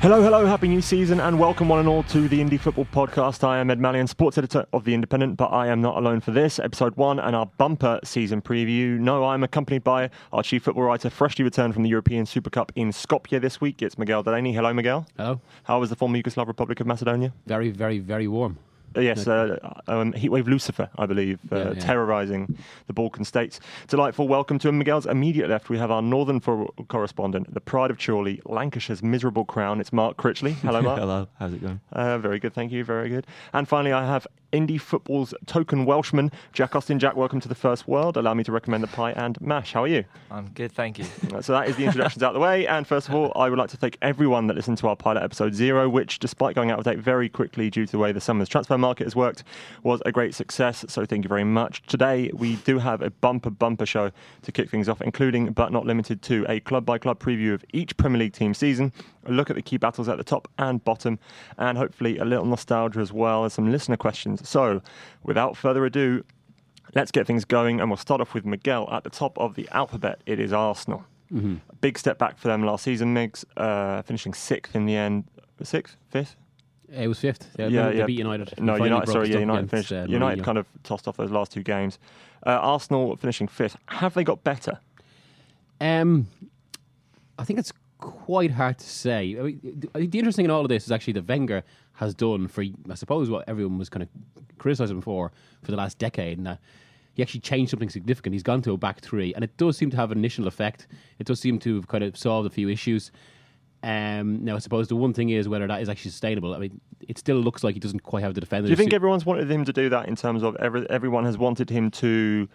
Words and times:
Hello, 0.00 0.22
hello, 0.22 0.46
happy 0.46 0.66
new 0.66 0.80
season, 0.80 1.20
and 1.20 1.38
welcome 1.38 1.68
one 1.68 1.78
and 1.78 1.86
all 1.86 2.02
to 2.04 2.26
the 2.26 2.40
Indie 2.40 2.58
Football 2.58 2.86
Podcast. 2.86 3.44
I 3.44 3.58
am 3.58 3.68
Ed 3.68 3.78
Malyon, 3.78 4.08
sports 4.08 4.38
editor 4.38 4.64
of 4.72 4.84
The 4.84 4.94
Independent, 4.94 5.36
but 5.36 5.48
I 5.48 5.66
am 5.66 5.82
not 5.82 5.98
alone 5.98 6.20
for 6.20 6.30
this, 6.30 6.58
episode 6.58 6.96
one 6.96 7.18
and 7.18 7.36
our 7.36 7.44
bumper 7.58 8.00
season 8.02 8.40
preview. 8.40 8.98
No, 8.98 9.26
I'm 9.26 9.42
accompanied 9.42 9.84
by 9.84 10.08
our 10.32 10.42
chief 10.42 10.62
football 10.62 10.84
writer, 10.84 11.10
freshly 11.10 11.44
returned 11.44 11.74
from 11.74 11.82
the 11.82 11.90
European 11.90 12.24
Super 12.24 12.48
Cup 12.48 12.72
in 12.76 12.92
Skopje 12.92 13.38
this 13.42 13.60
week. 13.60 13.82
It's 13.82 13.98
Miguel 13.98 14.22
Delaney. 14.22 14.54
Hello, 14.54 14.72
Miguel. 14.72 15.06
Hello. 15.18 15.42
How 15.64 15.78
was 15.78 15.90
the 15.90 15.96
former 15.96 16.16
Yugoslav 16.16 16.46
Republic 16.46 16.80
of 16.80 16.86
Macedonia? 16.86 17.34
Very, 17.44 17.68
very, 17.68 17.98
very 17.98 18.26
warm. 18.26 18.56
Uh, 18.96 19.00
Yes, 19.00 19.26
uh, 19.28 19.56
um, 19.86 20.12
Heatwave 20.14 20.46
Lucifer, 20.46 20.88
I 20.98 21.06
believe, 21.06 21.38
uh, 21.52 21.56
Yeah, 21.56 21.64
yeah. 21.74 21.80
terrorising 21.80 22.56
the 22.86 22.92
Balkan 22.92 23.24
states. 23.24 23.60
Delightful 23.88 24.26
welcome 24.26 24.58
to 24.58 24.68
him. 24.68 24.78
Miguel's 24.78 25.06
immediate 25.06 25.48
left. 25.48 25.68
We 25.68 25.78
have 25.78 25.90
our 25.90 26.02
northern 26.02 26.40
for- 26.40 26.68
correspondent, 26.88 27.54
the 27.54 27.60
pride 27.60 27.90
of 27.90 27.98
Chorley, 28.04 28.40
Lancashire's 28.44 29.02
miserable 29.02 29.44
crown. 29.44 29.80
It's 29.80 29.92
Mark 29.92 30.16
Critchley. 30.16 30.54
Hello, 30.54 30.82
Mark. 30.88 30.98
Hello, 30.98 31.28
how's 31.38 31.52
it 31.52 31.60
going? 31.62 31.80
Uh, 31.92 32.18
very 32.18 32.38
good, 32.40 32.52
thank 32.54 32.72
you. 32.72 32.84
Very 32.84 33.08
good. 33.08 33.26
And 33.52 33.68
finally, 33.68 33.92
I 33.92 34.04
have 34.06 34.26
indie 34.52 34.80
football's 34.80 35.34
token 35.46 35.84
Welshman, 35.84 36.30
Jack 36.52 36.74
Austin. 36.76 36.98
Jack, 36.98 37.16
welcome 37.16 37.40
to 37.40 37.48
the 37.48 37.54
first 37.54 37.88
world. 37.88 38.16
Allow 38.16 38.34
me 38.34 38.44
to 38.44 38.52
recommend 38.52 38.82
the 38.82 38.88
pie 38.88 39.12
and 39.12 39.40
mash. 39.40 39.72
How 39.72 39.84
are 39.84 39.88
you? 39.88 40.04
I'm 40.30 40.48
good, 40.50 40.72
thank 40.72 40.98
you. 40.98 41.06
So 41.40 41.52
that 41.52 41.68
is 41.68 41.76
the 41.76 41.84
introductions 41.84 42.22
out 42.22 42.28
of 42.28 42.34
the 42.34 42.40
way. 42.40 42.66
And 42.66 42.86
first 42.86 43.08
of 43.08 43.14
all, 43.14 43.32
I 43.34 43.48
would 43.48 43.58
like 43.58 43.70
to 43.70 43.76
thank 43.76 43.96
everyone 44.02 44.46
that 44.48 44.56
listened 44.56 44.78
to 44.78 44.88
our 44.88 44.96
pilot 44.96 45.22
episode 45.22 45.54
zero, 45.54 45.88
which, 45.88 46.18
despite 46.18 46.54
going 46.54 46.70
out 46.70 46.78
of 46.78 46.84
date 46.84 46.98
very 46.98 47.28
quickly 47.28 47.70
due 47.70 47.86
to 47.86 47.92
the 47.92 47.98
way 47.98 48.12
the 48.12 48.20
summer's 48.20 48.48
transfer 48.48 48.76
market 48.76 49.04
has 49.04 49.16
worked, 49.16 49.44
was 49.82 50.02
a 50.04 50.12
great 50.12 50.34
success. 50.34 50.84
So 50.88 51.06
thank 51.06 51.24
you 51.24 51.28
very 51.28 51.44
much. 51.44 51.82
Today, 51.86 52.30
we 52.34 52.56
do 52.56 52.78
have 52.78 53.00
a 53.00 53.10
bumper 53.10 53.50
bumper 53.50 53.86
show 53.86 54.10
to 54.42 54.52
kick 54.52 54.68
things 54.70 54.88
off, 54.88 55.00
including 55.00 55.52
but 55.52 55.72
not 55.72 55.86
limited 55.86 56.20
to 56.22 56.44
a 56.48 56.60
club 56.60 56.84
by 56.84 56.98
club 56.98 57.20
preview 57.20 57.54
of 57.54 57.64
each 57.72 57.96
Premier 57.96 58.18
League 58.18 58.32
team 58.32 58.52
season, 58.52 58.92
a 59.26 59.32
look 59.32 59.50
at 59.50 59.56
the 59.56 59.62
key 59.62 59.76
battles 59.76 60.08
at 60.08 60.18
the 60.18 60.24
top 60.24 60.48
and 60.58 60.82
bottom, 60.84 61.18
and 61.58 61.76
hopefully 61.76 62.18
a 62.18 62.24
little 62.24 62.46
nostalgia 62.46 63.00
as 63.00 63.12
well 63.12 63.44
as 63.44 63.54
some 63.54 63.70
listener 63.70 63.96
questions. 63.96 64.48
So, 64.48 64.82
without 65.22 65.56
further 65.56 65.84
ado, 65.84 66.24
Let's 66.94 67.10
get 67.10 67.26
things 67.26 67.44
going, 67.44 67.80
and 67.80 67.88
we'll 67.88 67.96
start 67.96 68.20
off 68.20 68.34
with 68.34 68.44
Miguel 68.44 68.88
at 68.90 69.04
the 69.04 69.10
top 69.10 69.38
of 69.38 69.54
the 69.54 69.68
alphabet. 69.70 70.20
It 70.26 70.40
is 70.40 70.52
Arsenal. 70.52 71.04
Mm-hmm. 71.32 71.56
A 71.68 71.74
big 71.76 71.96
step 71.98 72.18
back 72.18 72.38
for 72.38 72.48
them 72.48 72.64
last 72.64 72.82
season, 72.82 73.14
Migs, 73.14 73.44
uh, 73.56 74.02
finishing 74.02 74.34
sixth 74.34 74.74
in 74.74 74.86
the 74.86 74.96
end. 74.96 75.24
Sixth, 75.62 75.96
fifth? 76.08 76.36
It 76.92 77.06
was 77.06 77.20
fifth. 77.20 77.48
Yeah, 77.56 77.68
yeah, 77.68 77.90
they 77.90 77.98
yeah. 77.98 78.06
beat 78.06 78.18
United. 78.18 78.54
No, 78.60 78.74
United. 78.76 79.08
Sorry, 79.08 79.30
yeah, 79.30 79.38
United 79.38 79.70
finished. 79.70 79.92
uh, 79.92 80.06
United 80.08 80.42
kind 80.42 80.58
of 80.58 80.66
tossed 80.82 81.06
off 81.06 81.16
those 81.16 81.30
last 81.30 81.52
two 81.52 81.62
games. 81.62 81.98
Uh, 82.44 82.50
Arsenal 82.50 83.14
finishing 83.16 83.46
fifth. 83.46 83.76
Have 83.86 84.14
they 84.14 84.24
got 84.24 84.42
better? 84.42 84.80
Um, 85.80 86.26
I 87.38 87.44
think 87.44 87.60
it's 87.60 87.72
quite 88.00 88.50
hard 88.50 88.78
to 88.78 88.88
say. 88.88 89.36
I 89.38 89.42
mean, 89.42 89.84
the 89.94 90.18
interesting 90.18 90.44
in 90.44 90.50
all 90.50 90.62
of 90.62 90.68
this 90.68 90.84
is 90.84 90.92
actually 90.92 91.12
that 91.14 91.28
Wenger 91.28 91.62
has 91.94 92.14
done 92.14 92.48
for, 92.48 92.64
I 92.90 92.94
suppose, 92.94 93.30
what 93.30 93.48
everyone 93.48 93.78
was 93.78 93.88
kind 93.88 94.02
of 94.02 94.08
criticising 94.58 94.96
him 94.96 95.02
for 95.02 95.32
for 95.62 95.70
the 95.70 95.76
last 95.76 95.98
decade, 95.98 96.38
and 96.38 96.46
that 96.46 96.60
he 97.14 97.22
actually 97.22 97.40
changed 97.40 97.70
something 97.70 97.90
significant. 97.90 98.32
He's 98.32 98.42
gone 98.42 98.62
to 98.62 98.72
a 98.72 98.76
back 98.76 99.00
three, 99.00 99.34
and 99.34 99.44
it 99.44 99.56
does 99.56 99.76
seem 99.76 99.90
to 99.90 99.96
have 99.96 100.10
an 100.10 100.18
initial 100.18 100.46
effect. 100.46 100.88
It 101.18 101.26
does 101.26 101.40
seem 101.40 101.58
to 101.60 101.76
have 101.76 101.88
kind 101.88 102.04
of 102.04 102.16
solved 102.16 102.46
a 102.46 102.50
few 102.50 102.68
issues. 102.68 103.12
Um, 103.82 104.44
now, 104.44 104.56
I 104.56 104.58
suppose 104.58 104.88
the 104.88 104.96
one 104.96 105.14
thing 105.14 105.30
is 105.30 105.48
whether 105.48 105.66
that 105.66 105.80
is 105.80 105.88
actually 105.88 106.10
sustainable. 106.10 106.54
I 106.54 106.58
mean, 106.58 106.80
it 107.08 107.18
still 107.18 107.36
looks 107.36 107.64
like 107.64 107.74
he 107.74 107.80
doesn't 107.80 108.02
quite 108.02 108.22
have 108.22 108.34
the 108.34 108.40
defenders. 108.40 108.68
Do 108.68 108.72
you 108.72 108.76
think 108.76 108.92
everyone's 108.92 109.24
wanted 109.24 109.50
him 109.50 109.64
to 109.64 109.72
do 109.72 109.88
that 109.88 110.06
in 110.06 110.16
terms 110.16 110.42
of 110.42 110.56
every, 110.56 110.88
everyone 110.90 111.24
has 111.24 111.38
wanted 111.38 111.70
him 111.70 111.90
to 111.92 112.48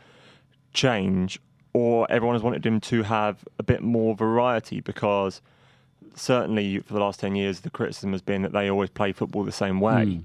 change, 0.74 1.40
or 1.75 2.09
everyone 2.09 2.36
has 2.36 2.41
wanted 2.41 2.66
him 2.66 2.80
to 2.80 3.03
have 3.03 3.44
a 3.59 3.63
bit 3.63 3.81
more 3.84 4.16
variety? 4.16 4.80
Because 4.80 5.41
certainly 6.16 6.80
for 6.80 6.94
the 6.94 7.02
last 7.02 7.19
10 7.19 7.36
years, 7.36 7.59
the 7.59 7.69
criticism 7.69 8.13
has 8.13 8.22
been 8.22 8.44
that 8.44 8.53
they 8.53 8.69
always 8.69 8.90
play 8.90 9.12
football 9.12 9.44
the 9.44 9.52
same 9.52 9.81
way. 9.81 10.22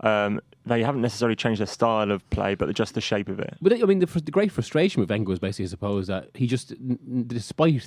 Um, 0.00 0.40
they 0.64 0.82
haven't 0.82 1.02
necessarily 1.02 1.36
changed 1.36 1.60
their 1.60 1.66
style 1.66 2.10
of 2.10 2.28
play, 2.30 2.54
but 2.54 2.74
just 2.74 2.94
the 2.94 3.02
shape 3.02 3.28
of 3.28 3.38
it. 3.38 3.54
But 3.60 3.74
I 3.74 3.84
mean, 3.84 3.98
the, 3.98 4.06
the 4.06 4.30
great 4.30 4.50
frustration 4.50 5.00
with 5.00 5.10
Wenger 5.10 5.28
was 5.28 5.38
basically, 5.38 5.66
I 5.66 5.68
suppose, 5.68 6.06
that 6.06 6.30
he 6.32 6.46
just, 6.46 6.72
despite 7.28 7.86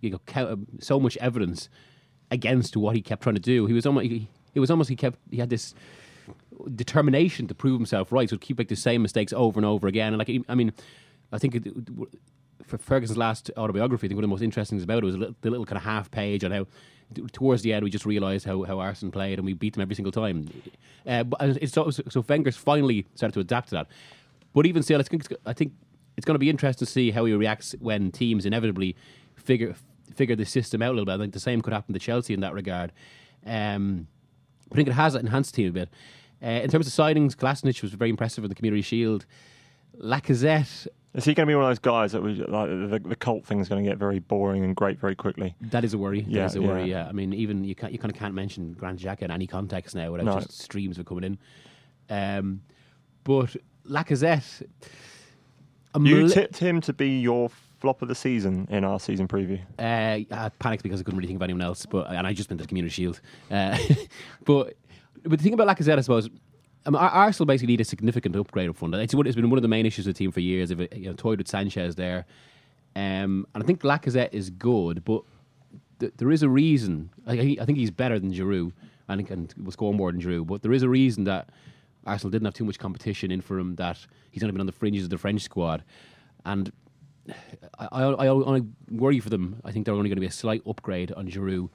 you 0.00 0.10
know 0.10 0.20
cou- 0.26 0.66
so 0.80 0.98
much 0.98 1.16
evidence 1.18 1.68
against 2.32 2.76
what 2.76 2.96
he 2.96 3.00
kept 3.00 3.22
trying 3.22 3.36
to 3.36 3.40
do, 3.40 3.66
he 3.66 3.74
was 3.74 3.86
almost, 3.86 4.06
he, 4.06 4.26
it 4.56 4.60
was 4.60 4.72
almost 4.72 4.90
he 4.90 4.96
kept 4.96 5.20
he 5.30 5.36
had 5.36 5.50
this 5.50 5.72
determination 6.74 7.46
to 7.46 7.54
prove 7.54 7.78
himself 7.78 8.10
right, 8.10 8.28
so 8.28 8.34
he'd 8.34 8.40
keep 8.40 8.58
like 8.58 8.66
the 8.66 8.74
same 8.74 9.02
mistakes 9.02 9.32
over 9.32 9.56
and 9.56 9.64
over 9.64 9.86
again. 9.86 10.12
And 10.12 10.18
like, 10.18 10.44
I 10.48 10.54
mean, 10.56 10.72
I 11.30 11.38
think 11.38 11.54
it, 11.54 11.62
for 12.64 12.78
Ferguson's 12.78 13.18
last 13.18 13.50
autobiography, 13.56 14.06
I 14.06 14.08
think 14.08 14.16
one 14.16 14.24
of 14.24 14.28
the 14.28 14.34
most 14.34 14.42
interesting 14.42 14.78
things 14.78 14.84
about 14.84 15.02
it 15.02 15.06
was 15.06 15.16
little, 15.16 15.34
the 15.40 15.50
little 15.50 15.66
kind 15.66 15.76
of 15.76 15.84
half 15.84 16.10
page 16.10 16.44
on 16.44 16.50
how 16.50 16.66
towards 17.32 17.62
the 17.62 17.72
end 17.72 17.84
we 17.84 17.90
just 17.90 18.06
realised 18.06 18.44
how, 18.44 18.62
how 18.64 18.80
Arsenal 18.80 19.12
played 19.12 19.38
and 19.38 19.46
we 19.46 19.52
beat 19.52 19.74
them 19.74 19.82
every 19.82 19.94
single 19.94 20.12
time. 20.12 20.48
Uh, 21.06 21.22
but 21.22 21.40
it's 21.40 21.72
so, 21.72 21.90
so 21.90 22.22
finally 22.22 23.06
started 23.14 23.34
to 23.34 23.40
adapt 23.40 23.68
to 23.68 23.76
that. 23.76 23.86
But 24.52 24.66
even 24.66 24.82
still, 24.82 24.98
it's, 24.98 25.08
I 25.44 25.52
think 25.52 25.72
it's 26.16 26.24
going 26.24 26.34
to 26.34 26.40
be 26.40 26.50
interesting 26.50 26.84
to 26.84 26.90
see 26.90 27.10
how 27.10 27.24
he 27.24 27.32
reacts 27.34 27.74
when 27.78 28.10
teams 28.10 28.46
inevitably 28.46 28.96
figure 29.34 29.74
figure 30.14 30.36
the 30.36 30.46
system 30.46 30.82
out 30.82 30.88
a 30.88 30.92
little 30.92 31.04
bit. 31.04 31.14
I 31.14 31.18
think 31.18 31.34
the 31.34 31.40
same 31.40 31.60
could 31.60 31.72
happen 31.72 31.92
to 31.92 32.00
Chelsea 32.00 32.32
in 32.32 32.40
that 32.40 32.54
regard. 32.54 32.92
Um, 33.44 34.06
I 34.72 34.74
think 34.74 34.88
it 34.88 34.94
has 34.94 35.14
enhanced 35.14 35.52
the 35.52 35.62
team 35.62 35.68
a 35.68 35.72
bit. 35.72 35.88
Uh, 36.42 36.62
in 36.62 36.70
terms 36.70 36.86
of 36.86 36.92
signings, 36.92 37.34
Kolasinac 37.34 37.82
was 37.82 37.92
very 37.92 38.10
impressive 38.10 38.42
with 38.42 38.50
the 38.50 38.54
Community 38.54 38.82
Shield. 38.82 39.26
Lacazette, 40.00 40.86
Is 41.16 41.24
he 41.24 41.34
going 41.34 41.46
to 41.46 41.50
be 41.50 41.54
one 41.54 41.64
of 41.64 41.70
those 41.70 41.78
guys 41.78 42.12
that 42.12 42.22
we, 42.22 42.34
like, 42.34 42.68
the, 42.68 43.00
the 43.08 43.16
cult 43.16 43.50
is 43.50 43.68
going 43.68 43.82
to 43.82 43.88
get 43.90 43.98
very 43.98 44.18
boring 44.18 44.62
and 44.64 44.76
great 44.76 44.98
very 45.00 45.14
quickly? 45.16 45.54
that 45.62 45.82
is 45.82 45.94
a 45.94 45.98
worry. 45.98 46.24
Yeah, 46.28 46.40
that 46.42 46.46
is 46.46 46.56
a 46.56 46.62
worry. 46.62 46.82
yeah. 46.90 47.04
Yeah, 47.04 47.08
I 47.08 47.12
mean, 47.12 47.32
even 47.32 47.64
you 47.64 47.74
can't, 47.74 47.92
you 47.92 47.98
kind 47.98 48.12
of 48.12 48.18
can't 48.18 48.34
mention 48.34 48.74
Granit 48.74 49.00
Xhaka 49.00 49.22
in 49.22 49.30
any 49.30 49.46
context 49.46 49.94
now 49.96 50.12
without 50.12 50.26
No. 50.26 50.40
just 50.40 50.60
streams 50.60 50.98
of 50.98 51.06
coming 51.06 51.24
in. 51.24 51.38
Um, 52.10 52.60
but 53.24 53.56
Lacazette, 53.88 54.62
I'm 55.94 56.04
You 56.06 56.26
li- 56.26 56.32
tipped 56.34 56.58
him 56.58 56.80
to 56.82 56.92
be 56.92 57.18
your 57.20 57.48
flop 57.80 58.02
of 58.02 58.08
the 58.08 58.14
season 58.14 58.66
in 58.70 58.84
our 58.84 59.00
season 59.00 59.26
preview. 59.26 59.60
Uh, 59.78 60.24
I 60.34 60.50
panicked 60.58 60.82
because 60.82 61.00
I 61.00 61.02
couldn't 61.02 61.18
really 61.18 61.28
think 61.28 61.38
of 61.38 61.42
anyone 61.42 61.62
else, 61.62 61.86
but 61.86 62.10
and 62.10 62.26
I 62.26 62.32
just 62.32 62.48
been 62.48 62.58
to 62.58 62.64
the 62.64 62.68
Community 62.68 62.92
Shield. 62.92 63.20
Uh, 63.50 63.76
but 64.44 64.74
but 65.24 65.38
the 65.38 65.42
thing 65.42 65.54
about 65.54 65.66
Lacazette, 65.66 65.98
I 65.98 66.02
suppose, 66.02 66.28
I 66.86 66.90
mean, 66.90 67.00
Arsenal 67.00 67.46
basically 67.46 67.72
need 67.72 67.80
a 67.80 67.84
significant 67.84 68.36
upgrade 68.36 68.68
up 68.70 68.76
front. 68.76 68.94
It's, 68.94 69.12
it's 69.12 69.34
been 69.34 69.50
one 69.50 69.58
of 69.58 69.62
the 69.62 69.68
main 69.68 69.86
issues 69.86 70.06
of 70.06 70.14
the 70.14 70.18
team 70.18 70.30
for 70.30 70.40
years. 70.40 70.68
They've 70.68 70.88
you 70.92 71.10
know, 71.10 71.14
toyed 71.14 71.38
with 71.38 71.48
Sanchez 71.48 71.96
there, 71.96 72.26
um, 72.94 73.46
and 73.54 73.62
I 73.62 73.66
think 73.66 73.82
Lacazette 73.82 74.32
is 74.32 74.50
good, 74.50 75.04
but 75.04 75.22
th- 75.98 76.12
there 76.16 76.30
is 76.30 76.42
a 76.42 76.48
reason. 76.48 77.10
I, 77.26 77.56
I 77.60 77.64
think 77.64 77.78
he's 77.78 77.90
better 77.90 78.18
than 78.18 78.32
Giroud, 78.32 78.72
and 79.08 79.26
can 79.26 79.48
will 79.58 79.72
score 79.72 79.92
more 79.92 80.12
than 80.12 80.20
Giroud. 80.20 80.46
But 80.46 80.62
there 80.62 80.72
is 80.72 80.82
a 80.82 80.88
reason 80.88 81.24
that 81.24 81.50
Arsenal 82.06 82.30
didn't 82.30 82.44
have 82.44 82.54
too 82.54 82.64
much 82.64 82.78
competition 82.78 83.30
in 83.32 83.40
for 83.40 83.58
him. 83.58 83.74
That 83.76 83.98
he's 84.30 84.44
only 84.44 84.52
been 84.52 84.60
on 84.60 84.66
the 84.66 84.72
fringes 84.72 85.04
of 85.04 85.10
the 85.10 85.18
French 85.18 85.42
squad, 85.42 85.82
and 86.44 86.70
I, 87.78 87.88
I, 87.90 88.02
I 88.02 88.28
only 88.28 88.62
worry 88.90 89.18
for 89.18 89.30
them. 89.30 89.60
I 89.64 89.72
think 89.72 89.86
they're 89.86 89.94
only 89.94 90.08
going 90.08 90.16
to 90.16 90.20
be 90.20 90.26
a 90.26 90.32
slight 90.32 90.62
upgrade 90.66 91.10
on 91.12 91.28
Giroud. 91.28 91.68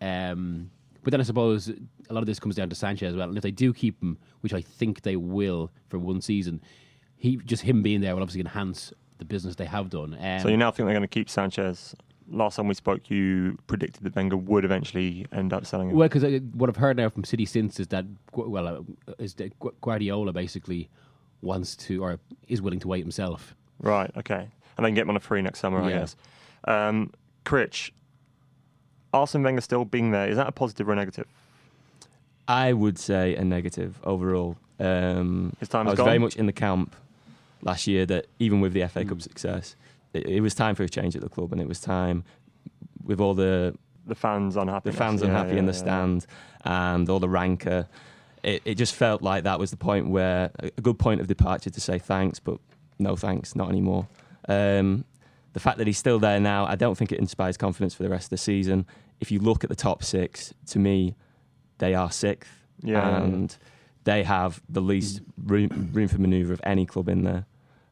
Um, 0.00 0.70
but 1.04 1.10
then 1.10 1.20
I 1.20 1.24
suppose 1.24 1.68
a 1.68 2.12
lot 2.12 2.20
of 2.20 2.26
this 2.26 2.40
comes 2.40 2.56
down 2.56 2.68
to 2.70 2.74
Sanchez 2.74 3.10
as 3.10 3.16
well. 3.16 3.28
And 3.28 3.36
if 3.36 3.42
they 3.42 3.50
do 3.50 3.72
keep 3.72 4.02
him, 4.02 4.18
which 4.40 4.52
I 4.52 4.60
think 4.62 5.02
they 5.02 5.16
will 5.16 5.70
for 5.88 5.98
one 5.98 6.20
season, 6.20 6.60
he 7.16 7.36
just 7.36 7.62
him 7.62 7.82
being 7.82 8.00
there 8.00 8.14
will 8.14 8.22
obviously 8.22 8.40
enhance 8.40 8.92
the 9.18 9.24
business 9.24 9.54
they 9.56 9.66
have 9.66 9.90
done. 9.90 10.16
Um, 10.20 10.40
So 10.40 10.48
you 10.48 10.56
now 10.56 10.70
think 10.70 10.86
they're 10.86 10.94
going 10.94 11.02
to 11.02 11.08
keep 11.08 11.30
Sanchez? 11.30 11.94
Last 12.30 12.56
time 12.56 12.68
we 12.68 12.74
spoke, 12.74 13.10
you 13.10 13.58
predicted 13.66 14.02
that 14.04 14.16
Wenger 14.16 14.38
would 14.38 14.64
eventually 14.64 15.26
end 15.30 15.52
up 15.52 15.66
selling 15.66 15.90
him. 15.90 15.96
Well, 15.96 16.08
because 16.08 16.40
what 16.54 16.70
I've 16.70 16.76
heard 16.76 16.96
now 16.96 17.10
from 17.10 17.22
City 17.22 17.44
since 17.44 17.78
is 17.78 17.88
that 17.88 18.06
well, 18.32 18.66
uh, 18.66 19.12
is 19.18 19.34
that 19.34 19.58
Gu- 19.60 19.74
Guardiola 19.82 20.32
basically 20.32 20.88
wants 21.42 21.76
to 21.76 22.02
or 22.02 22.18
is 22.48 22.62
willing 22.62 22.80
to 22.80 22.88
wait 22.88 23.00
himself. 23.02 23.54
Right, 23.78 24.10
okay. 24.16 24.48
And 24.76 24.84
they 24.84 24.88
can 24.88 24.94
get 24.94 25.02
him 25.02 25.10
on 25.10 25.16
a 25.16 25.20
free 25.20 25.42
next 25.42 25.60
summer, 25.60 25.82
I 25.82 25.90
guess. 25.90 26.16
Um, 26.66 27.12
Critch, 27.44 27.90
Arsene 29.14 29.42
Wenger 29.42 29.60
still 29.60 29.84
being 29.84 30.10
there, 30.10 30.28
is 30.28 30.36
that 30.36 30.48
a 30.48 30.52
positive 30.52 30.88
or 30.88 30.92
a 30.92 30.96
negative? 30.96 31.26
I 32.48 32.72
would 32.72 32.98
say 32.98 33.34
a 33.36 33.44
negative 33.44 33.98
overall. 34.04 34.56
Um, 34.78 35.54
His 35.60 35.68
time 35.68 35.86
I 35.86 35.90
was 35.92 35.96
gone? 35.98 36.06
very 36.06 36.18
much 36.18 36.36
in 36.36 36.46
the 36.46 36.52
camp 36.52 36.94
last 37.62 37.86
year 37.86 38.04
that 38.06 38.26
even 38.38 38.60
with 38.60 38.72
the 38.74 38.82
FA 38.88 39.04
Cup 39.04 39.18
Mm. 39.18 39.22
success, 39.22 39.76
it, 40.12 40.26
it 40.26 40.40
was 40.40 40.54
time 40.54 40.74
for 40.74 40.82
a 40.82 40.88
change 40.88 41.14
at 41.16 41.22
the 41.22 41.28
club, 41.28 41.52
and 41.52 41.60
it 41.60 41.68
was 41.68 41.80
time 41.80 42.24
with 43.04 43.20
all 43.20 43.34
the 43.34 43.74
The 44.06 44.14
fans 44.14 44.56
unhappy. 44.56 44.90
the 44.90 44.96
fans 44.96 45.22
unhappy 45.22 45.56
in 45.56 45.66
the 45.66 45.72
stand 45.72 46.26
and 46.64 47.08
all 47.08 47.20
the 47.20 47.28
rancor. 47.28 47.86
It, 48.42 48.60
it 48.66 48.74
just 48.74 48.94
felt 48.94 49.22
like 49.22 49.44
that 49.44 49.58
was 49.58 49.70
the 49.70 49.78
point 49.78 50.08
where 50.08 50.50
a 50.58 50.80
good 50.82 50.98
point 50.98 51.20
of 51.22 51.26
departure 51.28 51.70
to 51.70 51.80
say 51.80 51.98
thanks, 51.98 52.38
but 52.40 52.58
no 52.98 53.16
thanks, 53.16 53.56
not 53.56 53.70
anymore. 53.70 54.06
Um, 54.48 55.04
the 55.54 55.60
fact 55.60 55.78
that 55.78 55.86
he's 55.86 55.96
still 55.98 56.18
there 56.18 56.40
now, 56.40 56.66
I 56.66 56.74
don't 56.74 56.96
think 56.98 57.10
it 57.12 57.18
inspires 57.20 57.56
confidence 57.56 57.94
for 57.94 58.02
the 58.02 58.10
rest 58.10 58.26
of 58.26 58.30
the 58.30 58.36
season. 58.36 58.84
If 59.20 59.30
you 59.30 59.38
look 59.38 59.64
at 59.64 59.70
the 59.70 59.76
top 59.76 60.02
six, 60.04 60.52
to 60.68 60.78
me, 60.78 61.14
they 61.78 61.94
are 61.94 62.10
sixth, 62.10 62.50
Yeah. 62.82 63.22
and 63.22 63.56
they 64.04 64.22
have 64.24 64.60
the 64.68 64.80
least 64.82 65.20
room, 65.42 65.90
room 65.92 66.08
for 66.08 66.18
manoeuvre 66.20 66.52
of 66.52 66.60
any 66.64 66.84
club 66.86 67.08
in 67.08 67.22
there. 67.24 67.46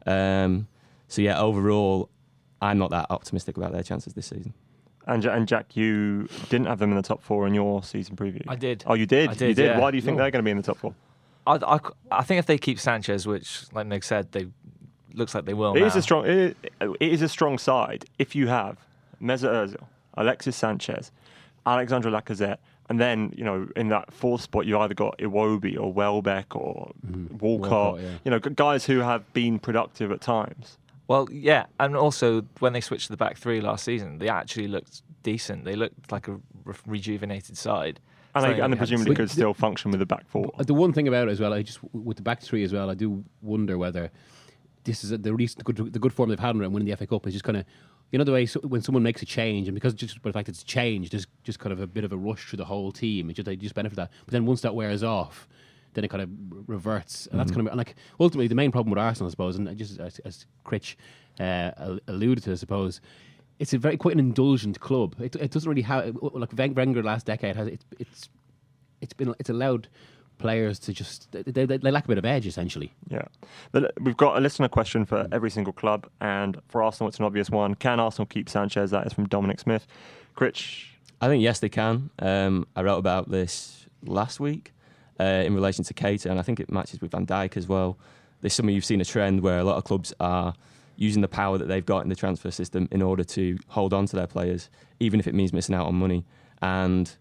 Um, 0.07 0.69
so 1.09 1.23
yeah, 1.23 1.41
overall, 1.41 2.11
I'm 2.61 2.79
not 2.79 2.91
that 2.91 3.07
optimistic 3.11 3.57
about 3.57 3.73
their 3.73 3.83
chances 3.83 4.13
this 4.15 4.27
season. 4.27 4.53
And, 5.07 5.25
and 5.25 5.49
Jack, 5.49 5.77
you 5.77 6.29
didn't 6.49 6.67
have 6.67 6.79
them 6.79 6.91
in 6.91 6.97
the 6.97 7.03
top 7.03 7.23
four 7.23 7.47
in 7.47 7.55
your 7.55 7.83
season 7.83 8.15
preview. 8.15 8.43
I 8.47 8.55
did. 8.57 8.85
Oh, 8.87 8.95
you 8.95 9.07
did. 9.07 9.31
I 9.31 9.33
You 9.33 9.39
did, 9.39 9.57
did. 9.57 9.65
yeah. 9.67 9.79
Why 9.81 9.91
do 9.91 9.97
you 9.97 10.03
think 10.03 10.17
No. 10.17 10.23
they're 10.23 10.31
going 10.31 10.43
to 10.45 10.47
be 10.47 10.51
in 10.53 10.59
the 10.59 10.63
top 10.63 10.77
four? 10.79 10.95
I, 11.47 11.57
I, 11.57 11.79
I 12.13 12.23
think 12.23 12.39
if 12.39 12.47
they 12.47 12.57
keep 12.57 12.79
Sanchez, 12.79 13.27
which, 13.27 13.65
like 13.73 13.87
Nick 13.89 14.05
said, 14.05 14.31
they 14.31 14.47
looks 15.15 15.35
like 15.35 15.45
they 15.45 15.55
will. 15.55 15.75
It 15.75 15.81
now. 15.81 15.87
is 15.87 15.97
a 15.97 16.03
strong. 16.03 16.25
It 16.25 16.37
is, 16.39 16.55
it 17.01 17.13
is 17.13 17.21
a 17.23 17.29
strong 17.29 17.59
side 17.59 18.05
if 18.19 18.37
you 18.37 18.47
have 18.47 18.77
Mesut 19.21 19.51
Ozil, 19.51 19.83
Alexis 20.15 20.57
Sanchez, 20.57 21.11
Alexandre 21.67 22.11
Lacazette, 22.11 22.59
and 22.89 23.01
then 23.01 23.33
you 23.37 23.45
know 23.45 23.69
in 23.77 23.89
that 23.89 24.13
fourth 24.13 24.43
spot 24.43 24.67
you 24.67 24.79
either 24.79 24.95
got 24.95 25.19
Iwobi 25.19 25.79
or 25.79 25.93
Welbeck 25.93 26.55
or 26.55 26.93
mm-hmm. 27.07 27.39
Walcott. 27.39 27.71
Walcott, 27.71 28.01
yeah. 28.01 28.19
You 28.25 28.31
know, 28.31 28.39
guys 28.39 28.85
who 28.85 29.01
have 29.01 29.31
been 29.33 29.59
productive 29.59 30.13
at 30.13 30.21
times. 30.21 30.79
Well, 31.09 31.29
yeah, 31.31 31.67
and 31.79 31.97
also 31.97 32.45
when 32.61 32.73
they 32.73 32.81
switched 32.81 33.07
to 33.07 33.13
the 33.13 33.17
back 33.17 33.37
three 33.37 33.61
last 33.61 33.85
season, 33.85 34.19
they 34.19 34.29
actually 34.29 34.69
looked 34.69 35.03
decent. 35.23 35.65
They 35.65 35.77
looked 35.77 36.11
like 36.11 36.29
a 36.29 36.41
re- 36.65 36.75
rejuvenated 36.87 37.57
side. 37.57 38.01
And, 38.35 38.43
Something 38.43 38.57
they, 38.57 38.63
and 38.63 38.71
we 38.71 38.77
they 38.77 38.79
presumably 38.79 39.11
seen. 39.11 39.17
could 39.17 39.31
still 39.31 39.53
function 39.53 39.91
with 39.91 40.01
the 40.01 40.07
back 40.07 40.27
four. 40.29 40.51
The 40.59 40.73
one 40.73 40.93
thing 40.93 41.07
about 41.09 41.29
it 41.29 41.33
as 41.33 41.41
well, 41.41 41.53
I 41.53 41.63
just 41.63 41.81
with 41.93 42.17
the 42.17 42.23
back 42.23 42.41
three 42.41 42.63
as 42.63 42.73
well, 42.73 42.89
I 42.89 42.95
do 42.95 43.23
wonder 43.43 43.77
whether 43.77 44.11
this 44.85 45.05
is 45.05 45.11
the 45.11 45.35
recent 45.35 45.59
the 45.59 45.73
good 45.73 45.93
the 45.93 45.99
good 45.99 46.13
form 46.13 46.31
they've 46.31 46.39
had 46.39 46.57
in 46.57 46.73
winning 46.73 46.89
the 46.89 46.97
FA 46.97 47.07
Cup 47.07 47.27
is 47.27 47.35
just 47.35 47.45
kind 47.45 47.59
of 47.59 47.65
you 48.13 48.19
know 48.19 48.25
the 48.25 48.33
way 48.33 48.47
so, 48.47 48.61
when 48.61 48.83
someone 48.83 49.03
makes 49.03 49.23
a 49.23 49.27
change 49.27 49.67
and 49.67 49.75
because 49.75 49.95
just 49.95 50.23
by 50.23 50.31
the 50.31 50.35
fact 50.35 50.49
it's 50.49 50.63
changed, 50.63 51.13
there's 51.13 51.27
just 51.43 51.59
kind 51.59 51.73
of 51.73 51.81
a 51.81 51.87
bit 51.87 52.05
of 52.05 52.13
a 52.13 52.17
rush 52.17 52.45
through 52.45 52.59
the 52.59 52.65
whole 52.65 52.93
team. 52.93 53.31
It 53.31 53.33
just 53.33 53.47
they 53.47 53.57
just 53.57 53.75
benefit 53.75 53.97
that, 53.97 54.11
but 54.25 54.33
then 54.33 54.47
once 54.47 54.61
that 54.61 54.75
wears 54.75 55.03
off. 55.03 55.49
Then 55.95 56.05
it 56.05 56.09
kind 56.09 56.23
of 56.23 56.31
reverts, 56.69 57.27
and 57.27 57.39
that's 57.39 57.51
kind 57.51 57.61
of 57.61 57.67
and 57.67 57.77
like 57.77 57.97
ultimately 58.19 58.49
the 58.49 58.55
main 58.55 58.73
problem 58.73 58.91
with 58.91 58.99
Arsenal, 58.99 59.29
I 59.29 59.31
suppose, 59.31 59.57
and 59.57 59.77
just 59.77 60.01
as, 60.01 60.21
as 60.21 60.47
Critch 60.65 60.97
uh, 61.39 61.99
alluded 62.09 62.45
to, 62.45 62.53
I 62.53 62.55
suppose, 62.55 63.03
it's 63.59 63.75
a 63.75 63.79
very 63.79 63.99
quite 63.99 64.15
an 64.15 64.21
indulgent 64.21 64.81
club. 64.81 65.17
It, 65.21 65.37
it 65.37 65.51
doesn't 65.51 65.69
really 65.69 65.83
have 65.83 66.17
like 66.21 66.53
Wen- 66.57 66.75
Wenger 66.75 67.03
last 67.03 67.27
decade 67.27 67.57
has 67.57 67.69
it, 67.69 67.85
it's 67.99 68.31
it's 69.03 69.13
been 69.13 69.35
it's 69.39 69.51
allowed 69.51 69.89
players 70.43 70.79
to 70.81 70.93
just 70.93 71.31
they, 71.33 71.43
they, 71.43 71.65
they 71.65 71.91
lack 71.91 72.05
a 72.05 72.09
bit 72.09 72.19
of 72.19 72.25
edge 72.25 72.47
essentially. 72.47 72.93
Yeah. 73.09 73.23
We've 74.01 74.17
got 74.17 74.37
a 74.37 74.41
listener 74.41 74.69
question 74.69 75.07
for 75.07 75.27
every 75.33 75.51
single 75.51 75.73
club, 75.73 76.09
and 76.21 76.61
for 76.69 76.83
Arsenal, 76.83 77.09
it's 77.09 77.19
an 77.19 77.25
obvious 77.25 77.49
one. 77.51 77.75
Can 77.77 78.01
Arsenal 78.01 78.27
keep 78.27 78.49
Sanchez? 78.49 78.91
That 78.91 79.07
is 79.07 79.13
from 79.13 79.29
Dominic 79.29 79.61
Smith. 79.61 79.87
Critch, 80.35 80.89
I 81.21 81.29
think 81.29 81.43
yes, 81.43 81.61
they 81.61 81.69
can. 81.69 82.11
Um, 82.19 82.67
I 82.75 82.83
wrote 82.83 82.99
about 82.99 83.31
this 83.31 83.87
last 84.05 84.41
week 84.41 84.73
uh, 85.21 85.45
in 85.47 85.55
relation 85.55 85.85
to 85.85 85.95
Keita, 85.95 86.27
and 86.27 86.39
I 86.39 86.43
think 86.43 86.61
it 86.61 86.71
matches 86.71 87.01
with 87.01 87.13
Van 87.13 87.27
Dijk 87.27 87.57
as 87.57 87.69
well. 87.69 87.97
This 88.41 88.55
summer, 88.55 88.71
you've 88.71 88.85
seen 88.85 89.01
a 89.01 89.05
trend 89.05 89.41
where 89.41 89.59
a 89.59 89.65
lot 89.65 89.77
of 89.77 89.85
clubs 89.85 90.13
are 90.19 90.55
using 90.97 91.23
the 91.23 91.29
power 91.29 91.59
that 91.59 91.69
they've 91.69 91.87
got 91.87 92.03
in 92.03 92.09
the 92.09 92.17
transfer 92.17 92.51
system 92.51 92.89
in 92.91 93.03
order 93.03 93.25
to 93.25 93.59
hold 93.69 93.95
on 93.95 94.07
to 94.07 94.17
their 94.17 94.27
players, 94.27 94.69
even 95.01 95.21
if 95.21 95.27
it 95.27 95.35
means 95.35 95.53
missing 95.53 95.75
out 95.75 95.87
on 95.87 95.95
money. 95.95 96.25
And 96.61 97.15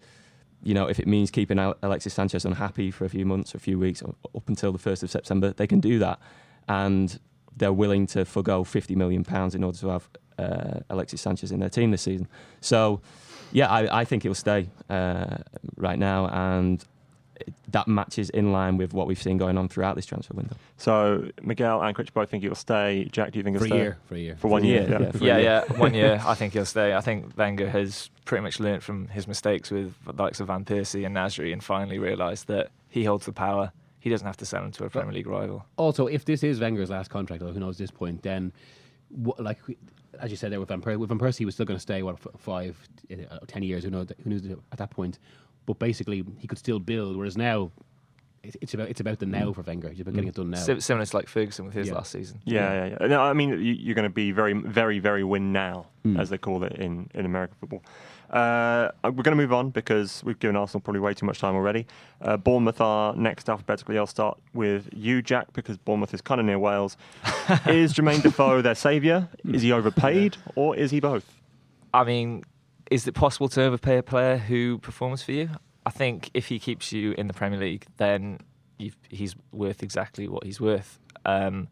you 0.63 0.73
know, 0.73 0.85
if 0.87 0.99
it 0.99 1.07
means 1.07 1.31
keeping 1.31 1.57
Alexis 1.59 2.13
Sanchez 2.13 2.45
unhappy 2.45 2.91
for 2.91 3.05
a 3.05 3.09
few 3.09 3.25
months 3.25 3.55
or 3.55 3.57
a 3.57 3.61
few 3.61 3.79
weeks 3.79 4.01
or 4.01 4.15
up 4.35 4.47
until 4.47 4.71
the 4.71 4.77
first 4.77 5.03
of 5.03 5.09
September, 5.09 5.51
they 5.53 5.67
can 5.67 5.79
do 5.79 5.99
that, 5.99 6.19
and 6.67 7.19
they're 7.57 7.73
willing 7.73 8.07
to 8.07 8.25
forgo 8.25 8.63
50 8.63 8.95
million 8.95 9.23
pounds 9.23 9.55
in 9.55 9.63
order 9.63 9.77
to 9.79 9.87
have 9.89 10.09
uh, 10.37 10.79
Alexis 10.89 11.21
Sanchez 11.21 11.51
in 11.51 11.59
their 11.59 11.69
team 11.69 11.91
this 11.91 12.03
season. 12.03 12.27
So, 12.61 13.01
yeah, 13.51 13.69
I, 13.69 14.01
I 14.01 14.05
think 14.05 14.23
he'll 14.23 14.35
stay 14.35 14.69
uh, 14.89 15.37
right 15.75 15.99
now, 15.99 16.27
and 16.27 16.83
that 17.69 17.88
matches 17.88 18.29
in 18.29 18.51
line 18.51 18.77
with 18.77 18.93
what 18.93 19.07
we've 19.07 19.21
seen 19.21 19.38
going 19.38 19.57
on 19.57 19.67
throughout 19.67 19.95
this 19.95 20.05
transfer 20.05 20.33
window. 20.33 20.55
So 20.77 21.29
Miguel 21.41 21.81
and 21.81 21.95
Critch 21.95 22.13
both 22.13 22.29
think 22.29 22.43
he'll 22.43 22.55
stay. 22.55 23.07
Jack, 23.11 23.31
do 23.31 23.39
you 23.39 23.43
think 23.43 23.57
For 23.57 23.65
he'll 23.65 23.73
a 23.73 23.77
stay? 23.77 23.83
year, 23.83 23.97
for 24.05 24.15
a 24.15 24.19
year. 24.19 24.35
For 24.38 24.47
one 24.47 24.61
For 24.61 24.67
year, 24.67 24.81
year, 24.81 24.91
yeah. 24.91 24.99
yeah, 24.99 25.11
yeah, 25.21 25.38
year. 25.38 25.63
yeah, 25.69 25.77
one 25.77 25.93
year. 25.93 26.21
I 26.25 26.33
think 26.35 26.53
he'll 26.53 26.65
stay. 26.65 26.93
I 26.95 27.01
think 27.01 27.38
Wenger 27.38 27.69
has 27.69 28.09
pretty 28.25 28.43
much 28.43 28.59
learnt 28.59 28.83
from 28.83 29.07
his 29.09 29.27
mistakes 29.27 29.71
with 29.71 29.93
the 30.05 30.13
likes 30.13 30.39
of 30.39 30.47
Van 30.47 30.65
Persie 30.65 31.05
and 31.05 31.15
Nasri, 31.15 31.51
and 31.53 31.63
finally 31.63 31.99
realised 31.99 32.47
that 32.47 32.69
he 32.89 33.03
holds 33.03 33.25
the 33.25 33.33
power. 33.33 33.71
He 33.99 34.09
doesn't 34.09 34.25
have 34.25 34.37
to 34.37 34.45
sell 34.45 34.63
him 34.63 34.71
to 34.71 34.85
a 34.85 34.89
Premier 34.89 35.13
League 35.13 35.27
rival. 35.27 35.65
Also, 35.77 36.07
if 36.07 36.25
this 36.25 36.44
is 36.44 36.59
Wenger's 36.59 36.89
last 36.89 37.09
contract, 37.11 37.41
although 37.44 37.53
who 37.53 37.59
knows 37.59 37.75
at 37.75 37.79
this 37.83 37.91
point, 37.91 38.23
then 38.23 38.51
wh- 39.23 39.39
like 39.39 39.59
as 40.19 40.29
you 40.31 40.37
said 40.37 40.51
there 40.51 40.59
with 40.59 40.69
Van 40.69 40.81
Persie, 40.81 40.97
with 40.97 41.09
Van 41.09 41.19
Persie, 41.19 41.37
he 41.39 41.45
was 41.45 41.53
still 41.53 41.65
going 41.67 41.77
to 41.77 41.81
stay 41.81 42.01
what 42.03 42.15
f- 42.15 42.27
five, 42.39 42.77
uh, 43.11 43.37
ten 43.47 43.61
years. 43.63 43.83
Who 43.83 43.91
knows? 43.91 44.07
Who 44.23 44.29
knows 44.31 44.45
at 44.71 44.77
that 44.79 44.89
point? 44.89 45.19
But 45.65 45.79
basically, 45.79 46.23
he 46.37 46.47
could 46.47 46.57
still 46.57 46.79
build. 46.79 47.15
Whereas 47.15 47.37
now, 47.37 47.71
it- 48.43 48.55
it's 48.61 48.73
about 48.73 48.89
it's 48.89 48.99
about 48.99 49.19
the 49.19 49.25
now 49.27 49.53
for 49.53 49.61
Wenger. 49.61 49.89
It's 49.89 49.99
about 50.01 50.13
getting 50.15 50.29
it 50.29 50.35
done 50.35 50.49
now. 50.49 50.57
Similar 50.57 51.05
to 51.05 51.15
like 51.15 51.27
Ferguson 51.27 51.65
with 51.65 51.73
his 51.75 51.87
Yeah. 51.87 51.93
last 51.93 52.11
season. 52.11 52.39
Yeah, 52.45 52.73
yeah, 52.87 52.97
yeah. 53.01 53.07
No, 53.07 53.21
I 53.21 53.33
mean, 53.33 53.49
you- 53.49 53.57
you're 53.57 53.95
going 53.95 54.03
to 54.09 54.13
be 54.13 54.31
very, 54.31 54.53
very, 54.53 54.99
very 54.99 55.23
win 55.23 55.51
now, 55.53 55.85
Hmm. 56.03 56.17
as 56.17 56.29
they 56.29 56.37
call 56.39 56.63
it 56.63 56.73
in, 56.73 57.09
in 57.13 57.25
American 57.25 57.55
football. 57.59 57.83
Uh, 58.31 58.89
we're 59.03 59.11
going 59.23 59.35
to 59.37 59.43
move 59.43 59.51
on 59.51 59.69
because 59.71 60.23
we've 60.23 60.39
given 60.39 60.55
Arsenal 60.55 60.79
probably 60.79 61.01
way 61.01 61.13
too 61.13 61.25
much 61.25 61.37
time 61.39 61.53
already. 61.53 61.85
Uh, 62.21 62.37
Bournemouth 62.37 62.79
are 62.79 63.13
next 63.15 63.49
alphabetically. 63.49 63.97
I'll 63.97 64.07
start 64.07 64.39
with 64.53 64.87
you, 64.95 65.21
Jack, 65.21 65.51
because 65.53 65.77
Bournemouth 65.77 66.13
is 66.13 66.21
kind 66.21 66.39
of 66.39 66.45
near 66.47 66.57
Wales. 66.57 66.95
is 67.67 67.93
Jermaine 67.93 68.21
Defoe 68.23 68.61
their 68.61 68.73
saviour? 68.73 69.27
Is 69.43 69.61
he 69.63 69.71
overpaid, 69.73 70.37
or 70.55 70.75
is 70.77 70.91
he 70.91 71.01
both? 71.01 71.41
I 71.93 72.05
mean, 72.05 72.43
is 72.91 73.07
it 73.07 73.13
possible 73.13 73.49
to 73.49 73.61
overpay 73.63 73.97
a 73.97 74.03
player 74.03 74.38
who 74.38 74.77
performs 74.77 75.23
for 75.23 75.31
you? 75.31 75.49
I 75.85 75.89
think 75.89 76.29
if 76.35 76.47
he 76.47 76.59
keeps 76.59 76.91
you 76.91 77.13
in 77.13 77.27
the 77.27 77.33
Premier 77.33 77.57
League, 77.59 77.85
then 77.97 78.39
you've, 78.77 78.95
he's 79.09 79.35
worth 79.51 79.81
exactly 79.81 80.27
what 80.27 80.43
he's 80.43 80.61
worth. 80.61 80.99
Um, 81.25 81.69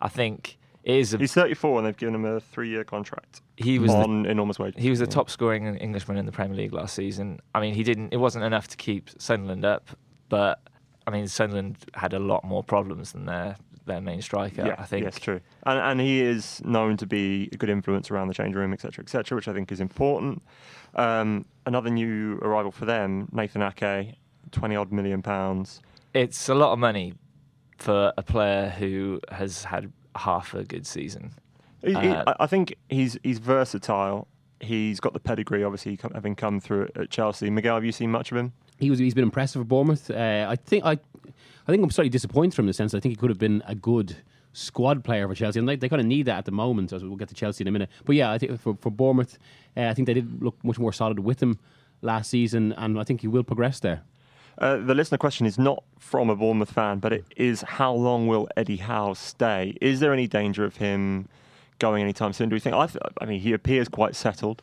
I 0.00 0.08
think 0.08 0.56
it 0.84 0.94
is. 0.94 1.12
A, 1.12 1.18
He's 1.18 1.34
34, 1.34 1.78
and 1.78 1.86
they've 1.86 1.96
given 1.96 2.14
him 2.14 2.24
a 2.24 2.40
three-year 2.40 2.84
contract 2.84 3.42
he 3.58 3.78
was 3.78 3.90
the, 3.90 3.98
on 3.98 4.24
enormous 4.24 4.58
wages. 4.58 4.82
he 4.82 4.88
was 4.88 5.00
the 5.00 5.04
Yeah. 5.04 5.10
top 5.10 5.28
scoring 5.28 5.76
Englishman 5.76 6.16
in 6.16 6.24
the 6.24 6.32
Premier 6.32 6.56
League 6.56 6.72
last 6.72 6.94
season. 6.94 7.40
I 7.54 7.60
mean, 7.60 7.74
he 7.74 7.82
didn't. 7.82 8.14
It 8.14 8.16
wasn't 8.16 8.44
enough 8.44 8.68
to 8.68 8.76
keep 8.78 9.10
Sunderland 9.18 9.64
up, 9.66 9.88
but 10.30 10.60
I 11.06 11.10
mean, 11.10 11.26
Sunderland 11.28 11.76
had 11.94 12.14
a 12.14 12.18
lot 12.18 12.44
more 12.44 12.62
problems 12.64 13.12
than 13.12 13.26
their 13.26 13.56
their 13.90 14.00
main 14.00 14.22
striker. 14.22 14.64
Yeah, 14.66 14.76
I 14.78 14.84
think. 14.84 15.04
yes, 15.04 15.18
true. 15.18 15.40
And, 15.64 15.78
and 15.78 16.00
he 16.00 16.20
is 16.22 16.60
known 16.64 16.96
to 16.98 17.06
be 17.06 17.48
a 17.52 17.56
good 17.56 17.68
influence 17.70 18.10
around 18.10 18.28
the 18.28 18.34
change 18.34 18.54
room, 18.54 18.72
etc., 18.72 19.02
etc., 19.02 19.36
which 19.36 19.48
I 19.48 19.52
think 19.52 19.70
is 19.72 19.80
important. 19.80 20.42
Um, 20.94 21.44
another 21.66 21.90
new 21.90 22.38
arrival 22.42 22.70
for 22.70 22.84
them, 22.84 23.28
Nathan 23.32 23.62
Ake, 23.62 24.14
twenty 24.50 24.76
odd 24.76 24.90
million 24.92 25.22
pounds. 25.22 25.80
It's 26.14 26.48
a 26.48 26.54
lot 26.54 26.72
of 26.72 26.78
money 26.78 27.14
for 27.78 28.12
a 28.16 28.22
player 28.22 28.68
who 28.70 29.20
has 29.30 29.64
had 29.64 29.92
half 30.16 30.54
a 30.54 30.64
good 30.64 30.86
season. 30.86 31.32
He- 31.82 31.90
he- 31.92 32.08
Uh, 32.08 32.24
I 32.26 32.44
I 32.44 32.46
think 32.46 32.74
he's 32.88 33.16
he's 33.22 33.38
versatile. 33.38 34.26
He's 34.60 35.00
got 35.00 35.14
the 35.14 35.20
pedigree, 35.20 35.64
obviously, 35.64 35.98
having 36.12 36.34
come 36.34 36.60
through 36.60 36.82
at- 36.84 36.96
at 36.96 37.10
Chelsea. 37.10 37.48
Miguel, 37.48 37.76
have 37.76 37.84
you 37.84 37.92
seen 37.92 38.10
much 38.10 38.30
of 38.32 38.36
him? 38.38 38.52
he 38.78 38.88
was 38.88 38.98
he's 38.98 39.12
been 39.14 39.24
impressive 39.24 39.60
for 39.60 39.64
Bournemouth. 39.66 40.10
Uh, 40.10 40.46
I 40.48 40.56
think 40.56 40.84
I 40.86 40.98
I 41.70 41.72
think 41.72 41.84
I'm 41.84 41.90
slightly 41.92 42.10
disappointed 42.10 42.54
from 42.54 42.66
the 42.66 42.72
sense 42.72 42.94
I 42.94 43.00
think 43.00 43.12
he 43.12 43.16
could 43.16 43.30
have 43.30 43.38
been 43.38 43.62
a 43.64 43.76
good 43.76 44.16
squad 44.52 45.04
player 45.04 45.28
for 45.28 45.36
Chelsea, 45.36 45.60
and 45.60 45.68
they, 45.68 45.76
they 45.76 45.88
kind 45.88 46.00
of 46.00 46.06
need 46.06 46.26
that 46.26 46.38
at 46.38 46.44
the 46.44 46.50
moment. 46.50 46.92
As 46.92 47.04
we'll 47.04 47.14
get 47.14 47.28
to 47.28 47.34
Chelsea 47.34 47.62
in 47.62 47.68
a 47.68 47.70
minute, 47.70 47.88
but 48.04 48.16
yeah, 48.16 48.32
I 48.32 48.38
think 48.38 48.60
for 48.60 48.74
for 48.74 48.90
Bournemouth, 48.90 49.38
uh, 49.76 49.82
I 49.82 49.94
think 49.94 50.06
they 50.06 50.14
did 50.14 50.42
look 50.42 50.56
much 50.64 50.80
more 50.80 50.92
solid 50.92 51.20
with 51.20 51.40
him 51.40 51.60
last 52.02 52.28
season, 52.28 52.72
and 52.72 52.98
I 52.98 53.04
think 53.04 53.20
he 53.20 53.28
will 53.28 53.44
progress 53.44 53.78
there. 53.78 54.02
Uh, 54.58 54.78
the 54.78 54.96
listener 54.96 55.16
question 55.16 55.46
is 55.46 55.58
not 55.58 55.84
from 56.00 56.28
a 56.28 56.34
Bournemouth 56.34 56.72
fan, 56.72 56.98
but 56.98 57.12
it 57.12 57.24
is 57.36 57.62
how 57.62 57.92
long 57.92 58.26
will 58.26 58.48
Eddie 58.56 58.78
Howe 58.78 59.14
stay? 59.14 59.76
Is 59.80 60.00
there 60.00 60.12
any 60.12 60.26
danger 60.26 60.64
of 60.64 60.76
him 60.76 61.28
going 61.78 62.02
anytime 62.02 62.32
soon? 62.32 62.48
Do 62.48 62.56
we 62.56 62.60
think? 62.60 62.74
I, 62.74 62.86
th- 62.86 63.02
I 63.20 63.26
mean, 63.26 63.40
he 63.40 63.52
appears 63.52 63.88
quite 63.88 64.16
settled. 64.16 64.60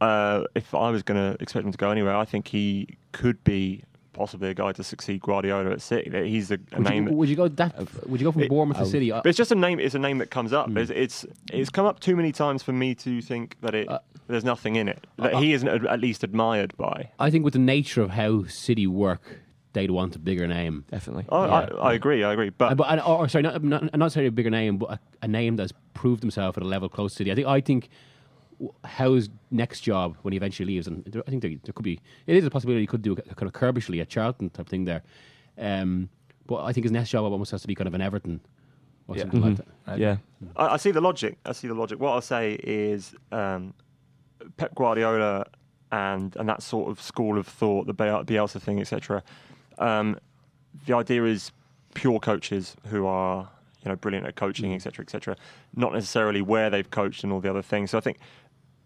Uh, 0.00 0.42
if 0.56 0.74
I 0.74 0.90
was 0.90 1.04
going 1.04 1.16
to 1.16 1.40
expect 1.40 1.64
him 1.64 1.70
to 1.70 1.78
go 1.78 1.90
anywhere, 1.90 2.16
I 2.16 2.24
think 2.24 2.48
he 2.48 2.98
could 3.12 3.42
be 3.44 3.84
possibly 4.14 4.48
a 4.48 4.54
guy 4.54 4.72
to 4.72 4.82
succeed 4.82 5.20
Guardiola 5.20 5.72
at 5.72 5.82
City. 5.82 6.10
He's 6.30 6.50
a, 6.50 6.54
a 6.72 6.78
Would 6.78 6.88
name. 6.88 7.08
you, 7.08 7.14
would 7.14 7.28
you 7.28 7.36
go 7.36 7.48
that? 7.48 7.76
Would 8.08 8.20
you 8.20 8.24
go 8.26 8.32
from 8.32 8.42
It- 8.42 8.48
Bournemouth 8.48 8.78
to 8.78 8.86
City? 8.86 9.10
But 9.10 9.26
it's 9.26 9.36
just 9.36 9.52
a 9.52 9.56
name. 9.56 9.78
It's 9.80 9.94
a 9.94 9.98
name 9.98 10.18
that 10.18 10.30
comes 10.30 10.52
up. 10.52 10.74
It's, 10.76 10.90
it's 10.90 11.26
it's 11.52 11.70
come 11.70 11.84
up 11.86 12.00
too 12.00 12.16
many 12.16 12.32
times 12.32 12.62
for 12.62 12.72
me 12.72 12.94
to 12.96 13.20
think 13.20 13.56
that 13.60 13.74
it 13.74 13.88
Uh, 13.88 13.98
there's 14.28 14.44
nothing 14.44 14.76
in 14.76 14.88
it. 14.88 15.06
That 15.18 15.34
he 15.34 15.52
isn't 15.52 15.68
at 15.68 15.84
at 15.84 16.00
least 16.00 16.24
admired 16.24 16.74
by. 16.78 17.10
I 17.18 17.30
think 17.30 17.44
with 17.44 17.52
the 17.52 17.58
nature 17.58 18.00
of 18.00 18.10
how 18.10 18.44
City 18.44 18.86
work, 18.86 19.40
they'd 19.74 19.90
want 19.90 20.16
a 20.16 20.18
bigger 20.18 20.46
name. 20.46 20.84
Definitely. 20.90 21.26
Oh, 21.28 21.44
Yeah. 21.44 21.52
I, 21.52 21.90
I 21.90 21.92
agree. 21.94 22.24
I 22.24 22.32
agree. 22.32 22.50
But 22.50 22.72
Uh, 22.72 22.74
but 22.76 22.98
or, 23.06 23.18
or 23.18 23.28
sorry, 23.28 23.42
not, 23.42 23.62
not 23.62 23.82
not 23.82 23.96
necessarily 23.98 24.28
a 24.28 24.32
bigger 24.32 24.50
name, 24.50 24.78
but 24.78 24.90
a, 24.92 24.98
a 25.22 25.28
name 25.28 25.56
that's 25.56 25.72
proved 25.92 26.22
himself 26.22 26.56
at 26.56 26.62
a 26.62 26.66
level 26.66 26.88
close 26.88 27.14
to 27.16 27.24
the. 27.24 27.32
I 27.32 27.34
think 27.34 27.46
I 27.48 27.60
think 27.60 27.88
w- 28.58 28.72
Howe's 28.84 29.28
next 29.50 29.80
job 29.80 30.16
when 30.22 30.32
he 30.32 30.36
eventually 30.36 30.66
leaves, 30.66 30.86
and 30.86 31.04
there, 31.04 31.22
I 31.26 31.30
think 31.30 31.42
there, 31.42 31.50
there 31.64 31.72
could 31.72 31.84
be 31.84 32.00
it 32.26 32.36
is 32.36 32.44
a 32.44 32.50
possibility 32.50 32.80
he 32.82 32.86
could 32.86 33.02
do 33.02 33.12
a, 33.12 33.16
kind 33.34 33.42
of 33.48 33.52
Curbishley 33.52 34.00
at 34.00 34.08
Charlton 34.08 34.50
type 34.50 34.68
thing 34.68 34.84
there. 34.84 35.02
Um, 35.58 36.08
but 36.46 36.64
I 36.64 36.72
think 36.72 36.84
his 36.84 36.92
next 36.92 37.10
job 37.10 37.24
almost 37.30 37.50
has 37.52 37.62
to 37.62 37.68
be 37.68 37.74
kind 37.74 37.88
of 37.88 37.94
an 37.94 38.00
Everton 38.00 38.40
or 39.08 39.16
Yeah. 39.16 39.22
something 39.22 39.40
like 39.42 39.56
that. 39.86 39.98
Yeah. 39.98 40.16
I, 40.56 40.66
I 40.68 40.76
see 40.76 40.90
the 40.90 41.00
logic. 41.00 41.38
I 41.44 41.52
see 41.52 41.68
the 41.68 41.74
logic. 41.74 42.00
What 42.00 42.10
I'll 42.12 42.20
say 42.20 42.54
is 42.62 43.14
um, 43.32 43.72
Pep 44.56 44.74
Guardiola 44.74 45.46
and 45.92 46.34
and 46.36 46.48
that 46.48 46.62
sort 46.62 46.90
of 46.90 47.00
school 47.00 47.38
of 47.38 47.46
thought, 47.46 47.86
the 47.86 47.94
Biel- 47.94 48.24
Bielsa 48.24 48.60
thing, 48.60 48.80
etc. 48.80 49.22
Um, 49.78 50.18
the 50.86 50.94
idea 50.96 51.24
is 51.24 51.52
pure 51.94 52.18
coaches 52.18 52.76
who 52.88 53.06
are 53.06 53.48
you 53.84 53.88
know 53.90 53.96
brilliant 53.96 54.26
at 54.26 54.34
coaching, 54.34 54.74
etc., 54.74 55.04
etc. 55.04 55.36
Not 55.76 55.92
necessarily 55.92 56.42
where 56.42 56.68
they've 56.70 56.90
coached 56.90 57.22
and 57.22 57.32
all 57.32 57.40
the 57.40 57.48
other 57.50 57.62
things. 57.62 57.90
So 57.92 57.98
I 57.98 58.00
think 58.00 58.18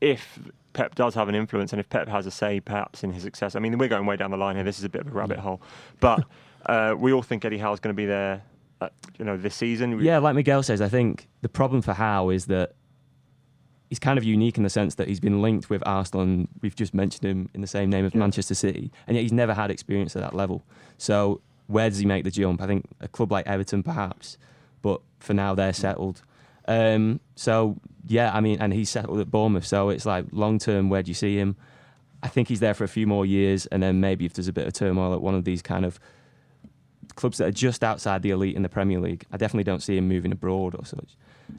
if 0.00 0.38
Pep 0.72 0.94
does 0.94 1.14
have 1.14 1.28
an 1.28 1.34
influence 1.34 1.72
and 1.72 1.80
if 1.80 1.88
Pep 1.88 2.08
has 2.08 2.26
a 2.26 2.30
say 2.30 2.60
perhaps 2.60 3.02
in 3.02 3.12
his 3.12 3.22
success, 3.22 3.54
I 3.56 3.58
mean 3.58 3.76
we're 3.78 3.88
going 3.88 4.06
way 4.06 4.16
down 4.16 4.30
the 4.30 4.36
line 4.36 4.56
here. 4.56 4.64
This 4.64 4.78
is 4.78 4.84
a 4.84 4.88
bit 4.88 5.02
of 5.02 5.08
a 5.08 5.10
rabbit 5.10 5.38
hole, 5.38 5.60
but 6.00 6.24
uh, 6.66 6.94
we 6.96 7.12
all 7.12 7.22
think 7.22 7.44
Eddie 7.44 7.58
Howe's 7.58 7.80
going 7.80 7.94
to 7.94 7.96
be 7.96 8.06
there. 8.06 8.42
Uh, 8.80 8.88
you 9.18 9.24
know, 9.24 9.36
this 9.36 9.56
season. 9.56 9.98
Yeah, 9.98 10.18
like 10.18 10.36
Miguel 10.36 10.62
says, 10.62 10.80
I 10.80 10.88
think 10.88 11.26
the 11.40 11.48
problem 11.48 11.82
for 11.82 11.94
Howe 11.94 12.28
is 12.28 12.46
that 12.46 12.76
he's 13.88 13.98
kind 13.98 14.18
of 14.18 14.24
unique 14.24 14.56
in 14.56 14.62
the 14.62 14.70
sense 14.70 14.94
that 14.96 15.08
he's 15.08 15.18
been 15.18 15.42
linked 15.42 15.68
with 15.68 15.82
Arsenal, 15.86 16.22
and 16.22 16.48
we've 16.62 16.76
just 16.76 16.94
mentioned 16.94 17.24
him 17.24 17.48
in 17.54 17.60
the 17.60 17.66
same 17.66 17.90
name 17.90 18.04
of 18.04 18.14
Manchester 18.14 18.54
City, 18.54 18.92
and 19.06 19.16
yet 19.16 19.22
he's 19.22 19.32
never 19.32 19.54
had 19.54 19.70
experience 19.70 20.14
at 20.14 20.22
that 20.22 20.34
level. 20.34 20.62
So 20.96 21.40
where 21.66 21.88
does 21.88 21.98
he 21.98 22.06
make 22.06 22.24
the 22.24 22.30
jump? 22.30 22.62
I 22.62 22.66
think 22.66 22.86
a 23.00 23.08
club 23.08 23.32
like 23.32 23.46
Everton, 23.46 23.82
perhaps, 23.82 24.38
but 24.82 25.00
for 25.18 25.34
now 25.34 25.54
they're 25.54 25.72
settled. 25.72 26.22
Um, 26.66 27.20
so 27.34 27.78
yeah, 28.06 28.32
I 28.34 28.40
mean, 28.40 28.60
and 28.60 28.72
he's 28.72 28.90
settled 28.90 29.20
at 29.20 29.30
Bournemouth, 29.30 29.66
so 29.66 29.88
it's 29.88 30.06
like 30.06 30.26
long 30.32 30.58
term. 30.58 30.88
Where 30.88 31.02
do 31.02 31.10
you 31.10 31.14
see 31.14 31.36
him? 31.36 31.56
I 32.22 32.28
think 32.28 32.48
he's 32.48 32.60
there 32.60 32.74
for 32.74 32.84
a 32.84 32.88
few 32.88 33.06
more 33.06 33.24
years, 33.24 33.66
and 33.66 33.82
then 33.82 34.00
maybe 34.00 34.24
if 34.24 34.32
there's 34.32 34.48
a 34.48 34.52
bit 34.52 34.66
of 34.66 34.72
turmoil 34.72 35.14
at 35.14 35.20
one 35.20 35.34
of 35.34 35.44
these 35.44 35.62
kind 35.62 35.84
of 35.84 36.00
clubs 37.14 37.38
that 37.38 37.48
are 37.48 37.52
just 37.52 37.84
outside 37.84 38.22
the 38.22 38.30
elite 38.30 38.56
in 38.56 38.62
the 38.62 38.68
Premier 38.68 39.00
League, 39.00 39.24
I 39.32 39.36
definitely 39.36 39.64
don't 39.64 39.82
see 39.82 39.96
him 39.96 40.08
moving 40.08 40.32
abroad 40.32 40.74
or 40.74 40.84
such. 40.84 41.16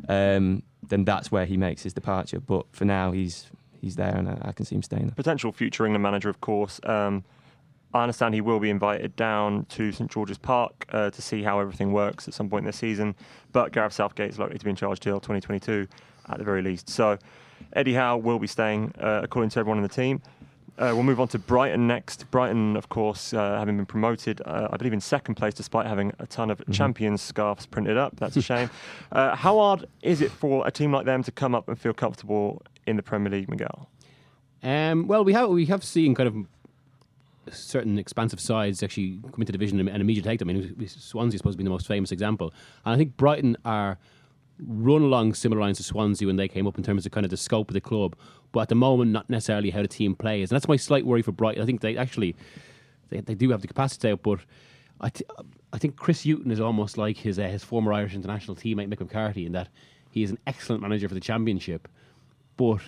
Um, 0.07 0.63
then 0.87 1.05
that's 1.05 1.31
where 1.31 1.45
he 1.45 1.57
makes 1.57 1.83
his 1.83 1.93
departure. 1.93 2.39
But 2.39 2.65
for 2.71 2.85
now, 2.85 3.11
he's 3.11 3.47
he's 3.79 3.95
there, 3.95 4.15
and 4.15 4.29
I, 4.29 4.37
I 4.49 4.51
can 4.51 4.65
see 4.65 4.75
him 4.75 4.83
staying 4.83 5.07
there. 5.07 5.15
potential 5.15 5.51
future 5.51 5.85
England 5.85 6.03
manager, 6.03 6.29
of 6.29 6.41
course. 6.41 6.79
Um, 6.83 7.23
I 7.93 8.03
understand 8.03 8.35
he 8.35 8.41
will 8.41 8.59
be 8.59 8.69
invited 8.69 9.15
down 9.15 9.65
to 9.69 9.91
St 9.91 10.11
George's 10.11 10.37
Park 10.37 10.85
uh, 10.91 11.09
to 11.09 11.21
see 11.21 11.41
how 11.41 11.59
everything 11.59 11.91
works 11.91 12.27
at 12.27 12.35
some 12.35 12.47
point 12.47 12.65
this 12.65 12.77
season. 12.77 13.15
But 13.51 13.71
Gareth 13.71 13.93
Southgate 13.93 14.29
is 14.29 14.37
likely 14.37 14.59
to 14.59 14.63
be 14.63 14.69
in 14.69 14.75
charge 14.75 14.99
till 14.99 15.19
2022 15.19 15.87
at 16.29 16.37
the 16.37 16.43
very 16.43 16.61
least. 16.61 16.89
So 16.89 17.17
Eddie 17.73 17.93
Howe 17.93 18.17
will 18.17 18.39
be 18.39 18.47
staying, 18.47 18.93
uh, 18.99 19.21
according 19.23 19.49
to 19.51 19.59
everyone 19.59 19.77
in 19.77 19.83
the 19.83 19.89
team. 19.89 20.21
Uh, 20.79 20.91
we'll 20.93 21.03
move 21.03 21.19
on 21.19 21.27
to 21.27 21.37
Brighton 21.37 21.87
next. 21.87 22.31
Brighton, 22.31 22.77
of 22.77 22.87
course, 22.87 23.33
uh, 23.33 23.59
having 23.59 23.75
been 23.75 23.85
promoted, 23.85 24.41
uh, 24.45 24.69
I 24.71 24.77
believe, 24.77 24.93
in 24.93 25.01
second 25.01 25.35
place 25.35 25.53
despite 25.53 25.85
having 25.85 26.13
a 26.19 26.25
ton 26.25 26.49
of 26.49 26.61
champions 26.71 27.21
scarves 27.21 27.65
printed 27.65 27.97
up. 27.97 28.15
That's 28.15 28.37
a 28.37 28.41
shame. 28.41 28.69
uh, 29.11 29.35
how 29.35 29.57
hard 29.57 29.87
is 30.01 30.21
it 30.21 30.31
for 30.31 30.65
a 30.65 30.71
team 30.71 30.93
like 30.93 31.05
them 31.05 31.21
to 31.23 31.31
come 31.31 31.53
up 31.53 31.67
and 31.67 31.77
feel 31.77 31.93
comfortable 31.93 32.61
in 32.87 32.95
the 32.95 33.03
Premier 33.03 33.29
League, 33.29 33.49
Miguel? 33.49 33.89
Um, 34.63 35.05
well, 35.07 35.25
we 35.25 35.33
have 35.33 35.49
we 35.49 35.65
have 35.65 35.83
seen 35.83 36.15
kind 36.15 36.27
of 36.27 37.53
certain 37.53 37.99
expansive 37.99 38.39
sides 38.39 38.81
actually 38.81 39.19
come 39.31 39.41
into 39.41 39.51
division 39.51 39.81
and, 39.81 39.89
and 39.89 40.01
immediately 40.01 40.31
take 40.31 40.39
them. 40.39 40.49
I 40.49 40.53
mean, 40.53 40.87
Swansea 40.87 41.35
is 41.35 41.39
supposed 41.39 41.55
to 41.55 41.57
be 41.57 41.65
the 41.65 41.69
most 41.69 41.87
famous 41.87 42.13
example, 42.13 42.53
and 42.85 42.93
I 42.93 42.97
think 42.97 43.17
Brighton 43.17 43.57
are 43.65 43.97
run 44.65 45.01
along 45.01 45.33
similar 45.33 45.61
lines 45.61 45.77
to 45.77 45.83
Swansea 45.83 46.27
when 46.27 46.35
they 46.35 46.47
came 46.47 46.67
up 46.67 46.77
in 46.77 46.83
terms 46.83 47.05
of 47.05 47.11
kind 47.11 47.25
of 47.25 47.29
the 47.29 47.37
scope 47.37 47.69
of 47.69 47.73
the 47.73 47.81
club, 47.81 48.15
but 48.51 48.61
at 48.61 48.69
the 48.69 48.75
moment 48.75 49.11
not 49.11 49.29
necessarily 49.29 49.69
how 49.69 49.81
the 49.81 49.87
team 49.87 50.15
plays, 50.15 50.51
and 50.51 50.55
that's 50.55 50.67
my 50.67 50.75
slight 50.75 51.05
worry 51.05 51.21
for 51.21 51.31
Brighton. 51.31 51.61
I 51.61 51.65
think 51.65 51.81
they 51.81 51.97
actually 51.97 52.35
they, 53.09 53.21
they 53.21 53.35
do 53.35 53.49
have 53.51 53.61
the 53.61 53.67
capacity 53.67 54.09
out, 54.09 54.23
but 54.23 54.39
I, 55.01 55.09
th- 55.09 55.29
I 55.71 55.77
think 55.77 55.95
Chris 55.95 56.23
Hughton 56.23 56.51
is 56.51 56.59
almost 56.59 56.97
like 56.97 57.17
his 57.17 57.39
uh, 57.39 57.43
his 57.43 57.63
former 57.63 57.93
Irish 57.93 58.13
international 58.13 58.55
teammate 58.55 58.87
Mick 58.87 58.99
McCarthy 58.99 59.45
in 59.45 59.53
that 59.53 59.69
he 60.11 60.23
is 60.23 60.31
an 60.31 60.39
excellent 60.47 60.81
manager 60.81 61.07
for 61.07 61.13
the 61.13 61.21
Championship, 61.21 61.87
but 62.57 62.81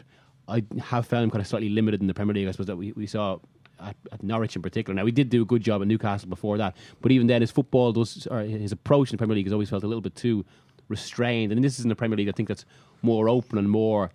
I 0.48 0.64
have 0.82 1.06
found 1.06 1.24
him 1.24 1.32
kind 1.32 1.42
of 1.42 1.48
slightly 1.48 1.70
limited 1.70 2.02
in 2.02 2.08
the 2.08 2.14
Premier 2.14 2.34
League. 2.34 2.48
I 2.48 2.52
suppose 2.52 2.68
that 2.68 2.76
we, 2.76 2.92
we 2.94 3.08
saw 3.08 3.38
at, 3.80 3.96
at 4.12 4.24
Norwich 4.24 4.56
in 4.56 4.62
particular. 4.62 4.96
Now 4.96 5.06
we 5.06 5.12
did 5.12 5.30
do 5.30 5.42
a 5.44 5.46
good 5.46 5.64
job 5.64 5.82
at 5.82 5.88
Newcastle 5.88 6.30
before 6.30 6.58
that, 6.58 6.76
but 7.02 7.12
even 7.12 7.28
then 7.28 7.42
his 7.42 7.52
football 7.52 7.94
does 7.94 8.28
or 8.30 8.42
his 8.42 8.72
approach 8.72 9.10
in 9.10 9.14
the 9.14 9.18
Premier 9.18 9.36
League 9.36 9.46
has 9.46 9.54
always 9.54 9.70
felt 9.70 9.84
a 9.84 9.88
little 9.88 10.02
bit 10.02 10.16
too 10.16 10.46
restrained. 10.92 11.52
And 11.52 11.64
this 11.64 11.80
is 11.80 11.86
in 11.86 11.90
the 11.90 11.96
Premier 11.96 12.18
League. 12.18 12.30
I 12.30 12.34
think 12.34 12.50
that's 12.50 12.66
more 13.02 13.28
open 13.28 13.58
and 13.58 13.68
more 13.68 14.12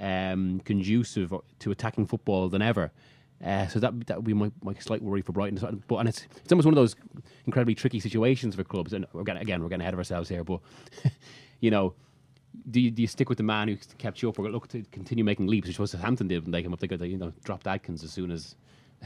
um, 0.00 0.60
conducive 0.64 1.34
to 1.58 1.70
attacking 1.70 2.06
football 2.06 2.48
than 2.48 2.62
ever. 2.62 2.90
Uh, 3.44 3.66
so 3.66 3.78
that 3.78 4.06
that 4.06 4.16
would 4.16 4.24
be 4.24 4.32
my, 4.32 4.50
my 4.62 4.72
slight 4.74 5.02
worry 5.02 5.20
for 5.20 5.32
Brighton. 5.32 5.82
But 5.86 5.96
and 5.96 6.08
it's 6.08 6.26
it's 6.36 6.52
almost 6.52 6.64
one 6.64 6.72
of 6.72 6.76
those 6.76 6.96
incredibly 7.44 7.74
tricky 7.74 8.00
situations 8.00 8.54
for 8.54 8.64
clubs. 8.64 8.94
And 8.94 9.06
we're 9.12 9.24
getting, 9.24 9.42
again 9.42 9.62
we're 9.62 9.68
getting 9.68 9.82
ahead 9.82 9.92
of 9.92 9.98
ourselves 9.98 10.28
here, 10.28 10.44
but 10.44 10.60
you 11.60 11.70
know. 11.70 11.94
Do 12.70 12.80
you, 12.80 12.92
do 12.92 13.02
you 13.02 13.08
stick 13.08 13.28
with 13.28 13.36
the 13.36 13.44
man 13.44 13.66
who 13.66 13.76
kept 13.98 14.22
you 14.22 14.28
up, 14.28 14.38
or 14.38 14.48
look 14.48 14.68
to 14.68 14.84
continue 14.92 15.24
making 15.24 15.48
leaps, 15.48 15.66
which 15.66 15.80
was 15.80 15.90
Southampton 15.90 16.28
did 16.28 16.44
when 16.44 16.52
they 16.52 16.62
came 16.62 16.72
up? 16.72 16.78
They 16.78 16.86
got 16.86 17.00
you 17.00 17.18
know 17.18 17.32
dropped 17.42 17.66
Adkins 17.66 18.04
as 18.04 18.12
soon 18.12 18.30
as, 18.30 18.54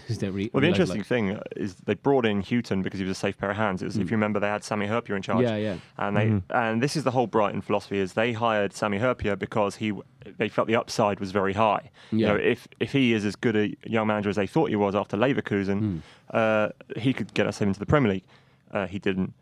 as 0.08 0.22
Well, 0.22 0.60
the 0.60 0.66
interesting 0.68 0.98
like- 0.98 1.06
thing 1.06 1.38
is 1.56 1.74
they 1.86 1.94
brought 1.94 2.26
in 2.26 2.42
Hughton 2.42 2.82
because 2.82 2.98
he 3.00 3.04
was 3.06 3.16
a 3.16 3.20
safe 3.20 3.36
pair 3.38 3.50
of 3.50 3.56
hands. 3.56 3.82
It 3.82 3.86
was, 3.86 3.96
If 3.96 4.10
you 4.10 4.16
remember, 4.16 4.40
they 4.40 4.48
had 4.48 4.64
Sami 4.64 4.86
Hyypiä 4.86 5.16
in 5.16 5.22
charge. 5.22 5.42
Yeah, 5.42 5.56
yeah. 5.56 5.76
And 5.96 6.16
they 6.16 6.40
and 6.50 6.82
this 6.82 6.96
is 6.96 7.04
the 7.04 7.10
whole 7.10 7.26
Brighton 7.26 7.60
philosophy: 7.60 7.98
is 7.98 8.12
they 8.14 8.32
hired 8.32 8.72
Sami 8.72 8.98
Hyypiä 8.98 9.38
because 9.38 9.76
he 9.76 9.92
they 10.36 10.48
felt 10.48 10.68
the 10.68 10.76
upside 10.76 11.20
was 11.20 11.30
very 11.32 11.54
high. 11.54 11.90
You 12.10 12.26
know, 12.26 12.36
if 12.36 12.68
if 12.80 12.92
he 12.92 13.12
is 13.14 13.24
as 13.24 13.36
good 13.36 13.56
a 13.56 13.74
young 13.86 14.06
manager 14.06 14.28
as 14.30 14.36
they 14.36 14.46
thought 14.46 14.70
he 14.70 14.76
was 14.76 14.94
after 14.94 15.16
Leverkusen, 15.16 16.02
uh, 16.30 16.68
he 16.96 17.12
could 17.12 17.32
get 17.34 17.46
us 17.46 17.60
into 17.60 17.78
the 17.78 17.86
Premier 17.86 18.12
League. 18.12 18.24
Uh, 18.72 18.86
he 18.86 18.98
didn't. 18.98 19.32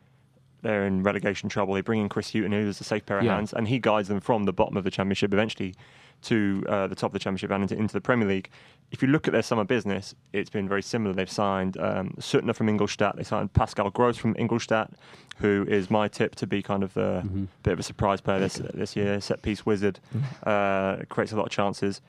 They're 0.62 0.86
in 0.86 1.02
relegation 1.02 1.48
trouble. 1.48 1.75
They 1.75 1.80
bring 1.80 2.00
in 2.00 2.08
Chris 2.08 2.30
Hughton, 2.32 2.50
who's 2.52 2.80
a 2.80 2.84
safe 2.84 3.06
pair 3.06 3.18
of 3.18 3.25
Yeah. 3.25 3.36
hands, 3.36 3.52
and 3.52 3.68
he 3.68 3.78
guides 3.78 4.08
them 4.08 4.20
from 4.20 4.44
the 4.44 4.52
bottom 4.52 4.76
of 4.76 4.84
the 4.84 4.90
Championship 4.90 5.32
eventually 5.32 5.75
to 6.22 6.64
uh, 6.68 6.86
the 6.86 6.94
top 6.94 7.10
of 7.10 7.12
the 7.12 7.18
Championship 7.18 7.50
and 7.50 7.62
into, 7.62 7.76
into 7.76 7.92
the 7.92 8.00
Premier 8.00 8.26
League. 8.26 8.50
If 8.92 9.02
you 9.02 9.08
look 9.08 9.26
at 9.26 9.32
their 9.32 9.42
summer 9.42 9.64
business, 9.64 10.14
it's 10.32 10.48
been 10.50 10.68
very 10.68 10.82
similar. 10.82 11.12
They've 11.14 11.30
signed 11.30 11.76
um, 11.78 12.14
Suttner 12.18 12.54
from 12.54 12.68
Ingolstadt. 12.68 13.16
They 13.16 13.24
signed 13.24 13.52
Pascal 13.52 13.90
Gross 13.90 14.16
from 14.16 14.36
Ingolstadt, 14.38 14.92
who 15.38 15.66
is 15.68 15.90
my 15.90 16.08
tip 16.08 16.34
to 16.36 16.46
be 16.46 16.62
kind 16.62 16.82
of 16.82 16.94
the 16.94 17.26
bit 17.62 17.72
of 17.72 17.78
a 17.80 17.82
surprise 17.82 18.20
player 18.20 18.38
this 18.38 18.60
this 18.74 18.94
year. 18.96 19.20
Set 19.20 19.42
piece 19.42 19.66
wizard, 19.66 19.98
uh, 20.44 20.98
creates 21.08 21.32
a 21.32 21.36
lot 21.36 21.46
of 21.46 21.50
chances. 21.52 22.00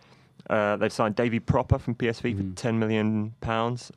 Uh, 0.49 0.77
they've 0.77 0.93
signed 0.93 1.15
Davy 1.15 1.39
Pröpper 1.39 1.79
from 1.81 1.95
PSV 1.95 2.37
for 2.37 2.55
10 2.55 2.79
million 2.79 3.33
pounds. 3.41 3.91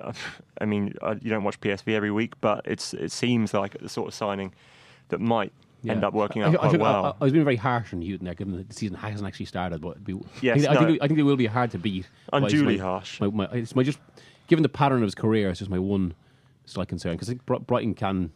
Uh, 0.00 0.12
I 0.60 0.64
mean, 0.64 0.94
uh, 1.02 1.14
you 1.20 1.30
don't 1.30 1.44
watch 1.44 1.60
PSV 1.60 1.94
every 1.94 2.10
week, 2.10 2.32
but 2.40 2.62
it's 2.64 2.94
it 2.94 3.12
seems 3.12 3.52
like 3.52 3.78
the 3.78 3.88
sort 3.88 4.08
of 4.08 4.14
signing 4.14 4.52
that 5.08 5.20
might 5.20 5.52
end 5.88 6.04
up 6.04 6.12
working 6.14 6.42
out 6.42 6.54
I, 6.54 6.56
quite 6.58 6.70
think- 6.72 6.82
I- 6.82 6.90
well. 6.92 7.04
I, 7.06 7.08
I 7.20 7.24
was 7.24 7.32
being 7.32 7.44
very 7.44 7.56
harsh 7.56 7.92
on 7.94 8.02
Hughton 8.02 8.24
there, 8.24 8.34
given 8.34 8.56
that 8.56 8.68
the 8.68 8.74
season 8.74 8.96
hasn't 8.96 9.26
actually 9.26 9.46
started. 9.46 9.80
But 9.80 10.02
be, 10.04 10.14
Yes, 10.42 10.58
I, 10.58 10.60
think, 10.60 10.70
I, 10.70 10.74
no. 10.74 10.86
think, 10.86 11.02
I 11.02 11.06
think 11.06 11.16
they 11.18 11.22
will 11.22 11.36
be 11.36 11.46
hard 11.46 11.70
to 11.72 11.78
beat. 11.78 12.06
But 12.30 12.42
it's 12.44 12.52
Unduly 12.52 12.76
my- 12.78 12.82
harsh. 12.82 13.20
My, 13.20 13.26
my, 13.28 13.44
it's 13.52 13.74
my 13.74 13.82
just 13.82 13.98
given 14.48 14.62
the 14.62 14.68
pattern 14.68 14.98
of 14.98 15.04
his 15.04 15.14
career, 15.14 15.48
it's 15.50 15.60
just 15.60 15.70
my 15.70 15.78
one 15.78 16.14
slight 16.66 16.88
concern 16.88 17.12
because 17.12 17.28
I 17.28 17.32
think 17.34 17.66
Brighton 17.66 17.94
can 17.94 18.30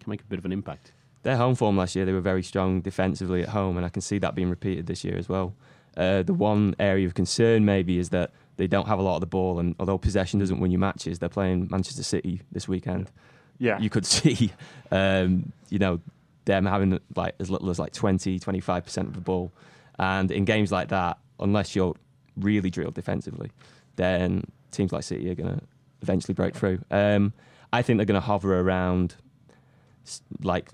can 0.00 0.10
make 0.10 0.20
a 0.20 0.24
bit 0.24 0.38
of 0.38 0.44
an 0.44 0.52
impact. 0.52 0.92
Their 1.24 1.36
home 1.36 1.56
form 1.56 1.76
last 1.76 1.96
year, 1.96 2.04
they 2.04 2.12
were 2.12 2.20
very 2.20 2.42
strong 2.44 2.80
defensively 2.80 3.42
at 3.42 3.48
home, 3.48 3.76
and 3.76 3.84
I 3.84 3.88
can 3.88 4.00
see 4.02 4.18
that 4.18 4.34
being 4.36 4.48
repeated 4.50 4.86
this 4.86 5.02
year 5.04 5.16
as 5.18 5.28
well. 5.28 5.54
Uh, 5.96 6.22
the 6.22 6.32
one 6.32 6.76
area 6.78 7.04
of 7.06 7.14
concern 7.14 7.64
maybe 7.64 7.98
is 7.98 8.10
that 8.10 8.30
they 8.56 8.68
don't 8.68 8.86
have 8.86 9.00
a 9.00 9.02
lot 9.02 9.16
of 9.16 9.20
the 9.20 9.26
ball, 9.26 9.58
and 9.58 9.74
although 9.80 9.98
possession 9.98 10.38
doesn't 10.38 10.60
win 10.60 10.70
you 10.70 10.78
matches, 10.78 11.18
they're 11.18 11.28
playing 11.28 11.66
Manchester 11.72 12.04
City 12.04 12.40
this 12.52 12.68
weekend. 12.68 13.10
yeah, 13.58 13.80
You 13.80 13.90
could 13.90 14.06
see, 14.16 14.52
um, 14.92 15.52
you 15.70 15.80
know, 15.80 16.00
them 16.48 16.66
having 16.66 16.98
like 17.14 17.34
as 17.38 17.50
little 17.50 17.70
as 17.70 17.78
like 17.78 17.92
20, 17.92 18.40
25 18.40 18.84
percent 18.84 19.08
of 19.08 19.14
the 19.14 19.20
ball, 19.20 19.52
and 19.98 20.32
in 20.32 20.44
games 20.44 20.72
like 20.72 20.88
that, 20.88 21.18
unless 21.38 21.76
you're 21.76 21.94
really 22.36 22.70
drilled 22.70 22.94
defensively, 22.94 23.52
then 23.96 24.42
teams 24.72 24.92
like 24.92 25.04
City 25.04 25.30
are 25.30 25.34
going 25.34 25.58
to 25.58 25.62
eventually 26.02 26.34
break 26.34 26.54
through. 26.56 26.80
Um, 26.90 27.32
I 27.72 27.82
think 27.82 27.98
they're 27.98 28.06
going 28.06 28.20
to 28.20 28.26
hover 28.26 28.58
around 28.58 29.14
like 30.42 30.70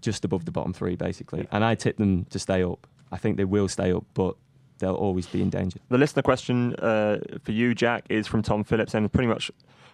just 0.00 0.24
above 0.24 0.44
the 0.44 0.50
bottom 0.50 0.72
three, 0.72 0.96
basically. 0.96 1.46
And 1.52 1.64
I 1.64 1.74
tip 1.74 1.96
them 1.96 2.24
to 2.26 2.38
stay 2.38 2.62
up. 2.62 2.86
I 3.12 3.16
think 3.16 3.36
they 3.36 3.44
will 3.44 3.68
stay 3.68 3.92
up, 3.92 4.04
but 4.14 4.36
they'll 4.78 4.94
always 4.94 5.26
be 5.26 5.42
in 5.42 5.50
danger. 5.50 5.78
The 5.88 5.98
listener 5.98 6.22
question 6.22 6.74
uh, 6.76 7.18
for 7.42 7.52
you, 7.52 7.74
Jack, 7.74 8.06
is 8.08 8.26
from 8.26 8.42
Tom 8.42 8.64
Phillips, 8.64 8.94
and 8.94 9.12
pretty 9.12 9.28
much 9.28 9.50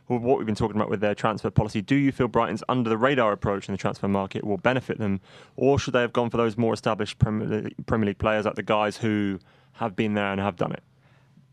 what 0.06 0.38
we've 0.38 0.46
been 0.46 0.54
talking 0.54 0.76
about 0.76 0.88
with 0.88 1.00
their 1.00 1.14
transfer 1.14 1.50
policy. 1.50 1.82
Do 1.82 1.96
you 1.96 2.12
feel 2.12 2.28
Brighton's 2.28 2.62
under 2.68 2.88
the 2.88 2.96
radar 2.96 3.32
approach 3.32 3.68
in 3.68 3.72
the 3.72 3.78
transfer 3.78 4.08
market 4.08 4.44
will 4.44 4.56
benefit 4.56 4.98
them, 4.98 5.20
or 5.56 5.78
should 5.78 5.94
they 5.94 6.00
have 6.00 6.12
gone 6.12 6.30
for 6.30 6.36
those 6.36 6.56
more 6.56 6.72
established 6.72 7.18
Premier 7.18 7.72
League, 7.86 8.18
players, 8.18 8.44
like 8.44 8.54
the 8.54 8.62
guys 8.62 8.96
who 8.98 9.38
have 9.74 9.96
been 9.96 10.14
there 10.14 10.32
and 10.32 10.40
have 10.40 10.56
done 10.56 10.72
it? 10.72 10.82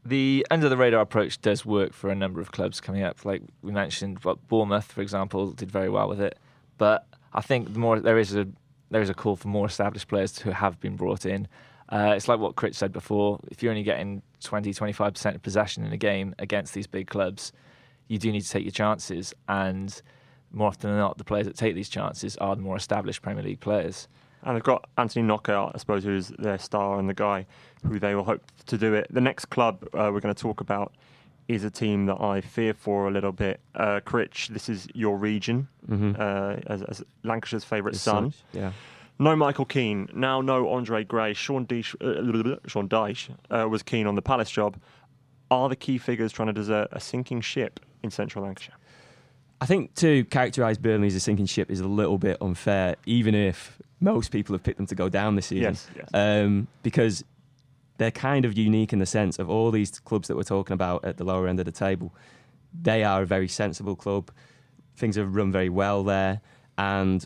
the 0.05 0.45
under 0.51 0.69
the 0.69 0.77
radar 0.77 1.01
approach 1.01 1.41
does 1.41 1.65
work 1.65 1.93
for 1.93 2.09
a 2.09 2.15
number 2.15 2.41
of 2.41 2.51
clubs 2.51 2.81
coming 2.81 3.03
up. 3.03 3.23
Like 3.23 3.41
we 3.61 3.71
mentioned, 3.71 4.19
Bournemouth, 4.47 4.91
for 4.91 5.01
example, 5.01 5.51
did 5.51 5.71
very 5.71 5.89
well 5.89 6.09
with 6.09 6.19
it. 6.19 6.37
But 6.77 7.05
I 7.33 7.41
think 7.41 7.73
the 7.73 7.79
more 7.79 7.99
there 7.99 8.17
is 8.17 8.35
a 8.35 8.47
there 8.91 9.01
is 9.01 9.09
a 9.09 9.13
call 9.13 9.35
for 9.35 9.47
more 9.47 9.65
established 9.65 10.07
players 10.07 10.37
who 10.39 10.51
have 10.51 10.79
been 10.79 10.95
brought 10.95 11.25
in. 11.25 11.47
Uh, 11.89 12.13
it's 12.15 12.27
like 12.27 12.39
what 12.39 12.55
Critch 12.55 12.75
said 12.75 12.91
before. 12.91 13.39
If 13.49 13.61
you're 13.61 13.71
only 13.71 13.83
getting 13.83 14.21
20, 14.41 14.73
25% 14.73 15.35
of 15.35 15.41
possession 15.41 15.83
in 15.83 15.91
a 15.91 15.97
game 15.97 16.33
against 16.39 16.73
these 16.73 16.87
big 16.87 17.07
clubs, 17.07 17.51
you 18.07 18.17
do 18.19 18.31
need 18.31 18.41
to 18.41 18.49
take 18.49 18.63
your 18.63 18.71
chances. 18.71 19.33
And 19.47 20.01
more 20.51 20.67
often 20.67 20.89
than 20.91 20.99
not, 20.99 21.17
the 21.17 21.23
players 21.23 21.47
that 21.47 21.55
take 21.55 21.75
these 21.75 21.89
chances 21.89 22.37
are 22.37 22.55
the 22.55 22.61
more 22.61 22.77
established 22.77 23.21
Premier 23.21 23.43
League 23.43 23.59
players. 23.59 24.07
And 24.43 24.55
they've 24.55 24.63
got 24.63 24.89
Anthony 24.97 25.25
Knockaert, 25.25 25.71
I 25.73 25.77
suppose, 25.77 26.03
who's 26.03 26.27
their 26.37 26.57
star 26.57 26.99
and 26.99 27.07
the 27.07 27.13
guy 27.13 27.45
who 27.87 27.97
they 27.99 28.13
will 28.13 28.25
hope 28.25 28.43
to 28.67 28.77
do 28.77 28.93
it. 28.93 29.07
The 29.09 29.21
next 29.21 29.45
club 29.45 29.83
uh, 29.93 30.09
we're 30.13 30.19
going 30.19 30.35
to 30.35 30.41
talk 30.41 30.59
about 30.59 30.93
is 31.47 31.63
a 31.63 31.69
team 31.71 32.05
that 32.07 32.19
I 32.21 32.41
fear 32.41 32.73
for 32.73 33.07
a 33.07 33.11
little 33.11 33.31
bit. 33.31 33.59
Uh, 33.75 33.99
Critch, 34.05 34.47
this 34.49 34.67
is 34.69 34.87
your 34.93 35.17
region, 35.17 35.67
Mhm. 35.89 36.17
uh, 36.19 36.59
as, 36.67 36.81
as 36.83 37.03
Lancashire's 37.23 37.63
favourite 37.63 37.95
As 37.95 38.01
son. 38.01 38.31
such, 38.31 38.41
Yeah. 38.53 38.71
No 39.19 39.35
Michael 39.35 39.65
Keane, 39.65 40.09
now 40.13 40.41
no 40.41 40.69
Andre 40.69 41.03
Gray. 41.03 41.33
Sean 41.33 41.65
Dyche, 41.65 41.95
uh, 42.01 42.57
Sean 42.67 42.89
Dyche 42.89 43.29
uh, 43.51 43.67
was 43.69 43.83
keen 43.83 44.07
on 44.07 44.15
the 44.15 44.21
Palace 44.21 44.49
job. 44.49 44.75
Are 45.51 45.69
the 45.69 45.75
key 45.75 45.97
figures 45.97 46.31
trying 46.31 46.47
to 46.47 46.53
desert 46.53 46.87
a 46.91 46.99
sinking 46.99 47.41
ship 47.41 47.79
in 48.03 48.11
central 48.11 48.45
Lancashire? 48.45 48.75
I 49.61 49.65
think 49.65 49.95
to 49.95 50.25
characterise 50.25 50.79
Burnley 50.79 51.07
as 51.07 51.15
a 51.15 51.19
sinking 51.19 51.45
ship 51.45 51.71
is 51.71 51.79
a 51.79 51.87
little 51.87 52.17
bit 52.17 52.37
unfair, 52.41 52.97
even 53.05 53.33
if 53.33 53.81
most 54.01 54.31
people 54.31 54.53
have 54.53 54.63
picked 54.63 54.77
them 54.77 54.87
to 54.87 54.95
go 54.95 55.07
down 55.07 55.35
this 55.35 55.47
season. 55.47 55.63
Yes, 55.63 55.87
yes. 55.95 56.09
Um, 56.13 56.67
because 56.83 57.23
they're 57.97 58.11
kind 58.11 58.43
of 58.43 58.57
unique 58.57 58.91
in 58.91 58.99
the 58.99 59.05
sense 59.05 59.39
of 59.39 59.49
all 59.49 59.71
these 59.71 59.99
clubs 59.99 60.27
that 60.27 60.35
we're 60.35 60.43
talking 60.43 60.73
about 60.73 61.05
at 61.05 61.17
the 61.17 61.23
lower 61.23 61.47
end 61.47 61.59
of 61.59 61.65
the 61.65 61.71
table. 61.71 62.13
They 62.79 63.03
are 63.03 63.21
a 63.21 63.25
very 63.25 63.47
sensible 63.47 63.95
club. 63.95 64.31
Things 64.97 65.15
have 65.15 65.33
run 65.35 65.51
very 65.51 65.69
well 65.69 66.03
there, 66.03 66.41
and 66.77 67.25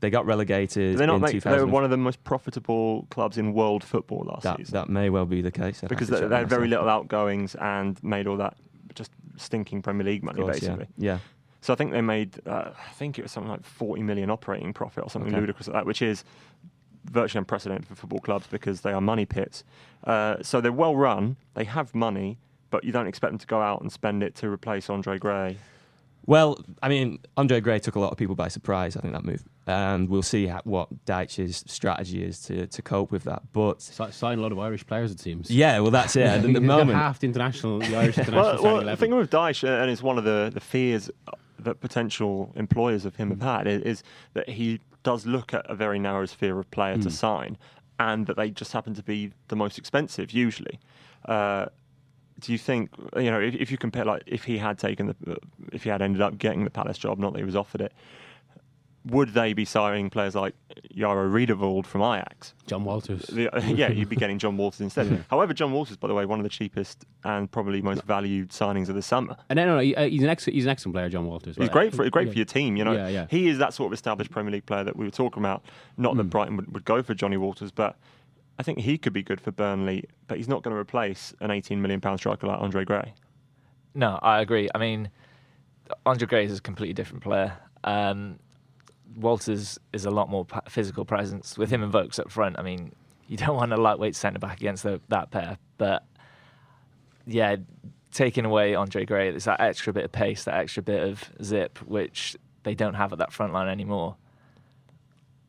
they 0.00 0.10
got 0.10 0.26
relegated 0.26 0.98
They're 0.98 1.06
not 1.06 1.22
they 1.30 1.40
were 1.40 1.66
one 1.66 1.84
of 1.84 1.90
the 1.90 1.96
most 1.96 2.24
profitable 2.24 3.06
clubs 3.10 3.38
in 3.38 3.52
world 3.52 3.84
football 3.84 4.24
last 4.26 4.42
that, 4.42 4.56
season 4.56 4.72
that 4.72 4.88
may 4.88 5.10
well 5.10 5.26
be 5.26 5.42
the 5.42 5.52
case. 5.52 5.84
I'd 5.84 5.88
because 5.90 6.08
they, 6.08 6.26
they 6.26 6.36
had 6.36 6.48
very 6.48 6.68
little 6.68 6.88
outgoings 6.88 7.54
and 7.54 8.02
made 8.02 8.26
all 8.26 8.38
that 8.38 8.56
just 8.94 9.10
stinking 9.36 9.82
Premier 9.82 10.04
League 10.04 10.22
money, 10.22 10.40
course, 10.40 10.60
basically. 10.60 10.86
Yeah. 10.98 11.12
yeah. 11.14 11.18
So 11.62 11.72
I 11.72 11.76
think 11.76 11.92
they 11.92 12.00
made, 12.00 12.40
uh, 12.46 12.70
I 12.74 12.92
think 12.92 13.18
it 13.18 13.22
was 13.22 13.32
something 13.32 13.50
like 13.50 13.64
40 13.64 14.02
million 14.02 14.30
operating 14.30 14.72
profit 14.72 15.04
or 15.04 15.10
something 15.10 15.32
Okay. 15.32 15.40
ludicrous 15.40 15.68
like 15.68 15.74
that, 15.74 15.86
which 15.86 16.00
is 16.00 16.24
virtually 17.04 17.40
unprecedented 17.40 17.86
for 17.86 17.94
football 17.94 18.20
clubs 18.20 18.46
because 18.46 18.80
they 18.80 18.92
are 18.92 19.00
money 19.00 19.26
pits. 19.26 19.64
Uh, 20.04 20.36
so 20.42 20.60
they're 20.60 20.72
well 20.72 20.96
run, 20.96 21.36
they 21.54 21.64
have 21.64 21.94
money, 21.94 22.38
but 22.70 22.84
you 22.84 22.92
don't 22.92 23.06
expect 23.06 23.32
them 23.32 23.38
to 23.38 23.46
go 23.46 23.60
out 23.60 23.80
and 23.82 23.92
spend 23.92 24.22
it 24.22 24.34
to 24.36 24.48
replace 24.48 24.88
Andre 24.88 25.18
Gray. 25.18 25.56
Well, 26.26 26.62
I 26.82 26.88
mean, 26.88 27.18
Andre 27.36 27.60
Gray 27.60 27.78
took 27.78 27.96
a 27.96 28.00
lot 28.00 28.12
of 28.12 28.18
people 28.18 28.34
by 28.34 28.48
surprise. 28.48 28.96
I 28.96 29.00
think 29.00 29.14
that 29.14 29.24
move, 29.24 29.42
and 29.66 30.08
we'll 30.08 30.22
see 30.22 30.46
how, 30.46 30.60
what 30.64 30.88
Dyche's 31.06 31.64
strategy 31.66 32.22
is 32.22 32.40
to, 32.42 32.66
to 32.66 32.82
cope 32.82 33.10
with 33.10 33.24
that. 33.24 33.42
But 33.52 33.82
Si- 33.82 34.10
Sign 34.10 34.38
a 34.38 34.42
lot 34.42 34.52
of 34.52 34.58
Irish 34.58 34.86
players, 34.86 35.10
it 35.10 35.18
seems. 35.20 35.50
yeah, 35.50 35.80
well, 35.80 35.90
that's 35.90 36.16
it. 36.16 36.22
At 36.26 36.42
the 36.42 36.60
moment, 36.60 36.98
half 36.98 37.18
the 37.20 37.26
international, 37.26 37.78
the 37.80 37.96
Irish 37.96 38.18
international 38.18 38.62
Well, 38.62 38.76
well 38.76 38.84
the 38.84 38.96
thing 38.96 39.14
with 39.14 39.30
Dyche, 39.30 39.66
uh, 39.68 39.82
and 39.82 39.90
it's 39.90 40.02
one 40.02 40.18
of 40.18 40.24
the, 40.24 40.50
the 40.52 40.60
fears 40.60 41.10
that 41.58 41.80
potential 41.80 42.52
employers 42.56 43.04
of 43.04 43.16
him 43.16 43.30
have 43.30 43.42
had, 43.42 43.66
is, 43.66 43.82
is 43.82 44.02
that 44.34 44.48
he 44.48 44.80
does 45.02 45.26
look 45.26 45.52
at 45.54 45.68
a 45.68 45.74
very 45.74 45.98
narrow 45.98 46.26
sphere 46.26 46.58
of 46.58 46.70
player 46.70 46.96
to 46.98 47.10
sign, 47.10 47.56
and 47.98 48.26
that 48.26 48.36
they 48.36 48.50
just 48.50 48.72
happen 48.72 48.94
to 48.94 49.02
be 49.02 49.32
the 49.48 49.56
most 49.56 49.78
expensive 49.78 50.30
usually. 50.32 50.78
Uh, 51.26 51.66
do 52.40 52.52
you 52.52 52.58
think 52.58 52.90
you 53.16 53.30
know 53.30 53.40
if, 53.40 53.54
if 53.54 53.70
you 53.70 53.78
compare 53.78 54.04
like 54.04 54.22
if 54.26 54.44
he 54.44 54.58
had 54.58 54.78
taken 54.78 55.06
the 55.08 55.36
if 55.72 55.84
he 55.84 55.90
had 55.90 56.02
ended 56.02 56.20
up 56.22 56.38
getting 56.38 56.64
the 56.64 56.70
Palace 56.70 56.98
job, 56.98 57.18
not 57.18 57.32
that 57.32 57.38
he 57.38 57.44
was 57.44 57.56
offered 57.56 57.80
it, 57.80 57.92
would 59.06 59.30
they 59.32 59.54
be 59.54 59.64
signing 59.64 60.10
players 60.10 60.34
like 60.34 60.54
Jairo 60.94 61.32
Riedewald 61.32 61.86
from 61.86 62.02
Ajax? 62.02 62.52
John 62.66 62.84
Walters. 62.84 63.22
The, 63.22 63.48
yeah, 63.74 63.90
you'd 63.90 64.10
be 64.10 64.16
getting 64.16 64.38
John 64.38 64.58
Walters 64.58 64.82
instead. 64.82 65.24
However, 65.30 65.54
John 65.54 65.72
Walters, 65.72 65.96
by 65.96 66.06
the 66.06 66.12
way, 66.14 66.26
one 66.26 66.38
of 66.38 66.42
the 66.42 66.50
cheapest 66.50 67.06
and 67.24 67.50
probably 67.50 67.80
most 67.80 68.02
valued 68.02 68.50
signings 68.50 68.90
of 68.90 68.94
the 68.94 69.02
summer. 69.02 69.36
And 69.48 69.58
then, 69.58 69.68
no, 69.68 69.80
no, 69.80 69.94
uh, 69.96 70.06
he's 70.06 70.22
an 70.22 70.28
ex- 70.28 70.44
he's 70.44 70.64
an 70.64 70.70
excellent 70.70 70.94
player, 70.94 71.08
John 71.08 71.26
Walters. 71.26 71.56
He's 71.56 71.62
right? 71.68 71.72
great 71.72 71.94
for 71.94 72.08
great 72.10 72.26
Yeah. 72.26 72.32
for 72.32 72.38
your 72.38 72.44
team. 72.44 72.76
You 72.76 72.84
know, 72.84 72.92
Yeah, 72.92 73.08
yeah. 73.08 73.26
he 73.30 73.48
is 73.48 73.56
that 73.58 73.72
sort 73.72 73.86
of 73.86 73.94
established 73.94 74.30
Premier 74.30 74.52
League 74.52 74.66
player 74.66 74.84
that 74.84 74.96
we 74.96 75.06
were 75.06 75.10
talking 75.10 75.42
about. 75.42 75.64
Not 75.96 76.16
that 76.18 76.24
Brighton 76.24 76.56
would, 76.56 76.72
would 76.74 76.84
go 76.84 77.02
for 77.02 77.14
Johnny 77.14 77.38
Walters, 77.38 77.70
but 77.70 77.96
I 78.60 78.62
think 78.62 78.80
he 78.80 78.98
could 78.98 79.14
be 79.14 79.22
good 79.22 79.40
for 79.40 79.52
Burnley. 79.52 80.04
But 80.28 80.36
he's 80.36 80.46
not 80.46 80.62
going 80.62 80.74
to 80.74 80.78
replace 80.78 81.32
an 81.40 81.50
18 81.50 81.80
million 81.80 81.98
pound 81.98 82.18
striker 82.18 82.46
like 82.46 82.60
Andre 82.60 82.84
Gray. 82.84 83.14
No, 83.94 84.18
I 84.20 84.42
agree. 84.42 84.68
I 84.74 84.78
mean, 84.78 85.08
Andre 86.04 86.26
Gray 86.28 86.44
is 86.44 86.58
a 86.58 86.60
completely 86.60 86.92
different 86.92 87.22
player. 87.22 87.56
Um, 87.84 88.38
Walters 89.16 89.80
is 89.94 90.04
a 90.04 90.10
lot 90.10 90.28
more 90.28 90.46
physical 90.68 91.06
presence 91.06 91.56
with 91.56 91.70
him 91.70 91.82
and 91.82 91.90
Vokes 91.90 92.18
up 92.18 92.30
front. 92.30 92.58
I 92.58 92.62
mean, 92.62 92.92
you 93.28 93.38
don't 93.38 93.56
want 93.56 93.72
a 93.72 93.78
lightweight 93.78 94.14
centre 94.14 94.38
back 94.38 94.58
against 94.58 94.82
the, 94.82 95.00
that 95.08 95.30
pair, 95.30 95.56
but 95.78 96.04
yeah, 97.26 97.56
taking 98.12 98.44
away 98.44 98.74
Andre 98.74 99.06
Gray, 99.06 99.30
there's 99.30 99.44
that 99.44 99.62
extra 99.62 99.94
bit 99.94 100.04
of 100.04 100.12
pace, 100.12 100.44
that 100.44 100.54
extra 100.54 100.82
bit 100.82 101.02
of 101.02 101.24
zip, 101.42 101.78
which 101.78 102.36
they 102.64 102.74
don't 102.74 102.94
have 102.94 103.10
at 103.10 103.18
that 103.20 103.32
front 103.32 103.54
line 103.54 103.68
anymore. 103.68 104.16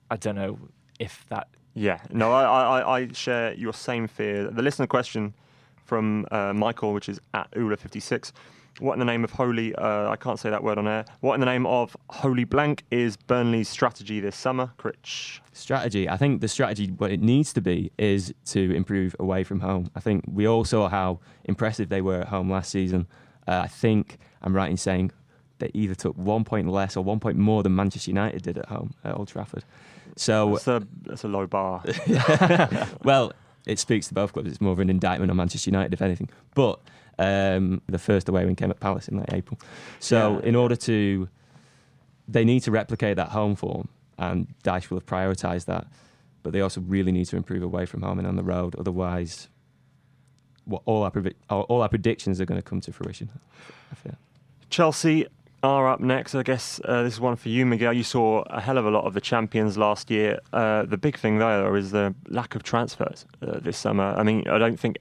I 0.09 0.15
don't 0.15 0.35
know 0.35 0.57
if 0.97 1.25
that. 1.27 1.49
Yeah, 1.73 1.99
no, 2.11 2.31
I, 2.31 2.79
I, 2.81 2.99
I 2.99 3.07
share 3.13 3.53
your 3.53 3.73
same 3.73 4.07
fear. 4.07 4.49
The 4.49 4.61
listener 4.61 4.87
question 4.87 5.33
from 5.85 6.25
uh, 6.31 6.53
Michael, 6.53 6.93
which 6.93 7.09
is 7.09 7.19
at 7.33 7.49
Ula56. 7.51 8.31
What 8.79 8.93
in 8.93 8.99
the 8.99 9.05
name 9.05 9.23
of 9.23 9.31
holy, 9.31 9.75
uh, 9.75 10.09
I 10.09 10.15
can't 10.15 10.39
say 10.39 10.49
that 10.49 10.63
word 10.63 10.77
on 10.77 10.87
air. 10.87 11.05
What 11.19 11.33
in 11.33 11.39
the 11.41 11.45
name 11.45 11.65
of 11.65 11.95
holy 12.09 12.45
blank 12.45 12.83
is 12.89 13.17
Burnley's 13.17 13.67
strategy 13.67 14.19
this 14.19 14.35
summer? 14.35 14.71
Critch. 14.77 15.41
strategy. 15.51 16.07
I 16.09 16.17
think 16.17 16.41
the 16.41 16.47
strategy, 16.47 16.87
what 16.87 17.11
it 17.11 17.21
needs 17.21 17.51
to 17.53 17.61
be, 17.61 17.91
is 17.97 18.33
to 18.45 18.73
improve 18.73 19.15
away 19.19 19.43
from 19.43 19.59
home. 19.59 19.91
I 19.95 19.99
think 19.99 20.23
we 20.31 20.47
all 20.47 20.63
saw 20.63 20.87
how 20.87 21.19
impressive 21.43 21.89
they 21.89 22.01
were 22.01 22.21
at 22.21 22.29
home 22.29 22.49
last 22.49 22.71
season. 22.71 23.07
Uh, 23.47 23.61
I 23.65 23.67
think 23.67 24.17
I'm 24.41 24.55
right 24.55 24.71
in 24.71 24.77
saying 24.77 25.11
they 25.59 25.71
either 25.73 25.95
took 25.95 26.17
one 26.17 26.43
point 26.43 26.69
less 26.69 26.95
or 26.95 27.03
one 27.03 27.19
point 27.19 27.37
more 27.37 27.63
than 27.63 27.75
Manchester 27.75 28.11
United 28.11 28.41
did 28.41 28.57
at 28.57 28.67
home 28.67 28.93
at 29.03 29.15
Old 29.15 29.27
Trafford. 29.27 29.65
So, 30.17 30.51
That's 30.51 30.67
a, 30.67 30.87
that's 31.03 31.23
a 31.23 31.27
low 31.27 31.47
bar. 31.47 31.83
well, 33.03 33.33
it 33.65 33.79
speaks 33.79 34.07
to 34.09 34.13
both 34.13 34.33
clubs. 34.33 34.49
It's 34.49 34.61
more 34.61 34.73
of 34.73 34.79
an 34.79 34.89
indictment 34.89 35.31
on 35.31 35.37
Manchester 35.37 35.69
United, 35.69 35.93
if 35.93 36.01
anything. 36.01 36.29
But 36.55 36.79
um, 37.19 37.81
the 37.87 37.99
first 37.99 38.27
away 38.29 38.45
win 38.45 38.55
came 38.55 38.71
at 38.71 38.79
Palace 38.79 39.07
in 39.07 39.17
like 39.17 39.31
April. 39.33 39.59
So, 39.99 40.39
Yeah. 40.39 40.49
in 40.49 40.55
order 40.55 40.75
to, 40.75 41.29
they 42.27 42.43
need 42.43 42.61
to 42.61 42.71
replicate 42.71 43.15
that 43.17 43.29
home 43.29 43.55
form, 43.55 43.87
and 44.17 44.47
Dyche 44.63 44.89
will 44.89 44.97
have 44.97 45.05
prioritised 45.05 45.65
that. 45.65 45.87
But 46.43 46.53
they 46.53 46.61
also 46.61 46.81
really 46.81 47.11
need 47.11 47.25
to 47.25 47.37
improve 47.37 47.61
away 47.61 47.85
from 47.85 48.01
home 48.01 48.17
and 48.17 48.27
on 48.27 48.35
the 48.35 48.43
road. 48.43 48.75
Otherwise, 48.75 49.47
what 50.65 50.81
all 50.85 51.03
our 51.03 51.11
all 51.49 51.61
all 51.63 51.81
our 51.83 51.89
predictions 51.89 52.41
are 52.41 52.45
going 52.45 52.59
to 52.59 52.67
come 52.67 52.81
to 52.81 52.91
fruition. 52.91 53.29
I 53.91 53.95
fear. 53.95 54.17
Chelsea 54.69 55.27
are 55.63 55.87
up 55.87 55.99
next. 55.99 56.33
I 56.35 56.43
guess 56.43 56.81
uh, 56.85 57.03
this 57.03 57.13
is 57.13 57.19
one 57.19 57.35
for 57.35 57.49
you, 57.49 57.65
Miguel. 57.65 57.93
You 57.93 58.03
saw 58.03 58.41
a 58.47 58.59
hell 58.61 58.77
of 58.77 58.85
a 58.85 58.89
lot 58.89 59.05
of 59.05 59.13
the 59.13 59.21
champions 59.21 59.77
last 59.77 60.09
year. 60.09 60.39
Uh, 60.51 60.83
the 60.83 60.97
big 60.97 61.17
thing 61.17 61.37
there 61.37 61.61
though, 61.61 61.75
is 61.75 61.91
the 61.91 62.13
lack 62.29 62.55
of 62.55 62.63
transfers 62.63 63.25
uh, 63.41 63.59
this 63.59 63.77
summer. 63.77 64.13
I 64.17 64.23
mean, 64.23 64.47
I 64.49 64.57
don't 64.57 64.79
think 64.79 64.97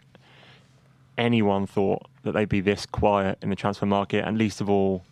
anyone 1.18 1.66
thought 1.66 2.02
that 2.22 2.32
they'd 2.32 2.48
be 2.48 2.60
this 2.60 2.86
quiet 2.86 3.38
in 3.42 3.50
the 3.50 3.56
transfer 3.56 3.86
market, 3.86 4.24
and 4.26 4.36
least 4.38 4.60
of 4.60 4.68
all, 4.68 5.02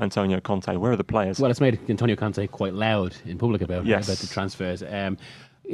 Antonio 0.00 0.40
Conte. 0.40 0.76
Where 0.76 0.92
are 0.92 0.96
the 0.96 1.04
players? 1.04 1.40
Well, 1.40 1.50
it's 1.50 1.60
made 1.60 1.78
Antonio 1.88 2.14
Conte 2.14 2.46
quite 2.46 2.74
loud 2.74 3.16
in 3.26 3.36
public 3.38 3.62
about, 3.62 3.84
Yes. 3.84 4.06
about 4.06 4.18
the 4.18 4.26
transfers. 4.28 4.82
Um, 4.82 5.18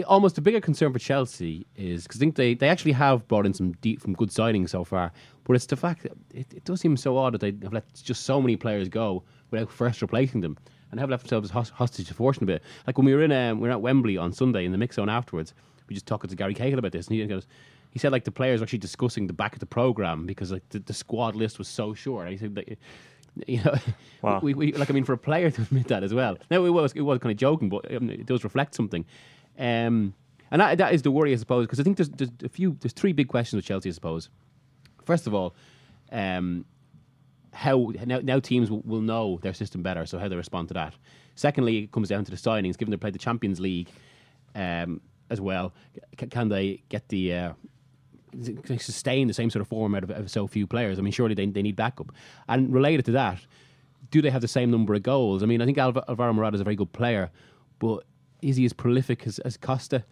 almost 0.02 0.34
the 0.34 0.40
bigger 0.40 0.60
concern 0.60 0.92
for 0.92 0.98
Chelsea 0.98 1.66
is 1.76 2.02
because 2.04 2.18
I 2.18 2.20
think 2.20 2.36
they, 2.36 2.54
they 2.54 2.68
actually 2.68 2.92
have 2.92 3.26
brought 3.28 3.46
in 3.46 3.54
some 3.54 3.72
deep, 3.74 4.00
some 4.00 4.14
good 4.14 4.30
signings 4.30 4.70
so 4.70 4.84
far, 4.84 5.12
but 5.44 5.54
it's 5.54 5.66
the 5.66 5.76
fact 5.76 6.02
that 6.02 6.12
it, 6.32 6.52
it 6.52 6.64
does 6.64 6.80
seem 6.80 6.96
so 6.96 7.16
odd 7.16 7.34
that 7.34 7.40
they 7.40 7.54
have 7.62 7.72
let 7.72 7.84
just 7.94 8.24
so 8.24 8.40
many 8.40 8.56
players 8.56 8.88
go 8.88 9.22
without 9.50 9.70
first 9.70 10.02
replacing 10.02 10.40
them 10.40 10.56
and 10.90 11.00
have 11.00 11.10
left 11.10 11.28
themselves 11.28 11.70
hostage 11.70 12.08
to 12.08 12.14
fortune 12.14 12.44
a 12.44 12.46
bit. 12.46 12.62
Like 12.86 12.98
when 12.98 13.04
we 13.04 13.14
were 13.14 13.22
in 13.22 13.32
um, 13.32 13.60
we 13.60 13.68
were 13.68 13.72
at 13.74 13.80
Wembley 13.80 14.16
on 14.16 14.32
Sunday 14.32 14.64
in 14.64 14.72
the 14.72 14.78
mix 14.78 14.96
zone 14.96 15.08
afterwards, 15.08 15.54
we 15.88 15.94
just 15.94 16.06
talking 16.06 16.30
to 16.30 16.36
Gary 16.36 16.54
Cahill 16.54 16.78
about 16.78 16.92
this, 16.92 17.08
and 17.08 17.16
he 17.16 17.26
goes. 17.26 17.46
He 17.90 18.00
said 18.00 18.10
like 18.10 18.24
the 18.24 18.32
players 18.32 18.58
were 18.58 18.64
actually 18.64 18.80
discussing 18.80 19.28
the 19.28 19.32
back 19.32 19.52
of 19.52 19.60
the 19.60 19.66
program 19.66 20.26
because 20.26 20.50
like 20.50 20.68
the, 20.70 20.80
the 20.80 20.92
squad 20.92 21.36
list 21.36 21.58
was 21.58 21.68
so 21.68 21.94
short. 21.94 22.28
He 22.28 22.36
said 22.36 22.56
that 22.56 22.76
you 23.46 23.62
know, 23.62 23.74
Wow. 24.22 24.40
we, 24.42 24.54
we 24.54 24.72
like 24.72 24.90
I 24.90 24.92
mean 24.92 25.04
for 25.04 25.12
a 25.12 25.18
player 25.18 25.50
to 25.52 25.62
admit 25.62 25.88
that 25.88 26.02
as 26.02 26.14
well. 26.14 26.36
Now 26.50 26.64
it 26.64 26.70
was 26.70 26.92
it 26.92 27.02
was 27.02 27.18
kind 27.18 27.30
of 27.30 27.38
joking, 27.38 27.68
but 27.68 27.92
um, 27.94 28.10
it 28.10 28.26
does 28.26 28.42
reflect 28.44 28.74
something. 28.74 29.04
Um, 29.58 30.14
and 30.50 30.60
that, 30.60 30.78
that 30.78 30.94
is 30.94 31.02
the 31.02 31.10
worry, 31.10 31.32
I 31.32 31.36
suppose, 31.36 31.66
because 31.66 31.80
I 31.80 31.82
think 31.82 31.96
there's, 31.96 32.10
there's 32.10 32.30
a 32.42 32.48
few 32.48 32.76
there's 32.80 32.92
three 32.92 33.12
big 33.12 33.28
questions 33.28 33.58
with 33.58 33.64
Chelsea, 33.64 33.88
I 33.88 33.92
suppose. 33.92 34.28
First 35.04 35.26
of 35.26 35.34
all, 35.34 35.54
um, 36.12 36.64
how 37.52 37.92
now, 38.04 38.20
now 38.22 38.40
teams 38.40 38.70
will, 38.70 39.00
know 39.00 39.38
their 39.42 39.54
system 39.54 39.82
better, 39.82 40.06
so 40.06 40.18
how 40.18 40.28
they 40.28 40.36
respond 40.36 40.68
to 40.68 40.74
that. 40.74 40.94
Secondly, 41.34 41.78
it 41.78 41.92
comes 41.92 42.08
down 42.08 42.24
to 42.24 42.30
the 42.30 42.36
signings. 42.36 42.76
Given 42.76 42.90
they 42.90 42.96
played 42.96 43.14
the 43.14 43.18
Champions 43.18 43.60
League 43.60 43.88
um, 44.54 45.00
as 45.30 45.40
well, 45.40 45.72
c- 46.20 46.26
can 46.26 46.48
they 46.48 46.82
get 46.88 47.08
the 47.08 47.34
uh, 47.34 47.52
sustain 48.78 49.28
the 49.28 49.34
same 49.34 49.50
sort 49.50 49.60
of 49.60 49.68
form 49.68 49.94
out 49.94 50.04
of, 50.04 50.10
of 50.10 50.30
so 50.30 50.46
few 50.46 50.66
players. 50.66 50.98
I 50.98 51.02
mean, 51.02 51.12
surely 51.12 51.34
they, 51.34 51.46
they 51.46 51.62
need 51.62 51.76
backup. 51.76 52.12
And 52.48 52.72
related 52.72 53.04
to 53.06 53.12
that, 53.12 53.40
do 54.10 54.22
they 54.22 54.30
have 54.30 54.42
the 54.42 54.48
same 54.48 54.70
number 54.70 54.94
of 54.94 55.02
goals? 55.02 55.42
I 55.42 55.46
mean, 55.46 55.60
I 55.60 55.64
think 55.64 55.78
Alv- 55.78 56.04
Alvaro 56.08 56.32
Morata 56.32 56.56
is 56.56 56.60
a 56.60 56.64
very 56.64 56.76
good 56.76 56.92
player, 56.92 57.30
but 57.78 58.04
is 58.48 58.56
he 58.56 58.64
as 58.64 58.72
prolific 58.72 59.26
as, 59.26 59.38
as 59.40 59.56
Costa? 59.56 60.04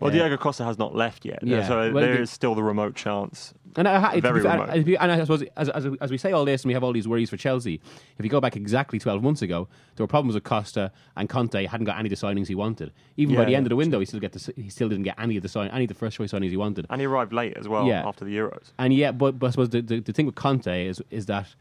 Well, 0.00 0.10
Uh, 0.10 0.14
Diego 0.14 0.36
Costa 0.36 0.62
has 0.64 0.78
not 0.78 0.94
left 0.94 1.24
yet, 1.24 1.40
Yeah. 1.42 1.66
so 1.66 1.92
Well, 1.92 2.02
there 2.04 2.14
the- 2.16 2.22
is 2.22 2.30
still 2.30 2.54
the 2.54 2.62
remote 2.62 2.94
chance. 2.94 3.52
And 3.76 3.86
I, 3.86 4.12
I, 4.12 4.20
Very 4.20 4.44
and, 4.46 4.60
remote. 4.60 4.68
and, 4.70 4.88
and 4.88 5.12
I 5.12 5.20
suppose 5.20 5.42
as, 5.56 5.68
as, 5.68 5.86
as 6.00 6.10
we 6.10 6.18
say 6.18 6.32
all 6.32 6.44
this 6.44 6.62
and 6.62 6.68
we 6.68 6.74
have 6.74 6.82
all 6.84 6.92
these 6.92 7.06
worries 7.08 7.28
for 7.30 7.36
Chelsea, 7.36 7.80
if 8.18 8.24
you 8.24 8.30
go 8.30 8.40
back 8.40 8.56
exactly 8.56 8.98
12 8.98 9.22
months 9.22 9.42
ago, 9.42 9.68
there 9.96 10.04
were 10.04 10.08
problems 10.08 10.34
with 10.34 10.44
Costa 10.44 10.90
and 11.16 11.28
Conte 11.28 11.66
hadn't 11.66 11.84
got 11.84 11.98
any 11.98 12.08
of 12.10 12.18
the 12.18 12.26
signings 12.26 12.46
he 12.46 12.54
wanted. 12.54 12.92
Even 13.16 13.34
by 13.36 13.44
the 13.44 13.54
end 13.54 13.66
of 13.66 13.70
the 13.70 13.76
window, 13.76 13.98
he 14.00 14.06
still 14.06 14.20
get 14.20 14.32
the, 14.32 14.52
he 14.56 14.68
still 14.70 14.88
didn't 14.88 15.04
get 15.04 15.16
any 15.18 15.36
of 15.36 15.42
the 15.42 15.48
sign, 15.48 15.68
any 15.70 15.84
of 15.84 15.88
the 15.88 15.94
first 15.94 16.16
choice 16.16 16.32
signings 16.32 16.50
he 16.50 16.56
wanted. 16.56 16.86
And 16.90 17.00
he 17.00 17.06
arrived 17.06 17.32
late 17.32 17.56
as 17.56 17.68
well 17.68 17.86
Yeah. 17.86 18.06
after 18.08 18.24
the 18.24 18.36
Euros. 18.36 18.72
And 18.78 18.94
yeah, 18.94 19.10
but, 19.12 19.38
but 19.38 19.48
I 19.48 19.50
suppose 19.50 19.68
the, 19.70 19.82
the, 19.82 20.00
the 20.00 20.12
thing 20.12 20.26
with 20.26 20.36
Conte 20.36 20.86
is 20.86 21.02
is 21.10 21.26
that 21.26 21.54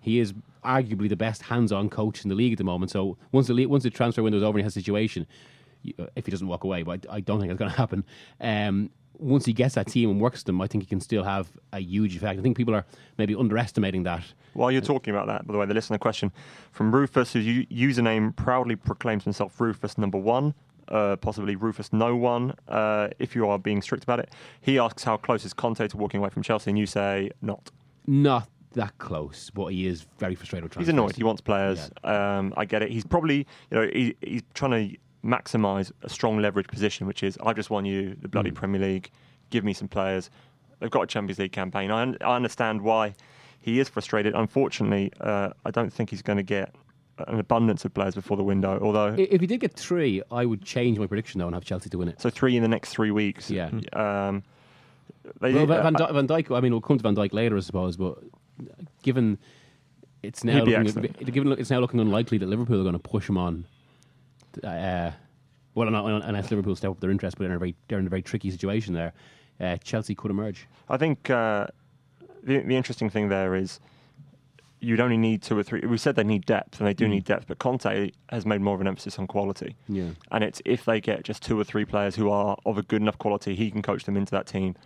he 0.00 0.18
is 0.18 0.34
arguably 0.64 1.08
the 1.08 1.16
best 1.16 1.42
hands-on 1.42 1.88
coach 1.88 2.24
in 2.24 2.28
the 2.28 2.34
league 2.34 2.52
at 2.52 2.58
the 2.58 2.64
moment. 2.64 2.90
So 2.90 3.16
once 3.32 3.46
the 3.46 3.54
league, 3.54 3.68
once 3.68 3.84
the 3.84 3.90
transfer 3.90 4.22
window 4.22 4.36
is 4.38 4.42
over 4.44 4.58
and 4.58 4.62
he 4.62 4.64
has 4.64 4.76
a 4.76 4.80
situation, 4.80 5.26
if 6.16 6.24
he 6.26 6.30
doesn't 6.30 6.46
walk 6.46 6.64
away, 6.64 6.82
but 6.82 7.06
I, 7.10 7.16
I 7.16 7.20
don't 7.20 7.40
think 7.40 7.50
it's 7.50 7.58
going 7.58 7.70
to 7.70 7.76
happen. 7.76 8.04
Um, 8.40 8.90
once 9.18 9.46
he 9.46 9.52
gets 9.52 9.74
that 9.76 9.86
team 9.86 10.10
and 10.10 10.20
works 10.20 10.42
them, 10.42 10.60
I 10.60 10.66
think 10.66 10.82
he 10.84 10.88
can 10.88 11.00
still 11.00 11.22
have 11.22 11.48
a 11.72 11.80
huge 11.80 12.16
effect. 12.16 12.38
I 12.38 12.42
think 12.42 12.56
people 12.56 12.74
are 12.74 12.84
maybe 13.16 13.34
underestimating 13.34 14.02
that. 14.04 14.24
While 14.54 14.72
you're 14.72 14.80
talking 14.80 15.14
about 15.14 15.26
that, 15.28 15.46
by 15.46 15.52
the 15.52 15.58
way, 15.58 15.66
the 15.66 15.74
listener 15.74 15.98
question 15.98 16.32
from 16.72 16.94
Rufus, 16.94 17.32
whose 17.32 17.46
username 17.66 18.34
proudly 18.34 18.76
proclaims 18.76 19.24
himself 19.24 19.60
Rufus 19.60 19.98
number 19.98 20.18
one, 20.18 20.54
uh, 20.88 21.16
possibly 21.16 21.56
Rufus 21.56 21.92
no 21.92 22.16
one, 22.16 22.54
uh, 22.68 23.08
if 23.18 23.34
you 23.34 23.48
are 23.48 23.58
being 23.58 23.82
strict 23.82 24.04
about 24.04 24.18
it. 24.18 24.32
He 24.60 24.78
asks 24.78 25.04
how 25.04 25.16
close 25.16 25.44
is 25.44 25.54
Conte 25.54 25.86
to 25.86 25.96
walking 25.96 26.20
away 26.20 26.30
from 26.30 26.42
Chelsea, 26.42 26.70
and 26.70 26.78
you 26.78 26.86
say 26.86 27.30
not. 27.40 27.70
Not 28.06 28.48
that 28.74 28.98
close, 28.98 29.50
but 29.50 29.66
he 29.66 29.86
is 29.86 30.06
very 30.18 30.34
frustrated 30.34 30.64
with 30.64 30.78
He's 30.78 30.88
annoyed. 30.88 31.16
He 31.16 31.22
wants 31.22 31.40
players. 31.40 31.90
Um, 32.02 32.52
I 32.56 32.64
get 32.64 32.82
it. 32.82 32.90
He's 32.90 33.04
probably, 33.04 33.46
you 33.70 33.78
know, 33.78 33.88
he, 33.92 34.16
he's 34.20 34.42
trying 34.52 34.90
to 34.90 34.98
maximise 35.24 35.90
a 36.02 36.08
strong 36.08 36.38
leverage 36.38 36.68
position, 36.68 37.06
which 37.06 37.22
is 37.22 37.38
I've 37.44 37.56
just 37.56 37.70
won 37.70 37.84
you 37.84 38.16
the 38.20 38.28
bloody 38.28 38.50
Premier 38.50 38.80
League. 38.80 39.10
Give 39.50 39.64
me 39.64 39.72
some 39.72 39.88
players. 39.88 40.30
They've 40.80 40.90
got 40.90 41.02
a 41.02 41.06
Champions 41.06 41.38
League 41.38 41.52
campaign. 41.52 41.90
I, 41.90 42.02
un- 42.02 42.18
I 42.20 42.36
understand 42.36 42.82
why 42.82 43.14
he 43.60 43.80
is 43.80 43.88
frustrated. 43.88 44.34
Unfortunately, 44.34 45.10
uh, 45.20 45.50
I 45.64 45.70
don't 45.70 45.92
think 45.92 46.10
he's 46.10 46.22
going 46.22 46.36
to 46.36 46.42
get 46.42 46.74
an 47.18 47.38
abundance 47.38 47.84
of 47.84 47.94
players 47.94 48.14
before 48.14 48.36
the 48.36 48.42
window. 48.42 48.78
Although, 48.82 49.14
If 49.16 49.40
he 49.40 49.46
did 49.46 49.60
get 49.60 49.74
three, 49.74 50.20
I 50.30 50.44
would 50.44 50.62
change 50.64 50.98
my 50.98 51.06
prediction 51.06 51.38
though 51.38 51.46
and 51.46 51.54
have 51.54 51.64
Chelsea 51.64 51.88
to 51.90 51.98
win 51.98 52.08
it. 52.08 52.20
so 52.20 52.28
three 52.28 52.56
in 52.56 52.62
the 52.62 52.68
next 52.68 52.90
three 52.90 53.10
weeks. 53.12 53.50
Yeah. 53.50 53.70
Um, 53.92 54.42
they, 55.40 55.54
Well, 55.54 55.66
Van, 55.66 55.94
Van, 55.94 55.96
uh, 55.96 56.12
Van 56.12 56.26
Dijk. 56.28 56.54
I 56.54 56.60
mean, 56.60 56.72
we'll 56.72 56.80
come 56.80 56.98
to 56.98 57.02
Van 57.02 57.14
Dijk 57.14 57.32
later, 57.32 57.56
I 57.56 57.60
suppose. 57.60 57.96
But 57.96 58.18
given 59.02 59.38
it's 60.22 60.42
now 60.44 60.64
looking, 60.64 61.12
given 61.32 61.52
it's 61.52 61.70
now 61.70 61.78
looking 61.80 62.00
unlikely 62.00 62.38
that 62.38 62.46
Liverpool 62.48 62.80
are 62.80 62.82
going 62.84 62.94
to 62.94 62.98
push 62.98 63.28
him 63.28 63.38
on. 63.38 63.64
Uh, 64.62 65.12
well, 65.74 65.88
unless 65.88 66.50
Liverpool 66.50 66.76
step 66.76 66.92
up 66.92 67.00
their 67.00 67.10
interest, 67.10 67.36
but 67.36 67.44
they're 67.44 67.52
in 67.52 67.56
a 67.56 67.58
very 67.58 67.74
they're 67.88 67.98
in 67.98 68.06
a 68.06 68.10
very 68.10 68.22
tricky 68.22 68.50
situation 68.50 68.94
there. 68.94 69.12
Uh, 69.60 69.76
Chelsea 69.78 70.14
could 70.14 70.30
emerge. 70.30 70.68
I 70.88 70.96
think 70.96 71.30
uh, 71.30 71.66
the 72.42 72.58
the 72.60 72.76
interesting 72.76 73.10
thing 73.10 73.28
there 73.28 73.54
is 73.54 73.80
you'd 74.80 75.00
only 75.00 75.16
need 75.16 75.42
two 75.42 75.56
or 75.56 75.62
three. 75.62 75.80
We 75.80 75.98
said 75.98 76.16
they 76.16 76.24
need 76.24 76.46
depth, 76.46 76.78
and 76.78 76.86
they 76.86 76.94
do 76.94 77.08
need 77.08 77.24
depth, 77.24 77.46
but 77.46 77.58
Conte 77.58 78.10
has 78.28 78.46
made 78.46 78.60
more 78.60 78.74
of 78.74 78.80
an 78.80 78.86
emphasis 78.86 79.18
on 79.18 79.26
quality. 79.26 79.76
Yeah. 79.88 80.10
And 80.30 80.44
it's 80.44 80.60
if 80.64 80.84
they 80.84 81.00
get 81.00 81.24
just 81.24 81.42
two 81.42 81.58
or 81.58 81.64
three 81.64 81.84
players 81.84 82.14
who 82.14 82.30
are 82.30 82.56
of 82.66 82.78
a 82.78 82.82
good 82.82 83.00
enough 83.00 83.18
quality, 83.18 83.54
he 83.54 83.70
can 83.70 83.82
coach 83.82 84.04
them 84.04 84.16
into 84.16 84.30
that 84.32 84.46
team 84.46 84.76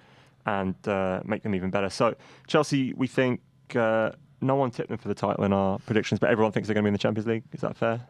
and 0.47 0.75
uh, 0.89 1.21
make 1.25 1.43
them 1.43 1.55
even 1.55 1.71
better. 1.71 1.91
So 1.91 2.15
Chelsea, 2.47 2.95
we 2.95 3.07
think 3.07 3.41
uh, 3.75 4.13
no 4.41 4.55
one 4.55 4.71
tipped 4.71 4.89
them 4.89 4.99
for 4.99 5.09
the 5.09 5.15
title 5.15 5.45
in 5.45 5.53
our 5.53 5.79
predictions, 5.81 6.21
but 6.21 6.31
everyone 6.31 6.53
thinks 6.53 6.69
they're 6.69 6.75
going 6.75 6.85
to 6.85 6.87
be 6.87 6.91
in 6.91 6.95
the 6.95 6.99
Champions 6.99 7.27
League. 7.27 7.43
Is 7.53 7.61
that 7.61 7.77
fair? 7.77 8.01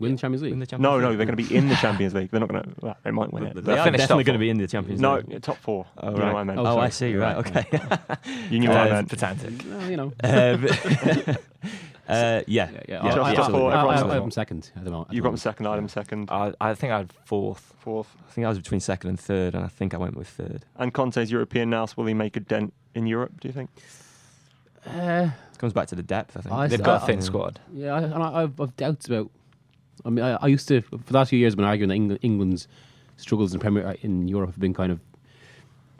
Win 0.00 0.12
the 0.12 0.18
Champions 0.18 0.42
League. 0.42 0.52
In 0.52 0.58
the 0.58 0.66
Champions 0.66 0.82
No, 0.82 0.94
League. 0.96 1.02
no, 1.02 1.16
they're 1.16 1.26
going 1.26 1.36
to 1.36 1.42
be 1.48 1.54
in 1.54 1.68
the 1.68 1.76
Champions 1.76 2.14
League. 2.14 2.30
They're 2.30 2.40
not 2.40 2.48
going 2.48 2.62
to. 2.64 2.70
Well, 2.80 2.96
they 3.04 3.10
might 3.12 3.32
win 3.32 3.44
it. 3.46 3.54
They 3.54 3.60
They'll 3.60 3.78
are 3.78 3.90
definitely 3.90 4.24
going 4.24 4.34
to 4.34 4.40
be 4.40 4.50
in 4.50 4.58
the 4.58 4.66
Champions 4.66 5.00
No, 5.00 5.16
League. 5.16 5.28
No, 5.28 5.38
top 5.38 5.58
four. 5.58 5.86
Oh, 5.98 6.10
you 6.10 6.16
know 6.18 6.32
what 6.32 6.36
I 6.40 6.44
meant. 6.44 6.58
Oh, 6.58 6.64
Sorry. 6.64 6.80
I 6.80 6.88
see. 6.88 7.14
Right. 7.16 7.36
Okay. 7.36 7.66
You 8.50 8.58
knew 8.60 8.68
what 8.68 8.78
I 8.78 8.90
Uh, 8.90 8.92
meant. 8.94 9.08
pedantic. 9.10 9.52
Well, 9.68 9.90
you 9.90 9.96
know. 9.96 10.12
um, 10.24 10.66
uh, 12.08 12.42
yeah. 12.46 12.70
Yeah, 12.70 12.70
yeah. 12.88 13.04
Yeah, 13.04 13.22
I, 13.22 13.34
top 13.34 13.50
four, 13.50 13.72
I, 13.72 13.76
I, 13.76 13.84
I, 14.00 14.10
I 14.10 14.14
have 14.14 14.32
second 14.32 14.70
at 14.76 14.84
the 14.84 14.90
moment. 14.90 15.08
at 15.10 15.14
You 15.14 15.20
the 15.22 15.24
got 15.24 15.30
them 15.30 15.36
second, 15.38 15.66
I 15.66 15.70
had 15.70 15.78
them 15.78 15.88
second, 15.88 16.30
I, 16.30 16.52
I 16.60 16.74
think 16.74 16.92
I 16.92 16.98
had 16.98 17.12
fourth. 17.24 17.74
fourth. 17.80 18.08
I 18.28 18.32
think 18.32 18.44
I 18.44 18.48
was 18.48 18.58
between 18.58 18.80
second 18.80 19.10
and 19.10 19.20
third, 19.20 19.54
and 19.54 19.64
I 19.64 19.68
think 19.68 19.94
I 19.94 19.98
went 19.98 20.16
with 20.16 20.28
third. 20.28 20.64
And 20.76 20.92
Conte's 20.92 21.30
European 21.30 21.70
now, 21.70 21.86
so 21.86 21.94
will 21.98 22.06
he 22.06 22.14
make 22.14 22.36
a 22.36 22.40
dent 22.40 22.72
in 22.94 23.06
Europe, 23.06 23.40
do 23.40 23.48
you 23.48 23.52
think? 23.54 23.70
Uh, 24.86 25.30
It 25.52 25.58
comes 25.58 25.72
back 25.72 25.86
to 25.88 25.94
the 25.94 26.02
depth. 26.02 26.36
I 26.36 26.40
think 26.40 26.54
I 26.54 26.66
They've 26.66 26.80
I- 26.80 26.84
got 26.84 27.02
a 27.02 27.06
thin 27.06 27.22
squad. 27.22 27.60
Yeah, 27.72 27.96
and 27.98 28.14
I've, 28.22 28.60
I've 28.60 28.76
doubts 28.76 29.06
about. 29.06 29.30
I 30.04 30.10
mean, 30.10 30.24
I, 30.24 30.38
I 30.40 30.46
used 30.46 30.68
to 30.68 30.80
for 30.80 30.96
the 30.96 31.14
last 31.14 31.30
few 31.30 31.38
years, 31.38 31.52
I've 31.54 31.58
been 31.58 31.64
arguing 31.66 31.88
that 31.88 31.94
England, 31.94 32.18
England's 32.22 32.68
struggles 33.16 33.54
in 33.54 33.60
Premier 33.60 33.86
uh, 33.86 33.94
in 34.02 34.28
Europe 34.28 34.50
have 34.50 34.60
been 34.60 34.74
kind 34.74 34.92
of 34.92 35.00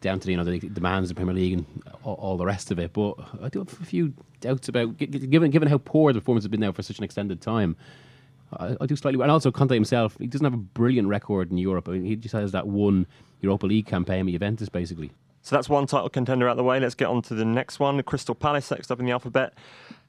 down 0.01 0.19
to 0.19 0.27
the, 0.27 0.33
you 0.33 0.37
know 0.37 0.45
the 0.45 0.59
demands 0.59 1.11
of 1.11 1.15
the 1.17 1.19
Premier 1.21 1.35
League 1.35 1.53
and 1.53 1.67
all, 2.03 2.15
all 2.15 2.37
the 2.37 2.47
rest 2.47 2.71
of 2.71 2.79
it. 2.79 2.93
But 2.93 3.15
I 3.43 3.49
do 3.49 3.61
have 3.61 3.73
a 3.81 3.85
few 3.85 4.13
doubts 4.41 4.69
about 4.69 4.97
gi- 4.99 5.07
gi- 5.07 5.27
given 5.27 5.51
given 5.51 5.69
how 5.69 5.79
poor 5.79 6.13
the 6.13 6.21
performance 6.21 6.45
has 6.45 6.51
been 6.51 6.61
now 6.61 6.73
for 6.73 6.83
such 6.83 6.99
an 6.99 7.05
extended 7.05 7.41
time. 7.41 7.77
I, 8.59 8.77
I 8.81 8.87
do 8.87 8.97
slightly, 8.97 9.21
and 9.23 9.31
also 9.31 9.51
Conte 9.51 9.73
himself, 9.75 10.17
he 10.19 10.27
doesn't 10.27 10.45
have 10.45 10.55
a 10.55 10.59
brilliant 10.59 11.09
record 11.09 11.51
in 11.51 11.59
Europe. 11.59 11.89
I 11.89 11.93
mean, 11.93 12.05
he 12.05 12.17
just 12.17 12.35
has 12.35 12.53
that 12.53 12.67
one 12.67 13.07
Europa 13.41 13.67
League 13.67 13.87
campaign 13.87 14.27
with 14.27 14.33
Juventus, 14.33 14.69
basically. 14.69 15.11
So 15.43 15.57
that's 15.57 15.69
one 15.69 15.87
title 15.87 16.09
contender 16.09 16.49
out 16.49 16.57
the 16.57 16.63
way. 16.63 16.79
Let's 16.79 16.95
get 16.95 17.09
on 17.09 17.23
to 17.23 17.35
the 17.35 17.45
next 17.45 17.81
one. 17.81 18.01
Crystal 18.03 18.35
Palace 18.35 18.71
next 18.71 18.91
up 18.93 19.01
in 19.01 19.07
the 19.07 19.13
alphabet. 19.13 19.55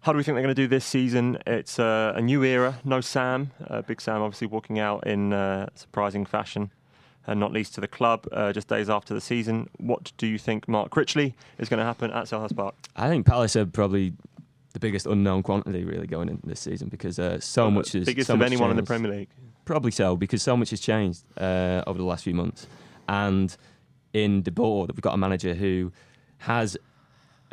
How 0.03 0.11
do 0.11 0.17
we 0.17 0.23
think 0.25 0.35
they're 0.35 0.43
going 0.43 0.53
to 0.53 0.61
do 0.61 0.67
this 0.67 0.83
season? 0.83 1.37
It's 1.47 1.79
uh, 1.79 2.11
a 2.13 2.21
new 2.21 2.43
era. 2.43 2.77
No 2.83 2.99
Sam. 2.99 3.51
Uh, 3.65 3.81
Big 3.83 4.01
Sam 4.01 4.21
obviously 4.21 4.47
walking 4.47 4.77
out 4.77 5.07
in 5.07 5.31
uh, 5.31 5.69
surprising 5.75 6.25
fashion, 6.25 6.71
and 7.25 7.39
not 7.39 7.53
least 7.53 7.73
to 7.75 7.81
the 7.81 7.87
club 7.87 8.27
uh, 8.33 8.51
just 8.51 8.67
days 8.67 8.89
after 8.89 9.13
the 9.13 9.21
season. 9.21 9.69
What 9.77 10.11
do 10.17 10.27
you 10.27 10.37
think, 10.37 10.67
Mark 10.67 10.89
Critchley, 10.89 11.35
is 11.57 11.69
going 11.69 11.77
to 11.77 11.85
happen 11.85 12.11
at 12.11 12.25
Selhurst 12.25 12.53
Park? 12.53 12.75
I 12.97 13.07
think 13.07 13.25
Palace 13.25 13.55
are 13.55 13.65
probably 13.65 14.11
the 14.73 14.79
biggest 14.79 15.05
unknown 15.05 15.41
quantity 15.41 15.85
really 15.85 16.05
going 16.05 16.27
into 16.27 16.45
this 16.45 16.59
season 16.59 16.89
because 16.89 17.17
uh, 17.17 17.39
so 17.39 17.71
much 17.71 17.95
is 17.95 18.05
biggest 18.05 18.27
so 18.27 18.33
of 18.33 18.41
anyone 18.41 18.71
in 18.71 18.75
the. 18.75 18.83
Premier 18.83 19.09
League. 19.09 19.29
Probably 19.63 19.91
so 19.91 20.17
because 20.17 20.43
so 20.43 20.57
much 20.57 20.71
has 20.71 20.81
changed 20.81 21.23
uh, 21.37 21.81
over 21.87 21.97
the 21.97 22.03
last 22.03 22.25
few 22.25 22.33
months, 22.33 22.67
and 23.07 23.55
in 24.11 24.41
De 24.41 24.51
Boer, 24.51 24.87
we've 24.87 24.99
got 24.99 25.13
a 25.13 25.17
manager 25.17 25.53
who 25.53 25.93
has 26.39 26.75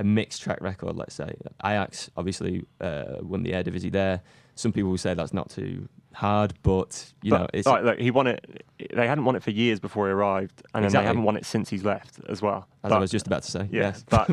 a 0.00 0.04
mixed 0.04 0.42
track 0.42 0.60
record. 0.60 0.96
Let's 0.96 1.14
say 1.14 1.30
Ajax 1.64 2.10
obviously 2.16 2.64
uh, 2.80 3.16
won 3.20 3.42
the 3.42 3.52
Eredivisie 3.52 3.92
there. 3.92 4.22
Some 4.54 4.72
people 4.72 4.90
will 4.90 4.98
say 4.98 5.14
that's 5.14 5.32
not 5.32 5.48
too 5.50 5.88
hard, 6.12 6.54
but 6.62 7.12
you 7.22 7.30
But, 7.30 7.38
know 7.40 7.46
it's 7.54 7.66
right, 7.68 7.84
look, 7.84 7.98
he 8.00 8.10
won 8.10 8.26
it. 8.26 8.64
They 8.92 9.06
hadn't 9.06 9.24
won 9.24 9.36
it 9.36 9.42
for 9.42 9.50
years 9.52 9.78
before 9.78 10.06
he 10.08 10.12
arrived, 10.12 10.62
and 10.74 10.84
Exactly. 10.84 11.02
they 11.04 11.06
haven't 11.06 11.22
won 11.22 11.36
it 11.36 11.46
since 11.46 11.70
he's 11.70 11.84
left 11.84 12.18
as 12.28 12.42
well. 12.42 12.66
as 12.82 12.90
But- 12.90 12.96
I 12.96 12.98
was 12.98 13.10
just 13.10 13.26
about 13.26 13.42
to 13.44 13.50
say. 13.50 13.68
yeah, 13.70 13.92
yes, 13.92 14.04
but 14.08 14.26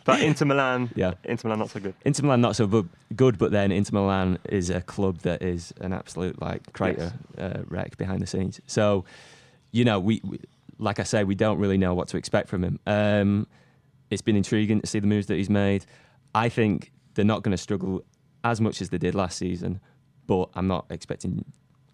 but 0.04 0.20
Inter 0.22 0.44
Milan, 0.46 0.90
Yeah. 0.96 1.12
Inter 1.24 1.48
Milan 1.48 1.60
not 1.60 1.70
so 1.70 1.80
good. 1.80 1.94
Inter 2.04 2.22
Milan 2.24 2.40
not 2.40 2.56
so 2.56 2.66
bu- 2.66 2.88
good, 3.14 3.38
but 3.38 3.52
then 3.52 3.70
Inter 3.70 3.92
Milan 3.94 4.38
is 4.48 4.70
a 4.70 4.80
club 4.80 5.18
that 5.18 5.40
is 5.42 5.72
an 5.80 5.92
absolute 5.92 6.40
like 6.42 6.72
crater 6.72 7.12
uh, 7.38 7.60
wreck 7.68 7.96
behind 7.96 8.20
the 8.20 8.26
scenes. 8.26 8.60
So, 8.66 9.04
you 9.70 9.84
know, 9.84 10.00
we, 10.00 10.20
we 10.24 10.40
like 10.78 10.98
I 10.98 11.04
say, 11.04 11.22
we 11.24 11.36
don't 11.36 11.58
really 11.58 11.78
know 11.78 11.94
what 11.94 12.08
to 12.08 12.16
expect 12.16 12.48
from 12.48 12.64
him. 12.64 12.80
Um, 12.86 13.46
it's 14.14 14.22
been 14.22 14.36
intriguing 14.36 14.80
to 14.80 14.86
see 14.86 15.00
the 15.00 15.06
moves 15.06 15.26
that 15.26 15.36
he's 15.36 15.50
made. 15.50 15.84
I 16.34 16.48
think 16.48 16.92
they're 17.14 17.24
not 17.24 17.42
going 17.42 17.52
to 17.52 17.62
struggle 17.62 18.02
as 18.42 18.60
much 18.60 18.80
as 18.80 18.90
they 18.90 18.98
did 18.98 19.14
last 19.14 19.36
season, 19.36 19.80
but 20.26 20.48
I'm 20.54 20.66
not 20.66 20.86
expecting 20.90 21.44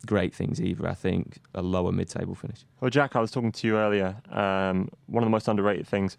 great 0.06 0.34
things 0.34 0.60
either. 0.60 0.88
I 0.88 0.94
think 0.94 1.38
a 1.54 1.62
lower 1.62 1.92
mid-table 1.92 2.34
finish. 2.34 2.64
Well, 2.80 2.90
Jack, 2.90 3.16
I 3.16 3.20
was 3.20 3.30
talking 3.30 3.52
to 3.52 3.66
you 3.66 3.76
earlier. 3.76 4.16
Um, 4.30 4.88
one 5.06 5.22
of 5.22 5.26
the 5.26 5.30
most 5.30 5.48
underrated 5.48 5.86
things, 5.86 6.16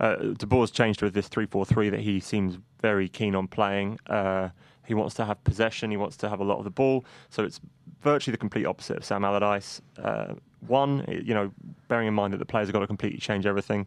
uh, 0.00 0.16
De 0.16 0.46
Boer's 0.46 0.70
changed 0.70 1.02
with 1.02 1.14
this 1.14 1.28
3 1.28 1.46
4 1.46 1.64
3 1.64 1.88
that 1.90 2.00
he 2.00 2.20
seems 2.20 2.58
very 2.80 3.08
keen 3.08 3.34
on 3.34 3.46
playing. 3.46 3.98
Uh, 4.06 4.50
he 4.86 4.94
wants 4.94 5.14
to 5.14 5.24
have 5.24 5.42
possession, 5.44 5.90
he 5.90 5.96
wants 5.96 6.16
to 6.18 6.28
have 6.28 6.40
a 6.40 6.44
lot 6.44 6.58
of 6.58 6.64
the 6.64 6.70
ball. 6.70 7.04
So 7.30 7.44
it's 7.44 7.60
virtually 8.00 8.32
the 8.32 8.38
complete 8.38 8.66
opposite 8.66 8.96
of 8.98 9.04
Sam 9.04 9.24
Allardyce. 9.24 9.80
Uh, 9.96 10.34
one, 10.66 11.04
you 11.08 11.34
know, 11.34 11.52
bearing 11.88 12.08
in 12.08 12.14
mind 12.14 12.32
that 12.32 12.38
the 12.38 12.46
players 12.46 12.68
have 12.68 12.72
got 12.72 12.80
to 12.80 12.86
completely 12.86 13.18
change 13.18 13.46
everything, 13.46 13.86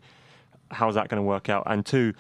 how's 0.72 0.96
that 0.96 1.10
going 1.10 1.22
to 1.22 1.28
work 1.28 1.50
out? 1.50 1.64
And 1.66 1.86
two, 1.86 2.14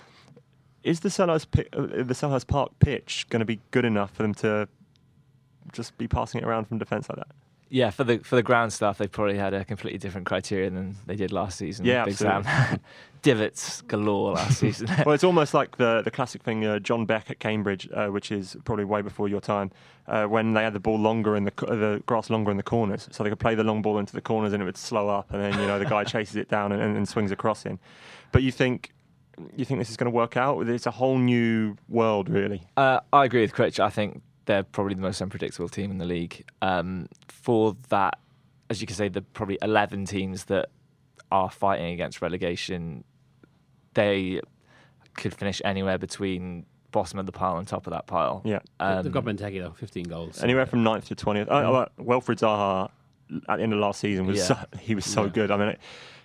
is 0.84 1.00
the 1.00 1.10
Selhurst, 1.10 1.52
pi- 1.52 1.66
uh, 1.74 2.04
the 2.04 2.14
Selhurst 2.14 2.48
Park 2.48 2.72
pitch 2.80 3.28
going 3.30 3.40
to 3.40 3.46
be 3.46 3.60
good 3.72 3.86
enough 3.86 4.12
for 4.12 4.24
them 4.24 4.34
to 4.36 4.68
just 5.72 5.98
be 5.98 6.08
passing 6.08 6.42
it 6.42 6.48
around 6.48 6.66
from 6.66 6.78
defence 6.78 7.10
like 7.10 7.18
that? 7.18 7.28
Yeah, 7.70 7.90
for 7.90 8.04
the 8.04 8.20
for 8.20 8.36
the 8.36 8.44
ground 8.44 8.72
stuff, 8.72 9.00
they 9.00 9.08
probably 9.08 9.38
had 9.38 9.54
a 9.54 9.66
completely 9.66 9.98
different 9.98 10.28
criteria 10.28 10.70
than 10.70 10.96
they 11.08 11.16
did 11.16 11.32
last 11.32 11.58
season. 11.58 11.84
Yeah, 11.86 12.06
Big 12.06 12.14
absolutely. 12.14 12.44
Sam. 12.44 12.80
divots 13.24 13.82
galore 13.82 14.34
last 14.34 14.60
season. 14.60 14.88
well, 15.04 15.16
it's 15.16 15.24
almost 15.32 15.56
like 15.56 15.78
the 15.78 16.04
the 16.04 16.12
classic 16.12 16.44
thing, 16.44 16.64
uh, 16.64 16.78
John 16.78 17.08
Beck 17.08 17.32
at 17.32 17.40
Cambridge, 17.40 17.90
uh, 17.92 18.08
which 18.08 18.32
is 18.32 18.56
probably 18.66 18.86
way 18.86 19.02
before 19.02 19.28
your 19.28 19.42
time, 19.42 19.72
uh, 20.08 20.26
when 20.26 20.54
they 20.54 20.64
had 20.64 20.74
the 20.74 20.80
ball 20.80 21.00
longer 21.00 21.36
in 21.36 21.44
the 21.44 21.52
the 21.58 22.04
grass 22.06 22.30
longer 22.30 22.52
in 22.52 22.58
the 22.58 22.64
corners, 22.64 23.10
so 23.12 23.24
they 23.24 23.30
could 23.30 23.40
play 23.40 23.56
the 23.56 23.64
long 23.64 23.82
ball 23.82 23.98
into 23.98 24.14
the 24.14 24.22
corners 24.22 24.54
and 24.54 24.62
it 24.62 24.66
would 24.66 24.78
slow 24.78 25.10
up, 25.10 25.34
and 25.34 25.42
then 25.42 25.60
you 25.60 25.66
know 25.66 25.80
the 25.80 25.86
guy 25.86 26.04
chases 26.04 26.36
it 26.36 26.48
down 26.50 26.72
and, 26.72 26.82
and, 26.82 26.96
and 26.96 27.10
swings 27.10 27.32
across 27.32 27.66
in. 27.66 27.80
But 28.36 28.44
you 28.44 28.52
think 28.52 28.92
you 29.56 29.64
think 29.64 29.80
this 29.80 29.90
is 29.90 29.96
going 29.96 30.12
to 30.12 30.16
work 30.16 30.36
out? 30.36 30.60
It's 30.68 30.86
a 30.86 30.92
whole 30.92 31.18
new 31.18 31.78
world, 31.88 32.28
really. 32.28 32.64
Uh, 32.76 33.00
I 33.14 33.24
agree 33.24 33.40
with 33.40 33.54
Critch. 33.54 33.80
I 33.80 33.90
think 33.90 34.22
they're 34.44 34.64
probably 34.64 34.94
the 34.94 35.02
most 35.02 35.22
unpredictable 35.22 35.70
team 35.70 35.90
in 35.90 36.00
the 36.00 36.06
league. 36.06 36.44
Um, 36.62 37.08
for 37.30 37.78
that, 37.88 38.20
as 38.70 38.82
you 38.82 38.88
can 38.88 38.98
say, 38.98 39.08
the 39.08 39.22
probably 39.22 39.58
11 39.62 40.04
teams 40.04 40.44
that 40.46 40.68
are 41.32 41.50
fighting 41.50 41.94
against 41.94 42.22
relegation, 42.22 43.06
they 43.94 44.42
could 45.16 45.34
finish 45.34 45.62
anywhere 45.64 45.98
between 45.98 46.66
bottom 46.92 47.18
of 47.20 47.26
the 47.26 47.32
pile 47.32 47.58
and 47.58 47.66
top 47.66 47.88
of 47.88 47.92
that 47.92 48.08
pile. 48.08 48.42
Yeah. 48.44 48.60
Um, 48.82 49.04
They've 49.04 49.14
got 49.14 49.24
Benteke 49.24 49.62
though, 49.62 49.72
15 49.78 50.04
goals. 50.10 50.44
Anywhere 50.44 50.66
from 50.66 50.84
9th 50.84 51.06
to 51.06 51.16
twentieth. 51.16 51.48
Oh, 51.50 51.56
oh, 51.98 52.04
Wilfried 52.04 52.40
Zaha 52.40 52.90
at 53.48 53.58
the 53.58 53.64
end 53.64 53.72
of 53.72 53.80
last 53.80 54.02
season 54.02 54.26
was 54.26 54.40
Yeah. 54.40 54.44
so, 54.44 54.58
he 54.82 54.94
was 54.94 55.06
so 55.06 55.24
Yeah. 55.24 55.30
good. 55.30 55.52
I 55.52 55.58
mean, 55.58 55.76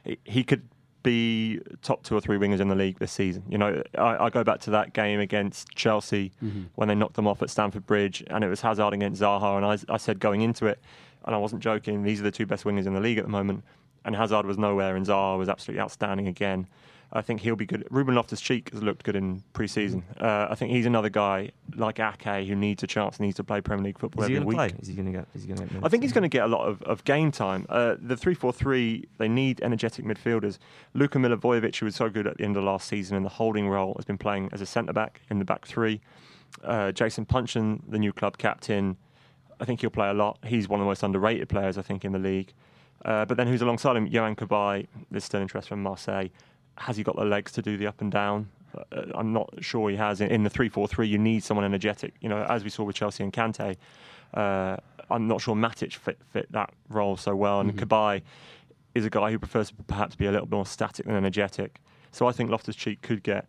it, 0.05 0.18
he 0.25 0.42
could 0.42 0.68
be 1.02 1.60
top 1.82 2.02
two 2.02 2.14
or 2.14 2.20
three 2.20 2.36
wingers 2.36 2.60
in 2.60 2.68
the 2.68 2.74
league 2.74 2.98
this 2.98 3.12
season. 3.12 3.42
You 3.48 3.58
know, 3.58 3.82
I, 3.96 4.26
I 4.26 4.30
go 4.30 4.44
back 4.44 4.60
to 4.62 4.70
that 4.70 4.92
game 4.92 5.20
against 5.20 5.68
Chelsea 5.70 6.32
mm-hmm. 6.42 6.64
when 6.74 6.88
they 6.88 6.94
knocked 6.94 7.14
them 7.14 7.26
off 7.26 7.42
at 7.42 7.50
Stamford 7.50 7.86
Bridge, 7.86 8.22
and 8.28 8.44
it 8.44 8.48
was 8.48 8.60
Hazard 8.60 8.92
against 8.92 9.20
Zaha, 9.22 9.56
and 9.56 9.64
I, 9.64 9.94
I 9.94 9.96
said 9.96 10.20
going 10.20 10.42
into 10.42 10.66
it, 10.66 10.78
and 11.24 11.34
I 11.34 11.38
wasn't 11.38 11.62
joking. 11.62 12.02
These 12.02 12.20
are 12.20 12.24
the 12.24 12.30
two 12.30 12.46
best 12.46 12.64
wingers 12.64 12.86
in 12.86 12.94
the 12.94 13.00
league 13.00 13.18
at 13.18 13.24
the 13.24 13.30
moment, 13.30 13.64
and 14.04 14.14
Hazard 14.14 14.46
was 14.46 14.58
nowhere, 14.58 14.96
and 14.96 15.06
Zaha 15.06 15.38
was 15.38 15.48
absolutely 15.48 15.80
outstanding 15.80 16.28
again. 16.28 16.66
I 17.12 17.23
think 17.23 17.40
he'll 17.40 17.57
be 17.57 17.66
good. 17.66 17.87
Ruben 17.90 18.14
Loftus 18.14 18.40
Cheek 18.40 18.70
has 18.73 18.83
looked 18.83 19.03
good 19.03 19.16
in 19.16 19.42
pre-season. 19.53 20.05
Uh, 20.20 20.46
I 20.49 20.55
think 20.55 20.70
he's 20.70 20.87
another 20.87 21.09
guy 21.09 21.51
like 21.75 21.99
Ake 21.99 22.46
who 22.46 22.55
needs 22.55 22.85
a 22.85 22.87
chance, 22.87 23.18
needs 23.18 23.37
to 23.37 23.44
play 23.44 23.61
Premier 23.61 23.87
League 23.87 23.99
football 23.99 24.25
Is 24.25 24.31
every 24.31 24.44
week. 24.44 24.57
play? 24.57 24.73
Is 24.79 24.87
he 24.87 24.94
going 24.94 25.07
to 25.07 25.12
get? 25.12 25.27
Is 25.35 25.42
he 25.42 25.49
going 25.53 25.68
to 25.68 25.75
get? 25.75 25.85
I 25.85 25.88
think 25.88 26.05
he's 26.05 26.12
going 26.12 26.23
to 26.23 26.29
get 26.29 26.44
a 26.44 26.49
lot 26.49 26.68
of, 26.68 26.83
of 26.83 27.03
game 27.05 27.33
time. 27.33 27.66
Uh, 27.68 27.96
the 28.01 28.16
3 28.16 28.35
4 28.35 28.53
3, 28.53 29.09
they 29.18 29.29
need 29.29 29.61
energetic 29.61 30.05
midfielders. 30.05 30.59
Luka 30.94 31.18
Milivojevic, 31.18 31.77
who 31.77 31.87
was 31.87 31.96
so 31.96 32.09
good 32.09 32.29
at 32.29 32.38
the 32.38 32.44
end 32.44 32.57
of 32.57 32.62
last 32.62 32.87
season 32.87 33.16
in 33.16 33.25
the 33.25 33.29
holding 33.29 33.68
role, 33.68 33.94
has 33.96 34.05
been 34.05 34.18
playing 34.18 34.49
as 34.53 34.61
a 34.61 34.66
centre 34.66 34.92
back 34.92 35.23
in 35.31 35.40
the 35.40 35.44
back 35.44 35.66
three. 35.66 36.01
Uh, 36.62 36.92
Jason 36.92 37.25
Puncheon, 37.25 37.83
the 37.88 37.99
new 37.99 38.12
club 38.12 38.38
captain, 38.38 38.96
I 39.61 39.64
think 39.64 39.81
he'll 39.81 39.90
play 39.90 40.09
a 40.09 40.14
lot. 40.14 40.38
He's 40.44 40.68
one 40.68 40.81
of 40.81 40.85
the 40.85 40.88
most 40.88 41.03
underrated 41.03 41.49
players, 41.49 41.77
I 41.77 41.83
think, 41.83 42.05
in 42.05 42.12
the 42.12 42.18
league. 42.18 42.53
Uh, 43.05 43.25
but 43.25 43.37
then 43.37 43.46
who's 43.46 43.62
alongside 43.62 43.96
him? 43.96 44.09
Yohan 44.09 44.37
Cabaye, 44.37 44.87
there's 45.11 45.25
still 45.25 45.40
interest 45.40 45.68
from 45.68 45.83
Marseille. 45.83 46.29
Has 46.76 46.96
he 46.96 47.02
got 47.02 47.16
the 47.16 47.24
legs 47.24 47.52
to 47.52 47.62
do 47.62 47.76
the 47.76 47.87
up 47.87 48.00
and 48.00 48.11
down? 48.11 48.48
Uh, 48.74 49.02
I'm 49.14 49.33
not 49.33 49.52
sure 49.61 49.90
he 49.90 49.96
has. 49.96 50.20
In, 50.20 50.42
the 50.42 50.50
3 50.50 50.68
4 50.68 50.88
3, 50.88 51.09
you 51.09 51.18
need 51.18 51.42
someone 51.42 51.64
energetic. 51.64 52.14
You 52.20 52.28
know, 52.28 52.44
as 52.48 52.64
we 52.64 52.70
saw 52.70 52.85
with 52.85 52.96
Chelsea 52.96 53.22
and 53.22 53.33
Kante, 53.33 53.76
uh, 54.35 54.76
I'm 55.11 55.26
not 55.26 55.40
sure 55.40 55.54
Matic 55.54 55.94
fit, 55.94 56.18
fit 56.33 56.50
that 56.52 56.72
role 56.88 57.16
so 57.16 57.35
well. 57.35 57.61
And 57.61 57.76
Cabaye 57.76 58.22
is 58.94 59.04
a 59.04 59.11
guy 59.11 59.30
who 59.30 59.38
prefers 59.38 59.68
to 59.68 59.74
perhaps 59.85 60.16
be 60.16 60.26
a 60.26 60.30
little 60.30 60.46
bit 60.46 60.54
more 60.54 60.66
static 60.66 61.06
than 61.06 61.16
energetic. 61.16 61.80
So 62.12 62.26
I 62.26 62.33
think 62.33 62.50
Loftus 62.50 62.76
Cheek 62.76 63.02
could 63.02 63.22
get 63.22 63.46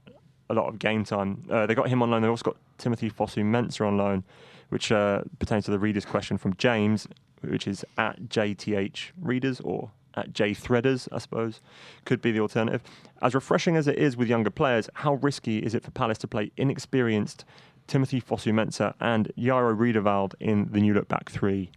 a 0.50 0.54
lot 0.54 0.68
of 0.68 0.80
game 0.80 1.04
time. 1.04 1.44
Uh, 1.50 1.66
they 1.66 1.76
got 1.76 1.88
him 1.88 2.02
on 2.02 2.12
loan. 2.12 2.22
They've 2.22 2.30
also 2.30 2.44
got 2.44 2.58
Timothy 2.78 3.10
Fosu 3.10 3.44
Mensah 3.44 3.88
on 3.88 3.98
loan, 3.98 4.24
which 4.70 4.92
uh, 4.92 5.22
pertains 5.40 5.66
to 5.66 5.72
the 5.72 5.80
reader's 5.80 6.06
question 6.06 6.38
from 6.38 6.56
James, 6.56 7.08
which 7.42 7.68
is 7.68 7.86
at 7.98 8.24
JTH 8.24 9.12
Readers 9.20 9.60
or 9.62 9.92
at 10.16 10.34
J 10.34 10.52
Threaders, 10.52 11.08
I 11.12 11.18
suppose, 11.20 11.62
could 12.06 12.22
be 12.22 12.32
the 12.32 12.40
alternative. 12.40 12.82
As 13.22 13.34
refreshing 13.36 13.76
as 13.78 13.88
it 13.88 13.98
is 13.98 14.18
with 14.18 14.28
younger 14.28 14.50
players, 14.50 14.90
how 14.96 15.16
risky 15.16 15.60
is 15.60 15.74
it 15.76 15.84
for 15.84 15.92
Palace 15.92 16.18
to 16.20 16.28
play 16.28 16.52
inexperienced 16.58 17.46
Timothy 17.88 18.22
Fosu 18.22 18.52
Mensah 18.54 18.94
and 19.00 19.32
Jairo 19.38 19.78
Riedewald 19.78 20.36
in 20.40 20.70
the 20.72 20.80
new 20.82 20.94
look 20.94 21.08
back 21.08 21.30
three? 21.30 21.72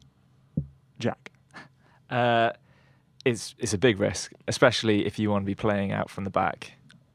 Jack. 0.99 1.31
Uh, 2.11 2.51
it's 3.25 3.55
it's 3.59 3.73
a 3.73 3.79
big 3.79 3.99
risk, 3.99 4.33
especially 4.49 5.07
if 5.07 5.19
you 5.19 5.31
want 5.31 5.43
to 5.43 5.47
be 5.47 5.55
playing 5.55 5.93
out 5.93 6.11
from 6.11 6.25
the 6.25 6.31
back 6.31 6.73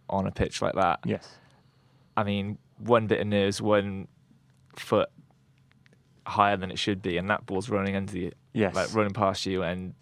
on 0.09 0.25
a 0.25 0.31
pitch 0.31 0.61
like 0.61 0.73
that. 0.75 0.99
Yes. 1.05 1.27
I 2.17 2.23
mean, 2.23 2.57
one 2.79 3.07
bit 3.07 3.21
of 3.21 3.27
nerves, 3.27 3.61
one 3.61 4.07
foot 4.75 5.09
higher 6.25 6.57
than 6.57 6.71
it 6.71 6.79
should 6.79 7.01
be, 7.01 7.17
and 7.17 7.29
that 7.29 7.45
ball's 7.45 7.69
running 7.69 7.95
under 7.95 8.11
the 8.11 8.33
Yes. 8.53 8.73
like 8.75 8.93
running 8.93 9.13
past 9.13 9.45
you, 9.45 9.61
and 9.63 9.93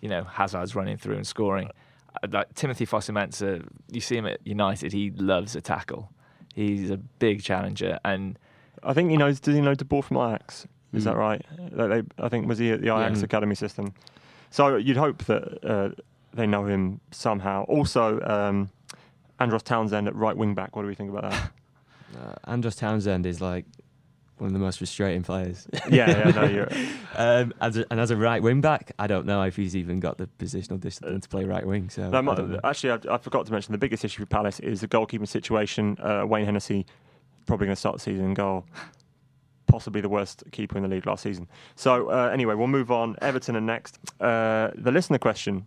you 0.00 0.08
know 0.08 0.24
Hazard's 0.24 0.74
running 0.74 0.96
through 0.96 1.16
and 1.16 1.26
scoring. 1.26 1.68
Uh, 2.22 2.28
Like 2.30 2.54
Timothy 2.54 2.86
Fosu-Mensah, 2.86 3.66
you 3.90 4.00
see 4.00 4.16
him 4.16 4.26
at 4.26 4.38
United, 4.46 4.92
he 4.92 5.10
loves 5.10 5.54
a 5.56 5.60
tackle. 5.60 6.10
He's 6.54 6.90
a 6.90 6.96
big 6.96 7.42
challenger, 7.42 7.98
and 8.04 8.38
I 8.82 8.92
think 8.94 9.10
he 9.10 9.16
knows. 9.16 9.38
Does 9.40 9.54
he 9.54 9.60
know 9.60 9.74
De 9.74 9.84
Boer 9.84 10.02
from 10.02 10.16
Ajax? 10.16 10.66
Is 10.94 11.04
that 11.04 11.14
Mm. 11.14 11.18
right? 11.18 11.42
Like 11.72 11.88
they, 11.90 12.24
I 12.24 12.28
think 12.28 12.48
was 12.48 12.58
he 12.58 12.70
at 12.70 12.80
the 12.80 12.88
Ajax 12.88 13.18
Yeah. 13.18 13.24
academy 13.26 13.54
system. 13.54 13.92
So 14.50 14.76
you'd 14.76 14.96
hope 14.96 15.24
that 15.26 15.44
uh, 15.64 15.90
they 16.32 16.46
know 16.46 16.64
him 16.64 17.00
somehow. 17.10 17.64
Also, 17.64 18.20
um, 18.22 18.70
Andros 19.38 19.62
Townsend 19.62 20.08
at 20.08 20.14
right 20.16 20.36
wing 20.36 20.54
back. 20.54 20.74
What 20.74 20.82
do 20.82 20.88
we 20.88 20.94
think 20.94 21.10
about 21.10 21.30
that? 21.30 21.50
Uh, 22.18 22.34
Andros 22.50 22.74
Townsend 22.74 23.26
is 23.26 23.42
like 23.42 23.66
one 24.40 24.48
of 24.48 24.52
the 24.52 24.58
most 24.58 24.78
frustrating 24.78 25.22
players. 25.22 25.66
yeah, 25.90 26.10
yeah, 26.10 26.30
no, 26.30 26.44
you're, 26.48 26.68
um, 27.16 27.52
as 27.60 27.76
a, 27.76 27.86
and 27.90 27.98
as 28.00 28.10
a 28.10 28.16
right 28.16 28.42
wing 28.42 28.60
back, 28.60 28.92
I 28.98 29.06
don't 29.06 29.26
know 29.26 29.42
if 29.42 29.56
he's 29.56 29.74
even 29.76 30.00
got 30.00 30.18
the 30.18 30.28
positional 30.38 30.80
discipline 30.80 31.20
to 31.20 31.28
play 31.28 31.44
right 31.44 31.66
wing. 31.66 31.90
So 31.90 32.08
No, 32.10 32.18
I 32.18 32.20
my- 32.20 32.34
don't 32.34 32.50
know. 32.52 32.60
actually, 32.64 32.92
I, 33.08 33.14
I 33.14 33.18
forgot 33.18 33.46
to 33.46 33.52
mention 33.52 33.72
the 33.72 33.78
biggest 33.78 34.04
issue 34.04 34.20
for 34.22 34.26
Palace 34.26 34.60
is 34.60 34.80
the 34.80 34.88
goalkeeping 34.88 35.28
situation. 35.28 35.96
Uh, 36.00 36.24
Wayne 36.26 36.44
Hennessy 36.44 36.86
probably 37.46 37.66
going 37.66 37.74
to 37.76 37.80
start 37.80 37.96
the 37.96 38.00
season 38.00 38.24
in 38.26 38.34
goal. 38.34 38.64
Possibly 39.66 40.00
the 40.00 40.08
worst 40.08 40.44
keeper 40.50 40.78
in 40.78 40.82
the 40.82 40.88
league 40.88 41.04
last 41.06 41.22
season. 41.22 41.46
So 41.76 42.08
uh, 42.10 42.30
anyway, 42.32 42.54
we'll 42.54 42.68
move 42.68 42.90
on. 42.90 43.16
Everton 43.20 43.54
are 43.54 43.60
next. 43.60 43.98
Uh, 44.18 44.70
the 44.74 44.90
listener 44.90 45.18
question 45.18 45.66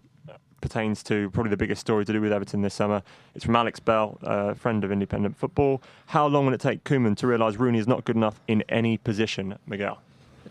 pertains 0.61 1.03
to 1.03 1.29
probably 1.31 1.49
the 1.49 1.57
biggest 1.57 1.81
story 1.81 2.05
to 2.05 2.13
do 2.13 2.21
with 2.21 2.31
Everton 2.31 2.61
this 2.61 2.73
summer. 2.73 3.03
It's 3.35 3.43
from 3.43 3.55
Alex 3.55 3.79
Bell, 3.79 4.17
a 4.21 4.55
friend 4.55 4.83
of 4.83 4.91
independent 4.91 5.37
football. 5.37 5.81
How 6.07 6.27
long 6.27 6.45
will 6.45 6.53
it 6.53 6.61
take 6.61 6.83
Koeman 6.83 7.17
to 7.17 7.27
realise 7.27 7.57
Rooney 7.57 7.79
is 7.79 7.87
not 7.87 8.05
good 8.05 8.15
enough 8.15 8.39
in 8.47 8.63
any 8.69 8.97
position, 8.97 9.57
Miguel? 9.65 10.01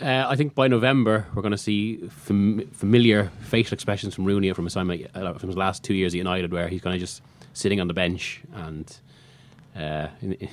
Uh, 0.01 0.25
I 0.29 0.37
think 0.37 0.55
by 0.55 0.69
November 0.69 1.27
we're 1.35 1.43
going 1.43 1.53
to 1.53 1.59
see 1.59 1.97
fam- 2.09 2.69
familiar 2.71 3.31
facial 3.43 3.75
expressions 3.75 4.15
from 4.15 4.25
Rooney 4.25 4.53
from 4.53 4.65
his 4.65 4.75
time 4.75 4.91
uh, 4.91 5.35
from 5.35 5.49
his 5.49 5.57
last 5.57 5.85
two 5.85 5.95
years 5.95 6.15
at 6.15 6.19
United, 6.19 6.53
where 6.53 6.69
he's 6.69 6.81
kind 6.81 6.95
of 6.95 7.01
just 7.01 7.23
sitting 7.53 7.81
on 7.81 7.89
the 7.89 7.95
bench 7.95 8.41
and 8.55 8.97
uh, 9.77 10.09
and 10.21 10.49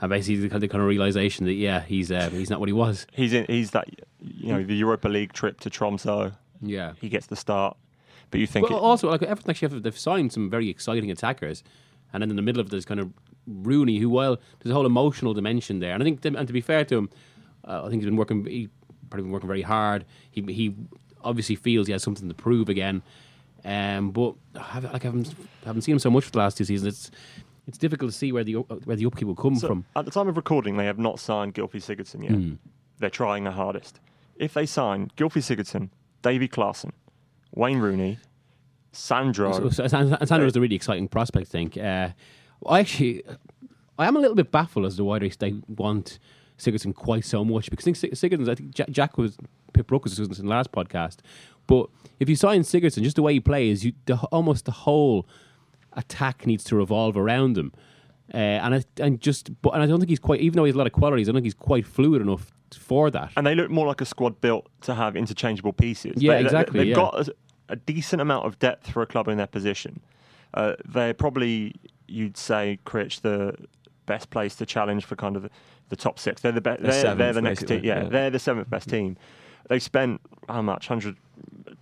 basically 0.08 0.36
the 0.36 0.48
kind 0.48 0.62
of, 0.62 0.70
kind 0.70 0.82
of 0.82 0.88
realization 0.88 1.46
that 1.46 1.54
yeah 1.54 1.80
he's 1.80 2.12
uh, 2.12 2.28
he's 2.30 2.50
not 2.50 2.60
what 2.60 2.68
he 2.68 2.72
was. 2.72 3.06
He's 3.12 3.32
in, 3.32 3.46
he's 3.46 3.72
that 3.72 3.88
you 4.20 4.52
know 4.52 4.62
the 4.62 4.74
Europa 4.76 5.08
League 5.08 5.32
trip 5.32 5.58
to 5.60 5.70
Tromso. 5.70 6.32
Yeah. 6.62 6.92
He 7.00 7.08
gets 7.08 7.26
the 7.26 7.36
start, 7.36 7.76
but 8.30 8.40
you 8.40 8.46
think 8.46 8.70
it- 8.70 8.74
also, 8.74 9.10
like 9.10 9.22
Everton 9.22 9.50
actually 9.50 9.68
have, 9.74 9.82
they've 9.82 9.98
signed 9.98 10.32
some 10.32 10.48
very 10.48 10.68
exciting 10.68 11.10
attackers, 11.10 11.62
and 12.12 12.22
then 12.22 12.30
in 12.30 12.36
the 12.36 12.42
middle 12.42 12.60
of 12.60 12.70
this 12.70 12.84
kind 12.84 13.00
of 13.00 13.12
Rooney, 13.46 13.98
who 13.98 14.08
while 14.08 14.38
there's 14.60 14.70
a 14.70 14.74
whole 14.74 14.86
emotional 14.86 15.34
dimension 15.34 15.80
there, 15.80 15.92
and 15.94 16.02
I 16.02 16.04
think, 16.04 16.24
and 16.24 16.46
to 16.46 16.52
be 16.52 16.60
fair 16.60 16.84
to 16.84 16.96
him, 16.98 17.10
uh, 17.66 17.82
I 17.84 17.88
think 17.90 18.02
he's 18.02 18.04
been 18.06 18.16
working, 18.16 18.44
he 18.46 18.68
probably 19.10 19.24
been 19.24 19.32
working 19.32 19.48
very 19.48 19.62
hard. 19.62 20.04
He 20.30 20.40
he 20.42 20.74
obviously 21.24 21.56
feels 21.56 21.86
he 21.88 21.92
has 21.92 22.02
something 22.02 22.28
to 22.28 22.34
prove 22.34 22.68
again, 22.68 23.02
um, 23.64 24.10
but 24.12 24.34
I 24.54 24.60
haven't, 24.62 24.92
like 24.92 25.04
I 25.04 25.08
haven't 25.08 25.34
haven't 25.64 25.82
seen 25.82 25.94
him 25.94 25.98
so 25.98 26.10
much 26.10 26.24
for 26.24 26.30
the 26.30 26.38
last 26.38 26.56
two 26.56 26.64
seasons. 26.64 26.86
It's 26.94 27.10
it's 27.66 27.78
difficult 27.78 28.10
to 28.12 28.16
see 28.16 28.30
where 28.32 28.44
the 28.44 28.54
where 28.54 28.96
the 28.96 29.06
upkeep 29.06 29.26
will 29.26 29.34
come 29.36 29.56
So, 29.56 29.66
from. 29.68 29.84
At 29.96 30.04
the 30.04 30.10
time 30.10 30.28
of 30.28 30.36
recording, 30.36 30.76
they 30.76 30.86
have 30.86 30.98
not 30.98 31.18
signed 31.20 31.54
Gylfi 31.54 31.76
Sigurdsson 31.82 32.22
yet. 32.22 32.32
Hmm. 32.32 32.54
They're 32.98 33.10
trying 33.10 33.44
their 33.44 33.52
hardest. 33.52 33.98
If 34.36 34.54
they 34.54 34.66
sign 34.66 35.10
Gylfi 35.16 35.42
Sigurdsson, 35.42 35.90
Davy 36.22 36.48
Klaassen, 36.48 36.92
Wayne 37.54 37.78
Rooney, 37.78 38.18
Sandro, 38.92 39.52
So, 39.70 39.86
so, 39.86 40.16
a 40.56 40.60
really 40.60 40.76
exciting 40.76 41.08
prospect, 41.08 41.48
I 41.48 41.50
think. 41.50 41.76
Uh, 41.76 42.10
I 42.66 42.80
actually, 42.80 43.22
I 43.98 44.06
am 44.06 44.16
a 44.16 44.20
little 44.20 44.36
bit 44.36 44.50
baffled 44.50 44.86
as 44.86 44.96
to 44.96 45.04
why 45.04 45.18
they, 45.18 45.54
want 45.68 46.18
Sigurdsson 46.58 46.94
quite 46.94 47.24
so 47.24 47.44
much 47.44 47.70
because 47.70 47.84
I 47.86 47.92
think 47.92 48.14
Sigurdsson, 48.14 48.48
I 48.48 48.54
think 48.54 48.74
Jack, 48.74 48.90
Jack 48.90 49.18
was 49.18 49.36
Pitt-Brooke 49.72 50.04
was 50.04 50.14
discussing 50.14 50.44
in 50.44 50.48
the 50.48 50.54
last 50.54 50.70
podcast. 50.72 51.18
But 51.66 51.88
if 52.20 52.28
you 52.28 52.36
sign 52.36 52.60
Sigurdsson, 52.62 53.02
just 53.02 53.16
the 53.16 53.22
way 53.22 53.34
he 53.34 53.40
plays, 53.40 53.84
you 53.84 53.92
the, 54.06 54.16
almost 54.30 54.66
the 54.66 54.72
whole 54.72 55.26
attack 55.94 56.46
needs 56.46 56.64
to 56.64 56.76
revolve 56.76 57.16
around 57.16 57.56
him. 57.56 57.72
Uh, 58.34 58.36
and 58.36 58.74
I 58.76 58.84
and 58.98 59.20
just 59.20 59.50
but 59.60 59.74
and 59.74 59.82
I 59.82 59.86
don't 59.86 59.98
think 59.98 60.08
he's 60.08 60.18
quite 60.18 60.40
even 60.40 60.56
though 60.56 60.64
he 60.64 60.68
has 60.70 60.74
a 60.74 60.78
lot 60.78 60.86
of 60.86 60.92
qualities, 60.94 61.28
I 61.28 61.32
don't 61.32 61.36
think 61.36 61.44
he's 61.46 61.54
quite 61.54 61.86
fluid 61.86 62.22
enough 62.22 62.50
for 62.78 63.10
that. 63.10 63.30
and 63.36 63.46
they 63.46 63.54
look 63.54 63.70
more 63.70 63.86
like 63.86 64.00
a 64.00 64.06
squad 64.06 64.40
built 64.40 64.66
to 64.82 64.94
have 64.94 65.14
interchangeable 65.16 65.74
pieces. 65.74 66.14
Yeah, 66.16 66.32
They- 66.32 66.38
they- 66.38 66.44
exactly, 66.44 66.78
They've 66.78 66.88
yeah. 66.88 66.94
got 66.94 67.28
a, 67.28 67.34
a 67.68 67.76
decent 67.76 68.22
amount 68.22 68.46
of 68.46 68.58
depth 68.58 68.90
for 68.90 69.02
a 69.02 69.06
club 69.06 69.28
in 69.28 69.36
their 69.36 69.46
position. 69.46 70.00
Uh, 70.54 70.74
they're 70.86 71.12
probably, 71.14 71.74
you'd 72.08 72.36
say, 72.38 72.78
Critch, 72.86 73.20
the 73.20 73.54
best 74.06 74.30
place 74.30 74.54
to 74.56 74.64
challenge 74.66 75.04
for 75.04 75.16
kind 75.16 75.36
of 75.36 75.42
the, 75.42 75.50
the 75.90 75.96
top 75.96 76.18
six. 76.18 76.40
They're 76.40 76.52
the 76.52 76.60
best. 76.62 76.82
They're 76.82 76.90
They're, 77.02 77.14
they're, 77.14 77.32
the 77.34 77.42
next 77.42 77.66
team. 77.66 77.84
Yeah, 77.84 78.04
yeah. 78.04 78.08
they're 78.08 78.30
the 78.30 78.38
seventh 78.38 78.70
best 78.70 78.88
team. 78.88 79.16
they 79.68 79.78
spent 79.78 80.20
how 80.48 80.62
much 80.62 80.88
100, 80.88 81.16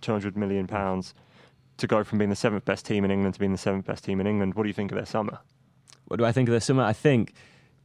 200 0.01 0.35
million 0.37 0.67
pounds 0.67 1.13
to 1.77 1.87
go 1.87 2.03
from 2.03 2.17
being 2.19 2.29
the 2.29 2.35
seventh 2.35 2.65
best 2.65 2.85
team 2.85 3.03
in 3.05 3.11
England 3.11 3.33
to 3.35 3.39
being 3.39 3.51
the 3.53 3.57
seventh 3.57 3.85
best 3.85 4.03
team 4.03 4.19
in 4.19 4.27
England. 4.27 4.53
What 4.55 4.63
do 4.63 4.67
you 4.69 4.73
think 4.73 4.91
of 4.91 4.97
their 4.97 5.05
summer? 5.05 5.39
What 6.11 6.19
do 6.19 6.25
I 6.25 6.33
think 6.33 6.49
of 6.49 6.53
the 6.53 6.59
summer? 6.59 6.83
I 6.83 6.91
think 6.91 7.33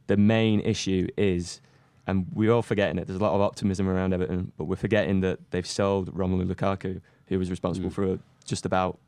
the 0.07 0.17
main 0.17 0.59
issue 0.59 1.07
is, 1.15 1.61
and 2.05 2.25
we're 2.33 2.51
all 2.51 2.61
forgetting 2.61 2.97
it. 2.97 3.07
There's 3.07 3.17
a 3.21 3.23
lot 3.23 3.33
of 3.33 3.39
optimism 3.39 3.87
around 3.87 4.13
Everton, 4.13 4.51
but 4.57 4.65
we're 4.65 4.75
forgetting 4.75 5.21
that 5.21 5.39
they've 5.51 5.65
sold 5.65 6.13
Romelu 6.13 6.45
Lukaku, 6.53 6.99
who 7.27 7.39
was 7.39 7.49
responsible 7.49 7.89
Mm. 7.89 7.93
for 7.93 8.19
just 8.43 8.65
about 8.65 8.99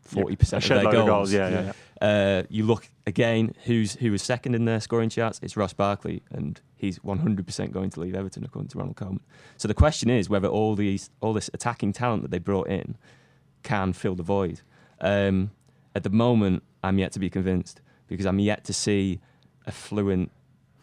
forty 0.00 0.34
A 0.34 0.36
percent 0.36 0.64
of 0.64 0.68
their 0.70 0.82
goals. 0.82 0.96
of 0.96 1.06
goals. 1.06 1.32
Yeah, 1.32 1.48
yeah. 1.50 1.72
yeah. 2.02 2.08
Uh, 2.40 2.42
you 2.48 2.64
look 2.64 2.88
again, 3.06 3.54
who's 3.66 3.94
who 3.94 4.10
was 4.10 4.22
second 4.22 4.56
in 4.56 4.64
their 4.64 4.80
scoring 4.80 5.08
charts? 5.08 5.38
It's 5.40 5.56
Ross 5.56 5.72
Barkley, 5.72 6.22
and 6.32 6.60
he's 6.74 6.98
100% 6.98 7.70
going 7.70 7.90
to 7.90 8.00
leave 8.00 8.16
Everton 8.16 8.42
according 8.44 8.70
to 8.70 8.78
Ronald 8.78 8.96
Koeman. 8.96 9.20
So 9.56 9.68
the 9.68 9.74
question 9.74 10.10
is 10.10 10.28
whether 10.28 10.48
all 10.48 10.74
these 10.74 11.10
all 11.20 11.32
this 11.32 11.48
attacking 11.54 11.92
talent 11.92 12.22
that 12.22 12.32
they 12.32 12.40
brought 12.40 12.66
in 12.66 12.96
can 13.62 13.92
fill 13.92 14.16
the 14.16 14.24
void. 14.24 14.62
Um, 15.00 15.52
at 15.94 16.02
the 16.02 16.10
moment, 16.10 16.64
I'm 16.82 16.98
yet 16.98 17.12
to 17.12 17.20
be 17.20 17.30
convinced 17.30 17.80
because 18.08 18.26
I'm 18.26 18.38
yet 18.38 18.64
to 18.64 18.72
see 18.72 19.20
a 19.66 19.72
fluent 19.72 20.30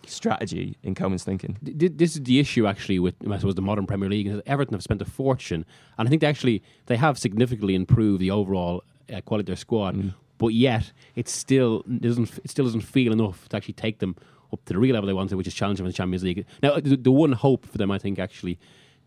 strategy 0.06 0.78
in 0.84 0.96
Koeman's 0.96 1.24
thinking. 1.24 1.58
Th- 1.64 1.78
th- 1.78 1.92
this 1.96 2.16
is 2.16 2.24
the 2.24 2.40
issue 2.40 2.68
actually 2.68 3.00
with 3.00 3.16
I 3.30 3.38
suppose 3.38 3.56
the 3.56 3.62
modern 3.62 3.88
Premier 3.88 4.10
League. 4.10 4.28
Is 4.28 4.42
Everton 4.46 4.74
have 4.74 4.84
spent 4.84 5.02
a 5.02 5.06
fortune, 5.06 5.66
and 5.98 6.08
I 6.08 6.10
think 6.10 6.22
they 6.22 6.28
actually 6.28 6.64
they 6.86 6.98
have 6.98 7.18
significantly 7.18 7.76
improved 7.76 8.20
the 8.20 8.32
overall 8.32 8.84
uh, 9.14 9.22
quality 9.22 9.44
of 9.44 9.48
their 9.48 9.56
squad. 9.56 9.96
Mm. 9.96 10.14
But 10.38 10.50
yet, 10.50 10.92
it 11.16 11.30
still 11.30 11.84
doesn't 12.00 12.40
it 12.44 12.50
still 12.50 12.66
doesn't 12.66 12.82
feel 12.82 13.14
enough 13.14 13.48
to 13.50 13.58
actually 13.58 13.76
take 13.76 14.00
them 14.00 14.16
up 14.52 14.64
to 14.66 14.74
the 14.74 14.80
real 14.80 14.94
level 14.94 15.08
they 15.08 15.14
wanted, 15.14 15.36
which 15.36 15.48
is 15.48 15.54
challenging 15.54 15.86
for 15.86 15.90
the 15.90 15.96
Champions 15.96 16.24
League. 16.24 16.46
Now, 16.62 16.80
the, 16.80 16.98
the 16.98 17.12
one 17.12 17.32
hope 17.32 17.66
for 17.66 17.78
them, 17.78 17.90
I 17.90 17.98
think, 17.98 18.20
actually, 18.20 18.60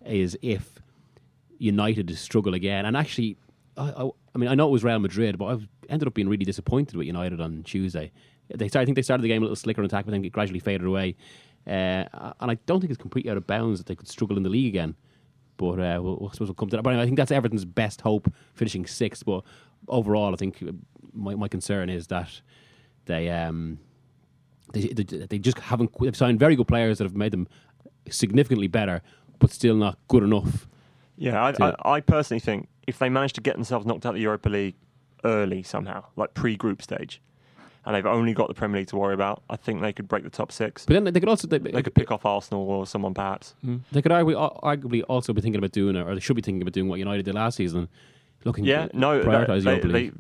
is 0.04 0.36
if 0.42 0.80
United 1.58 2.16
struggle 2.16 2.54
again. 2.54 2.86
And 2.86 2.96
actually, 2.96 3.36
I, 3.78 4.04
I, 4.04 4.10
I 4.34 4.38
mean, 4.38 4.48
I 4.48 4.54
know 4.54 4.68
it 4.68 4.72
was 4.72 4.84
Real 4.84 4.98
Madrid, 4.98 5.38
but 5.38 5.46
I 5.46 5.58
ended 5.88 6.08
up 6.08 6.14
being 6.14 6.28
really 6.28 6.44
disappointed 6.44 6.96
with 6.96 7.06
United 7.06 7.40
on 7.40 7.62
Tuesday. 7.62 8.10
They 8.54 8.68
started, 8.68 8.82
I 8.82 8.86
think 8.86 8.96
they 8.96 9.02
started 9.02 9.22
the 9.22 9.28
game 9.28 9.42
a 9.42 9.44
little 9.44 9.56
slicker 9.56 9.80
in 9.80 9.86
attack, 9.86 10.04
but 10.04 10.10
then 10.10 10.24
it 10.24 10.32
gradually 10.32 10.60
faded 10.60 10.86
away. 10.86 11.16
Uh, 11.66 12.04
and 12.40 12.50
I 12.50 12.58
don't 12.66 12.80
think 12.80 12.90
it's 12.90 13.00
completely 13.00 13.30
out 13.30 13.36
of 13.36 13.46
bounds 13.46 13.78
that 13.78 13.86
they 13.86 13.94
could 13.94 14.08
struggle 14.08 14.36
in 14.36 14.42
the 14.42 14.48
league 14.48 14.68
again. 14.68 14.96
But 15.58 15.80
uh, 15.80 16.00
we'll, 16.02 16.16
we'll, 16.16 16.32
we'll 16.40 16.54
come 16.54 16.68
to 16.70 16.76
that. 16.76 16.82
But 16.82 16.90
anyway, 16.90 17.02
I 17.02 17.06
think 17.06 17.18
that's 17.18 17.32
Everton's 17.32 17.64
best 17.64 18.00
hope, 18.00 18.32
finishing 18.54 18.86
sixth. 18.86 19.24
But 19.24 19.44
overall, 19.88 20.32
I 20.32 20.36
think 20.36 20.62
my, 21.12 21.34
my 21.34 21.48
concern 21.48 21.90
is 21.90 22.06
that 22.06 22.40
they 23.06 23.28
um, 23.28 23.78
they, 24.72 24.88
they 24.88 25.02
they 25.02 25.38
just 25.38 25.58
haven't. 25.58 25.90
They've 26.00 26.16
signed 26.16 26.38
very 26.38 26.54
good 26.54 26.68
players 26.68 26.98
that 26.98 27.04
have 27.04 27.16
made 27.16 27.32
them 27.32 27.48
significantly 28.08 28.68
better, 28.68 29.02
but 29.40 29.50
still 29.50 29.74
not 29.74 29.98
good 30.06 30.22
enough. 30.22 30.68
Yeah, 31.16 31.42
I, 31.42 31.54
I, 31.60 31.74
I 31.96 32.00
personally 32.00 32.40
think 32.40 32.68
if 32.88 32.98
they 32.98 33.08
manage 33.10 33.34
to 33.34 33.40
get 33.42 33.54
themselves 33.54 33.84
knocked 33.86 34.06
out 34.06 34.10
of 34.10 34.14
the 34.16 34.22
Europa 34.22 34.48
League 34.48 34.74
early 35.24 35.62
somehow, 35.62 36.04
like 36.16 36.32
pre-group 36.34 36.80
stage, 36.82 37.20
and 37.84 37.94
they've 37.94 38.06
only 38.06 38.32
got 38.32 38.48
the 38.48 38.54
Premier 38.54 38.78
League 38.80 38.88
to 38.88 38.96
worry 38.96 39.12
about, 39.14 39.42
I 39.50 39.56
think 39.56 39.82
they 39.82 39.92
could 39.92 40.08
break 40.08 40.24
the 40.24 40.30
top 40.30 40.50
six. 40.50 40.86
But 40.86 40.94
then 40.94 41.04
they 41.04 41.20
could 41.20 41.28
also 41.28 41.46
they, 41.46 41.58
They 41.58 41.82
could 41.82 41.94
pick 41.94 42.10
off 42.10 42.24
Arsenal 42.24 42.62
or 42.68 42.86
someone 42.86 43.12
perhaps. 43.14 43.54
They 43.92 44.00
could 44.02 44.10
argu- 44.12 44.60
arguably 44.62 45.02
also 45.08 45.32
be 45.34 45.42
thinking 45.42 45.58
about 45.58 45.72
doing, 45.72 45.96
or 45.96 46.14
they 46.14 46.20
should 46.20 46.34
be 46.36 46.42
thinking 46.42 46.62
about 46.62 46.72
doing 46.72 46.88
what 46.88 46.98
United 46.98 47.24
did 47.24 47.34
last 47.34 47.56
season, 47.56 47.88
looking 48.44 48.64
Yeah, 48.64 48.88
to 48.88 48.98
no, 48.98 49.20
prioritise 49.20 49.64
they, 49.64 49.70
Europa 49.72 49.86
they, 49.88 49.92
League. 49.92 50.14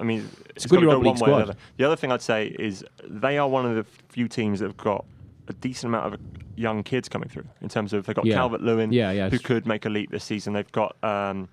I 0.00 0.04
mean, 0.04 0.28
it's, 0.56 0.64
a 0.64 0.68
good 0.68 0.80
to 0.80 0.86
go 0.86 0.92
Europa 0.92 1.04
one 1.06 1.14
League 1.14 1.22
way 1.22 1.30
or 1.30 1.36
the 1.36 1.42
squad. 1.44 1.50
other. 1.50 1.58
The 1.76 1.84
other 1.84 1.96
thing 1.96 2.12
I'd 2.12 2.22
say 2.22 2.46
is 2.58 2.82
they 3.04 3.36
are 3.38 3.48
one 3.48 3.66
of 3.66 3.76
the 3.76 3.84
few 4.08 4.26
teams 4.26 4.60
that 4.60 4.66
have 4.66 4.76
got 4.78 5.04
a 5.48 5.52
decent 5.52 5.90
amount 5.94 6.12
of 6.14 6.20
young 6.56 6.82
kids 6.82 7.08
coming 7.08 7.28
through 7.28 7.46
in 7.60 7.68
terms 7.68 7.92
of 7.92 8.04
they've 8.06 8.16
got 8.16 8.24
Yeah. 8.26 8.34
Calvert 8.34 8.62
Lewin, 8.62 8.90
Yeah, 8.92 9.12
yeah, 9.12 9.28
who 9.30 9.38
could 9.38 9.64
make 9.66 9.84
a 9.84 9.88
leap 9.90 10.10
this 10.10 10.24
season. 10.24 10.54
They've 10.54 10.72
got 10.72 10.96
um, 11.04 11.48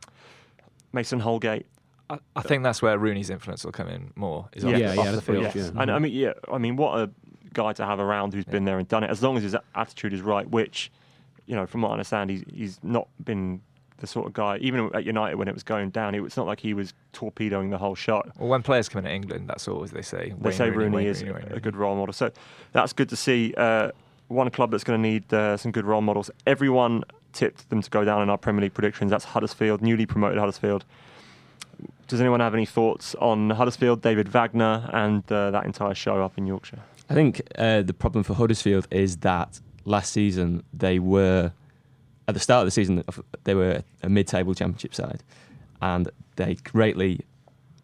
Mason 0.93 1.19
Holgate. 1.19 1.65
I, 2.09 2.19
I 2.35 2.41
think 2.41 2.63
that's 2.63 2.81
where 2.81 2.97
Rooney's 2.97 3.29
influence 3.29 3.65
will 3.65 3.71
come 3.71 3.87
in 3.87 4.11
more. 4.15 4.47
Is 4.53 4.63
off 4.63 4.71
Yeah, 4.71 4.77
yeah, 4.77 4.99
off 4.99 5.05
yeah, 5.05 5.11
the 5.11 5.21
field. 5.21 5.43
Yes. 5.43 5.55
yeah. 5.55 5.81
And 5.81 5.91
I 5.91 5.99
mean, 5.99 6.13
yeah, 6.13 6.33
I 6.51 6.57
mean, 6.57 6.75
what 6.75 6.99
a 6.99 7.09
guy 7.53 7.73
to 7.73 7.85
have 7.85 7.99
around 7.99 8.33
who's 8.33 8.45
been 8.45 8.65
there 8.65 8.77
and 8.77 8.87
done 8.87 9.03
it. 9.03 9.09
As 9.09 9.23
long 9.23 9.37
as 9.37 9.43
his 9.43 9.55
attitude 9.75 10.13
is 10.13 10.21
right, 10.21 10.49
which, 10.49 10.91
you 11.45 11.55
know, 11.55 11.65
from 11.65 11.81
what 11.81 11.89
I 11.89 11.93
understand, 11.93 12.29
he's 12.29 12.43
he's 12.53 12.79
not 12.83 13.07
been 13.23 13.61
the 13.97 14.07
sort 14.07 14.27
of 14.27 14.33
guy. 14.33 14.57
Even 14.57 14.89
at 14.93 15.05
United 15.05 15.35
when 15.35 15.47
it 15.47 15.53
was 15.53 15.63
going 15.63 15.89
down, 15.89 16.13
it 16.13 16.19
was 16.19 16.35
not 16.35 16.45
like 16.45 16.59
he 16.59 16.73
was 16.73 16.93
torpedoing 17.13 17.69
the 17.69 17.77
whole 17.77 17.95
shot. 17.95 18.29
Well, 18.37 18.49
when 18.49 18.61
players 18.63 18.89
come 18.89 18.99
in 18.99 19.05
at 19.05 19.15
England, 19.15 19.49
that's 19.49 19.67
always 19.67 19.91
they 19.91 20.01
say. 20.01 20.29
They 20.29 20.49
Wayne 20.49 20.53
say 20.53 20.69
Rooney, 20.69 20.95
Wayne 20.97 21.07
is 21.07 21.23
Rooney, 21.23 21.35
Wayne 21.35 21.51
a 21.53 21.59
good 21.59 21.75
role 21.75 21.95
model. 21.95 22.13
So 22.13 22.31
that's 22.73 22.93
good 22.93 23.09
to 23.09 23.15
see. 23.15 23.53
Uh, 23.55 23.91
one 24.27 24.49
club 24.49 24.71
that's 24.71 24.83
going 24.83 25.01
to 25.01 25.09
need 25.09 25.33
uh, 25.33 25.57
some 25.57 25.71
good 25.71 25.85
role 25.85 26.01
models. 26.01 26.31
Everyone 26.47 27.03
tipped 27.33 27.69
them 27.69 27.81
to 27.81 27.89
go 27.89 28.05
down 28.05 28.21
in 28.21 28.29
our 28.29 28.37
Premier 28.37 28.61
League 28.61 28.73
predictions. 28.73 29.11
That's 29.11 29.25
Huddersfield, 29.25 29.81
newly 29.81 30.05
promoted 30.05 30.37
Huddersfield. 30.37 30.85
Does 32.07 32.21
anyone 32.21 32.39
have 32.39 32.53
any 32.53 32.65
thoughts 32.65 33.15
on 33.15 33.49
Huddersfield, 33.49 34.01
David 34.01 34.27
Wagner, 34.27 34.89
and 34.93 35.23
uh, 35.31 35.51
that 35.51 35.65
entire 35.65 35.95
show 35.95 36.23
up 36.23 36.37
in 36.37 36.45
Yorkshire? 36.45 36.79
I 37.09 37.13
think 37.13 37.41
uh, 37.57 37.81
the 37.81 37.93
problem 37.93 38.23
for 38.23 38.33
Huddersfield 38.33 38.87
is 38.91 39.17
that 39.17 39.59
last 39.85 40.13
season 40.13 40.63
they 40.73 40.99
were, 40.99 41.51
at 42.27 42.33
the 42.33 42.39
start 42.39 42.61
of 42.61 42.67
the 42.67 42.71
season, 42.71 43.03
they 43.43 43.55
were 43.55 43.83
a 44.01 44.09
mid-table 44.09 44.53
championship 44.53 44.93
side, 44.93 45.23
and 45.81 46.09
they 46.35 46.55
greatly 46.63 47.21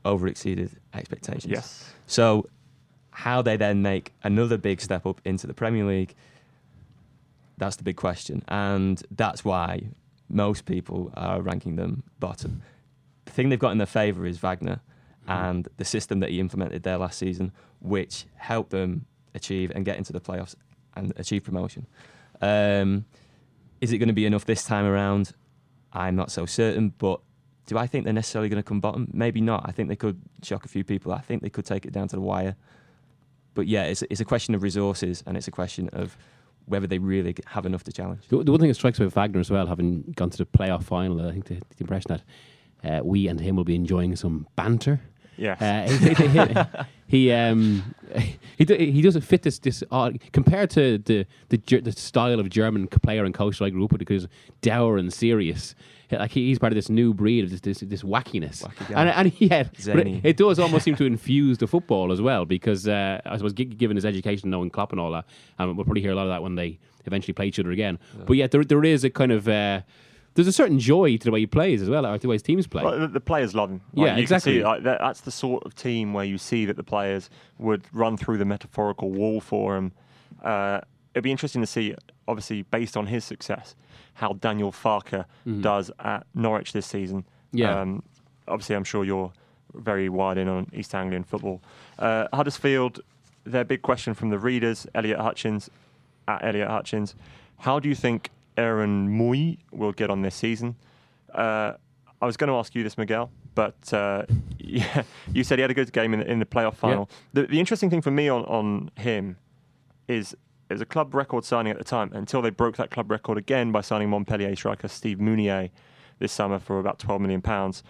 over-exceeded 0.06 0.72
expectations. 0.94 1.52
Yes. 1.52 1.94
So, 2.08 2.48
how 3.12 3.42
they 3.42 3.58
then 3.58 3.82
make 3.82 4.14
another 4.24 4.58
big 4.58 4.80
step 4.80 5.06
up 5.06 5.20
into 5.26 5.48
the 5.48 5.54
Premier 5.54 5.84
League, 5.84 6.16
that's 7.60 7.76
the 7.76 7.84
big 7.84 7.98
question. 7.98 8.44
And 8.48 9.02
that's 9.12 9.46
why 9.46 9.90
most 10.30 10.66
people 10.66 11.12
are 11.16 11.42
ranking 11.42 11.76
them 11.76 12.04
bottom. 12.20 12.62
The 13.26 13.32
thing 13.32 13.50
they've 13.50 13.60
got 13.60 13.72
in 13.72 13.78
their 13.78 13.88
favour 13.88 14.26
is 14.26 14.40
Wagner 14.40 14.82
and 15.28 15.68
the 15.78 15.86
system 15.86 16.22
that 16.22 16.32
he 16.32 16.40
implemented 16.40 16.82
there 16.82 16.98
last 16.98 17.20
season, 17.20 17.52
which 17.80 18.26
helped 18.36 18.72
them 18.72 19.06
achieve 19.36 19.72
and 19.76 19.86
get 19.86 19.98
into 19.98 20.12
the 20.12 20.20
playoffs 20.20 20.56
and 20.96 21.14
achieve 21.18 21.44
promotion. 21.44 21.86
Um, 22.42 23.06
is 23.80 23.92
it 23.92 24.00
going 24.00 24.08
to 24.08 24.14
be 24.14 24.26
enough 24.26 24.46
this 24.46 24.64
time 24.64 24.86
around? 24.86 25.34
I'm 25.94 26.16
not 26.16 26.32
so 26.32 26.46
certain, 26.48 26.94
but 26.98 27.22
do 27.68 27.78
I 27.78 27.86
think 27.86 28.06
they're 28.06 28.14
necessarily 28.14 28.50
going 28.50 28.62
to 28.62 28.68
come 28.68 28.80
bottom? 28.80 29.10
Maybe 29.14 29.42
not. 29.42 29.64
I 29.68 29.72
think 29.72 29.90
they 29.90 29.96
could 29.96 30.20
shock 30.42 30.66
a 30.66 30.68
few 30.68 30.84
people. 30.84 31.12
I 31.12 31.20
think 31.20 31.44
they 31.44 31.50
could 31.50 31.66
take 31.66 31.86
it 31.86 31.94
down 31.94 32.08
to 32.08 32.16
the 32.16 32.22
wire. 32.22 32.56
But 33.54 33.68
yeah, 33.68 33.84
it's, 33.84 34.02
it's 34.10 34.20
a 34.20 34.26
question 34.26 34.56
of 34.56 34.64
resources 34.64 35.24
and 35.28 35.38
it's 35.38 35.48
a 35.48 35.52
question 35.52 35.90
of 35.90 36.18
whether 36.70 36.88
they 36.88 37.00
really 37.00 37.36
have 37.48 37.66
enough 37.66 37.84
to 37.84 37.92
challenge. 37.92 38.28
The, 38.30 38.44
the 38.44 38.52
one 38.52 38.60
thing 38.60 38.70
that 38.70 38.76
strikes 38.76 39.00
me 39.00 39.06
with 39.06 39.16
Wagner 39.16 39.40
as 39.40 39.52
well, 39.52 39.68
having 39.68 40.14
gone 40.16 40.30
to 40.30 40.38
the 40.38 40.46
playoff 40.46 40.84
final, 40.84 41.26
I 41.28 41.32
think 41.32 41.46
the, 41.46 41.56
the 41.56 41.82
impression 41.82 42.10
that 42.10 42.24
uh, 42.84 43.04
we 43.04 43.28
and 43.28 43.40
him 43.40 43.56
will 43.56 43.64
be 43.64 43.76
enjoying 43.76 44.16
some 44.16 44.48
banter. 44.56 45.02
Yes. 45.40 45.62
Uh, 45.62 45.88
he, 45.90 46.14
he, 46.14 46.28
he, 46.28 47.28
he, 47.28 47.32
um, 47.34 47.96
he, 48.58 48.92
he 48.92 49.02
doesn't 49.02 49.22
fit 49.22 49.44
this 49.44 49.58
this 49.60 49.84
odd 49.90 50.20
compared 50.34 50.70
to 50.72 50.98
the 50.98 51.26
the, 51.48 51.58
the 51.80 51.92
style 51.94 52.40
of 52.40 52.50
German 52.50 52.88
player 52.88 53.24
and 53.24 53.34
coach 53.34 53.62
I 53.62 53.70
grew 53.70 53.86
up 53.86 53.92
with 53.92 54.00
because 54.00 54.28
dour 54.62 54.98
and 54.98 55.12
serious. 55.14 55.76
Like 56.12 56.32
he, 56.32 56.48
he's 56.48 56.58
part 56.58 56.74
of 56.74 56.76
this 56.76 56.90
new 56.90 57.14
breed 57.14 57.44
of 57.44 57.52
this 57.52 57.62
this, 57.62 57.80
this 57.80 58.02
wackiness, 58.02 58.64
Wacky 58.64 58.96
and 58.98 59.10
and 59.10 59.42
yeah, 59.42 59.68
it, 60.20 60.26
it 60.26 60.38
does 60.38 60.58
almost 60.60 60.84
seem 60.84 60.96
to 60.96 61.06
infuse 61.14 61.60
the 61.60 61.68
football 61.68 62.12
as 62.12 62.20
well 62.20 62.46
because 62.46 62.88
uh, 62.88 63.22
I 63.26 63.38
suppose 63.38 63.54
gi- 63.54 63.66
given 63.66 63.96
his 63.96 64.06
education, 64.06 64.50
knowing 64.50 64.72
Klopp 64.72 64.92
and 64.92 65.00
all 65.00 65.12
that, 65.12 65.26
and 65.60 65.78
we'll 65.78 65.86
probably 65.86 66.02
hear 66.02 66.12
a 66.12 66.16
lot 66.16 66.24
of 66.24 66.30
that 66.30 66.42
when 66.42 66.56
they 66.56 66.80
eventually 67.06 67.34
play 67.34 67.46
each 67.46 67.60
other 67.60 67.72
again. 67.72 68.00
But 68.26 68.38
yeah, 68.38 68.48
there 68.48 68.64
there 68.64 68.84
is 68.84 69.04
a 69.04 69.12
kind 69.12 69.32
of 69.32 69.48
uh, 69.48 69.82
there's 70.40 70.48
a 70.48 70.52
certain 70.54 70.80
joy 70.80 71.18
to 71.18 71.26
the 71.26 71.32
way 71.32 71.40
he 71.42 71.46
plays 71.48 71.82
as 71.82 71.90
well, 71.90 72.06
or 72.06 72.14
to 72.18 72.22
the 72.22 72.28
way 72.28 72.36
his 72.36 72.42
teams 72.42 72.68
play. 72.68 72.84
Well, 72.84 73.00
the, 73.00 73.08
the 73.08 73.20
players 73.20 73.54
love 73.56 73.70
him. 73.70 73.82
Like, 73.94 74.08
Yeah, 74.08 74.18
you 74.18 74.28
can 74.28 74.40
see, 74.40 74.58
exactly. 74.58 74.64
like, 74.64 74.84
that, 74.84 75.00
that's 75.00 75.22
the 75.22 75.32
sort 75.32 75.66
of 75.66 75.76
team 75.76 76.14
where 76.14 76.26
you 76.26 76.38
see 76.38 76.66
that 76.66 76.76
the 76.78 76.84
players 76.84 77.30
would 77.58 77.84
run 77.94 78.18
through 78.18 78.38
the 78.38 78.46
metaphorical 78.46 79.12
wall 79.12 79.42
for 79.42 79.76
him. 79.78 79.92
Uh, 80.44 80.82
it'd 81.14 81.24
be 81.24 81.32
interesting 81.32 81.62
to 81.62 81.68
see, 81.68 81.96
obviously, 82.28 82.62
based 82.64 82.96
on 82.96 83.08
his 83.08 83.24
success, 83.26 83.76
how 84.16 84.34
Daniel 84.34 84.72
Farke 84.72 85.26
does 85.62 85.92
at 86.00 86.26
Norwich 86.34 86.74
this 86.74 86.86
season. 86.86 87.26
Yeah. 87.52 87.80
Um, 87.82 88.04
obviously, 88.48 88.76
I'm 88.76 88.84
sure 88.84 89.04
you're 89.04 89.32
very 89.74 90.10
wide 90.10 90.38
in 90.38 90.48
on 90.48 90.68
East 90.74 90.94
Anglian 90.96 91.24
football. 91.24 91.62
Uh, 91.98 92.28
Huddersfield, 92.34 93.02
their 93.44 93.64
big 93.64 93.82
question 93.82 94.14
from 94.14 94.30
the 94.30 94.38
readers, 94.40 94.86
Elliot 94.96 95.20
Hutchins, 95.20 95.70
at 96.28 96.44
Elliot 96.44 96.68
Hutchins. 96.68 97.16
How 97.60 97.80
do 97.80 97.90
you 97.90 97.96
think 97.96 98.30
Aaron 98.60 99.08
Mooy 99.08 99.58
will 99.72 99.94
get 99.94 100.10
on 100.10 100.22
this 100.22 100.36
season? 100.36 100.76
Uh, 101.34 101.74
I 102.22 102.26
was 102.26 102.36
going 102.36 102.50
to 102.50 102.56
ask 102.56 102.76
you 102.76 102.84
this, 102.84 102.98
Miguel, 102.98 103.32
but 103.56 103.94
uh, 103.94 104.26
yeah, 104.60 105.04
you 105.32 105.46
said 105.46 105.60
he 105.60 105.62
had 105.62 105.72
a 105.72 105.74
good 105.74 105.94
game 105.94 106.14
in 106.14 106.20
the, 106.20 106.30
in 106.30 106.40
the 106.40 106.46
playoff 106.46 106.76
final. 106.76 107.10
The, 107.32 107.44
the 107.44 107.60
interesting 107.60 107.90
thing 107.90 108.02
for 108.02 108.12
me 108.12 108.28
on, 108.28 108.44
on 108.46 108.92
him 108.98 109.38
is 110.10 110.34
it 110.70 110.74
was 110.74 110.82
a 110.82 110.86
club 110.86 111.16
record 111.16 111.46
signing 111.46 111.72
at 111.72 111.78
the 111.78 111.86
time 111.86 112.12
until 112.14 112.42
they 112.42 112.50
broke 112.50 112.76
that 112.76 112.92
club 112.92 113.10
record 113.10 113.38
again 113.38 113.72
by 113.72 113.80
signing 113.80 114.10
Montpellier 114.10 114.54
striker 114.58 114.90
Steve 114.90 115.20
Mounié 115.20 115.70
this 116.20 116.34
summer 116.34 116.60
for 116.60 116.80
about 116.80 117.00
12 117.00 117.22
million 117.22 117.42
pounds, 117.42 117.82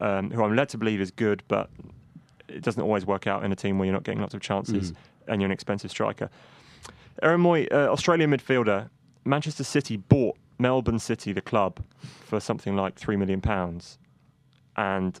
um, 0.00 0.32
who 0.32 0.42
I'm 0.42 0.56
led 0.56 0.68
to 0.70 0.78
believe 0.78 1.00
is 1.00 1.12
good, 1.12 1.44
but 1.46 1.70
it 2.48 2.62
doesn't 2.62 2.82
always 2.82 3.06
work 3.06 3.28
out 3.28 3.44
in 3.44 3.52
a 3.52 3.56
team 3.56 3.78
where 3.78 3.86
you're 3.86 3.94
not 3.94 4.02
getting 4.02 4.20
lots 4.20 4.34
of 4.34 4.40
chances 4.40 4.92
and 5.28 5.40
you're 5.40 5.46
an 5.46 5.52
expensive 5.52 5.90
striker. 5.90 6.30
Aaron 7.22 7.40
Mooy, 7.40 7.72
uh, 7.72 7.92
Australian 7.92 8.30
midfielder, 8.30 8.90
Manchester 9.26 9.64
City 9.64 9.96
bought 9.96 10.36
Melbourne 10.58 10.98
City, 10.98 11.32
the 11.32 11.40
club, 11.40 11.82
for 12.24 12.40
something 12.40 12.76
like 12.76 12.96
three 12.98 13.16
million 13.16 13.40
pounds, 13.40 13.98
and 14.76 15.20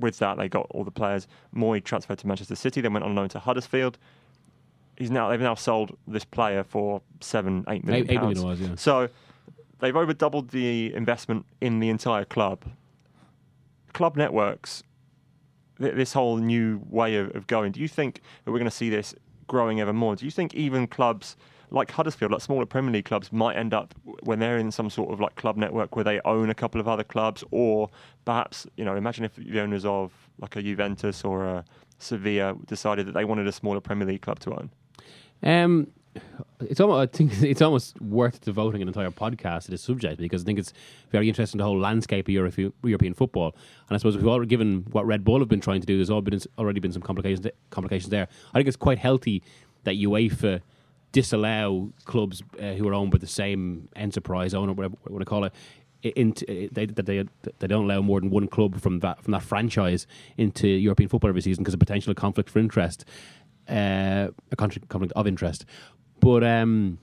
with 0.00 0.18
that 0.18 0.38
they 0.38 0.48
got 0.48 0.66
all 0.70 0.84
the 0.84 0.90
players. 0.90 1.28
Mooy 1.54 1.82
transferred 1.82 2.18
to 2.18 2.26
Manchester 2.26 2.56
City, 2.56 2.80
then 2.80 2.92
went 2.92 3.04
on 3.04 3.14
loan 3.14 3.28
to 3.30 3.38
Huddersfield. 3.38 3.98
He's 4.96 5.10
now 5.10 5.28
they've 5.28 5.40
now 5.40 5.54
sold 5.54 5.96
this 6.08 6.24
player 6.24 6.64
for 6.64 7.02
seven, 7.20 7.64
eight 7.68 7.84
million 7.84 8.10
Eight, 8.10 8.20
million 8.20 8.42
was, 8.42 8.60
yeah. 8.60 8.74
So 8.76 9.08
they've 9.78 9.96
over 9.96 10.12
doubled 10.12 10.50
the 10.50 10.92
investment 10.94 11.46
in 11.60 11.80
the 11.80 11.88
entire 11.88 12.24
club. 12.24 12.64
Club 13.92 14.16
networks, 14.16 14.82
th- 15.78 15.94
this 15.94 16.14
whole 16.14 16.38
new 16.38 16.80
way 16.88 17.16
of, 17.16 17.34
of 17.36 17.46
going. 17.46 17.72
Do 17.72 17.80
you 17.80 17.88
think 17.88 18.22
that 18.44 18.50
we're 18.50 18.58
going 18.58 18.70
to 18.70 18.76
see 18.76 18.90
this 18.90 19.14
growing 19.46 19.80
ever 19.80 19.92
more? 19.92 20.16
Do 20.16 20.24
you 20.24 20.30
think 20.30 20.54
even 20.54 20.86
clubs 20.86 21.36
like 21.72 21.90
Huddersfield, 21.90 22.32
like 22.32 22.40
smaller 22.40 22.66
Premier 22.66 22.92
League 22.92 23.04
clubs, 23.06 23.32
might 23.32 23.56
end 23.56 23.74
up 23.74 23.94
when 24.22 24.38
they're 24.38 24.58
in 24.58 24.70
some 24.70 24.90
sort 24.90 25.12
of 25.12 25.20
like 25.20 25.34
club 25.36 25.56
network 25.56 25.96
where 25.96 26.04
they 26.04 26.20
own 26.24 26.50
a 26.50 26.54
couple 26.54 26.80
of 26.80 26.86
other 26.86 27.04
clubs, 27.04 27.42
or 27.50 27.88
perhaps 28.24 28.66
you 28.76 28.84
know, 28.84 28.94
imagine 28.94 29.24
if 29.24 29.34
the 29.36 29.60
owners 29.60 29.84
of 29.84 30.12
like 30.38 30.56
a 30.56 30.62
Juventus 30.62 31.24
or 31.24 31.44
a 31.44 31.64
Sevilla 31.98 32.54
decided 32.66 33.06
that 33.06 33.12
they 33.12 33.24
wanted 33.24 33.46
a 33.46 33.52
smaller 33.52 33.80
Premier 33.80 34.06
League 34.06 34.22
club 34.22 34.38
to 34.40 34.52
own. 34.52 34.70
Um, 35.42 35.88
it's 36.60 36.80
almost, 36.80 37.14
I 37.14 37.16
think 37.16 37.32
it's 37.42 37.62
almost 37.62 38.00
worth 38.00 38.40
devoting 38.40 38.82
an 38.82 38.88
entire 38.88 39.10
podcast 39.10 39.64
to 39.64 39.70
this 39.70 39.82
subject 39.82 40.20
because 40.20 40.42
I 40.42 40.44
think 40.44 40.58
it's 40.58 40.72
very 41.10 41.28
interesting 41.28 41.58
the 41.58 41.64
whole 41.64 41.78
landscape 41.78 42.28
of 42.28 42.34
Europe, 42.34 42.54
European 42.82 43.14
football. 43.14 43.56
And 43.88 43.94
I 43.94 43.98
suppose 43.98 44.16
we've 44.16 44.26
already 44.26 44.48
given 44.48 44.84
what 44.92 45.06
Red 45.06 45.24
Bull 45.24 45.38
have 45.38 45.48
been 45.48 45.60
trying 45.60 45.80
to 45.80 45.86
do. 45.86 45.96
There's 45.96 46.10
all 46.10 46.20
been 46.20 46.38
already 46.58 46.80
been 46.80 46.92
some 46.92 47.02
complications 47.02 47.46
complications 47.70 48.10
there. 48.10 48.28
I 48.52 48.58
think 48.58 48.68
it's 48.68 48.76
quite 48.76 48.98
healthy 48.98 49.42
that 49.84 49.96
UEFA 49.96 50.60
disallow 51.12 51.92
clubs 52.04 52.42
uh, 52.58 52.72
who 52.72 52.88
are 52.88 52.94
owned 52.94 53.12
by 53.12 53.18
the 53.18 53.26
same 53.26 53.88
enterprise 53.96 54.54
owner, 54.54 54.72
whatever 54.72 54.96
you 55.06 55.12
want 55.12 55.20
to 55.20 55.26
call 55.26 55.44
it. 55.44 55.52
Into, 56.02 56.68
they, 56.72 56.86
they 56.86 57.24
they 57.60 57.66
don't 57.68 57.84
allow 57.84 58.00
more 58.00 58.18
than 58.18 58.30
one 58.30 58.48
club 58.48 58.80
from 58.80 58.98
that 59.00 59.22
from 59.22 59.30
that 59.30 59.42
franchise 59.42 60.08
into 60.36 60.66
European 60.66 61.08
football 61.08 61.28
every 61.28 61.42
season 61.42 61.62
because 61.62 61.74
of 61.74 61.78
potential 61.80 62.12
conflict 62.12 62.50
for 62.50 62.58
interest, 62.58 63.04
uh, 63.68 64.26
a 64.50 64.56
conflict 64.56 64.90
of 64.90 65.26
interest. 65.28 65.64
But 66.18 66.42
um, 66.42 66.98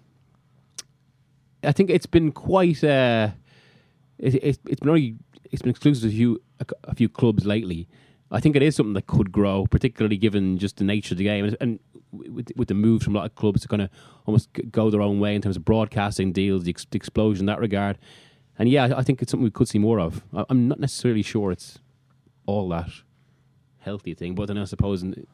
I 1.63 1.71
think 1.71 1.89
it's 1.89 2.05
been 2.05 2.33
quite. 2.33 2.83
Uh, 2.83 3.29
it, 4.17 4.35
it, 4.35 4.59
it's 4.67 4.79
been 4.81 4.89
only 4.89 5.15
it's 5.49 5.61
been 5.61 5.71
exclusive 5.71 6.03
to 6.03 6.07
a 6.09 6.11
few 6.11 6.41
a, 6.83 6.95
few 6.95 7.07
clubs 7.07 7.45
lately. 7.45 7.87
I 8.31 8.39
think 8.41 8.55
it 8.55 8.61
is 8.61 8.75
something 8.75 8.93
that 8.93 9.07
could 9.07 9.31
grow, 9.31 9.65
particularly 9.65 10.17
given 10.17 10.57
just 10.57 10.77
the 10.77 10.83
nature 10.83 11.13
of 11.13 11.17
the 11.17 11.23
game 11.23 11.55
and 11.59 11.79
with, 12.11 12.51
with 12.55 12.67
the 12.67 12.73
moves 12.73 13.03
from 13.03 13.15
a 13.15 13.19
lot 13.19 13.25
of 13.25 13.35
clubs 13.35 13.61
to 13.61 13.67
kind 13.67 13.81
of 13.81 13.89
almost 14.25 14.49
go 14.71 14.89
their 14.89 15.01
own 15.01 15.19
way 15.19 15.35
in 15.35 15.41
terms 15.41 15.57
of 15.57 15.65
broadcasting 15.65 16.31
deals, 16.31 16.63
the, 16.63 16.71
ex, 16.71 16.85
the 16.89 16.97
explosion 16.97 17.43
in 17.43 17.45
that 17.47 17.59
regard. 17.59 17.97
And 18.57 18.67
yeah, 18.67 18.93
I 18.95 19.03
think 19.03 19.21
it's 19.21 19.31
something 19.31 19.45
we 19.45 19.51
could 19.51 19.69
see 19.69 19.79
more 19.79 19.99
of. 19.99 20.23
I'm 20.49 20.67
not 20.67 20.79
necessarily 20.79 21.21
sure 21.21 21.51
it's 21.51 21.79
all 22.45 22.67
that 22.69 22.89
healthy 23.79 24.13
thing, 24.13 24.35
but 24.35 24.47
then 24.47 24.57
I 24.57 24.65
suppose 24.65 25.01
in, 25.01 25.25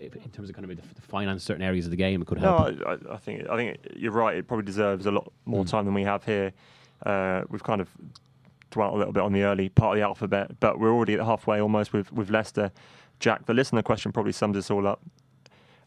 in 0.00 0.30
terms 0.32 0.48
of 0.48 0.54
kind 0.54 0.70
of 0.70 0.76
the, 0.76 0.82
the 0.94 1.02
finance 1.02 1.44
certain 1.44 1.62
areas 1.62 1.84
of 1.84 1.90
the 1.90 1.96
game, 1.96 2.22
it 2.22 2.26
could 2.26 2.38
help. 2.38 2.76
No, 2.78 2.84
I, 2.86 3.14
I 3.14 3.16
think 3.18 3.48
I 3.48 3.56
think 3.56 3.78
you're 3.94 4.12
right. 4.12 4.36
It 4.36 4.48
probably 4.48 4.64
deserves 4.64 5.06
a 5.06 5.10
lot 5.10 5.30
more 5.44 5.64
mm. 5.64 5.68
time 5.68 5.84
than 5.84 5.94
we 5.94 6.04
have 6.04 6.24
here. 6.24 6.52
Uh, 7.04 7.42
we've 7.50 7.62
kind 7.62 7.80
of 7.80 7.90
dwelt 8.70 8.94
a 8.94 8.96
little 8.96 9.12
bit 9.12 9.22
on 9.22 9.32
the 9.32 9.42
early 9.42 9.68
part 9.68 9.96
of 9.96 10.00
the 10.00 10.04
alphabet, 10.04 10.58
but 10.60 10.78
we're 10.78 10.92
already 10.92 11.14
at 11.14 11.20
halfway 11.20 11.60
almost 11.60 11.92
with 11.92 12.12
with 12.12 12.30
Leicester. 12.30 12.72
Jack, 13.18 13.46
the 13.46 13.54
listener 13.54 13.82
question 13.82 14.12
probably 14.12 14.32
sums 14.32 14.54
this 14.56 14.70
all 14.70 14.86
up. 14.86 15.00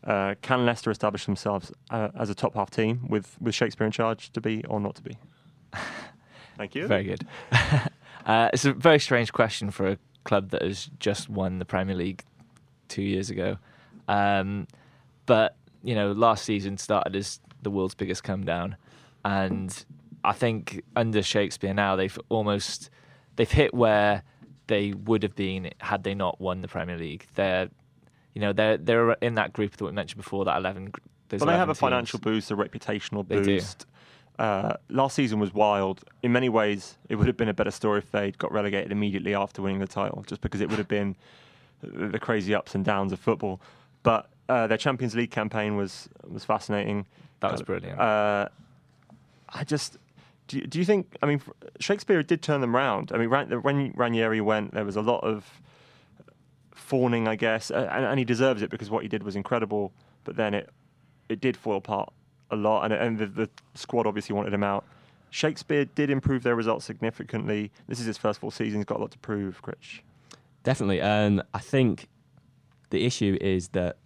Uh, 0.03 0.35
can 0.41 0.65
Leicester 0.65 0.91
establish 0.91 1.25
themselves 1.25 1.71
uh, 1.89 2.09
as 2.17 2.29
a 2.29 2.35
top 2.35 2.55
half 2.55 2.69
team 2.69 3.05
with, 3.09 3.35
with 3.41 3.53
Shakespeare 3.53 3.85
in 3.85 3.91
charge 3.91 4.31
to 4.31 4.41
be 4.41 4.63
or 4.65 4.79
not 4.79 4.95
to 4.95 5.01
be? 5.03 5.17
Thank 6.57 6.75
you. 6.75 6.87
Very 6.87 7.03
good. 7.03 7.27
uh, 8.25 8.49
it's 8.53 8.65
a 8.65 8.73
very 8.73 8.99
strange 8.99 9.33
question 9.33 9.71
for 9.71 9.87
a 9.87 9.97
club 10.23 10.49
that 10.49 10.61
has 10.61 10.89
just 10.99 11.29
won 11.29 11.59
the 11.59 11.65
Premier 11.65 11.95
League 11.95 12.23
two 12.87 13.01
years 13.01 13.29
ago. 13.29 13.57
Um, 14.07 14.67
but 15.25 15.55
you 15.83 15.95
know, 15.95 16.11
last 16.11 16.43
season 16.43 16.77
started 16.77 17.15
as 17.15 17.39
the 17.61 17.69
world's 17.69 17.95
biggest 17.95 18.23
come 18.23 18.43
down, 18.43 18.75
and 19.23 19.85
I 20.23 20.33
think 20.33 20.83
under 20.95 21.21
Shakespeare 21.21 21.73
now 21.73 21.95
they've 21.95 22.17
almost 22.29 22.89
they've 23.35 23.49
hit 23.49 23.73
where 23.73 24.23
they 24.67 24.93
would 24.93 25.23
have 25.23 25.35
been 25.35 25.71
had 25.79 26.03
they 26.03 26.13
not 26.13 26.41
won 26.41 26.61
the 26.61 26.67
Premier 26.67 26.97
League. 26.97 27.25
They're 27.35 27.69
you 28.39 28.45
know 28.45 28.53
they're 28.53 28.77
they're 28.77 29.11
in 29.15 29.35
that 29.35 29.51
group 29.51 29.75
that 29.75 29.83
we 29.83 29.91
mentioned 29.91 30.23
before 30.23 30.45
that 30.45 30.55
eleven. 30.55 30.93
But 31.27 31.45
they 31.45 31.57
have 31.57 31.67
a 31.67 31.73
teams. 31.73 31.79
financial 31.79 32.19
boost, 32.19 32.49
a 32.51 32.55
reputational 32.55 33.27
boost. 33.27 33.85
Uh, 34.39 34.75
last 34.89 35.17
season 35.17 35.39
was 35.39 35.53
wild. 35.53 36.05
In 36.23 36.31
many 36.31 36.47
ways, 36.47 36.97
it 37.09 37.17
would 37.17 37.27
have 37.27 37.35
been 37.35 37.49
a 37.49 37.53
better 37.53 37.69
story 37.71 37.97
if 37.99 38.09
they'd 38.11 38.37
got 38.37 38.53
relegated 38.53 38.93
immediately 38.93 39.35
after 39.35 39.61
winning 39.61 39.79
the 39.79 39.87
title, 39.87 40.23
just 40.25 40.39
because 40.39 40.61
it 40.61 40.69
would 40.69 40.77
have 40.77 40.87
been 40.87 41.17
the 41.83 42.17
crazy 42.17 42.55
ups 42.55 42.75
and 42.75 42.85
downs 42.85 43.11
of 43.11 43.19
football. 43.19 43.59
But 44.03 44.29
uh, 44.47 44.67
their 44.67 44.77
Champions 44.77 45.13
League 45.15 45.31
campaign 45.31 45.75
was 45.75 46.07
was 46.25 46.45
fascinating. 46.45 47.07
That 47.41 47.51
was 47.51 47.61
brilliant. 47.61 47.99
Uh, 47.99 48.47
I 49.49 49.65
just 49.65 49.97
do. 50.47 50.59
You, 50.59 50.65
do 50.65 50.79
you 50.79 50.85
think? 50.85 51.17
I 51.21 51.25
mean, 51.25 51.41
Shakespeare 51.81 52.23
did 52.23 52.41
turn 52.41 52.61
them 52.61 52.73
round. 52.73 53.11
I 53.11 53.17
mean, 53.17 53.29
when 53.29 53.91
Ranieri 53.97 54.39
went, 54.39 54.73
there 54.73 54.85
was 54.85 54.95
a 54.95 55.01
lot 55.01 55.25
of 55.25 55.61
fawning, 56.89 57.27
I 57.27 57.35
guess, 57.35 57.69
and, 57.69 58.05
and, 58.05 58.17
he 58.17 58.25
deserves 58.25 58.61
it 58.63 58.71
because 58.71 58.89
what 58.89 59.03
he 59.03 59.09
did 59.09 59.21
was 59.21 59.35
incredible. 59.35 59.91
But 60.23 60.35
then 60.35 60.53
it 60.53 60.69
it 61.29 61.39
did 61.39 61.55
fall 61.55 61.77
apart 61.77 62.11
a 62.49 62.55
lot, 62.55 62.83
and, 62.85 62.93
and 62.93 63.19
the, 63.19 63.27
the 63.27 63.49
squad 63.75 64.07
obviously 64.07 64.35
wanted 64.35 64.53
him 64.53 64.63
out. 64.63 64.83
Shakespeare 65.29 65.85
did 65.85 66.09
improve 66.09 66.41
their 66.41 66.55
results 66.55 66.85
significantly. 66.85 67.71
This 67.87 67.99
is 67.99 68.07
his 68.07 68.17
first 68.17 68.39
full 68.39 68.49
season. 68.49 68.79
He's 68.79 68.85
got 68.85 68.97
a 68.97 69.01
lot 69.01 69.11
to 69.11 69.19
prove, 69.19 69.61
Critch. 69.61 70.01
Definitely. 70.63 71.01
And 71.01 71.43
I 71.53 71.59
think 71.59 72.07
the 72.89 73.05
issue 73.05 73.37
is 73.39 73.67
that 73.69 73.97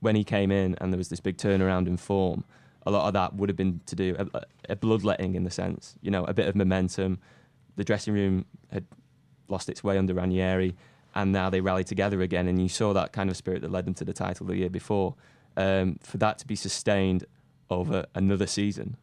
when 0.00 0.14
he 0.14 0.22
came 0.22 0.50
in 0.50 0.76
and 0.82 0.92
there 0.92 0.98
was 0.98 1.08
this 1.08 1.20
big 1.20 1.38
turnaround 1.38 1.86
in 1.86 1.96
form, 1.96 2.44
a 2.86 2.90
lot 2.90 3.06
of 3.06 3.14
that 3.14 3.34
would 3.34 3.48
have 3.48 3.56
been 3.56 3.80
to 3.86 3.96
do 3.96 4.14
a, 4.18 4.42
a 4.68 4.76
bloodletting 4.76 5.34
in 5.34 5.44
the 5.44 5.50
sense, 5.50 5.96
you 6.02 6.10
know, 6.10 6.24
a 6.24 6.34
bit 6.34 6.46
of 6.46 6.54
momentum. 6.54 7.18
The 7.76 7.84
dressing 7.84 8.12
room 8.12 8.44
had 8.70 8.84
lost 9.48 9.70
its 9.70 9.82
way 9.82 9.96
under 9.96 10.12
Ranieri, 10.12 10.76
and 11.14 11.32
now 11.32 11.48
they 11.48 11.60
rallied 11.60 11.86
together 11.86 12.20
again. 12.20 12.48
And 12.48 12.60
you 12.60 12.68
saw 12.68 12.92
that 12.92 13.12
kind 13.12 13.30
of 13.30 13.36
spirit 13.36 13.62
that 13.62 13.70
led 13.70 13.86
them 13.86 13.94
to 13.94 14.04
the 14.04 14.12
title 14.12 14.46
the 14.46 14.56
year 14.56 14.70
before. 14.70 15.14
Um, 15.56 15.98
for 16.02 16.18
that 16.18 16.38
to 16.38 16.46
be 16.46 16.56
sustained 16.56 17.24
over 17.70 18.06
another 18.14 18.46
season, 18.46 18.96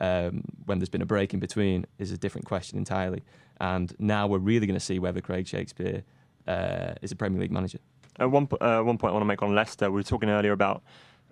um, 0.00 0.42
when 0.64 0.78
there's 0.78 0.88
been 0.88 1.02
a 1.02 1.06
break 1.06 1.34
in 1.34 1.40
between, 1.40 1.86
is 1.98 2.10
a 2.10 2.16
different 2.16 2.46
question 2.46 2.78
entirely. 2.78 3.22
And 3.60 3.94
now 3.98 4.26
we're 4.26 4.38
really 4.38 4.66
going 4.66 4.78
to 4.78 4.84
see 4.84 4.98
whether 4.98 5.20
Craig 5.20 5.46
Shakespeare 5.46 6.02
uh, 6.48 6.94
is 7.02 7.12
a 7.12 7.16
Premier 7.16 7.40
League 7.40 7.52
manager. 7.52 7.78
Uh, 8.20 8.28
one, 8.28 8.48
uh, 8.60 8.80
one 8.80 8.96
point 8.96 9.10
I 9.10 9.12
want 9.12 9.22
to 9.22 9.26
make 9.26 9.42
on 9.42 9.54
Leicester. 9.54 9.90
We 9.90 9.96
were 9.96 10.02
talking 10.02 10.30
earlier 10.30 10.52
about 10.52 10.82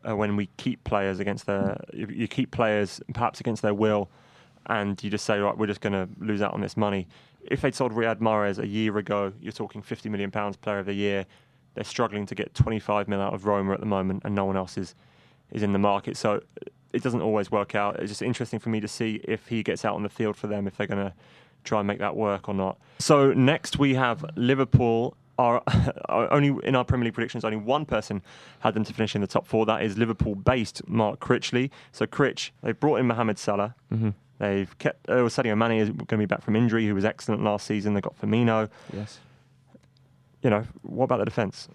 uh, 0.07 0.15
when 0.15 0.37
we 0.37 0.51
keep 0.59 0.85
players 0.85 1.19
against 1.19 1.47
their, 1.47 1.81
you, 1.93 2.29
keep 2.29 2.51
players 2.51 3.01
perhaps 3.15 3.41
against 3.41 3.63
their 3.63 3.75
will, 3.75 4.11
and 4.67 5.03
you 5.03 5.11
just 5.11 5.25
say, 5.25 5.39
right, 5.39 5.57
we're 5.57 5.67
just 5.67 5.81
going 5.81 5.95
to 5.95 6.09
lose 6.19 6.43
out 6.43 6.53
on 6.53 6.61
this 6.61 6.77
money. 6.77 7.09
If 7.51 7.63
they'd 7.63 7.75
sold 7.75 7.93
Riyad 7.93 8.17
Mahrez 8.17 8.59
a 8.59 8.67
year 8.67 8.99
ago, 8.99 9.33
you're 9.41 9.53
talking 9.53 9.83
50 9.83 10.09
million 10.09 10.31
pounds 10.31 10.57
player 10.57 10.79
of 10.79 10.87
the 10.87 10.95
year. 10.95 11.27
They're 11.75 11.85
struggling 11.85 12.27
to 12.27 12.35
get 12.35 12.55
25 12.55 13.09
mil 13.09 13.21
out 13.21 13.35
of 13.35 13.47
Roma 13.47 13.73
at 13.73 13.81
the 13.81 13.87
moment, 13.87 14.23
and 14.25 14.35
no 14.35 14.45
one 14.45 14.57
else 14.57 14.77
is 14.77 14.95
is 15.51 15.63
in 15.63 15.73
the 15.73 15.79
market. 15.79 16.17
So 16.17 16.43
it 16.93 17.03
doesn't 17.03 17.23
always 17.23 17.51
work 17.51 17.75
out. 17.75 18.01
It's 18.01 18.11
just 18.11 18.23
interesting 18.23 18.59
for 18.59 18.69
me 18.69 18.81
to 18.81 18.89
see 18.89 19.21
if 19.25 19.47
he 19.47 19.63
gets 19.63 19.85
out 19.85 19.95
on 19.95 20.03
the 20.03 20.09
field 20.09 20.37
for 20.37 20.47
them, 20.47 20.67
if 20.67 20.77
they're 20.77 20.87
going 20.87 21.05
to 21.05 21.15
try 21.65 21.81
and 21.81 21.87
make 21.87 21.99
that 21.99 22.17
work 22.17 22.49
or 22.49 22.55
not. 22.55 22.79
So 22.99 23.33
next 23.33 23.79
we 23.79 23.95
have 23.95 24.25
Liverpool 24.37 25.17
are 25.39 25.63
only 26.09 26.57
in 26.65 26.75
our 26.75 26.85
Premier 26.85 27.07
League 27.07 27.15
predictions, 27.15 27.45
only 27.45 27.57
one 27.57 27.87
person 27.87 28.23
had 28.61 28.75
them 28.75 28.85
to 28.85 28.93
finish 28.93 29.15
in 29.15 29.21
the 29.21 29.27
top 29.27 29.47
four. 29.47 29.65
That 29.67 29.83
is 29.83 29.97
Liverpool-based 29.97 30.89
Mark 30.89 31.21
Critchley. 31.21 31.71
So 31.93 32.07
Critch, 32.07 32.51
they've 32.63 32.79
brought 32.79 32.97
in 32.97 33.07
Mohamed 33.07 33.39
Salah. 33.39 33.75
Mm-hmm. 33.93 34.11
They've 34.39 34.79
kept 34.79 35.09
uh, 35.09 35.15
Sadio 35.25 35.57
Mane 35.57 35.81
is 35.81 35.89
going 35.91 36.07
to 36.07 36.17
be 36.19 36.27
back 36.27 36.43
from 36.43 36.55
injury, 36.55 36.87
who 36.87 36.95
was 36.95 37.05
excellent 37.05 37.43
last 37.43 37.67
season. 37.67 37.95
They 37.95 38.01
got 38.01 38.21
Firmino. 38.21 38.69
Yes. 38.93 39.19
You 40.43 40.51
know, 40.51 40.65
what 40.83 41.05
about 41.05 41.19
the 41.19 41.25
defence? 41.25 41.69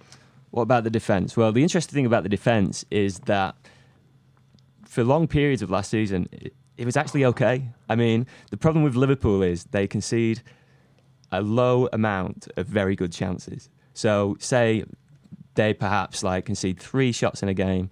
What 0.52 0.64
about 0.64 0.84
the 0.84 0.90
defence? 0.90 1.36
Well, 1.36 1.52
the 1.52 1.64
interesting 1.64 1.94
thing 1.94 2.06
about 2.06 2.24
the 2.24 2.30
defence 2.30 2.86
is 2.90 3.20
that 3.22 3.56
for 4.86 5.04
long 5.04 5.28
periods 5.28 5.62
of 5.62 5.70
last 5.70 5.90
season, 5.90 6.30
it, 6.32 6.54
it 6.78 6.86
was 6.86 6.96
actually 6.96 7.26
okay. 7.26 7.70
I 7.90 7.96
mean, 7.96 8.28
the 8.52 8.58
problem 8.58 8.84
with 8.84 8.96
Liverpool 8.96 9.42
is 9.42 9.66
they 9.66 9.88
concede 9.88 10.42
a 11.32 11.42
low 11.42 11.90
amount 11.92 12.48
of 12.56 12.68
very 12.68 12.96
good 12.96 13.12
chances. 13.12 13.70
So, 13.94 14.38
say 14.40 14.86
they 15.56 15.74
perhaps 15.74 16.24
like 16.24 16.46
concede 16.46 16.80
three 16.80 17.12
shots 17.12 17.44
in 17.44 17.50
a 17.50 17.54
game, 17.54 17.90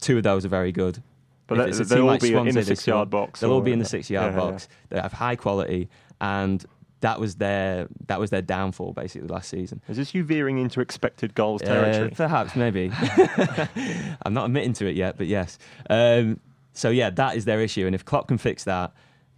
two 0.00 0.16
of 0.16 0.22
those 0.22 0.44
are 0.44 0.48
very 0.48 0.72
good. 0.72 1.02
But 1.50 1.72
they, 1.72 1.84
they'll 1.84 2.02
all 2.02 2.06
like 2.06 2.20
be 2.20 2.30
Swansea, 2.30 2.48
in 2.48 2.54
the 2.54 2.64
six 2.64 2.86
yard 2.86 3.10
box. 3.10 3.40
They'll 3.40 3.52
all 3.52 3.60
be 3.60 3.72
in 3.72 3.80
the 3.80 3.84
six 3.84 4.08
yard 4.08 4.32
yeah, 4.32 4.40
box. 4.40 4.68
Yeah. 4.70 4.86
They 4.96 5.02
have 5.02 5.12
high 5.12 5.36
quality, 5.36 5.88
and 6.20 6.64
that 7.00 7.18
was 7.18 7.36
their 7.36 7.88
that 8.06 8.20
was 8.20 8.30
their 8.30 8.42
downfall 8.42 8.92
basically 8.92 9.28
last 9.28 9.48
season. 9.48 9.82
Is 9.88 9.96
this 9.96 10.14
you 10.14 10.22
veering 10.22 10.58
into 10.58 10.80
expected 10.80 11.34
goals 11.34 11.60
territory? 11.60 12.12
Uh, 12.12 12.14
perhaps, 12.14 12.54
maybe. 12.54 12.92
I'm 14.22 14.32
not 14.32 14.46
admitting 14.46 14.74
to 14.74 14.86
it 14.86 14.96
yet, 14.96 15.18
but 15.18 15.26
yes. 15.26 15.58
Um, 15.90 16.40
So 16.72 16.90
yeah, 16.90 17.10
that 17.10 17.36
is 17.36 17.44
their 17.46 17.60
issue, 17.60 17.84
and 17.86 17.94
if 17.94 18.04
Klopp 18.04 18.28
can 18.28 18.38
fix 18.38 18.64
that, 18.64 18.92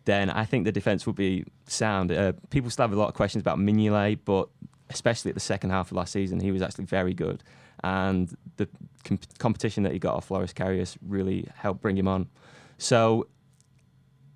then 0.04 0.28
I 0.28 0.44
think 0.44 0.64
the 0.64 0.72
defense 0.72 1.06
will 1.06 1.14
be 1.14 1.44
sound. 1.66 2.12
Uh, 2.12 2.32
people 2.50 2.68
still 2.70 2.84
have 2.84 2.92
a 2.92 2.96
lot 2.96 3.08
of 3.08 3.14
questions 3.14 3.40
about 3.40 3.58
Mignolet, 3.58 4.18
but 4.24 4.48
especially 4.90 5.30
at 5.30 5.34
the 5.34 5.40
second 5.40 5.70
half 5.70 5.90
of 5.90 5.96
last 5.96 6.12
season, 6.12 6.40
he 6.40 6.52
was 6.52 6.60
actually 6.60 6.84
very 6.84 7.14
good, 7.14 7.42
and 7.82 8.34
the 8.56 8.68
com- 9.04 9.18
competition 9.38 9.82
that 9.82 9.92
he 9.92 9.98
got 9.98 10.14
off 10.14 10.30
Loris 10.30 10.52
Karius 10.52 10.96
really 11.06 11.48
helped 11.54 11.80
bring 11.80 11.96
him 11.96 12.08
on. 12.08 12.28
So 12.78 13.28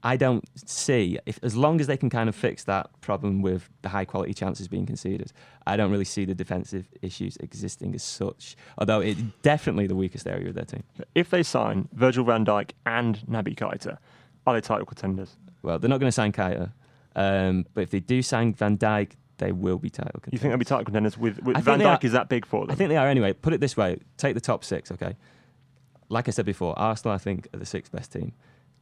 I 0.03 0.17
don't 0.17 0.45
see 0.69 1.19
if 1.27 1.41
as 1.43 1.57
long 1.57 1.81
as 1.81 1.89
they 1.89 1.97
can 1.97 2.11
kind 2.11 2.29
of 2.29 2.37
fix 2.37 2.63
that 2.65 2.89
problem 3.01 3.43
with 3.43 3.69
the 3.83 3.89
high 3.89 4.05
quality 4.05 4.35
chances 4.35 4.69
being 4.69 4.87
conceded, 4.87 5.33
I 5.67 5.77
don't 5.77 5.91
really 5.91 6.05
see 6.05 6.25
the 6.25 6.35
defensive 6.35 6.87
issues 7.03 7.37
existing 7.39 7.95
as 7.95 8.03
such. 8.03 8.57
Although 8.79 9.01
it's 9.01 9.21
definitely 9.43 9.87
the 9.87 9.97
weakest 9.97 10.27
area 10.29 10.49
of 10.49 10.55
their 10.55 10.65
team. 10.65 10.85
If 11.15 11.31
they 11.31 11.43
sign 11.43 11.89
Virgil 11.93 12.25
van 12.25 12.45
Dijk 12.45 12.71
and 12.85 13.19
Naby 13.29 13.57
Keita, 13.57 13.99
are 14.47 14.55
they 14.55 14.61
title 14.61 14.87
contenders? 14.87 15.37
Well, 15.63 15.79
they're 15.81 15.91
not 15.91 15.99
going 15.99 16.09
to 16.09 16.13
sign 16.13 16.31
Keita, 16.31 16.71
um, 17.17 17.67
but 17.75 17.81
if 17.81 17.91
they 17.91 17.99
do 17.99 18.23
sign 18.23 18.55
Van 18.55 18.79
Dijk, 18.79 19.13
they 19.39 19.53
will 19.53 19.79
be 19.79 19.91
title 19.91 20.13
contenders. 20.21 20.33
You 20.33 20.39
think 20.39 20.51
they'll 20.51 20.59
be 20.59 20.65
title 20.65 20.85
contenders 20.85 21.19
with, 21.19 21.43
with 21.43 21.59
Van 21.59 21.81
Dijk? 21.81 22.05
Is 22.05 22.13
that 22.13 22.29
big 22.29 22.47
for 22.47 22.67
them? 22.67 22.73
I 22.73 22.75
think 22.75 22.89
they 22.89 22.97
are 22.97 23.09
anyway. 23.09 23.33
Put 23.33 23.53
it 23.53 23.61
this 23.61 23.77
way: 23.77 23.99
take 24.17 24.35
the 24.35 24.41
top 24.41 24.65
six, 24.65 24.91
okay. 24.93 25.17
Like 26.09 26.29
I 26.29 26.31
said 26.31 26.47
before, 26.47 26.79
Arsenal 26.79 27.15
I 27.15 27.19
think 27.19 27.49
are 27.53 27.59
the 27.59 27.67
sixth 27.67 27.93
best 27.93 28.13
team. 28.13 28.33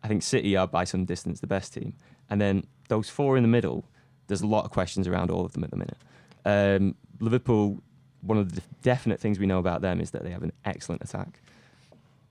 I 0.02 0.08
think 0.08 0.22
City 0.22 0.56
are 0.56 0.66
by 0.66 0.84
some 0.84 1.06
distance 1.06 1.40
the 1.40 1.46
best 1.46 1.72
team, 1.72 1.94
and 2.28 2.40
then 2.40 2.64
those 2.88 3.08
four 3.08 3.36
in 3.36 3.42
the 3.42 3.48
middle. 3.48 3.84
There's 4.26 4.42
a 4.42 4.46
lot 4.46 4.64
of 4.64 4.70
questions 4.70 5.06
around 5.06 5.30
all 5.30 5.44
of 5.44 5.52
them 5.52 5.64
at 5.64 5.70
the 5.70 5.76
minute. 5.76 5.98
Um, 6.46 6.94
Liverpool, 7.20 7.82
one 8.22 8.38
of 8.38 8.54
the 8.54 8.62
definite 8.80 9.20
things 9.20 9.38
we 9.38 9.46
know 9.46 9.58
about 9.58 9.82
them 9.82 10.00
is 10.00 10.12
that 10.12 10.24
they 10.24 10.30
have 10.30 10.42
an 10.42 10.52
excellent 10.64 11.02
attack. 11.02 11.40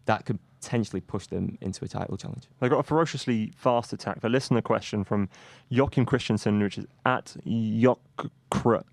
That 0.05 0.25
could 0.25 0.39
potentially 0.63 1.01
push 1.01 1.27
them 1.27 1.57
into 1.61 1.83
a 1.83 1.87
title 1.87 2.17
challenge. 2.17 2.43
They've 2.59 2.69
got 2.69 2.79
a 2.79 2.83
ferociously 2.83 3.51
fast 3.55 3.91
attack. 3.93 4.21
The 4.21 4.29
listener 4.29 4.61
question 4.61 5.03
from 5.03 5.29
Joachim 5.69 6.05
Christensen, 6.05 6.59
which 6.61 6.77
is 6.77 6.85
at 7.05 7.35
Jokr. 7.45 8.83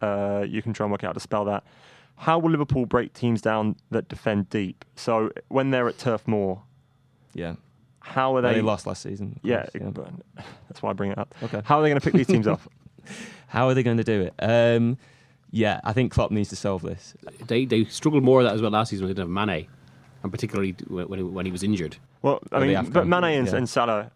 Uh, 0.00 0.44
you 0.48 0.62
can 0.62 0.72
try 0.72 0.84
and 0.84 0.92
work 0.92 1.02
out 1.04 1.08
how 1.08 1.12
to 1.12 1.20
spell 1.20 1.44
that. 1.46 1.64
How 2.16 2.38
will 2.38 2.50
Liverpool 2.50 2.86
break 2.86 3.12
teams 3.14 3.40
down 3.40 3.76
that 3.90 4.08
defend 4.08 4.48
deep? 4.50 4.84
So 4.96 5.30
when 5.48 5.70
they're 5.70 5.88
at 5.88 5.98
Turf 5.98 6.26
Moor, 6.26 6.62
Yeah, 7.34 7.54
how 8.00 8.36
are 8.36 8.40
they, 8.42 8.54
they? 8.54 8.60
lost 8.60 8.86
last 8.86 9.02
season. 9.02 9.38
of 9.42 9.48
yeah, 9.48 9.66
but 9.92 10.10
that's 10.68 10.82
why 10.82 10.90
I 10.90 10.92
bring 10.94 11.12
it 11.12 11.18
up. 11.18 11.34
Okay. 11.42 11.62
How 11.64 11.78
are 11.78 11.82
they 11.82 11.88
going 11.88 12.00
to 12.00 12.04
pick 12.04 12.14
these 12.14 12.26
teams 12.26 12.46
off? 12.54 12.66
How 13.48 13.68
are 13.68 13.74
they 13.74 13.82
going 13.82 13.96
to 13.98 14.04
do 14.04 14.20
it? 14.22 14.34
Um, 14.40 14.98
yeah, 15.50 15.80
I 15.84 15.92
think 15.92 16.12
Klopp 16.12 16.30
needs 16.30 16.48
to 16.50 16.56
solve 16.56 16.82
this. 16.82 17.14
They 17.46 17.64
they 17.64 17.84
struggled 17.86 18.22
more 18.24 18.38
with 18.38 18.46
that 18.46 18.54
as 18.54 18.60
well 18.62 18.70
last 18.70 18.90
season 18.90 19.06
when 19.06 19.14
they 19.14 19.20
didn't 19.22 19.34
have 19.36 19.48
Mane, 19.48 19.66
and 20.22 20.32
particularly 20.32 20.72
when 20.88 21.18
he, 21.18 21.22
when 21.22 21.46
he 21.46 21.52
was 21.52 21.62
injured. 21.62 21.96
Well, 22.22 22.40
I 22.52 22.60
mean, 22.60 22.90
but 22.90 23.06
Mane 23.06 23.24
and, 23.24 23.48
yeah. 23.48 23.56
and 23.56 23.68
Salah, 23.68 24.10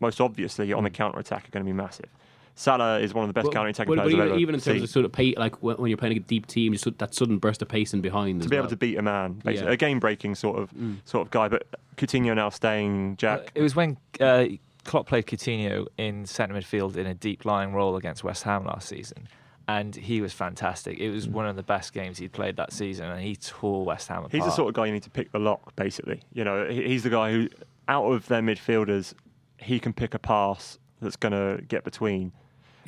most 0.00 0.20
obviously 0.20 0.72
on 0.72 0.84
the 0.84 0.90
mm. 0.90 0.94
counter 0.94 1.18
attack, 1.18 1.48
are 1.48 1.50
going 1.50 1.64
to 1.64 1.68
be 1.68 1.72
massive. 1.72 2.08
Salah 2.54 3.00
is 3.00 3.14
one 3.14 3.24
of 3.24 3.28
the 3.28 3.32
best 3.32 3.46
But- 3.46 3.54
counter 3.54 3.70
attacking 3.70 3.94
but- 3.94 4.02
players 4.02 4.12
but 4.12 4.16
even, 4.16 4.28
ever 4.28 4.38
even 4.38 4.54
in 4.54 4.60
terms 4.60 4.76
seen. 4.76 4.84
of 4.84 4.90
sort 4.90 5.04
of 5.04 5.12
pace, 5.12 5.34
like 5.38 5.62
when 5.62 5.76
when 5.76 5.90
you're 5.90 5.96
playing 5.96 6.16
a 6.16 6.20
deep 6.20 6.46
team, 6.46 6.72
just 6.72 6.84
that 6.98 7.14
sudden 7.14 7.38
burst 7.38 7.62
of 7.62 7.68
pace 7.68 7.94
in 7.94 8.00
behind. 8.00 8.40
to 8.40 8.46
as 8.46 8.50
be 8.50 8.56
able 8.56 8.68
to 8.68 8.76
beat 8.76 8.98
a 8.98 9.02
man, 9.02 9.40
basically 9.44 9.68
Yeah. 9.68 9.74
a 9.74 9.76
game 9.76 10.00
breaking 10.00 10.34
sort 10.34 10.58
of 10.58 10.70
mm. 10.72 10.96
sort 11.04 11.26
of 11.26 11.30
guy. 11.30 11.48
But 11.48 11.66
Coutinho 11.96 12.34
now 12.34 12.50
staying 12.50 13.16
Jack. 13.16 13.40
Uh, 13.40 13.50
it 13.54 13.62
was 13.62 13.74
when 13.74 13.96
uh, 14.20 14.46
Klopp 14.84 15.06
played 15.06 15.26
Coutinho 15.26 15.86
in 15.96 16.26
centre 16.26 16.54
midfield 16.54 16.96
in 16.96 17.06
a 17.06 17.14
deep 17.14 17.44
lying 17.44 17.72
role 17.72 17.96
against 17.96 18.22
West 18.22 18.42
Ham 18.42 18.64
last 18.64 18.88
season, 18.88 19.28
and 19.68 19.94
he 19.94 20.20
was 20.20 20.32
fantastic. 20.32 20.98
It 20.98 21.10
was 21.10 21.28
one 21.28 21.46
of 21.46 21.56
the 21.56 21.62
best 21.62 21.92
games 21.92 22.18
he'd 22.18 22.32
played 22.32 22.56
that 22.56 22.72
season, 22.72 23.06
and 23.10 23.20
he 23.20 23.36
tore 23.36 23.84
West 23.84 24.08
Ham 24.08 24.18
apart. 24.18 24.32
He's 24.32 24.44
the 24.44 24.50
sort 24.50 24.68
of 24.68 24.74
guy 24.74 24.86
you 24.86 24.92
need 24.92 25.02
to 25.04 25.10
pick 25.10 25.32
the 25.32 25.38
lock, 25.38 25.74
basically. 25.76 26.22
You 26.32 26.44
know, 26.44 26.68
he's 26.68 27.02
the 27.02 27.10
guy 27.10 27.32
who, 27.32 27.48
out 27.88 28.04
of 28.04 28.26
their 28.28 28.42
midfielders, 28.42 29.14
he 29.58 29.78
can 29.78 29.92
pick 29.92 30.14
a 30.14 30.18
pass 30.18 30.78
that's 31.00 31.16
going 31.16 31.32
to 31.32 31.62
get 31.64 31.84
between. 31.84 32.32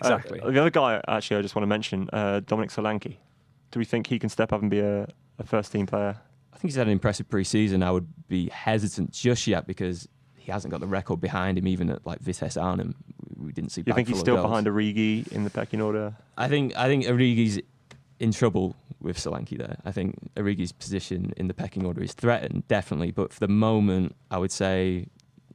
Uh, 0.02 0.16
Exactly. 0.16 0.40
the 0.40 0.60
other 0.60 0.70
guy, 0.70 1.00
actually, 1.06 1.36
I 1.36 1.42
just 1.42 1.54
want 1.54 1.62
to 1.62 1.68
mention, 1.68 2.08
uh, 2.12 2.40
Dominic 2.40 2.70
Solanke. 2.70 3.16
Do 3.70 3.78
we 3.78 3.84
think 3.84 4.06
he 4.08 4.18
can 4.18 4.28
step 4.28 4.52
up 4.52 4.60
and 4.60 4.70
be 4.70 4.80
a, 4.80 5.08
a 5.38 5.44
first 5.44 5.72
team 5.72 5.86
player? 5.86 6.16
I 6.52 6.56
think 6.56 6.70
he's 6.70 6.76
had 6.76 6.86
an 6.86 6.92
impressive 6.92 7.28
pre-season. 7.28 7.82
I 7.82 7.90
would 7.90 8.06
be 8.28 8.48
hesitant 8.48 9.10
just 9.12 9.46
yet 9.46 9.66
because 9.66 10.08
he 10.36 10.52
hasn't 10.52 10.70
got 10.70 10.80
the 10.80 10.86
record 10.86 11.20
behind 11.20 11.58
him, 11.58 11.66
even 11.66 11.90
at 11.90 12.06
like 12.06 12.20
Vitesse 12.20 12.56
Arnhem. 12.56 12.94
We 13.44 13.52
didn't 13.52 13.70
see. 13.70 13.82
You 13.86 13.94
think 13.94 14.08
he's 14.08 14.18
still 14.18 14.36
goals. 14.36 14.46
behind 14.46 14.66
Origi 14.66 15.30
in 15.32 15.44
the 15.44 15.50
pecking 15.50 15.80
order? 15.80 16.14
I 16.36 16.48
think 16.48 16.76
I 16.76 16.86
think 16.86 17.04
Origi's 17.04 17.60
in 18.18 18.32
trouble 18.32 18.74
with 19.00 19.18
Solanke 19.18 19.58
there. 19.58 19.76
I 19.84 19.92
think 19.92 20.16
Origi's 20.36 20.72
position 20.72 21.32
in 21.36 21.48
the 21.48 21.54
pecking 21.54 21.84
order 21.84 22.02
is 22.02 22.12
threatened, 22.12 22.66
definitely. 22.68 23.10
But 23.10 23.32
for 23.32 23.40
the 23.40 23.48
moment, 23.48 24.14
I 24.30 24.38
would 24.38 24.52
say 24.52 25.06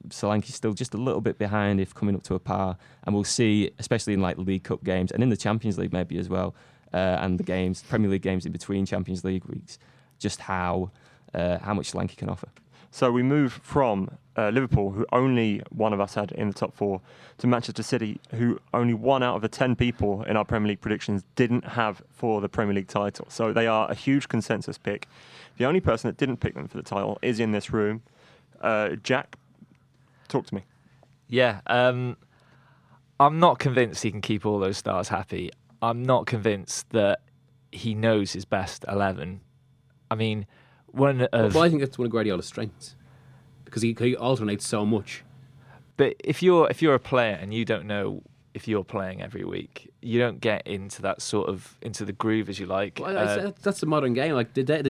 Solanke's 0.10 0.56
still 0.56 0.74
just 0.74 0.94
a 0.94 0.98
little 0.98 1.22
bit 1.22 1.38
behind 1.38 1.80
if 1.80 1.94
coming 1.94 2.16
up 2.16 2.24
to 2.24 2.36
a 2.36 2.40
par. 2.40 2.78
And 3.04 3.16
we'll 3.16 3.24
see, 3.24 3.72
especially 3.80 4.14
in 4.14 4.22
like 4.22 4.38
League 4.38 4.64
Cup 4.64 4.84
games 4.84 5.12
and 5.12 5.24
in 5.24 5.30
the 5.30 5.38
Champions 5.38 5.78
League 5.78 5.94
maybe 5.94 6.18
as 6.18 6.30
well, 6.30 6.56
uh, 6.94 7.18
and 7.22 7.40
the 7.40 7.44
games, 7.44 7.84
Premier 7.88 8.10
League 8.10 8.22
games 8.22 8.46
in 8.46 8.52
between 8.52 8.86
Champions 8.86 9.24
League 9.24 9.46
weeks, 9.46 9.78
just 10.18 10.40
how 10.42 10.92
uh, 11.34 11.60
how 11.60 11.74
much 11.74 11.92
Solanke 11.92 12.18
can 12.18 12.30
offer. 12.30 12.48
So 12.92 13.12
we 13.12 13.24
move 13.24 13.54
from 13.54 14.18
uh, 14.36 14.50
Liverpool, 14.50 14.92
who 14.92 15.06
only 15.12 15.62
one 15.70 15.94
of 15.94 16.00
us 16.00 16.16
had 16.16 16.32
in 16.32 16.48
the 16.48 16.54
top 16.54 16.76
four, 16.76 17.02
to 17.38 17.48
Manchester 17.48 17.84
City, 17.84 18.20
who 18.32 18.60
only 18.74 18.94
one 18.94 19.22
out 19.22 19.36
of 19.36 19.42
the 19.42 19.48
10 19.48 19.76
people 19.76 20.24
in 20.24 20.36
our 20.38 20.46
Premier 20.46 20.70
League 20.70 20.82
predictions 20.82 21.24
didn't 21.36 21.66
have 21.66 22.02
for 22.10 22.42
the 22.42 22.50
Premier 22.50 22.74
League 22.74 22.88
title. 22.88 23.28
So 23.30 23.54
they 23.54 23.68
are 23.68 23.90
a 23.92 23.96
huge 23.96 24.28
consensus 24.28 24.78
pick. 24.78 25.08
The 25.58 25.66
only 25.66 25.82
person 25.82 26.08
that 26.08 26.18
didn't 26.18 26.38
pick 26.38 26.56
them 26.56 26.68
for 26.68 26.78
the 26.78 26.84
title 26.84 27.20
is 27.22 27.40
in 27.40 27.52
this 27.52 27.72
room. 27.72 28.02
Uh, 28.62 28.90
Jack, 29.04 29.36
talk 30.28 30.48
to 30.48 30.56
me. 30.56 30.64
Yeah, 31.28 31.62
um, 31.68 32.18
I'm 33.20 33.40
not 33.40 33.60
convinced 33.60 34.04
he 34.04 34.12
can 34.12 34.22
keep 34.22 34.46
all 34.46 34.60
those 34.60 34.78
stars 34.78 35.10
happy. 35.10 35.52
I'm 35.82 36.04
not 36.04 36.26
convinced 36.26 36.90
that 36.90 37.20
he 37.72 37.94
knows 37.94 38.34
his 38.34 38.46
best 38.46 38.84
eleven. 38.88 39.42
I 40.10 40.16
mean, 40.16 40.48
one 40.92 41.28
of 41.32 41.56
Well, 41.56 41.64
I 41.64 41.70
think 41.70 41.82
that's 41.82 41.98
one 41.98 42.06
of 42.06 42.12
Guardiola's 42.12 42.46
strengths 42.46 42.96
because 43.66 43.82
he, 43.82 43.96
he 44.00 44.16
alternates 44.16 44.68
so 44.68 44.86
much. 44.86 45.24
But 45.98 46.16
if 46.24 46.42
you're 46.42 46.70
if 46.70 46.82
you're 46.82 46.96
a 46.96 47.00
player 47.00 47.38
and 47.42 47.54
you 47.54 47.66
don't 47.66 47.86
know 47.86 48.24
if 48.54 48.68
you're 48.68 48.84
playing 48.84 49.22
every 49.22 49.44
week, 49.44 49.92
you 50.02 50.20
don't 50.20 50.40
get 50.40 50.66
into 50.66 51.02
that 51.02 51.22
sort 51.22 51.50
of 51.50 51.78
into 51.82 52.06
the 52.06 52.14
groove 52.14 52.50
as 52.50 52.60
you 52.60 52.66
like. 52.66 53.00
Well, 53.02 53.18
Uh, 53.18 53.36
that's, 53.36 53.62
that's 53.62 53.80
the 53.82 53.86
modern 53.86 54.14
game. 54.14 54.34
Like 54.34 54.54
the, 54.54 54.64
the, 54.64 54.90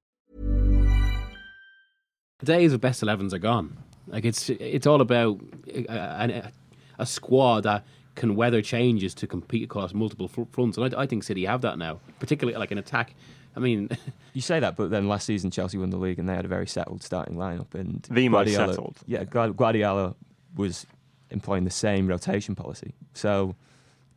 The 2.41 2.45
days 2.45 2.73
of 2.73 2.81
best 2.81 3.01
11s 3.01 3.33
are 3.33 3.39
gone. 3.39 3.77
Like 4.07 4.25
it's 4.25 4.49
it's 4.49 4.85
all 4.85 4.99
about 5.01 5.39
uh, 5.73 5.81
a, 5.89 6.31
a, 6.33 6.51
a 6.99 7.05
squad 7.05 7.61
that 7.63 7.85
can 8.15 8.35
weather 8.35 8.61
changes 8.61 9.13
to 9.15 9.27
compete 9.27 9.63
across 9.63 9.93
multiple 9.93 10.27
fr- 10.27 10.41
fronts, 10.51 10.77
and 10.77 10.93
I, 10.93 11.01
I 11.03 11.05
think 11.05 11.23
City 11.23 11.45
have 11.45 11.61
that 11.61 11.77
now, 11.77 11.99
particularly 12.19 12.57
like 12.59 12.71
an 12.71 12.77
attack. 12.77 13.15
I 13.55 13.59
mean, 13.59 13.89
You 14.33 14.41
say 14.41 14.59
that, 14.61 14.75
but 14.77 14.89
then 14.91 15.07
last 15.09 15.25
season 15.25 15.51
Chelsea 15.51 15.77
won 15.77 15.89
the 15.89 15.97
league 15.97 16.17
and 16.17 16.27
they 16.29 16.33
had 16.35 16.45
a 16.45 16.47
very 16.47 16.65
settled 16.67 17.03
starting 17.03 17.35
lineup. 17.35 17.73
And 17.75 18.01
The 18.09 18.29
most 18.29 18.53
settled. 18.53 18.97
Yeah, 19.05 19.25
Guard- 19.25 19.57
Guardiola 19.57 20.15
was 20.55 20.85
employing 21.31 21.65
the 21.65 21.69
same 21.69 22.07
rotation 22.07 22.55
policy. 22.55 22.93
So 23.13 23.55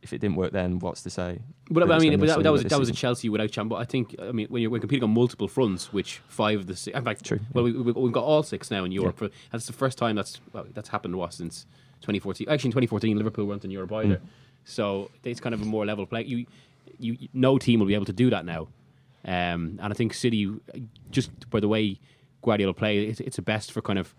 if 0.05 0.13
it 0.13 0.19
didn't 0.19 0.37
work 0.37 0.53
then, 0.53 0.79
what's 0.79 1.01
to 1.03 1.09
say? 1.09 1.39
But 1.69 1.91
I 1.91 1.99
mean, 1.99 2.19
but 2.19 2.27
that, 2.27 2.43
that 2.43 2.51
was 2.51 2.63
that 2.63 2.79
was 2.79 2.89
a 2.89 2.93
Chelsea 2.93 3.27
without 3.27 3.51
Champ. 3.51 3.69
But 3.69 3.77
I 3.77 3.85
think 3.85 4.15
I 4.21 4.31
mean 4.31 4.47
when 4.47 4.61
you're 4.61 4.71
when 4.71 4.79
competing 4.79 5.03
on 5.03 5.09
multiple 5.09 5.47
fronts, 5.47 5.91
which 5.91 6.21
five 6.27 6.61
of 6.61 6.67
the 6.67 6.75
six, 6.75 6.97
in 6.97 7.03
fact, 7.03 7.25
True, 7.25 7.39
well, 7.53 7.63
we, 7.63 7.71
we, 7.73 7.91
we've 7.91 8.13
got 8.13 8.23
all 8.23 8.43
six 8.43 8.71
now 8.71 8.83
in 8.85 8.91
Europe. 8.91 9.17
For, 9.17 9.29
that's 9.51 9.67
the 9.67 9.73
first 9.73 9.97
time 9.97 10.15
that's 10.15 10.39
well, 10.53 10.65
that's 10.73 10.89
happened 10.89 11.15
what 11.15 11.33
since 11.33 11.65
2014. 12.01 12.47
Actually, 12.47 12.67
in 12.67 12.71
2014, 12.71 13.17
Liverpool 13.17 13.45
weren't 13.45 13.65
in 13.65 13.71
Europe 13.71 13.91
either. 13.91 14.21
So 14.63 15.11
it's 15.23 15.39
kind 15.39 15.53
of 15.53 15.61
a 15.61 15.65
more 15.65 15.85
level 15.85 16.05
play. 16.05 16.23
You, 16.23 16.45
you, 16.97 17.29
no 17.33 17.57
team 17.57 17.79
will 17.79 17.87
be 17.87 17.93
able 17.93 18.05
to 18.05 18.13
do 18.13 18.29
that 18.31 18.45
now. 18.45 18.67
Um, 19.23 19.79
and 19.81 19.91
I 19.91 19.93
think 19.93 20.13
City, 20.13 20.51
just 21.09 21.49
by 21.49 21.59
the 21.59 21.67
way 21.67 21.99
Guardiola 22.43 22.73
play, 22.73 23.05
it's, 23.05 23.19
it's 23.19 23.37
a 23.37 23.41
best 23.41 23.71
for 23.71 23.81
kind 23.81 23.99
of. 23.99 24.13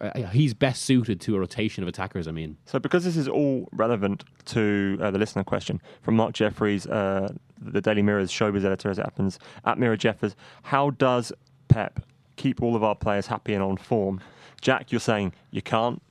Uh, 0.00 0.22
he's 0.26 0.54
best 0.54 0.82
suited 0.82 1.20
to 1.22 1.36
a 1.36 1.38
rotation 1.38 1.82
of 1.82 1.88
attackers. 1.88 2.26
I 2.26 2.32
mean, 2.32 2.56
So, 2.66 2.78
because 2.78 3.04
this 3.04 3.16
is 3.16 3.28
all 3.28 3.68
relevant 3.72 4.24
to 4.46 4.98
uh, 5.00 5.10
the 5.10 5.18
listener 5.18 5.44
question 5.44 5.80
from 6.02 6.16
Mark 6.16 6.32
Jeffries, 6.32 6.86
uh, 6.86 7.32
the 7.60 7.80
Daily 7.80 8.02
Mirror's 8.02 8.30
showbiz 8.30 8.64
editor, 8.64 8.90
as 8.90 8.98
it 8.98 9.02
happens, 9.04 9.38
at 9.64 9.78
Mirror 9.78 9.96
Jeffers, 9.98 10.34
how 10.62 10.90
does 10.90 11.32
Pep 11.68 12.00
keep 12.36 12.62
all 12.62 12.76
of 12.76 12.82
our 12.82 12.94
players 12.94 13.26
happy 13.26 13.54
and 13.54 13.62
on 13.62 13.76
form. 13.76 14.20
Jack, 14.60 14.92
you're 14.92 15.00
saying 15.00 15.32
you 15.50 15.62
can't. 15.62 16.02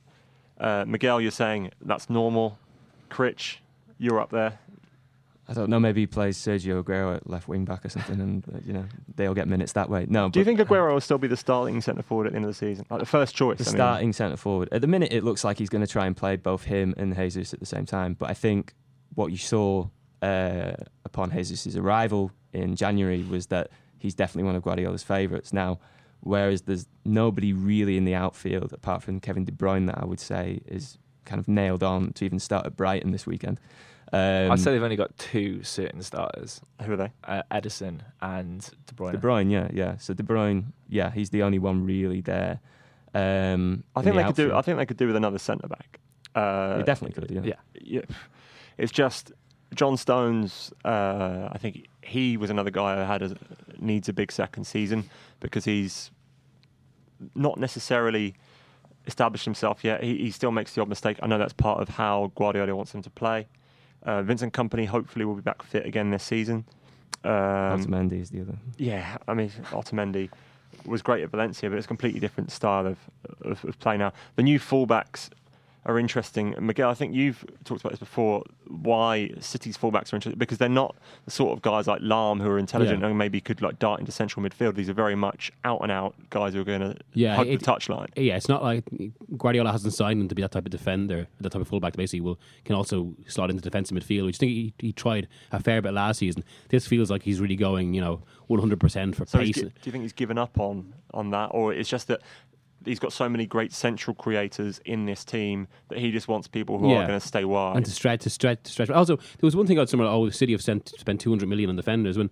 Uh, 0.58 0.84
Miguel, 0.86 1.20
you're 1.20 1.30
saying 1.30 1.70
that's 1.80 2.08
normal. 2.08 2.58
Critch, 3.10 3.58
you're 3.98 4.20
up 4.20 4.30
there. 4.30 4.58
I 5.46 5.52
don't 5.52 5.68
know. 5.68 5.78
Maybe 5.78 6.02
he 6.02 6.06
plays 6.06 6.38
Sergio 6.38 6.82
Aguero 6.82 7.16
at 7.16 7.28
left 7.28 7.48
wing 7.48 7.64
back 7.66 7.84
or 7.84 7.90
something, 7.90 8.18
and 8.20 8.44
uh, 8.48 8.58
you 8.64 8.72
know 8.72 8.86
they'll 9.14 9.34
get 9.34 9.46
minutes 9.46 9.72
that 9.72 9.90
way. 9.90 10.06
No, 10.08 10.30
Do 10.30 10.38
you 10.38 10.44
think 10.44 10.58
Aguero 10.58 10.94
will 10.94 11.00
still 11.00 11.18
be 11.18 11.28
the 11.28 11.36
starting 11.36 11.80
centre 11.82 12.02
forward 12.02 12.26
at 12.26 12.32
the 12.32 12.36
end 12.36 12.46
of 12.46 12.50
the 12.50 12.54
season, 12.54 12.86
like 12.90 13.00
the 13.00 13.06
first 13.06 13.34
choice? 13.34 13.58
the 13.58 13.64
I 13.64 13.68
mean? 13.68 13.76
starting 13.76 14.12
centre 14.14 14.36
forward. 14.38 14.68
At 14.72 14.80
the 14.80 14.86
minute, 14.86 15.12
it 15.12 15.22
looks 15.22 15.44
like 15.44 15.58
he's 15.58 15.68
going 15.68 15.84
to 15.84 15.90
try 15.90 16.06
and 16.06 16.16
play 16.16 16.36
both 16.36 16.64
him 16.64 16.94
and 16.96 17.14
Jesus 17.14 17.52
at 17.52 17.60
the 17.60 17.66
same 17.66 17.84
time. 17.84 18.14
But 18.14 18.30
I 18.30 18.34
think 18.34 18.72
what 19.14 19.30
you 19.30 19.36
saw 19.36 19.88
uh, 20.22 20.72
upon 21.04 21.30
Jesus' 21.30 21.76
arrival 21.76 22.30
in 22.54 22.74
January 22.74 23.22
was 23.22 23.46
that 23.48 23.70
he's 23.98 24.14
definitely 24.14 24.44
one 24.44 24.56
of 24.56 24.62
Guardiola's 24.62 25.02
favourites 25.02 25.52
now. 25.52 25.78
Whereas 26.20 26.62
there's 26.62 26.86
nobody 27.04 27.52
really 27.52 27.98
in 27.98 28.06
the 28.06 28.14
outfield 28.14 28.72
apart 28.72 29.02
from 29.02 29.20
Kevin 29.20 29.44
De 29.44 29.52
Bruyne 29.52 29.86
that 29.88 29.98
I 29.98 30.06
would 30.06 30.20
say 30.20 30.60
is 30.66 30.96
kind 31.26 31.38
of 31.38 31.48
nailed 31.48 31.82
on 31.82 32.12
to 32.14 32.24
even 32.24 32.38
start 32.38 32.64
at 32.64 32.76
Brighton 32.76 33.10
this 33.10 33.26
weekend. 33.26 33.60
Um, 34.12 34.52
I'd 34.52 34.60
say 34.60 34.72
they've 34.72 34.82
only 34.82 34.96
got 34.96 35.16
two 35.18 35.62
certain 35.62 36.02
starters: 36.02 36.60
Who 36.82 36.92
are 36.92 36.96
they? 36.96 37.12
uh, 37.24 37.42
Ederson 37.50 38.00
and 38.20 38.60
De 38.86 38.94
Bruyne. 38.94 39.12
De 39.12 39.18
Bruyne, 39.18 39.50
yeah, 39.50 39.68
yeah. 39.72 39.96
So 39.96 40.14
De 40.14 40.22
Bruyne, 40.22 40.66
yeah, 40.88 41.10
he's 41.10 41.30
the 41.30 41.42
only 41.42 41.58
one 41.58 41.84
really 41.84 42.20
there. 42.20 42.60
Um, 43.14 43.84
I 43.96 44.02
think 44.02 44.14
the 44.16 44.22
they 44.22 44.26
could 44.26 44.36
do. 44.36 44.54
I 44.54 44.62
think 44.62 44.78
they 44.78 44.86
could 44.86 44.96
do 44.96 45.06
with 45.06 45.16
another 45.16 45.38
centre 45.38 45.68
back. 45.68 46.00
Uh, 46.34 46.78
He 46.78 46.82
definitely 46.82 47.20
could, 47.20 47.30
yeah. 47.30 47.42
Yeah. 47.44 47.54
yeah, 47.80 48.16
it's 48.76 48.92
just 48.92 49.32
John 49.74 49.96
Stones. 49.96 50.72
Uh, 50.84 51.48
I 51.52 51.58
think 51.58 51.86
he 52.02 52.36
was 52.36 52.50
another 52.50 52.70
guy 52.70 52.96
who 52.96 53.02
had 53.02 53.22
a, 53.22 53.36
needs 53.78 54.08
a 54.08 54.12
big 54.12 54.30
second 54.32 54.64
season 54.64 55.08
because 55.40 55.64
he's 55.64 56.10
not 57.34 57.58
necessarily 57.58 58.34
established 59.06 59.44
himself 59.44 59.84
yet. 59.84 60.02
He, 60.02 60.16
he 60.18 60.30
still 60.30 60.50
makes 60.50 60.74
the 60.74 60.80
odd 60.82 60.88
mistake. 60.88 61.18
I 61.22 61.26
know 61.26 61.38
that's 61.38 61.52
part 61.52 61.80
of 61.80 61.88
how 61.90 62.32
Guardiola 62.34 62.74
wants 62.74 62.94
him 62.94 63.02
to 63.02 63.10
play. 63.10 63.46
Uh, 64.04 64.22
Vincent 64.22 64.52
Kompany 64.52 64.86
hopefully 64.86 65.24
will 65.24 65.34
be 65.34 65.40
back 65.40 65.62
fit 65.62 65.86
again 65.86 66.10
this 66.10 66.22
season. 66.22 66.64
Um, 67.24 67.30
Otamendi 67.30 68.20
is 68.20 68.30
the 68.30 68.42
other. 68.42 68.58
yeah, 68.76 69.16
I 69.26 69.34
mean, 69.34 69.50
Otamendi 69.70 70.28
was 70.84 71.00
great 71.00 71.22
at 71.22 71.30
Valencia, 71.30 71.70
but 71.70 71.76
it's 71.76 71.86
a 71.86 71.88
completely 71.88 72.20
different 72.20 72.52
style 72.52 72.86
of, 72.86 72.98
of, 73.42 73.64
of 73.64 73.78
play 73.78 73.96
now. 73.96 74.12
The 74.36 74.42
new 74.42 74.58
fullbacks 74.58 75.30
are 75.86 75.98
interesting. 75.98 76.54
Miguel, 76.58 76.88
I 76.88 76.94
think 76.94 77.14
you've 77.14 77.44
talked 77.64 77.82
about 77.82 77.90
this 77.92 77.98
before. 78.00 78.42
Why 78.66 79.30
City's 79.40 79.76
fullbacks 79.76 80.12
are 80.12 80.16
interesting 80.16 80.38
because 80.38 80.56
they're 80.58 80.68
not 80.68 80.96
the 81.26 81.30
sort 81.30 81.52
of 81.52 81.60
guys 81.62 81.86
like 81.86 82.00
Lahm 82.00 82.40
who 82.40 82.48
are 82.48 82.58
intelligent 82.58 83.00
Yeah. 83.02 83.08
and 83.08 83.18
maybe 83.18 83.40
could 83.40 83.60
like 83.60 83.78
dart 83.78 84.00
into 84.00 84.10
central 84.10 84.44
midfield. 84.44 84.74
These 84.76 84.88
are 84.88 84.94
very 84.94 85.14
much 85.14 85.52
out 85.64 85.80
and 85.82 85.92
out 85.92 86.14
guys 86.30 86.54
who 86.54 86.60
are 86.60 86.64
going 86.64 86.80
to 86.80 86.96
Yeah, 87.12 87.36
hug 87.36 87.48
it- 87.48 87.60
the 87.60 87.66
touchline. 87.66 88.08
Yeah, 88.16 88.36
it's 88.36 88.48
not 88.48 88.62
like 88.62 88.84
Guardiola 89.36 89.72
hasn't 89.72 89.92
signed 89.92 90.20
him 90.20 90.28
to 90.28 90.34
be 90.34 90.40
that 90.42 90.52
type 90.52 90.64
of 90.64 90.70
defender, 90.70 91.26
that 91.40 91.50
type 91.50 91.60
of 91.60 91.68
fullback 91.68 91.92
that 91.92 91.98
basically 91.98 92.22
will 92.22 92.38
can 92.64 92.74
also 92.74 93.14
slot 93.26 93.50
into 93.50 93.62
defensive 93.62 93.96
midfield, 93.96 94.24
which 94.24 94.36
I 94.36 94.38
think 94.38 94.52
he, 94.52 94.74
he 94.78 94.92
tried 94.92 95.28
a 95.52 95.60
fair 95.60 95.82
bit 95.82 95.92
last 95.92 96.18
season. 96.18 96.44
This 96.70 96.86
feels 96.86 97.10
like 97.10 97.22
he's 97.22 97.40
really 97.40 97.56
going, 97.56 97.92
you 97.92 98.00
know, 98.00 98.22
100% 98.48 99.14
for 99.14 99.26
So 99.26 99.38
pace. 99.38 99.54
do 99.56 99.70
you 99.84 99.92
think 99.92 100.02
he's 100.02 100.12
given 100.12 100.38
up 100.38 100.58
on 100.58 100.94
on 101.12 101.30
that, 101.30 101.46
or 101.52 101.72
it's 101.74 101.88
just 101.88 102.08
that? 102.08 102.20
He's 102.84 102.98
got 102.98 103.12
so 103.12 103.28
many 103.28 103.46
great 103.46 103.72
central 103.72 104.14
creators 104.14 104.80
in 104.84 105.06
this 105.06 105.24
team 105.24 105.68
that 105.88 105.98
he 105.98 106.10
just 106.10 106.28
wants 106.28 106.48
people 106.48 106.78
who 106.78 106.90
are 106.92 107.06
going 107.06 107.20
to 107.20 107.26
stay 107.26 107.44
wide. 107.44 107.76
and 107.76 107.84
to 107.84 107.90
stretch, 107.90 108.22
to 108.22 108.30
stretch, 108.30 108.62
to 108.64 108.72
stretch. 108.72 108.90
Also, 108.90 109.16
there 109.16 109.24
was 109.42 109.56
one 109.56 109.66
thing 109.66 109.78
about 109.78 109.88
somewhere. 109.88 110.08
Oh, 110.08 110.26
the 110.26 110.32
City 110.32 110.52
have 110.52 110.62
sent, 110.62 110.88
spent 110.98 111.20
200 111.20 111.48
million 111.48 111.70
on 111.70 111.76
defenders. 111.76 112.16
When, 112.18 112.30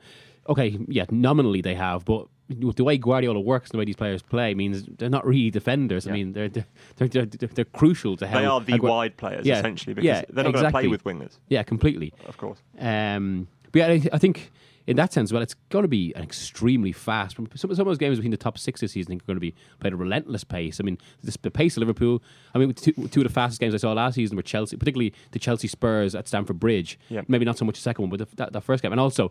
okay, 0.49 0.79
yeah, 0.89 1.05
nominally 1.11 1.61
they 1.63 1.75
have, 1.75 2.05
but 2.05 2.27
the 2.49 2.85
way 2.85 2.99
Guardiola 2.99 3.41
works 3.41 3.71
and 3.71 3.75
the 3.75 3.79
way 3.79 3.85
these 3.87 3.97
players 3.97 4.21
play 4.21 4.53
means 4.55 4.85
they're 4.99 5.09
not 5.09 5.25
really 5.27 5.51
defenders. 5.51 6.07
I 6.07 6.11
mean, 6.13 6.33
they're 6.33 6.49
they're, 6.51 6.67
they're, 6.97 7.09
they're, 7.09 7.49
they're 7.49 7.65
crucial 7.65 8.17
to 8.19 8.27
how 8.27 8.39
they 8.39 8.45
are 8.45 8.61
the 8.61 8.73
Agu- 8.75 8.89
wide 8.89 9.17
players 9.17 9.47
Yeah, 9.47 9.59
essentially 9.59 9.95
because 9.95 10.07
yeah, 10.07 10.23
they're 10.29 10.45
not 10.45 10.53
going 10.53 10.65
to 10.67 10.71
play 10.71 10.85
exactly. 10.85 10.89
with 10.89 11.05
wingers, 11.05 11.39
Yeah, 11.49 11.63
completely. 11.63 12.13
of 12.27 12.37
course. 12.37 12.59
Um, 12.79 13.49
but 13.71 13.79
yeah, 13.79 14.11
I 14.13 14.19
think 14.19 14.51
in 14.87 14.97
that 14.97 15.13
sense, 15.13 15.33
well, 15.33 15.43
it's 15.43 15.55
going 15.69 15.83
to 15.83 15.89
be 15.89 16.13
an 16.15 16.23
extremely 16.23 16.93
fast. 16.93 17.37
Some, 17.37 17.49
some 17.55 17.71
of 17.71 17.77
those 17.77 17.99
games 17.99 18.19
between 18.19 18.31
the 18.31 18.37
top 18.37 18.59
six 18.59 18.81
this 18.81 18.93
season 18.93 19.15
are 19.15 19.25
going 19.27 19.37
to 19.37 19.41
be 19.41 19.55
played 19.81 19.93
at 19.93 19.95
a 19.95 19.97
relentless 19.97 20.45
pace. 20.45 20.81
I 20.81 20.83
mean, 20.83 20.99
this, 21.23 21.37
the 21.41 21.51
pace 21.51 21.77
of 21.77 21.81
Liverpool. 21.81 22.23
I 22.55 22.59
mean, 22.59 22.73
two, 22.75 22.93
two 22.93 23.21
of 23.21 23.27
the 23.27 23.33
fastest 23.33 23.61
games 23.61 23.75
I 23.75 23.79
saw 23.79 23.93
last 23.93 24.15
season 24.15 24.37
were 24.37 24.43
Chelsea, 24.43 24.77
particularly 24.77 25.15
the 25.31 25.39
Chelsea 25.39 25.69
Spurs 25.69 26.15
at 26.15 26.27
Stamford 26.27 26.59
Bridge. 26.59 26.99
Yeah. 27.09 27.23
Maybe 27.29 27.45
not 27.45 27.59
so 27.59 27.65
much 27.65 27.77
the 27.77 27.83
second 27.83 28.03
one, 28.03 28.11
but 28.11 28.29
the, 28.29 28.37
that, 28.37 28.53
that 28.53 28.61
first 28.63 28.83
game, 28.83 28.93
and 28.93 29.01
also 29.01 29.31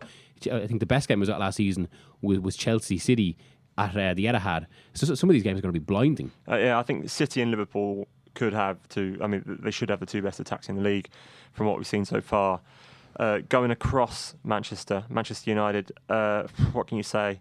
I 0.50 0.66
think 0.66 0.80
the 0.80 0.86
best 0.86 1.08
game 1.08 1.20
was 1.20 1.28
that 1.28 1.38
last 1.38 1.56
season 1.56 1.88
was, 2.20 2.40
was 2.40 2.56
Chelsea 2.56 2.98
City 2.98 3.36
at 3.78 3.96
uh, 3.96 4.14
the 4.14 4.26
Etihad. 4.26 4.66
So, 4.94 5.06
so 5.06 5.14
some 5.14 5.30
of 5.30 5.34
these 5.34 5.42
games 5.42 5.58
are 5.58 5.62
going 5.62 5.74
to 5.74 5.80
be 5.80 5.84
blinding. 5.84 6.30
Uh, 6.48 6.56
yeah, 6.56 6.78
I 6.78 6.82
think 6.82 7.08
City 7.08 7.42
and 7.42 7.50
Liverpool 7.50 8.08
could 8.34 8.52
have 8.52 8.88
two. 8.88 9.18
I 9.22 9.26
mean, 9.26 9.42
they 9.62 9.70
should 9.70 9.90
have 9.90 10.00
the 10.00 10.06
two 10.06 10.22
best 10.22 10.40
attacks 10.40 10.68
in 10.68 10.76
the 10.76 10.82
league 10.82 11.08
from 11.52 11.66
what 11.66 11.76
we've 11.76 11.86
seen 11.86 12.04
so 12.04 12.20
far. 12.20 12.60
Uh, 13.16 13.40
going 13.48 13.70
across 13.70 14.34
Manchester, 14.42 15.04
Manchester 15.08 15.50
United. 15.50 15.92
Uh, 16.08 16.44
what 16.72 16.86
can 16.86 16.96
you 16.96 17.02
say 17.02 17.40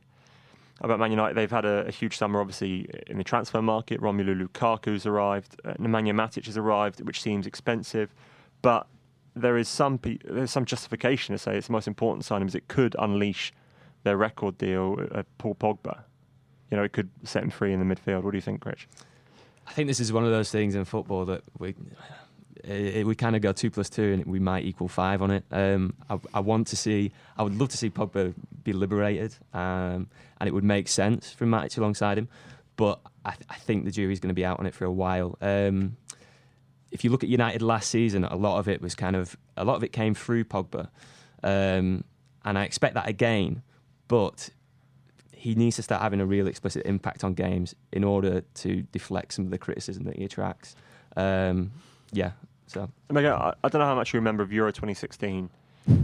about 0.81 0.99
Man 0.99 1.11
United? 1.11 1.35
They've 1.35 1.49
had 1.49 1.65
a, 1.65 1.87
a 1.87 1.91
huge 1.91 2.17
summer, 2.17 2.41
obviously, 2.41 2.89
in 3.07 3.17
the 3.17 3.23
transfer 3.23 3.61
market. 3.61 4.01
Romelu 4.01 4.35
Lukaku's 4.47 5.05
arrived. 5.05 5.55
Uh, 5.63 5.73
Nemanja 5.75 6.13
Matic 6.13 6.45
has 6.45 6.57
arrived, 6.57 7.01
which 7.01 7.21
seems 7.21 7.47
expensive, 7.47 8.13
but 8.61 8.87
there 9.33 9.57
is 9.57 9.69
some 9.69 9.97
pe- 9.97 10.17
there's 10.25 10.51
some 10.51 10.65
justification 10.65 11.33
to 11.33 11.39
say 11.39 11.55
it's 11.55 11.67
the 11.67 11.73
most 11.73 11.87
important 11.87 12.25
signing 12.25 12.47
because 12.47 12.55
it 12.55 12.67
could 12.67 12.95
unleash 12.99 13.53
their 14.03 14.17
record 14.17 14.57
deal. 14.57 14.97
Uh, 15.11 15.23
Paul 15.37 15.55
Pogba. 15.55 16.03
You 16.69 16.77
know, 16.77 16.83
it 16.83 16.93
could 16.93 17.09
set 17.23 17.43
him 17.43 17.49
free 17.49 17.73
in 17.73 17.85
the 17.85 17.95
midfield. 17.95 18.23
What 18.23 18.31
do 18.31 18.37
you 18.37 18.41
think, 18.41 18.65
Rich? 18.65 18.87
I 19.67 19.73
think 19.73 19.87
this 19.87 19.99
is 19.99 20.11
one 20.11 20.25
of 20.25 20.31
those 20.31 20.51
things 20.51 20.75
in 20.75 20.83
football 20.85 21.25
that 21.25 21.43
we 21.57 21.75
eh, 22.65 23.03
we 23.03 23.15
kind 23.15 23.35
of 23.35 23.41
go 23.41 23.51
two 23.51 23.69
plus 23.69 23.89
two 23.89 24.13
and 24.13 24.25
we 24.25 24.39
might 24.39 24.65
equal 24.65 24.87
five 24.87 25.21
on 25.21 25.31
it. 25.31 25.43
Um, 25.51 25.93
I, 26.09 26.19
I 26.33 26.39
want 26.39 26.67
to 26.67 26.75
see, 26.75 27.11
I 27.37 27.43
would 27.43 27.57
love 27.59 27.69
to 27.69 27.77
see 27.77 27.89
Pogba 27.89 28.33
be 28.63 28.73
liberated, 28.73 29.35
um, 29.53 30.07
and 30.39 30.47
it 30.47 30.53
would 30.53 30.63
make 30.63 30.87
sense 30.87 31.31
for 31.31 31.45
Matic 31.45 31.77
alongside 31.77 32.17
him. 32.17 32.27
But 32.75 32.99
I, 33.25 33.31
th- 33.31 33.45
I 33.49 33.55
think 33.55 33.85
the 33.85 33.91
jury's 33.91 34.19
going 34.19 34.29
to 34.29 34.35
be 34.35 34.45
out 34.45 34.59
on 34.59 34.65
it 34.65 34.73
for 34.73 34.85
a 34.85 34.91
while. 34.91 35.37
Um, 35.41 35.97
if 36.91 37.03
you 37.03 37.09
look 37.09 37.23
at 37.23 37.29
United 37.29 37.61
last 37.61 37.89
season, 37.89 38.25
a 38.25 38.35
lot 38.35 38.59
of 38.59 38.67
it 38.67 38.81
was 38.81 38.95
kind 38.95 39.15
of 39.15 39.37
a 39.55 39.63
lot 39.63 39.75
of 39.75 39.83
it 39.83 39.93
came 39.93 40.13
through 40.13 40.45
Pogba, 40.45 40.89
um, 41.43 42.03
and 42.43 42.57
I 42.57 42.63
expect 42.63 42.95
that 42.95 43.07
again. 43.07 43.61
But 44.07 44.49
he 45.41 45.55
needs 45.55 45.77
to 45.77 45.81
start 45.81 46.01
having 46.01 46.21
a 46.21 46.25
real 46.25 46.47
explicit 46.47 46.85
impact 46.85 47.23
on 47.23 47.33
games 47.33 47.73
in 47.91 48.03
order 48.03 48.41
to 48.53 48.83
deflect 48.91 49.33
some 49.33 49.45
of 49.45 49.51
the 49.51 49.57
criticism 49.57 50.03
that 50.03 50.15
he 50.15 50.23
attracts. 50.23 50.75
Um, 51.15 51.71
yeah, 52.11 52.31
so 52.71 52.89
Mega, 53.09 53.33
I, 53.33 53.53
I 53.63 53.69
don't 53.69 53.79
know 53.79 53.85
how 53.85 53.95
much 53.95 54.13
you 54.13 54.17
remember 54.19 54.43
of 54.43 54.51
Euro 54.53 54.71
2016, 54.71 55.49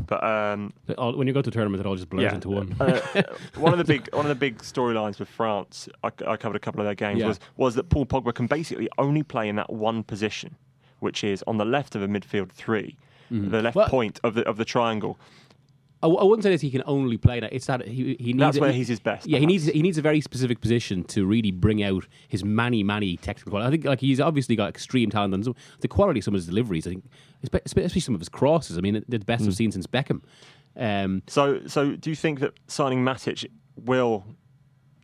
but 0.07 0.23
um, 0.23 0.73
all- 0.97 1.15
when 1.15 1.27
you 1.27 1.33
go 1.33 1.41
to 1.41 1.49
a 1.49 1.51
tournament, 1.51 1.79
it 1.81 1.87
all 1.87 1.95
just 1.95 2.09
blurs 2.09 2.23
yeah, 2.23 2.35
into 2.35 2.49
one. 2.49 2.75
uh, 2.79 2.99
one 3.55 3.71
of 3.73 3.77
the 3.77 3.85
big 3.85 4.09
one 4.13 4.25
of 4.25 4.29
the 4.29 4.35
big 4.35 4.59
storylines 4.59 5.19
with 5.19 5.29
France, 5.29 5.87
I, 6.03 6.11
I 6.27 6.37
covered 6.37 6.55
a 6.55 6.59
couple 6.59 6.81
of 6.81 6.85
their 6.85 6.95
games, 6.95 7.19
Yeah. 7.21 7.27
was 7.27 7.39
was 7.57 7.75
that 7.75 7.89
Paul 7.89 8.05
Pogba 8.05 8.33
can 8.33 8.47
basically 8.47 8.89
only 8.97 9.23
play 9.23 9.47
in 9.49 9.55
that 9.57 9.71
one 9.71 10.03
position, 10.03 10.55
which 10.99 11.23
is 11.23 11.43
on 11.47 11.57
the 11.57 11.65
left 11.65 11.95
of 11.95 12.01
a 12.01 12.07
midfield 12.07 12.51
3 12.51 12.95
the 13.29 13.61
left 13.61 13.75
Mm-hmm. 13.75 13.79
Well- 13.79 13.89
point 13.89 14.19
of 14.23 14.33
the 14.35 14.43
of 14.47 14.57
the 14.57 14.65
triangle. 14.65 15.17
I, 16.03 16.05
w- 16.05 16.19
I 16.19 16.23
wouldn't 16.23 16.43
say 16.43 16.51
that 16.51 16.61
he 16.61 16.69
can 16.69 16.83
only 16.85 17.17
play 17.17 17.39
that. 17.39 17.51
It's 17.53 17.65
that 17.65 17.87
he, 17.87 18.15
he 18.19 18.33
needs. 18.33 18.37
That's 18.39 18.59
where 18.59 18.71
he- 18.71 18.77
he's 18.79 18.87
his 18.87 18.99
best, 18.99 19.27
Yeah, 19.27 19.39
he 19.39 19.45
needs 19.47 19.65
he 19.65 19.81
needs 19.81 19.97
a 19.97 20.01
very 20.01 20.21
specific 20.21 20.61
position 20.61 21.03
to 21.05 21.25
really 21.25 21.51
bring 21.51 21.81
out 21.83 22.05
his 22.27 22.43
many 22.43 22.83
many 22.83 23.17
technical. 23.17 23.51
quality. 23.51 23.67
I 23.67 23.71
think 23.71 23.85
like 23.85 23.99
he's 24.01 24.19
obviously 24.19 24.55
got 24.55 24.69
extreme 24.69 25.09
talent 25.09 25.33
and 25.33 25.43
some, 25.43 25.55
the 25.81 25.87
quality 25.87 26.19
of 26.19 26.23
some 26.25 26.35
of 26.35 26.39
his 26.39 26.45
deliveries. 26.45 26.85
I 26.85 26.91
think 26.91 27.05
especially 27.65 28.01
some 28.01 28.13
of 28.15 28.21
his 28.21 28.29
crosses. 28.29 28.77
I 28.77 28.81
mean, 28.81 29.03
they're 29.07 29.19
the 29.19 29.25
best 29.25 29.43
Mm. 29.43 29.47
I've 29.47 29.55
seen 29.55 29.71
since 29.71 29.87
Beckham. 29.87 30.21
Um, 30.75 31.23
So 31.27 31.61
so 31.67 31.95
do 31.95 32.09
you 32.11 32.15
think 32.15 32.39
that 32.41 32.53
signing 32.67 33.03
Matic 33.03 33.45
will 33.75 34.23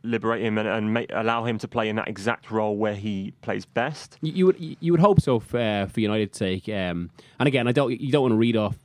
liberate 0.04 0.42
him 0.42 0.58
and, 0.58 0.68
and 0.68 0.94
make, 0.94 1.10
allow 1.14 1.46
him 1.46 1.58
to 1.58 1.68
play 1.68 1.90
in 1.90 1.96
that 1.96 2.08
exact 2.08 2.52
role 2.52 2.78
where 2.78 2.96
he 2.96 3.34
plays 3.42 3.66
best? 3.66 4.18
You, 4.22 4.34
you 4.34 4.46
would 4.46 4.78
you 4.80 4.92
would 4.92 5.02
hope 5.02 5.22
so 5.22 5.40
for, 5.40 5.60
uh, 5.60 5.88
for 5.88 6.00
United's 6.00 6.38
sake. 6.38 6.68
Um, 6.70 7.10
and 7.40 7.48
again, 7.48 7.68
I 7.68 7.72
don't 7.72 8.00
you 8.00 8.12
don't 8.12 8.24
want 8.24 8.34
to 8.34 8.38
read 8.38 8.58
off 8.58 8.78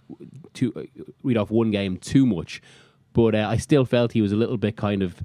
to 0.55 0.73
uh, 0.75 1.03
read 1.23 1.37
off 1.37 1.51
one 1.51 1.71
game 1.71 1.97
too 1.97 2.27
much, 2.27 2.63
but 3.13 3.35
uh, 3.35 3.49
I 3.49 3.57
still 3.57 3.85
felt 3.85 4.13
he 4.13 4.23
was 4.23 4.33
a 4.33 4.37
little 4.37 4.57
bit 4.57 4.77
kind 4.77 5.03
of 5.03 5.23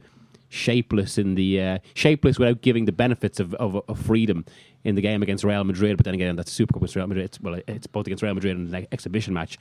shapeless 0.49 1.17
in 1.17 1.33
the 1.35 1.59
uh, 1.59 1.77
shapeless 1.95 2.37
without 2.37 2.61
giving 2.61 2.85
the 2.85 2.91
benefits 2.91 3.39
of, 3.39 3.55
of, 3.55 3.81
of 3.87 3.99
freedom 3.99 4.45
in 4.83 4.93
the 4.93 5.01
game 5.01 5.23
against 5.23 5.43
Real 5.43 5.63
Madrid. 5.63 5.97
But 5.97 6.05
then 6.05 6.13
again, 6.13 6.35
that's 6.35 6.51
Super 6.51 6.73
Cup 6.73 6.83
against 6.83 6.95
Real 6.95 7.07
Madrid. 7.07 7.25
It's, 7.25 7.41
well, 7.41 7.59
it's 7.67 7.87
both 7.87 8.05
against 8.05 8.21
Real 8.21 8.35
Madrid 8.35 8.57
and 8.57 8.73
an 8.73 8.87
exhibition 8.91 9.33
match. 9.33 9.57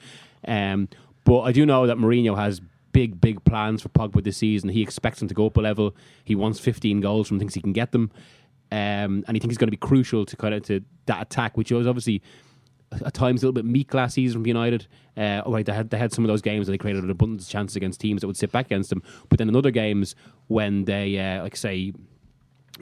Um, 0.47 0.87
but 1.23 1.41
I 1.41 1.51
do 1.51 1.65
know 1.65 1.87
that 1.87 1.97
Mourinho 1.97 2.37
has 2.37 2.61
big, 2.93 3.19
big 3.19 3.43
plans 3.43 3.81
for 3.81 3.89
Pogba 3.89 4.23
this 4.23 4.37
season. 4.37 4.69
He 4.69 4.81
expects 4.81 5.21
him 5.21 5.27
to 5.27 5.33
go 5.33 5.47
up 5.47 5.57
a 5.57 5.61
level. 5.61 5.95
He 6.23 6.35
wants 6.35 6.59
15 6.59 7.01
goals 7.01 7.27
from 7.27 7.39
thinks 7.39 7.53
he 7.53 7.61
can 7.61 7.73
get 7.73 7.91
them. 7.91 8.11
Um, 8.71 9.23
and 9.27 9.35
he 9.35 9.39
thinks 9.39 9.53
he's 9.53 9.57
going 9.57 9.67
to 9.67 9.71
be 9.71 9.77
crucial 9.77 10.25
to 10.25 10.37
kind 10.37 10.53
of 10.53 10.63
to 10.63 10.81
that 11.07 11.21
attack, 11.21 11.57
which 11.57 11.71
was 11.71 11.85
obviously 11.85 12.21
at 13.05 13.13
times 13.13 13.41
a 13.41 13.45
little 13.45 13.53
bit 13.53 13.65
meek 13.65 13.93
last 13.93 14.13
season 14.13 14.39
from 14.39 14.47
United. 14.47 14.87
Uh, 15.17 15.41
oh, 15.45 15.51
right, 15.51 15.65
they 15.65 15.73
had 15.73 15.89
they 15.89 15.97
had 15.97 16.11
some 16.11 16.23
of 16.23 16.27
those 16.27 16.41
games 16.41 16.67
where 16.67 16.73
they 16.73 16.77
created 16.77 17.03
an 17.03 17.09
abundance 17.09 17.43
of 17.43 17.49
chances 17.49 17.75
against 17.75 17.99
teams 17.99 18.21
that 18.21 18.27
would 18.27 18.37
sit 18.37 18.51
back 18.51 18.67
against 18.67 18.89
them. 18.89 19.03
But 19.29 19.39
then 19.39 19.49
in 19.49 19.55
other 19.55 19.71
games 19.71 20.15
when 20.47 20.85
they, 20.85 21.19
uh, 21.19 21.43
like 21.43 21.55
say, 21.55 21.93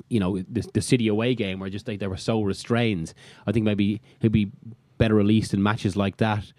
you 0.09 0.20
know, 0.20 0.39
the, 0.39 0.70
the 0.74 0.82
City 0.82 1.07
away 1.07 1.36
game 1.36 1.59
where 1.59 1.70
just 1.70 1.88
like 1.88 1.99
they 1.99 2.07
were 2.07 2.18
so 2.18 2.41
restrained. 2.41 3.14
I 3.45 3.51
think 3.51 3.66
maybe 3.66 4.01
he'd 4.20 4.32
be 4.32 4.51
better 4.97 5.16
released 5.16 5.53
in 5.53 5.64
matches 5.64 5.95
like 5.95 6.18
that. 6.18 6.53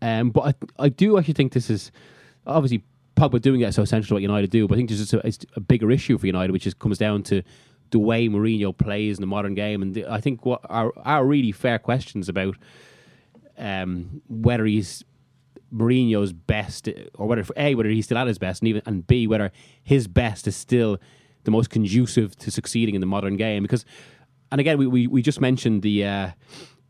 Um, 0.00 0.30
but 0.30 0.56
I, 0.78 0.84
I 0.84 0.88
do 0.88 1.18
actually 1.18 1.34
think 1.34 1.52
this 1.52 1.70
is 1.70 1.90
obviously 2.48 2.84
Pogba 3.16 3.40
doing 3.40 3.60
it 3.60 3.68
is 3.68 3.74
so 3.74 3.82
essential 3.82 4.08
to 4.08 4.14
what 4.14 4.22
United 4.22 4.50
do. 4.50 4.66
But 4.66 4.74
I 4.74 4.76
think 4.78 4.88
there's 4.88 5.00
just 5.00 5.12
a, 5.12 5.26
it's 5.26 5.38
a 5.54 5.60
bigger 5.60 5.90
issue 5.90 6.18
for 6.18 6.26
United, 6.26 6.52
which 6.52 6.66
is 6.66 6.74
comes 6.74 6.98
down 6.98 7.22
to 7.24 7.42
the 7.90 7.98
way 7.98 8.28
Mourinho 8.28 8.76
plays 8.76 9.16
in 9.16 9.20
the 9.20 9.26
modern 9.26 9.54
game. 9.54 9.82
And 9.82 9.94
the, 9.94 10.06
I 10.06 10.20
think 10.20 10.44
what 10.46 10.60
are 10.64 10.92
are 11.04 11.24
really 11.24 11.52
fair 11.52 11.78
questions 11.78 12.28
about 12.28 12.56
um, 13.56 14.22
whether 14.28 14.64
he's 14.64 15.04
Mourinho's 15.74 16.32
best, 16.32 16.88
or 17.14 17.26
whether 17.26 17.44
a 17.56 17.74
whether 17.74 17.88
he's 17.88 18.06
still 18.06 18.18
at 18.18 18.26
his 18.26 18.38
best, 18.38 18.62
and 18.62 18.68
even 18.68 18.82
and 18.86 19.06
b 19.06 19.26
whether 19.26 19.52
his 19.82 20.06
best 20.06 20.46
is 20.46 20.56
still 20.56 20.98
the 21.44 21.50
most 21.50 21.70
conducive 21.70 22.36
to 22.36 22.50
succeeding 22.50 22.94
in 22.94 23.00
the 23.00 23.06
modern 23.06 23.36
game. 23.36 23.62
Because, 23.62 23.84
and 24.52 24.60
again, 24.60 24.78
we 24.78 24.86
we, 24.86 25.06
we 25.06 25.22
just 25.22 25.40
mentioned 25.40 25.82
the. 25.82 26.04
Uh, 26.04 26.30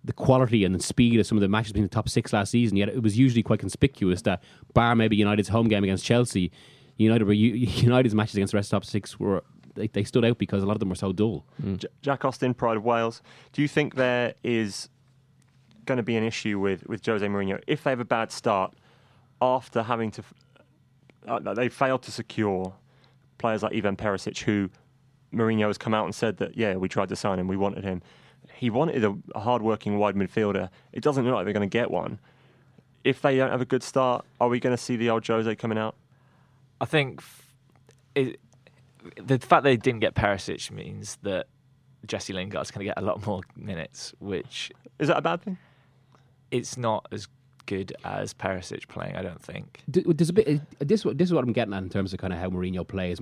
the 0.05 0.12
quality 0.12 0.64
and 0.64 0.74
the 0.74 0.82
speed 0.82 1.18
of 1.18 1.26
some 1.26 1.36
of 1.36 1.42
the 1.42 1.49
matches 1.49 1.72
between 1.72 1.84
the 1.84 1.88
top 1.88 2.09
six 2.09 2.32
last 2.32 2.51
season, 2.51 2.76
yet 2.76 2.88
it 2.88 3.03
was 3.03 3.18
usually 3.18 3.42
quite 3.42 3.59
conspicuous 3.59 4.22
that, 4.22 4.42
bar 4.74 4.94
maybe 4.94 5.16
United's 5.16 5.49
home 5.49 5.68
game 5.68 5.84
against 5.84 6.05
Chelsea, 6.05 6.51
United 6.96 7.24
were 7.24 7.32
United's 7.32 8.14
matches 8.14 8.34
against 8.34 8.53
the 8.53 8.57
rest 8.57 8.66
of 8.66 8.70
the 8.70 8.76
top 8.76 8.84
six 8.84 9.18
were 9.18 9.42
they, 9.74 9.86
they 9.86 10.05
stood 10.05 10.24
out 10.24 10.38
because 10.38 10.62
a 10.62 10.66
lot 10.66 10.72
of 10.72 10.80
them 10.80 10.88
were 10.88 10.94
so 10.94 11.12
dull. 11.12 11.44
Mm. 11.62 11.78
J- 11.78 11.88
Jack 12.03 12.24
Austin, 12.24 12.53
Pride 12.53 12.76
of 12.76 12.84
Wales. 12.84 13.22
Do 13.53 13.62
you 13.62 13.68
think 13.68 13.94
there 13.94 14.34
is 14.42 14.88
going 15.84 15.96
to 15.96 16.03
be 16.03 16.16
an 16.16 16.24
issue 16.24 16.59
with, 16.59 16.86
with 16.86 17.05
Jose 17.07 17.24
Mourinho 17.24 17.62
if 17.66 17.84
they 17.84 17.90
have 17.90 18.01
a 18.01 18.05
bad 18.05 18.30
start 18.30 18.74
after 19.40 19.84
having 19.84 20.11
to 20.11 20.22
uh, 21.26 21.55
they 21.55 21.68
failed 21.68 22.03
to 22.03 22.11
secure 22.11 22.74
players 23.38 23.62
like 23.62 23.74
Ivan 23.74 23.96
Perisic, 23.96 24.38
who 24.42 24.70
Mourinho 25.32 25.66
has 25.66 25.78
come 25.78 25.94
out 25.94 26.05
and 26.05 26.14
said 26.14 26.38
that 26.38 26.57
yeah 26.57 26.76
we 26.76 26.88
tried 26.88 27.09
to 27.09 27.16
sign 27.16 27.38
him, 27.38 27.49
we 27.49 27.57
wanted 27.57 27.84
him. 27.84 28.03
He 28.55 28.70
wanted 28.70 29.05
a, 29.05 29.16
a 29.34 29.40
hard-working 29.40 29.99
wide 29.99 30.16
midfielder. 30.16 30.68
It 30.92 31.03
doesn't 31.03 31.24
look 31.24 31.34
like 31.34 31.44
they're 31.44 31.53
going 31.53 31.68
to 31.68 31.72
get 31.72 31.90
one. 31.90 32.18
If 33.05 33.22
they 33.22 33.36
don't 33.36 33.51
have 33.51 33.61
a 33.61 33.66
good 33.66 33.82
start, 33.82 34.24
are 34.40 34.49
we 34.49 34.61
going 34.61 34.76
to 34.76 34.82
see 34.82 34.96
the 34.96 35.11
old 35.11 35.26
Jose 35.26 35.55
coming 35.57 35.78
out? 35.78 35.94
I 36.80 36.84
think 36.84 37.22
it, 38.14 38.40
the 39.16 39.38
fact 39.38 39.64
they 39.64 39.76
didn't 39.76 40.01
get 40.01 40.14
Perisic 40.14 40.70
means 40.70 41.18
that 41.22 41.46
Jesse 42.07 42.32
Lingard's 42.32 42.70
going 42.70 42.86
to 42.86 42.90
get 42.90 42.99
a 42.99 43.05
lot 43.05 43.24
more 43.26 43.42
minutes, 43.57 44.14
which 44.18 44.72
is 44.99 45.09
that 45.09 45.18
a 45.18 45.22
bad 45.22 45.42
thing? 45.42 45.59
It's 46.51 46.76
not 46.76 47.07
as 47.12 47.28
good 47.66 47.92
as 48.05 48.32
Perisic 48.32 48.88
playing. 48.88 49.16
I 49.16 49.22
don't 49.22 49.40
think. 49.42 49.82
There's 49.86 50.30
a 50.30 50.32
bit. 50.32 50.49
Uh, 50.49 50.59
this 50.80 51.03
this 51.03 51.28
is 51.28 51.32
what 51.32 51.44
I'm 51.44 51.53
getting 51.53 51.74
at 51.74 51.82
in 51.82 51.90
terms 51.90 52.12
of 52.12 52.18
kind 52.18 52.32
of 52.32 52.38
how 52.38 52.49
Mourinho 52.49 52.86
plays. 52.86 53.20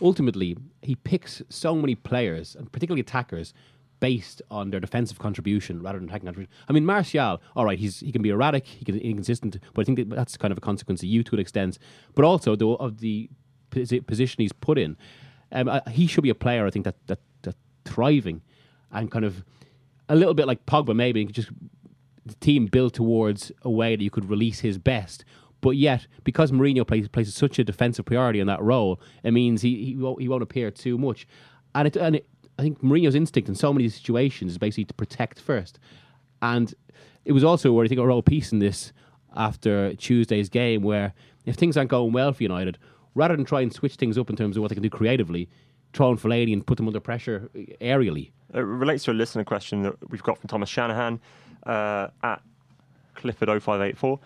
Ultimately, 0.00 0.56
he 0.82 0.94
picks 0.94 1.42
so 1.48 1.74
many 1.74 1.94
players, 1.94 2.54
and 2.54 2.70
particularly 2.70 3.00
attackers, 3.00 3.52
based 4.00 4.42
on 4.50 4.70
their 4.70 4.80
defensive 4.80 5.18
contribution 5.18 5.82
rather 5.82 5.98
than 5.98 6.08
attacking 6.08 6.26
contribution. 6.26 6.52
I 6.68 6.72
mean, 6.72 6.86
Martial, 6.86 7.40
all 7.56 7.64
right, 7.64 7.78
he's 7.78 8.00
he 8.00 8.12
can 8.12 8.22
be 8.22 8.30
erratic, 8.30 8.66
he 8.66 8.84
can 8.84 8.94
be 8.96 9.04
inconsistent, 9.04 9.58
but 9.74 9.82
I 9.82 9.84
think 9.84 9.98
that 9.98 10.10
that's 10.10 10.36
kind 10.36 10.52
of 10.52 10.58
a 10.58 10.60
consequence 10.60 11.02
of 11.02 11.08
you 11.08 11.22
to 11.24 11.34
an 11.34 11.40
extent. 11.40 11.78
But 12.14 12.24
also 12.24 12.56
the, 12.56 12.68
of 12.68 12.98
the 12.98 13.28
position 13.70 14.36
he's 14.42 14.52
put 14.52 14.78
in, 14.78 14.96
um, 15.52 15.68
uh, 15.68 15.80
he 15.90 16.06
should 16.06 16.22
be 16.22 16.30
a 16.30 16.34
player. 16.34 16.66
I 16.66 16.70
think 16.70 16.84
that 16.84 16.96
that 17.06 17.20
that 17.42 17.56
thriving 17.84 18.42
and 18.92 19.10
kind 19.10 19.24
of 19.24 19.44
a 20.08 20.16
little 20.16 20.34
bit 20.34 20.46
like 20.46 20.64
Pogba, 20.66 20.94
maybe 20.94 21.24
just 21.26 21.50
the 22.24 22.34
team 22.36 22.66
built 22.66 22.94
towards 22.94 23.52
a 23.62 23.70
way 23.70 23.96
that 23.96 24.02
you 24.02 24.10
could 24.10 24.28
release 24.28 24.60
his 24.60 24.78
best. 24.78 25.24
But 25.60 25.70
yet, 25.70 26.06
because 26.24 26.52
Mourinho 26.52 26.86
plays, 26.86 27.08
places 27.08 27.34
such 27.34 27.58
a 27.58 27.64
defensive 27.64 28.04
priority 28.04 28.38
in 28.38 28.46
that 28.46 28.62
role, 28.62 29.00
it 29.24 29.32
means 29.32 29.62
he 29.62 29.84
he 29.84 29.96
won't, 29.96 30.20
he 30.20 30.28
won't 30.28 30.42
appear 30.42 30.70
too 30.70 30.96
much. 30.98 31.26
And 31.74 31.88
it, 31.88 31.96
and 31.96 32.16
it, 32.16 32.28
I 32.58 32.62
think 32.62 32.82
Mourinho's 32.82 33.14
instinct 33.14 33.48
in 33.48 33.54
so 33.54 33.72
many 33.72 33.88
situations 33.88 34.52
is 34.52 34.58
basically 34.58 34.86
to 34.86 34.94
protect 34.94 35.40
first. 35.40 35.78
And 36.42 36.74
it 37.24 37.32
was 37.32 37.44
also 37.44 37.72
where 37.72 37.84
I 37.84 37.88
think 37.88 38.00
a 38.00 38.06
real 38.06 38.22
piece 38.22 38.52
in 38.52 38.58
this 38.58 38.92
after 39.36 39.94
Tuesday's 39.94 40.48
game, 40.48 40.82
where 40.82 41.14
if 41.46 41.54
things 41.54 41.76
aren't 41.76 41.90
going 41.90 42.12
well 42.12 42.32
for 42.32 42.42
United, 42.42 42.78
rather 43.14 43.36
than 43.36 43.44
try 43.44 43.60
and 43.60 43.72
switch 43.72 43.94
things 43.94 44.18
up 44.18 44.30
in 44.30 44.36
terms 44.36 44.56
of 44.56 44.62
what 44.62 44.68
they 44.68 44.74
can 44.74 44.82
do 44.82 44.90
creatively, 44.90 45.48
throw 45.92 46.10
in 46.10 46.18
Fellaini 46.18 46.52
and 46.52 46.66
put 46.66 46.76
them 46.76 46.86
under 46.86 47.00
pressure 47.00 47.50
aerially. 47.80 48.30
It 48.52 48.60
relates 48.60 49.04
to 49.04 49.12
a 49.12 49.14
listener 49.14 49.44
question 49.44 49.82
that 49.82 50.10
we've 50.10 50.22
got 50.22 50.38
from 50.38 50.48
Thomas 50.48 50.68
Shanahan 50.68 51.20
uh, 51.64 52.08
at 52.22 52.42
Clifford0584. 53.16 54.18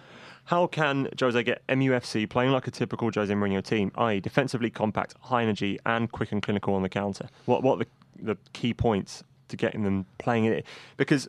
How 0.44 0.66
can 0.66 1.08
Jose 1.18 1.42
get 1.42 1.66
MUFC 1.68 2.28
playing 2.28 2.52
like 2.52 2.66
a 2.66 2.70
typical 2.70 3.10
Jose 3.14 3.32
Mourinho 3.32 3.64
team, 3.64 3.92
i.e., 3.96 4.20
defensively 4.20 4.70
compact, 4.70 5.14
high 5.20 5.42
energy, 5.42 5.78
and 5.86 6.10
quick 6.10 6.32
and 6.32 6.42
clinical 6.42 6.74
on 6.74 6.82
the 6.82 6.88
counter? 6.88 7.28
What 7.46 7.62
what 7.62 7.80
are 7.80 7.84
the, 7.84 8.34
the 8.34 8.38
key 8.52 8.74
points 8.74 9.22
to 9.48 9.56
getting 9.56 9.84
them 9.84 10.06
playing 10.18 10.46
it? 10.46 10.66
Because 10.96 11.28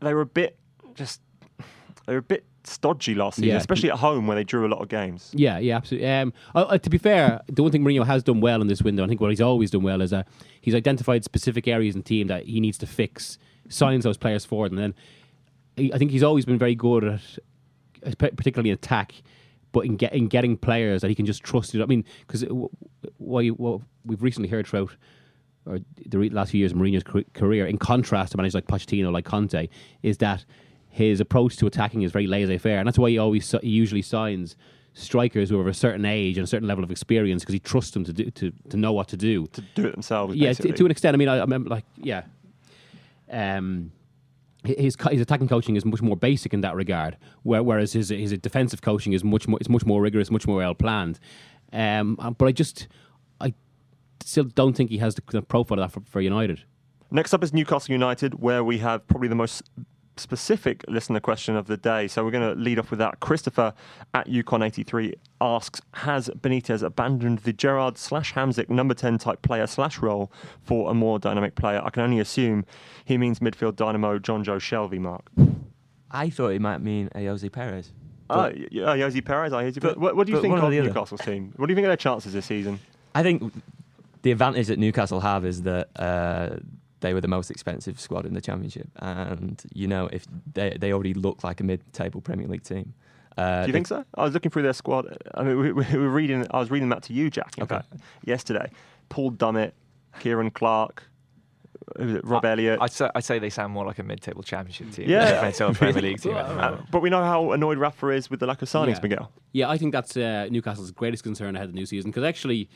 they 0.00 0.14
were 0.14 0.22
a 0.22 0.26
bit 0.26 0.56
just 0.94 1.20
they 2.06 2.12
were 2.12 2.18
a 2.18 2.22
bit 2.22 2.44
stodgy 2.64 3.14
last 3.14 3.36
season, 3.36 3.50
yeah. 3.50 3.56
especially 3.56 3.90
at 3.90 3.98
home 3.98 4.26
where 4.26 4.34
they 4.34 4.44
drew 4.44 4.66
a 4.66 4.68
lot 4.68 4.80
of 4.80 4.88
games. 4.88 5.30
Yeah, 5.34 5.58
yeah, 5.58 5.76
absolutely. 5.76 6.08
Um, 6.08 6.32
uh, 6.54 6.62
uh, 6.62 6.78
to 6.78 6.90
be 6.90 6.98
fair, 6.98 7.40
the 7.48 7.62
one 7.62 7.72
thing 7.72 7.82
Mourinho 7.82 8.04
has 8.04 8.22
done 8.22 8.40
well 8.40 8.60
in 8.60 8.66
this 8.66 8.82
window, 8.82 9.04
I 9.04 9.06
think 9.06 9.20
what 9.20 9.30
he's 9.30 9.40
always 9.40 9.70
done 9.70 9.82
well 9.82 10.02
is 10.02 10.10
that 10.10 10.28
he's 10.60 10.74
identified 10.74 11.24
specific 11.24 11.66
areas 11.66 11.96
in 11.96 12.02
team 12.02 12.26
that 12.26 12.46
he 12.46 12.60
needs 12.60 12.78
to 12.78 12.86
fix, 12.86 13.38
signs 13.68 14.04
those 14.04 14.18
players 14.18 14.44
forward, 14.44 14.72
and 14.72 14.78
then 14.78 14.94
I 15.94 15.98
think 15.98 16.10
he's 16.10 16.22
always 16.22 16.44
been 16.44 16.58
very 16.58 16.74
good 16.74 17.04
at, 17.04 17.20
particularly 18.18 18.70
attack, 18.70 19.14
but 19.72 19.80
in, 19.80 19.96
get, 19.96 20.12
in 20.12 20.28
getting 20.28 20.56
players 20.56 21.02
that 21.02 21.08
he 21.08 21.14
can 21.14 21.26
just 21.26 21.42
trust. 21.42 21.74
I 21.74 21.86
mean, 21.86 22.04
because 22.26 22.42
what, 23.18 23.44
what 23.58 23.80
we've 24.04 24.22
recently 24.22 24.48
heard 24.48 24.66
throughout 24.66 24.96
or 25.66 25.78
the 26.06 26.30
last 26.30 26.50
few 26.50 26.58
years 26.58 26.72
of 26.72 26.78
Mourinho's 26.78 27.24
career, 27.34 27.66
in 27.66 27.78
contrast 27.78 28.32
to 28.32 28.38
managers 28.38 28.54
like 28.54 28.66
Pochettino, 28.66 29.12
like 29.12 29.24
Conte, 29.24 29.68
is 30.02 30.18
that 30.18 30.44
his 30.88 31.20
approach 31.20 31.56
to 31.58 31.66
attacking 31.66 32.02
is 32.02 32.12
very 32.12 32.26
laissez-faire, 32.26 32.78
and 32.78 32.86
that's 32.86 32.98
why 32.98 33.10
he 33.10 33.18
always 33.18 33.54
he 33.62 33.68
usually 33.68 34.02
signs 34.02 34.56
strikers 34.94 35.50
who 35.50 35.58
are 35.58 35.62
of 35.62 35.68
a 35.68 35.74
certain 35.74 36.04
age 36.04 36.36
and 36.36 36.44
a 36.44 36.48
certain 36.48 36.66
level 36.66 36.82
of 36.82 36.90
experience 36.90 37.42
because 37.42 37.52
he 37.52 37.60
trusts 37.60 37.92
them 37.92 38.04
to 38.04 38.12
do 38.12 38.30
to, 38.32 38.52
to 38.68 38.76
know 38.76 38.92
what 38.92 39.06
to 39.06 39.16
do 39.16 39.46
to 39.48 39.60
do 39.74 39.86
it 39.86 39.92
themselves. 39.92 40.34
Yeah, 40.34 40.52
to, 40.52 40.72
to, 40.72 40.84
an 40.84 40.90
extent. 40.90 41.14
I 41.14 41.16
mean, 41.18 41.28
I, 41.28 41.36
I 41.36 41.40
remember 41.40 41.70
like 41.70 41.84
yeah, 41.96 42.24
um, 43.30 43.92
his 44.64 44.96
his 45.10 45.20
attacking 45.20 45.48
coaching 45.48 45.76
is 45.76 45.84
much 45.84 46.02
more 46.02 46.16
basic 46.16 46.52
in 46.52 46.60
that 46.60 46.74
regard, 46.74 47.16
whereas 47.42 47.92
his 47.92 48.10
his 48.10 48.32
defensive 48.38 48.82
coaching 48.82 49.12
is 49.12 49.24
much 49.24 49.48
more 49.48 49.58
it's 49.60 49.68
much 49.68 49.86
more 49.86 50.02
rigorous, 50.02 50.30
much 50.30 50.46
more 50.46 50.58
well 50.58 50.74
planned. 50.74 51.18
Um, 51.72 52.16
but 52.38 52.46
I 52.46 52.52
just 52.52 52.88
I 53.40 53.54
still 54.22 54.44
don't 54.44 54.76
think 54.76 54.90
he 54.90 54.98
has 54.98 55.14
the, 55.14 55.22
the 55.30 55.42
profile 55.42 55.80
of 55.80 55.90
that 55.90 55.92
for, 55.92 56.08
for 56.08 56.20
United. 56.20 56.64
Next 57.10 57.34
up 57.34 57.42
is 57.42 57.52
Newcastle 57.52 57.92
United, 57.92 58.40
where 58.40 58.62
we 58.62 58.78
have 58.78 59.06
probably 59.08 59.28
the 59.28 59.34
most 59.34 59.62
specific 60.20 60.84
listener 60.88 61.20
question 61.20 61.56
of 61.56 61.66
the 61.66 61.76
day. 61.76 62.06
So 62.06 62.24
we're 62.24 62.30
going 62.30 62.54
to 62.54 62.60
lead 62.60 62.78
off 62.78 62.90
with 62.90 62.98
that. 62.98 63.20
Christopher 63.20 63.74
at 64.14 64.28
Yukon83 64.28 65.14
asks 65.40 65.80
Has 65.94 66.28
Benitez 66.28 66.82
abandoned 66.82 67.40
the 67.40 67.52
Gerrard 67.52 67.98
slash 67.98 68.34
Hamsik 68.34 68.68
number 68.68 68.94
10 68.94 69.18
type 69.18 69.42
player 69.42 69.66
slash 69.66 69.98
role 69.98 70.30
for 70.62 70.90
a 70.90 70.94
more 70.94 71.18
dynamic 71.18 71.54
player? 71.54 71.80
I 71.84 71.90
can 71.90 72.02
only 72.02 72.20
assume 72.20 72.64
he 73.04 73.18
means 73.18 73.40
midfield 73.40 73.76
dynamo 73.76 74.18
Jonjo 74.18 74.56
Shelvey, 74.56 74.98
Mark. 75.00 75.30
I 76.10 76.30
thought 76.30 76.50
he 76.50 76.58
might 76.58 76.78
mean 76.78 77.08
Ayoze 77.14 77.50
Perez. 77.50 77.92
Oh, 78.28 78.52
yeah, 78.70 78.86
Ayoze 78.86 79.24
Perez. 79.24 79.52
I 79.52 79.70
but, 79.72 79.98
what, 79.98 80.14
what 80.14 80.26
do 80.26 80.32
you 80.32 80.40
think 80.40 80.56
of 80.56 80.70
Newcastle's 80.70 81.20
team? 81.22 81.52
What 81.56 81.66
do 81.66 81.72
you 81.72 81.76
think 81.76 81.86
of 81.86 81.90
their 81.90 81.96
chances 81.96 82.32
this 82.32 82.46
season? 82.46 82.78
I 83.14 83.22
think 83.22 83.52
the 84.22 84.30
advantage 84.30 84.68
that 84.68 84.78
Newcastle 84.78 85.20
have 85.20 85.44
is 85.44 85.62
that 85.62 85.88
uh, 85.96 86.56
they 87.00 87.14
were 87.14 87.20
the 87.20 87.28
most 87.28 87.50
expensive 87.50 87.98
squad 87.98 88.26
in 88.26 88.34
the 88.34 88.40
championship, 88.40 88.88
and 88.96 89.62
you 89.74 89.88
know 89.88 90.08
if 90.12 90.26
they 90.52 90.76
they 90.78 90.92
already 90.92 91.14
look 91.14 91.44
like 91.44 91.60
a 91.60 91.64
mid-table 91.64 92.20
Premier 92.20 92.48
League 92.48 92.64
team. 92.64 92.94
Uh, 93.36 93.62
Do 93.62 93.68
you 93.68 93.72
think 93.72 93.86
so? 93.86 94.04
I 94.16 94.24
was 94.24 94.34
looking 94.34 94.50
through 94.50 94.64
their 94.64 94.72
squad. 94.72 95.16
I 95.34 95.42
mean, 95.44 95.58
we, 95.58 95.72
we 95.72 95.84
were 95.96 96.08
reading. 96.08 96.46
I 96.50 96.58
was 96.58 96.70
reading 96.70 96.88
that 96.90 97.02
to 97.04 97.12
you, 97.12 97.30
Jack. 97.30 97.54
Okay. 97.58 97.66
fact, 97.66 97.94
yesterday, 98.24 98.70
Paul 99.08 99.32
Dummett, 99.32 99.72
Ciaran 100.20 100.50
Clark, 100.50 101.04
Rob 101.98 102.44
I, 102.44 102.50
Elliott. 102.52 102.78
I'd 102.80 102.92
say, 102.92 103.08
I'd 103.14 103.24
say, 103.24 103.38
they 103.38 103.50
sound 103.50 103.72
more 103.72 103.86
like 103.86 103.98
a 103.98 104.02
mid-table 104.02 104.42
championship 104.42 104.92
team. 104.92 105.08
Yeah, 105.08 105.50
than 105.50 105.70
a 105.70 105.74
Premier 105.74 106.02
League 106.02 106.20
team. 106.20 106.34
uh, 106.36 106.78
but 106.90 107.00
we 107.00 107.10
know 107.10 107.22
how 107.22 107.52
annoyed 107.52 107.78
Rafa 107.78 108.08
is 108.08 108.30
with 108.30 108.40
the 108.40 108.46
lack 108.46 108.62
of 108.62 108.68
signings, 108.68 108.96
yeah. 108.96 109.00
Miguel. 109.02 109.32
Yeah, 109.52 109.70
I 109.70 109.78
think 109.78 109.92
that's 109.92 110.16
uh, 110.16 110.48
Newcastle's 110.50 110.90
greatest 110.90 111.22
concern 111.22 111.56
ahead 111.56 111.68
of 111.68 111.72
the 111.72 111.78
new 111.78 111.86
season 111.86 112.10
because 112.10 112.24
actually 112.24 112.68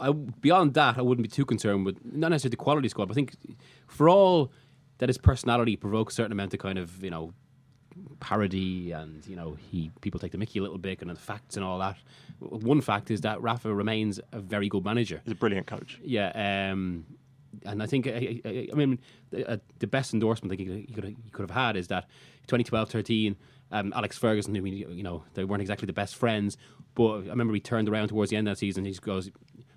I, 0.00 0.12
beyond 0.12 0.74
that, 0.74 0.98
I 0.98 1.02
wouldn't 1.02 1.22
be 1.22 1.34
too 1.34 1.44
concerned 1.44 1.86
with 1.86 1.98
not 2.04 2.30
necessarily 2.30 2.52
the 2.52 2.56
quality 2.56 2.88
squad, 2.88 3.06
but 3.06 3.14
I 3.14 3.16
think 3.16 3.34
for 3.86 4.08
all 4.08 4.52
that 4.98 5.08
his 5.08 5.18
personality 5.18 5.76
provokes 5.76 6.14
a 6.14 6.16
certain 6.16 6.32
amount 6.32 6.54
of 6.54 6.60
kind 6.60 6.78
of 6.78 7.02
you 7.02 7.10
know 7.10 7.32
parody 8.20 8.92
and 8.92 9.26
you 9.26 9.36
know 9.36 9.56
he 9.70 9.90
people 10.00 10.18
take 10.18 10.32
the 10.32 10.38
Mickey 10.38 10.58
a 10.58 10.62
little 10.62 10.78
bit 10.78 11.02
and 11.02 11.10
the 11.10 11.14
facts 11.14 11.56
and 11.56 11.64
all 11.64 11.78
that. 11.78 11.96
One 12.38 12.80
fact 12.80 13.10
is 13.10 13.20
that 13.22 13.40
Rafa 13.40 13.72
remains 13.72 14.20
a 14.32 14.40
very 14.40 14.68
good 14.68 14.84
manager. 14.84 15.20
He's 15.24 15.32
a 15.32 15.36
brilliant 15.36 15.66
coach. 15.66 16.00
Yeah, 16.02 16.28
um, 16.70 17.04
and 17.64 17.82
I 17.82 17.86
think 17.86 18.06
I, 18.06 18.40
I, 18.44 18.68
I 18.72 18.74
mean 18.74 18.98
the, 19.30 19.48
uh, 19.48 19.56
the, 19.78 19.86
best 19.86 20.14
endorsement 20.14 20.52
I 20.52 20.56
think 20.56 20.88
he 20.88 20.94
could, 20.94 21.04
he 21.04 21.30
could 21.30 21.42
have 21.42 21.50
had 21.50 21.76
is 21.76 21.88
that 21.88 22.08
2012-13. 22.48 23.36
Um, 23.70 23.92
Alex 23.96 24.18
Ferguson, 24.18 24.54
who 24.54 24.66
you 24.66 25.02
know 25.02 25.24
they 25.34 25.44
weren't 25.44 25.62
exactly 25.62 25.86
the 25.86 25.92
best 25.92 26.16
friends, 26.16 26.58
but 26.94 27.18
I 27.24 27.28
remember 27.28 27.54
he 27.54 27.60
turned 27.60 27.88
around 27.88 28.08
towards 28.08 28.30
the 28.30 28.36
end 28.36 28.48
of 28.48 28.52
that 28.52 28.58
season. 28.58 28.84
He 28.84 28.92
goes, 28.94 29.30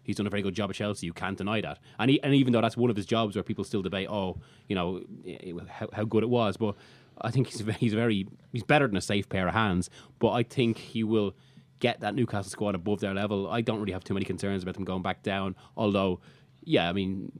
he's 0.06 0.16
done 0.16 0.28
a 0.28 0.30
very 0.30 0.44
good 0.44 0.56
job 0.56 0.70
at 0.70 0.76
Chelsea. 0.76 1.06
You 1.08 1.14
can't 1.14 1.38
deny 1.38 1.60
that. 1.62 1.80
And 2.00 2.10
he, 2.12 2.22
and 2.24 2.34
even 2.34 2.54
though 2.54 2.62
that's 2.62 2.78
one 2.78 2.90
of 2.90 2.96
his 2.96 3.06
jobs 3.06 3.36
where 3.36 3.44
people 3.44 3.64
still 3.64 3.82
debate, 3.82 4.08
oh, 4.10 4.38
you 4.70 4.76
know, 4.76 5.02
eh, 5.28 5.52
how, 5.68 5.90
how 5.92 6.04
good 6.06 6.24
it 6.24 6.30
was, 6.30 6.56
but 6.56 6.76
I 7.22 7.32
think 7.32 7.48
he's 7.48 7.64
he's 7.78 7.94
very 7.94 8.28
he's 8.54 8.64
better 8.64 8.88
than 8.88 8.98
a 8.98 9.02
safe 9.02 9.28
pair 9.28 9.48
of 9.48 9.54
hands. 9.54 9.90
But 10.20 10.32
I 10.32 10.44
think 10.44 10.78
he 10.78 11.04
will 11.04 11.36
get 11.80 12.00
that 12.02 12.16
Newcastle 12.16 12.52
squad 12.52 12.76
above 12.76 13.00
their 13.00 13.14
level. 13.14 13.50
I 13.50 13.62
don't 13.62 13.80
really 13.80 13.94
have 13.94 14.04
too 14.04 14.14
many 14.14 14.26
concerns 14.26 14.64
about 14.64 14.76
them 14.76 14.86
going 14.86 15.02
back 15.02 15.24
down. 15.24 15.56
Although, 15.76 16.22
yeah, 16.64 16.90
I 16.90 16.94
mean, 16.94 17.32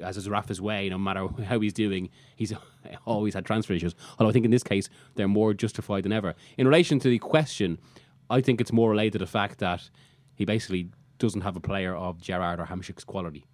as 0.00 0.16
is 0.16 0.28
Rafa's 0.28 0.60
way, 0.60 0.88
no 0.88 0.98
matter 0.98 1.26
how 1.46 1.60
he's 1.60 1.72
doing, 1.72 2.08
he's 2.36 2.52
always 3.04 3.34
had 3.34 3.44
transfer 3.44 3.72
issues. 3.72 3.94
Although 4.18 4.30
I 4.30 4.32
think 4.32 4.44
in 4.44 4.50
this 4.50 4.62
case 4.62 4.88
they're 5.14 5.28
more 5.28 5.54
justified 5.54 6.04
than 6.04 6.12
ever. 6.12 6.34
In 6.56 6.66
relation 6.66 6.98
to 7.00 7.08
the 7.08 7.18
question, 7.18 7.78
I 8.30 8.40
think 8.40 8.60
it's 8.60 8.72
more 8.72 8.90
related 8.90 9.14
to 9.14 9.18
the 9.18 9.26
fact 9.26 9.58
that 9.58 9.90
he 10.34 10.44
basically 10.44 10.88
doesn't 11.26 11.40
have 11.40 11.56
a 11.56 11.60
player 11.60 11.94
of 11.94 12.20
Gerrard 12.20 12.60
or 12.60 12.66
Hamšík's 12.66 13.04
quality. 13.04 13.46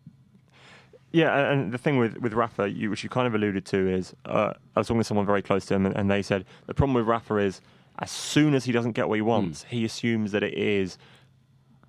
Yeah, 1.12 1.51
and 1.51 1.73
the 1.73 1.79
thing 1.79 1.97
with, 1.97 2.19
with 2.19 2.35
Rafa, 2.35 2.69
you, 2.69 2.91
which 2.91 3.03
you 3.03 3.09
kind 3.09 3.27
of 3.27 3.35
alluded 3.35 3.64
to, 3.66 3.89
is 3.89 4.14
uh, 4.27 4.53
I 4.77 4.81
was 4.81 4.89
talking 4.89 5.01
to 5.01 5.05
someone 5.05 5.25
very 5.25 5.41
close 5.41 5.64
to 5.66 5.75
him, 5.75 5.87
and, 5.87 5.97
and, 5.97 6.11
they 6.11 6.21
said 6.21 6.45
the 6.66 6.75
problem 6.75 6.95
with 6.95 7.07
Rafa 7.07 7.37
is 7.37 7.62
as 7.99 8.11
soon 8.11 8.55
as 8.55 8.64
he 8.66 8.73
doesn't 8.73 8.93
get 8.93 9.09
what 9.09 9.14
he 9.14 9.23
wants, 9.23 9.64
mm. 9.64 9.69
he 9.69 9.85
assumes 9.87 10.33
that 10.33 10.43
it 10.43 10.55
is 10.55 10.99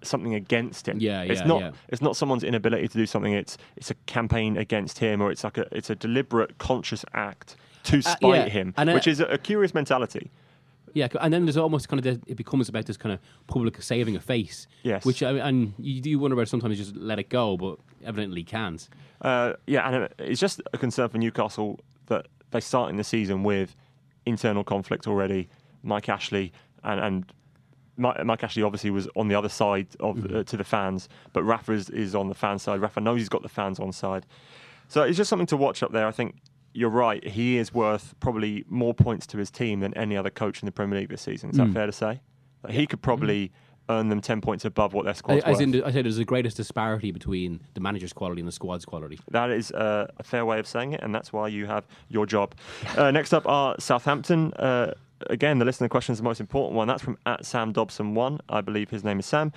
something 0.03 0.35
against 0.35 0.87
him. 0.87 0.99
Yeah, 0.99 1.23
it's 1.23 1.41
yeah, 1.41 1.47
not. 1.47 1.61
Yeah. 1.61 1.71
It's 1.89 2.01
not 2.01 2.15
someone's 2.15 2.45
inability 2.45 2.87
to 2.87 2.97
do 2.97 3.05
something. 3.05 3.33
It's 3.33 3.57
it's 3.75 3.91
a 3.91 3.95
campaign 4.05 4.55
against 4.57 4.99
him, 4.99 5.21
or 5.21 5.31
it's 5.31 5.43
like 5.43 5.57
a 5.57 5.67
it's 5.75 5.89
a 5.89 5.95
deliberate, 5.95 6.57
conscious 6.57 7.03
act 7.13 7.57
to 7.83 8.01
spite 8.01 8.23
uh, 8.23 8.27
yeah. 8.29 8.49
him, 8.49 8.73
and, 8.77 8.89
uh, 8.89 8.93
which 8.93 9.07
is 9.07 9.19
a, 9.19 9.25
a 9.25 9.37
curious 9.37 9.73
mentality. 9.73 10.31
Yeah, 10.93 11.07
and 11.21 11.33
then 11.33 11.45
there's 11.45 11.57
almost 11.57 11.89
kind 11.89 12.03
of 12.03 12.03
the, 12.03 12.31
it 12.31 12.35
becomes 12.35 12.69
about 12.69 12.85
this 12.85 12.97
kind 12.97 13.13
of 13.13 13.19
public 13.47 13.81
saving 13.81 14.15
a 14.15 14.19
face. 14.19 14.67
Yes. 14.83 15.05
Which 15.05 15.21
and 15.21 15.73
you 15.77 16.01
do 16.01 16.19
wonder 16.19 16.35
about 16.35 16.47
sometimes 16.47 16.77
you 16.77 16.85
just 16.85 16.95
let 16.95 17.19
it 17.19 17.29
go, 17.29 17.57
but 17.57 17.77
evidently 18.05 18.43
can't. 18.43 18.87
Uh, 19.21 19.53
yeah, 19.67 19.89
and 19.89 20.09
it's 20.19 20.39
just 20.39 20.61
a 20.73 20.77
concern 20.77 21.09
for 21.09 21.17
Newcastle 21.17 21.79
that 22.07 22.27
they 22.51 22.59
start 22.59 22.89
in 22.89 22.97
the 22.97 23.03
season 23.03 23.43
with 23.43 23.75
internal 24.25 24.63
conflict 24.63 25.07
already. 25.07 25.49
Mike 25.83 26.09
Ashley 26.09 26.51
and, 26.83 26.99
and 26.99 27.33
Mike, 27.97 28.23
Mike 28.25 28.43
Ashley 28.43 28.63
obviously 28.63 28.89
was 28.89 29.07
on 29.15 29.27
the 29.27 29.35
other 29.35 29.49
side 29.49 29.87
of 29.99 30.15
mm-hmm. 30.17 30.37
uh, 30.37 30.43
to 30.43 30.57
the 30.57 30.63
fans, 30.63 31.09
but 31.33 31.43
Rafa 31.43 31.73
is, 31.73 31.89
is 31.89 32.15
on 32.15 32.27
the 32.27 32.35
fan 32.35 32.59
side. 32.59 32.81
Rafa 32.81 33.01
knows 33.01 33.19
he's 33.19 33.29
got 33.29 33.43
the 33.43 33.49
fans 33.49 33.79
on 33.79 33.91
side, 33.91 34.25
so 34.87 35.03
it's 35.03 35.17
just 35.17 35.29
something 35.29 35.47
to 35.47 35.57
watch 35.57 35.83
up 35.83 35.91
there. 35.91 36.07
I 36.07 36.11
think 36.11 36.35
you're 36.73 36.89
right. 36.89 37.25
He 37.25 37.57
is 37.57 37.73
worth 37.73 38.15
probably 38.19 38.63
more 38.67 38.93
points 38.93 39.27
to 39.27 39.37
his 39.37 39.49
team 39.49 39.79
than 39.79 39.93
any 39.95 40.15
other 40.15 40.29
coach 40.29 40.61
in 40.61 40.65
the 40.65 40.71
Premier 40.71 40.99
League 40.99 41.09
this 41.09 41.21
season. 41.21 41.49
Is 41.49 41.57
mm. 41.57 41.67
that 41.67 41.73
fair 41.73 41.85
to 41.85 41.91
say? 41.91 42.21
Like 42.63 42.73
he 42.73 42.85
could 42.85 43.01
probably 43.01 43.47
mm. 43.47 43.51
earn 43.89 44.09
them 44.09 44.21
10 44.21 44.41
points 44.41 44.65
above 44.65 44.93
what 44.93 45.05
their 45.05 45.13
squad's 45.13 45.43
As 45.43 45.57
worth. 45.57 45.61
in, 45.61 45.83
I 45.83 45.91
said 45.91 46.05
there's 46.05 46.17
the 46.17 46.25
greatest 46.25 46.57
disparity 46.57 47.11
between 47.11 47.61
the 47.73 47.81
manager's 47.81 48.13
quality 48.13 48.41
and 48.41 48.47
the 48.47 48.53
squad's 48.53 48.85
quality. 48.85 49.19
That 49.31 49.49
is 49.49 49.71
uh, 49.71 50.07
a 50.17 50.23
fair 50.23 50.45
way 50.45 50.59
of 50.59 50.67
saying 50.67 50.93
it, 50.93 51.01
and 51.01 51.13
that's 51.13 51.33
why 51.33 51.47
you 51.47 51.65
have 51.65 51.87
your 52.07 52.25
job. 52.25 52.55
Uh, 52.97 53.11
next 53.11 53.33
up 53.33 53.47
are 53.47 53.75
Southampton. 53.79 54.53
Uh, 54.53 54.93
again, 55.27 55.59
the 55.59 55.65
listener 55.65 55.89
question 55.89 56.13
is 56.13 56.19
the 56.19 56.23
most 56.23 56.39
important 56.39 56.75
one. 56.75 56.87
That's 56.87 57.01
from 57.01 57.17
at 57.25 57.45
Sam 57.45 57.73
Dobson1. 57.73 58.39
I 58.49 58.61
believe 58.61 58.89
his 58.89 59.03
name 59.03 59.19
is 59.19 59.25
Sam. 59.25 59.51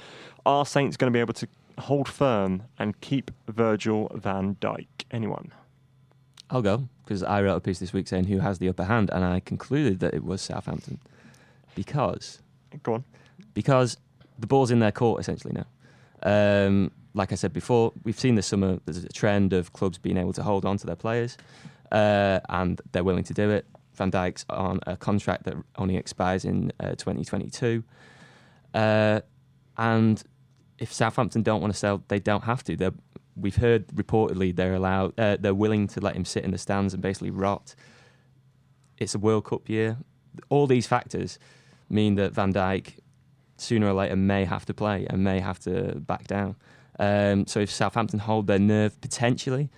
Are 0.47 0.65
Saints 0.65 0.97
going 0.97 1.13
to 1.13 1.17
be 1.17 1.21
able 1.21 1.35
to 1.35 1.47
hold 1.79 2.09
firm 2.09 2.65
and 2.79 3.01
keep 3.01 3.31
Virgil 3.49 4.11
van 4.15 4.57
Dijk? 4.61 4.87
Anyone? 5.11 5.53
I'll 6.53 6.62
go 6.62 6.86
because 7.03 7.22
I 7.22 7.42
wrote 7.42 7.57
a 7.57 7.61
piece 7.61 7.78
this 7.78 7.94
week 7.94 8.07
saying 8.07 8.26
who 8.26 8.38
has 8.40 8.59
the 8.59 8.68
upper 8.68 8.84
hand, 8.84 9.09
and 9.11 9.24
I 9.24 9.40
concluded 9.40 10.00
that 10.00 10.12
it 10.12 10.22
was 10.22 10.42
Southampton 10.42 10.98
because 11.74 12.40
go 12.82 12.94
on 12.94 13.05
because 13.55 13.96
the 14.38 14.46
ball's 14.46 14.70
in 14.70 14.78
their 14.78 14.92
court 14.92 15.18
essentially 15.18 15.55
now. 15.55 15.66
Um, 16.24 16.90
like 17.14 17.32
I 17.32 17.36
said 17.36 17.55
before, 17.55 17.92
we've 18.05 18.20
seen 18.20 18.34
this 18.34 18.46
summer 18.46 18.78
there's 18.84 19.03
a 19.03 19.09
trend 19.09 19.55
of 19.55 19.72
clubs 19.72 19.96
being 19.96 20.18
able 20.18 20.34
to 20.34 20.42
hold 20.42 20.66
on 20.66 20.76
to 20.76 20.86
their 20.86 20.96
players, 20.96 21.38
uh, 21.90 22.40
and 22.50 22.80
they're 22.92 23.05
willing 23.05 23.24
to 23.24 23.34
do 23.34 23.50
it. 23.50 23.66
Van 23.94 24.11
Dijk's 24.11 24.44
on 24.50 24.80
a 24.86 24.96
contract 24.96 25.44
that 25.44 25.55
only 25.76 25.96
expires 25.96 26.44
in 26.44 26.70
uh, 26.80 26.90
2022, 26.90 27.82
uh, 28.74 29.20
and 29.78 30.22
if 30.78 30.92
Southampton 30.92 31.42
don't 31.42 31.62
want 31.62 31.72
to 31.72 31.78
sell, 31.78 32.03
they 32.09 32.18
don't 32.18 32.44
have 32.44 32.62
to. 32.64 32.76
They're 32.76 32.92
we've 33.37 33.57
heard 33.57 33.87
reportedly 33.89 34.55
they're 34.55 34.74
allowed, 34.74 35.18
uh, 35.18 35.37
they're 35.39 35.55
willing 35.55 35.89
to 35.89 36.01
let 36.01 36.16
him 36.16 36.24
sit 36.24 36.45
in 36.45 36.51
the 36.51 36.59
stands 36.59 36.95
and 36.95 37.03
basically 37.03 37.30
rot. 37.30 37.74
It's 38.99 39.14
a 39.14 39.18
World 39.18 39.45
Cup 39.45 39.68
year. 39.68 39.99
All 40.49 40.66
these 40.66 40.87
factors 40.87 41.39
mean 41.89 42.14
that 42.16 42.33
Van 42.33 42.53
Dijk 42.53 42.99
sooner 43.57 43.87
or 43.87 43.93
later 43.93 44.16
may 44.16 44.45
have 44.45 44.64
to 44.66 44.74
play 44.74 45.07
and 45.09 45.22
may 45.22 45.41
have 45.41 45.59
to 45.61 46.01
back 46.01 46.26
down. 46.26 46.57
Um, 46.99 47.47
so 47.47 47.61
if 47.61 47.70
Southampton 47.70 48.18
hold 48.20 48.47
their 48.47 48.59
nerve 48.59 49.01
potentially, 49.01 49.70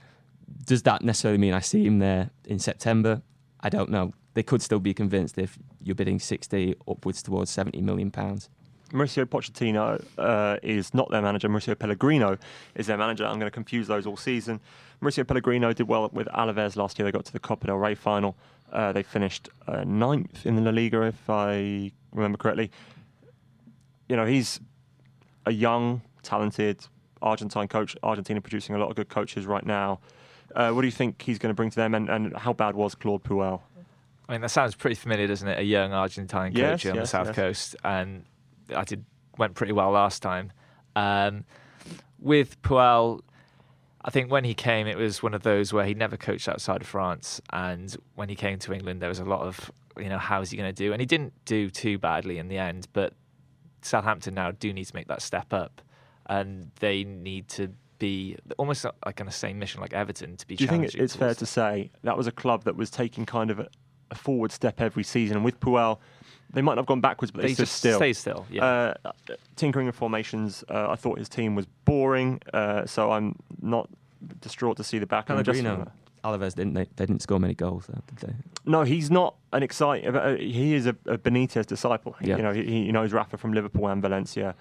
does 0.66 0.82
that 0.82 1.02
necessarily 1.02 1.38
mean 1.38 1.55
I 1.55 1.61
see 1.61 1.84
him 1.84 1.98
there 1.98 2.30
in 2.44 2.59
September? 2.59 3.22
I 3.61 3.68
don't 3.68 3.90
know. 3.90 4.12
They 4.34 4.42
could 4.42 4.62
still 4.62 4.80
be 4.80 4.94
convinced 4.94 5.38
if 5.38 5.59
you're 5.80 5.94
bidding 5.94 6.18
60 6.18 6.74
upwards 6.88 7.22
towards 7.22 7.50
70 7.50 7.80
million 7.82 8.11
pounds. 8.11 8.48
Mauricio 8.93 9.24
Pochettino 9.24 10.05
uh, 10.18 10.57
is 10.62 10.95
not 10.95 11.11
their 11.11 11.22
manager. 11.22 11.49
Mauricio 11.49 11.78
Pellegrino 11.78 12.39
is 12.74 12.87
their 12.87 12.99
manager. 12.99 13.24
I'm 13.24 13.39
going 13.39 13.51
to 13.51 13.55
confuse 13.55 13.89
those 13.89 14.07
all 14.07 14.16
season. 14.16 14.61
Mauricio 15.03 15.26
Pellegrino 15.26 15.72
did 15.72 15.89
well 15.89 16.09
with 16.12 16.28
Alaves 16.28 16.76
last 16.76 16.99
year. 16.99 17.05
They 17.05 17.12
got 17.12 17.24
to 17.24 17.32
the 17.32 17.41
Copa 17.41 17.66
del 17.66 17.76
Rey 17.76 17.95
final. 17.95 18.37
Uh, 18.72 18.93
they 18.93 19.03
finished 19.03 19.49
uh, 19.66 19.85
ninth 19.85 20.47
in 20.47 20.57
the 20.57 20.62
La 20.62 20.70
Liga, 20.70 21.03
if 21.03 21.28
I 21.28 21.93
remember 22.12 22.39
correctly. 22.39 22.70
You 24.09 24.16
know, 24.16 24.26
he's 24.26 24.61
a 25.47 25.53
young, 25.53 26.03
talented 26.22 26.87
Argentine 27.22 27.68
coach. 27.68 27.97
Argentina 28.03 28.41
producing 28.41 28.74
a 28.74 28.78
lot 28.78 28.91
of 28.91 28.97
good 28.97 29.09
coaches 29.09 29.47
right 29.47 29.64
now. 29.64 30.01
Uh, 30.55 30.70
what 30.70 30.82
do 30.82 30.87
you 30.87 30.93
think 30.93 31.22
he's 31.22 31.39
going 31.39 31.51
to 31.51 31.55
bring 31.55 31.70
to 31.70 31.76
them, 31.76 31.95
and, 31.95 32.09
and 32.09 32.37
how 32.37 32.53
bad 32.53 32.74
was 32.74 32.95
Claude 32.95 33.24
Puel? 33.24 33.61
I 34.28 34.32
mean, 34.32 34.41
that 34.41 34.51
sounds 34.51 34.74
pretty 34.74 34.95
familiar, 34.95 35.26
doesn't 35.26 35.49
it? 35.49 35.59
A 35.59 35.62
young 35.62 35.93
Argentine 35.93 36.53
coach 36.53 36.85
yes, 36.85 36.87
on 36.87 36.95
yes, 36.95 37.03
the 37.03 37.07
south 37.07 37.26
yes. 37.28 37.37
coast, 37.37 37.76
and 37.85 38.24
I 38.74 38.84
did 38.84 39.04
went 39.38 39.54
pretty 39.54 39.72
well 39.72 39.90
last 39.90 40.22
time. 40.22 40.52
Um, 40.96 41.44
with 42.18 42.60
Puel, 42.62 43.20
I 44.04 44.10
think 44.10 44.30
when 44.30 44.44
he 44.44 44.54
came, 44.54 44.86
it 44.86 44.96
was 44.96 45.22
one 45.22 45.34
of 45.34 45.42
those 45.42 45.72
where 45.72 45.84
he 45.84 45.94
never 45.94 46.16
coached 46.16 46.48
outside 46.48 46.82
of 46.82 46.86
France, 46.86 47.40
and 47.52 47.96
when 48.14 48.28
he 48.28 48.34
came 48.34 48.58
to 48.60 48.72
England, 48.72 49.00
there 49.00 49.08
was 49.08 49.18
a 49.18 49.24
lot 49.24 49.40
of 49.40 49.70
you 49.98 50.08
know 50.08 50.18
how 50.18 50.40
is 50.40 50.50
he 50.50 50.56
going 50.56 50.72
to 50.72 50.74
do, 50.74 50.92
and 50.92 51.00
he 51.00 51.06
didn't 51.06 51.32
do 51.44 51.70
too 51.70 51.98
badly 51.98 52.38
in 52.38 52.48
the 52.48 52.58
end. 52.58 52.88
But 52.92 53.14
Southampton 53.82 54.34
now 54.34 54.50
do 54.50 54.72
need 54.72 54.84
to 54.84 54.94
make 54.94 55.08
that 55.08 55.22
step 55.22 55.52
up, 55.52 55.80
and 56.26 56.70
they 56.80 57.04
need 57.04 57.48
to 57.48 57.68
be 57.98 58.36
almost 58.58 58.84
like 59.06 59.20
on 59.20 59.26
the 59.26 59.32
same 59.32 59.58
mission 59.58 59.80
like 59.80 59.92
Everton 59.92 60.36
to 60.36 60.46
be. 60.46 60.56
Do 60.56 60.64
you 60.64 60.68
think 60.68 60.94
it's 60.94 61.16
fair 61.16 61.34
to 61.34 61.46
say 61.46 61.90
that 62.02 62.16
was 62.16 62.26
a 62.26 62.32
club 62.32 62.64
that 62.64 62.76
was 62.76 62.90
taking 62.90 63.24
kind 63.24 63.50
of 63.50 63.60
a, 63.60 63.68
a 64.10 64.14
forward 64.14 64.52
step 64.52 64.80
every 64.80 65.04
season, 65.04 65.36
and 65.36 65.44
with 65.44 65.60
Puel? 65.60 65.98
They 66.53 66.62
might 66.62 66.74
not 66.74 66.82
have 66.82 66.86
gone 66.86 67.01
backwards, 67.01 67.32
but 67.32 67.42
they, 67.42 67.49
they 67.49 67.55
stood 67.55 67.62
just 67.64 67.76
still. 67.76 67.99
Stay 67.99 68.12
still. 68.12 68.47
Yeah. 68.51 68.64
Uh, 68.64 69.12
tinkering 69.57 69.86
with 69.86 69.97
formations. 69.97 70.64
Uh, 70.68 70.90
I 70.90 70.97
thought 70.97 71.18
his 71.18 71.28
team 71.28 71.55
was 71.55 71.66
boring, 71.84 72.40
uh, 72.53 72.86
so 72.86 73.11
I'm 73.11 73.36
not 73.61 73.88
distraught 74.40 74.76
to 74.76 74.84
see 74.84 74.99
the 74.99 75.07
back. 75.07 75.26
Pellegrino, 75.26 75.90
Alaves 76.24 76.55
didn't 76.55 76.74
they, 76.74 76.86
they? 76.97 77.07
didn't 77.07 77.20
score 77.20 77.38
many 77.38 77.55
goals, 77.55 77.86
though, 77.86 78.01
did 78.07 78.18
they? 78.28 78.34
No, 78.64 78.82
he's 78.82 79.11
not 79.11 79.36
an 79.53 79.62
exciting. 79.62 80.14
Uh, 80.14 80.36
he 80.36 80.74
is 80.74 80.86
a, 80.86 80.97
a 81.07 81.18
Benitez 81.18 81.66
disciple. 81.66 82.16
Yeah. 82.20 82.36
You 82.36 82.42
know, 82.42 82.53
he, 82.53 82.64
he 82.64 82.92
knows 82.92 83.12
Rafa 83.12 83.36
from 83.36 83.53
Liverpool 83.53 83.88
and 83.88 84.01
Valencia, 84.01 84.55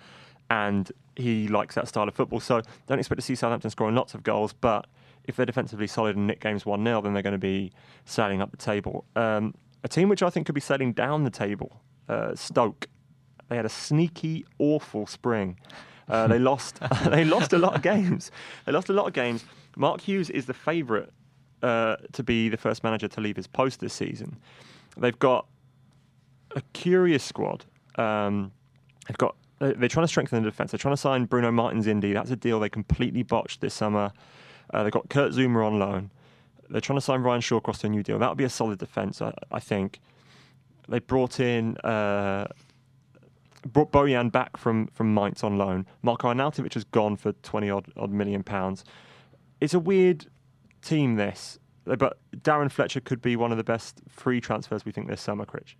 and 0.50 0.92
he 1.16 1.48
likes 1.48 1.76
that 1.76 1.88
style 1.88 2.08
of 2.08 2.14
football. 2.16 2.40
So 2.40 2.62
don't 2.88 3.00
expect 3.00 3.20
to 3.20 3.26
see 3.26 3.36
Southampton 3.36 3.70
scoring 3.70 3.96
lots 3.96 4.14
of 4.14 4.24
goals, 4.24 4.52
but 4.54 4.88
if 5.24 5.36
they're 5.36 5.46
defensively 5.46 5.88
solid 5.88 6.18
and 6.18 6.28
nick 6.28 6.42
games 6.42 6.66
1 6.66 6.84
0, 6.84 7.02
then 7.02 7.14
they're 7.14 7.24
going 7.24 7.32
to 7.32 7.38
be 7.38 7.72
sailing 8.06 8.42
up 8.42 8.52
the 8.52 8.58
table. 8.58 9.06
Um, 9.16 9.56
a 9.84 9.88
team 9.88 10.10
which 10.10 10.24
I 10.24 10.30
think 10.30 10.46
could 10.46 10.56
be 10.56 10.62
sailing 10.62 10.94
down 10.94 11.24
the 11.24 11.30
table, 11.30 11.82
uh, 12.08 12.36
Stoke. 12.36 12.88
They 13.50 13.56
had 13.56 13.66
a 13.66 13.70
sneaky, 13.70 14.46
awful 14.58 15.06
spring. 15.06 15.60
Uh, 16.08 16.28
they 16.28 16.40
lost. 16.52 16.80
they 17.06 17.26
lost 17.26 17.54
a 17.54 17.58
lot 17.58 17.76
of 17.76 17.82
games. 17.82 18.32
They 18.66 18.72
lost 18.72 18.90
a 18.90 18.94
lot 18.94 19.08
of 19.08 19.14
games. 19.14 19.46
Mark 19.76 20.02
Hughes 20.02 20.30
is 20.30 20.46
the 20.46 20.54
favourite 20.54 21.10
uh, 21.62 21.98
to 22.14 22.24
be 22.24 22.50
the 22.50 22.58
first 22.58 22.84
manager 22.84 23.08
to 23.08 23.22
leave 23.22 23.36
his 23.36 23.48
post 23.48 23.80
this 23.80 23.94
season. 23.94 24.38
They've 24.98 25.18
got 25.18 25.48
a 26.56 26.62
curious 26.74 27.24
squad. 27.24 27.66
Um, 27.96 28.52
they've 29.08 29.18
got. 29.18 29.36
They're 29.60 29.88
trying 29.88 30.04
to 30.04 30.10
strengthen 30.10 30.44
the 30.44 30.50
defence. 30.50 30.72
They're 30.72 30.78
trying 30.78 30.94
to 30.94 31.02
sign 31.02 31.24
Bruno 31.24 31.50
Martins 31.52 31.88
Indi. 31.88 32.12
That's 32.12 32.32
a 32.32 32.36
deal 32.36 32.60
they 32.60 32.68
completely 32.68 33.24
botched 33.24 33.62
this 33.62 33.74
summer. 33.74 34.12
Uh, 34.74 34.84
they've 34.84 34.92
got 34.92 35.10
Kurt 35.10 35.32
Zouma 35.32 35.66
on 35.66 35.80
loan. 35.80 36.12
They're 36.74 36.82
trying 36.82 36.98
to 36.98 37.02
sign 37.02 37.22
Ryan 37.22 37.40
Shawcross 37.40 37.78
to 37.82 37.88
a 37.88 37.90
new 37.92 38.02
deal. 38.02 38.18
That 38.18 38.30
would 38.30 38.38
be 38.38 38.44
a 38.46 38.50
solid 38.50 38.80
defence, 38.80 39.22
I, 39.22 39.32
I, 39.52 39.60
think. 39.60 40.00
They 40.90 40.98
brought 40.98 41.40
in 41.40 41.78
uh, 41.78 42.48
brought 43.72 43.92
Bojan 43.92 44.32
back 44.32 44.58
from 44.58 44.88
from 44.88 45.14
Mainz 45.14 45.44
on 45.44 45.60
loan. 45.60 45.86
Marko 46.02 46.34
Arnautovic 46.34 46.74
has 46.74 46.84
gone 46.84 47.16
for 47.16 47.32
twenty 47.44 47.70
odd, 47.70 47.86
odd 47.96 48.10
million 48.10 48.42
pounds. 48.42 48.84
It's 49.62 49.76
a 49.76 49.80
weird 49.80 50.26
team 50.82 51.16
this, 51.16 51.60
but 51.86 52.18
Darren 52.38 52.72
Fletcher 52.72 53.02
could 53.02 53.22
be 53.22 53.36
one 53.36 53.52
of 53.52 53.58
the 53.58 53.64
best 53.64 54.02
free 54.10 54.42
transfers 54.42 54.84
we 54.84 54.92
think 54.92 55.08
this 55.08 55.22
summer, 55.22 55.46
Critch. 55.46 55.78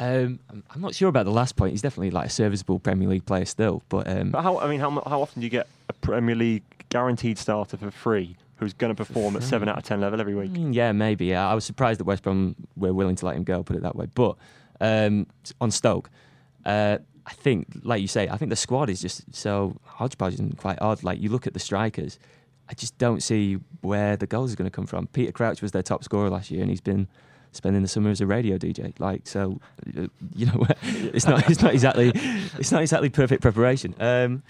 Um, 0.00 0.40
I'm 0.48 0.80
not 0.80 0.96
sure 0.96 1.10
about 1.10 1.26
the 1.26 1.30
last 1.30 1.54
point. 1.54 1.70
He's 1.70 1.82
definitely 1.82 2.10
like 2.10 2.26
a 2.26 2.30
serviceable 2.30 2.80
Premier 2.80 3.08
League 3.08 3.24
player 3.24 3.44
still, 3.44 3.84
but, 3.88 4.08
um, 4.08 4.32
but 4.32 4.42
how? 4.42 4.58
I 4.58 4.68
mean, 4.68 4.80
how 4.80 4.90
how 5.06 5.22
often 5.22 5.40
do 5.40 5.46
you 5.46 5.50
get 5.50 5.68
a 5.88 5.92
Premier 5.92 6.34
League 6.34 6.64
guaranteed 6.88 7.38
starter 7.38 7.76
for 7.76 7.92
free 7.92 8.36
who's 8.62 8.72
going 8.72 8.94
to 8.94 9.04
perform 9.04 9.36
at 9.36 9.42
seven 9.42 9.68
out 9.68 9.78
of 9.78 9.84
ten 9.84 10.00
level 10.00 10.20
every 10.20 10.34
week. 10.34 10.52
Mm, 10.52 10.74
Yeah, 10.74 10.92
maybe. 10.92 11.26
Yeah. 11.26 11.48
I 11.48 11.54
was 11.54 11.64
surprised 11.64 12.00
that 12.00 12.04
West 12.04 12.22
Brom 12.22 12.56
were 12.76 12.92
willing 12.94 13.16
to 13.16 13.26
let 13.26 13.36
him 13.36 13.44
go, 13.44 13.62
put 13.62 13.76
it 13.76 13.82
that 13.82 13.96
way. 13.96 14.06
But 14.14 14.36
um, 14.80 15.26
on 15.60 15.70
Stoke, 15.70 16.10
uh, 16.64 16.98
I 17.26 17.32
think, 17.32 17.68
like 17.82 18.00
you 18.02 18.08
say, 18.08 18.28
I 18.28 18.36
think 18.36 18.48
the 18.50 18.56
squad 18.56 18.90
is 18.90 19.00
just 19.00 19.34
so 19.34 19.76
hodgepodge 19.84 20.38
and 20.38 20.56
quite 20.56 20.78
odd. 20.80 21.02
Like 21.04 21.20
you 21.20 21.28
look 21.28 21.46
at 21.46 21.54
the 21.54 21.60
strikers, 21.60 22.18
I 22.68 22.74
just 22.74 22.96
don't 22.98 23.22
see 23.22 23.58
where 23.82 24.16
the 24.16 24.26
goals 24.26 24.52
are 24.52 24.56
going 24.56 24.70
to 24.70 24.74
come 24.74 24.86
from. 24.86 25.06
Peter 25.08 25.30
Crouch 25.32 25.62
was 25.62 25.72
their 25.72 25.82
top 25.82 26.02
scorer 26.04 26.30
last 26.30 26.50
year, 26.50 26.62
and 26.62 26.70
he's 26.70 26.80
been 26.80 27.06
spending 27.52 27.82
the 27.82 27.88
summer 27.88 28.08
as 28.10 28.20
a 28.20 28.26
radio 28.26 28.56
DJ. 28.58 28.98
Like 28.98 29.26
so, 29.26 29.60
uh, 29.96 30.06
you 30.34 30.46
know, 30.46 30.66
it's 30.82 31.26
not 31.26 31.48
it's 31.50 31.60
not 31.62 31.72
exactly 31.74 32.10
it's 32.58 32.72
not 32.72 32.80
exactly 32.82 33.08
perfect 33.10 33.42
preparation. 33.42 33.94
Um, 34.00 34.42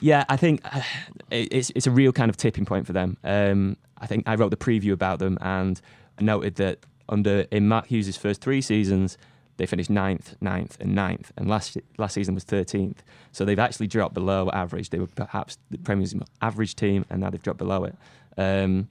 yeah, 0.00 0.24
I 0.28 0.36
think 0.36 0.60
uh, 0.64 0.82
it's 1.30 1.70
it's 1.74 1.86
a 1.86 1.90
real 1.90 2.12
kind 2.12 2.30
of 2.30 2.36
tipping 2.36 2.64
point 2.64 2.86
for 2.86 2.92
them. 2.92 3.16
Um, 3.24 3.76
I 3.98 4.06
think 4.06 4.24
I 4.26 4.34
wrote 4.34 4.50
the 4.50 4.56
preview 4.56 4.92
about 4.92 5.18
them 5.18 5.38
and 5.40 5.80
noted 6.20 6.56
that 6.56 6.78
under 7.08 7.46
in 7.50 7.68
Matt 7.68 7.86
Hughes' 7.86 8.16
first 8.16 8.40
three 8.40 8.60
seasons, 8.60 9.18
they 9.56 9.66
finished 9.66 9.90
ninth, 9.90 10.36
ninth, 10.40 10.78
and 10.80 10.94
ninth, 10.94 11.32
and 11.36 11.48
last 11.48 11.76
last 11.98 12.14
season 12.14 12.34
was 12.34 12.44
thirteenth. 12.44 13.02
So 13.32 13.44
they've 13.44 13.58
actually 13.58 13.88
dropped 13.88 14.14
below 14.14 14.50
average. 14.52 14.90
They 14.90 14.98
were 14.98 15.06
perhaps 15.06 15.58
the 15.70 15.78
Premier's 15.78 16.14
average 16.40 16.76
team, 16.76 17.04
and 17.10 17.20
now 17.20 17.30
they've 17.30 17.42
dropped 17.42 17.58
below 17.58 17.84
it. 17.84 17.94
Um, 18.38 18.88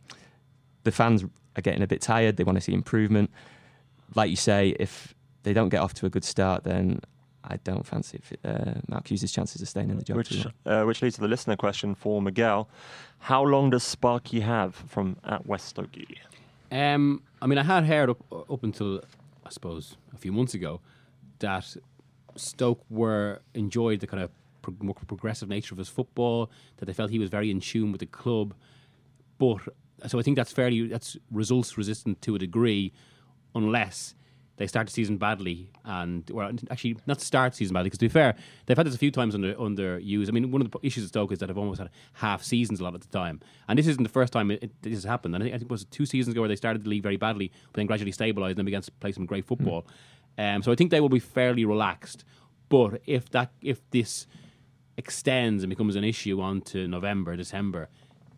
the 0.84 0.92
fans 0.92 1.24
are 1.56 1.62
getting 1.62 1.82
a 1.82 1.88
bit 1.88 2.02
tired. 2.02 2.38
They 2.38 2.44
want 2.44 2.58
to 2.58 2.62
see 2.62 2.74
improvement. 2.74 3.32
Like 4.16 4.30
you 4.30 4.36
say, 4.36 4.76
if 4.80 5.14
they 5.44 5.54
don't 5.54 5.70
get 5.70 5.82
off 5.82 5.94
to 5.96 6.06
a 6.06 6.10
good 6.10 6.24
start, 6.24 6.64
then 6.64 7.02
I 7.44 7.58
don't 7.58 7.86
fancy 7.86 8.20
if, 8.22 8.34
uh, 8.44 8.82
Mark 8.88 9.10
Hughes' 9.10 9.32
chances 9.32 9.62
of 9.62 9.70
staying 9.70 9.90
in 9.90 9.98
the 9.98 10.04
job. 10.04 10.18
Which, 10.18 10.46
uh, 10.66 10.84
which 10.84 11.02
leads 11.02 11.16
to 11.16 11.22
the 11.22 11.28
listener 11.28 11.56
question 11.56 11.96
for 11.96 12.22
Miguel. 12.22 12.70
How 13.20 13.44
long 13.44 13.70
does 13.70 13.84
Sparky 13.84 14.42
have 14.42 14.76
from 14.76 15.18
at 15.24 15.46
West 15.46 15.76
Stokey? 15.76 16.18
Um, 16.72 17.24
I 17.42 17.48
mean, 17.48 17.58
I 17.58 17.64
had 17.64 17.86
heard 17.86 18.10
up 18.10 18.24
up 18.32 18.64
until 18.64 19.02
I 19.46 19.50
suppose 19.50 19.98
a 20.14 20.18
few 20.18 20.32
months 20.32 20.54
ago 20.54 20.82
that 21.40 21.76
Stoke 22.36 22.84
were 22.90 23.42
enjoyed 23.54 24.02
the 24.02 24.08
kind 24.08 24.22
of 24.22 24.32
pro- 24.62 24.76
more 24.82 24.94
progressive 24.94 25.50
nature 25.50 25.74
of 25.74 25.80
his 25.80 25.90
football. 25.90 26.52
That 26.78 26.86
they 26.86 26.94
felt 26.94 27.10
he 27.10 27.20
was 27.20 27.30
very 27.30 27.50
in 27.50 27.60
tune 27.60 27.92
with 27.92 28.00
the 28.00 28.06
club, 28.06 28.54
but 29.38 29.60
so 30.08 30.20
I 30.20 30.22
think 30.22 30.38
that's 30.38 30.52
fairly 30.52 30.88
that's 30.88 31.18
results 31.32 31.78
resistant 31.78 32.22
to 32.22 32.36
a 32.36 32.40
degree, 32.40 32.92
unless 33.56 34.14
they 34.60 34.68
start 34.68 34.88
the 34.88 34.94
season 34.94 35.18
badly 35.18 35.72
and 35.86 36.30
well 36.30 36.52
actually 36.70 36.98
not 37.08 37.22
start 37.22 37.56
season 37.56 37.74
badly 37.74 37.88
because 37.88 37.98
to 37.98 38.06
be 38.06 38.10
fair 38.10 38.36
they've 38.66 38.76
had 38.76 38.86
this 38.86 38.94
a 38.94 38.98
few 38.98 39.10
times 39.10 39.34
under 39.34 39.60
under 39.60 39.98
Hughes. 40.00 40.28
I 40.30 40.34
mean 40.34 40.52
one 40.52 40.62
of 40.62 40.70
the 40.70 40.78
issues 40.84 41.06
at 41.06 41.10
Stoke 41.10 41.32
is 41.32 41.40
that 41.40 41.48
they've 41.48 41.58
almost 41.58 41.80
had 41.80 41.90
half 42.14 42.44
seasons 42.44 42.82
a 42.82 42.84
lot 42.84 42.94
of 42.94 43.02
the 43.02 43.08
time. 43.08 43.40
And 43.68 43.80
this 43.80 43.88
isn't 43.88 44.04
the 44.04 44.10
first 44.10 44.34
time 44.34 44.52
it, 44.52 44.64
it, 44.64 44.72
this 44.82 44.94
has 44.94 45.06
happened. 45.06 45.34
And 45.34 45.44
I 45.44 45.46
think, 45.46 45.56
I 45.56 45.58
think 45.58 45.72
it 45.72 45.72
was 45.72 45.86
two 45.86 46.06
seasons 46.06 46.34
ago 46.34 46.42
where 46.42 46.50
they 46.50 46.58
started 46.58 46.84
the 46.84 46.90
league 46.90 47.04
very 47.04 47.18
badly 47.18 47.52
but 47.72 47.76
then 47.76 47.88
gradually 47.88 48.12
stabilised 48.12 48.58
and 48.58 48.66
began 48.66 48.82
to 48.82 48.92
play 48.92 49.14
some 49.14 49.26
great 49.26 49.46
football. 49.46 49.88
Um, 50.38 50.62
so 50.62 50.72
I 50.72 50.76
think 50.76 50.92
they 50.92 51.02
will 51.02 51.10
be 51.10 51.20
fairly 51.20 51.66
relaxed. 51.66 52.26
But 52.68 53.02
if 53.06 53.30
that 53.32 53.52
if 53.62 53.90
this 53.90 54.28
extends 54.98 55.64
and 55.64 55.70
becomes 55.70 55.96
an 55.96 56.04
issue 56.04 56.42
onto 56.42 56.86
November 56.86 57.36
December 57.38 57.88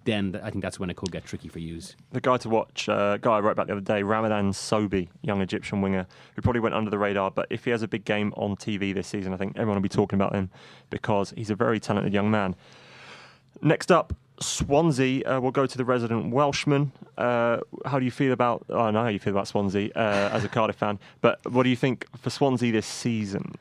then 0.04 0.40
I 0.44 0.50
think 0.50 0.64
that's 0.64 0.80
when 0.80 0.90
it 0.90 0.98
could 0.98 1.12
get 1.12 1.26
tricky 1.26 1.48
for 1.48 1.60
Hughes 1.60 1.96
The 2.12 2.22
guy 2.22 2.38
to 2.38 2.50
watch, 2.50 2.90
uh, 2.90 3.18
guy 3.18 3.38
I 3.38 3.40
wrote 3.40 3.52
about 3.52 3.68
the 3.68 3.74
other 3.74 3.82
day, 3.82 4.04
Ramadan 4.04 4.52
Sobhi, 4.52 5.10
young 5.22 5.42
Egyptian 5.42 5.82
winger, 5.82 6.08
who 6.36 6.42
probably 6.42 6.62
went 6.62 6.76
under 6.76 6.90
the 6.90 6.98
radar. 6.98 7.32
But 7.32 7.48
if 7.50 7.66
he 7.66 7.72
has 7.72 7.82
a 7.82 7.88
big 7.88 8.06
game 8.06 8.34
on 8.36 8.56
TV 8.56 8.94
this 8.94 9.08
season, 9.08 9.34
I 9.34 9.38
think 9.38 9.58
everyone 9.58 9.76
will 9.78 9.84
be 9.84 9.90
talking 9.90 10.18
about 10.18 10.34
him 10.34 10.50
because 10.90 11.34
he's 11.36 11.50
a 11.50 11.56
very 11.56 11.80
talented 11.80 12.14
young 12.14 12.32
man. 12.32 12.56
Next 13.62 13.92
up, 13.92 14.14
Swansea. 14.40 15.24
Uh, 15.24 15.40
we'll 15.40 15.52
go 15.52 15.66
to 15.66 15.78
the 15.78 15.86
resident 15.86 16.34
Welshman. 16.34 16.92
Uh, 17.18 17.60
how 17.86 18.00
do 18.00 18.06
you 18.06 18.12
feel 18.12 18.34
about? 18.34 18.66
Oh, 18.70 18.82
I 18.82 18.92
know 18.92 19.04
how 19.04 19.10
you 19.10 19.20
feel 19.20 19.34
about 19.34 19.48
Swansea 19.48 19.92
uh, 19.96 20.30
as 20.34 20.44
a 20.44 20.50
Cardiff 20.50 20.78
fan, 20.78 21.00
but 21.22 21.40
what 21.52 21.64
do 21.64 21.70
you 21.70 21.76
think 21.76 22.06
for 22.18 22.30
Swansea 22.30 22.72
this 22.72 22.88
season? 22.88 23.54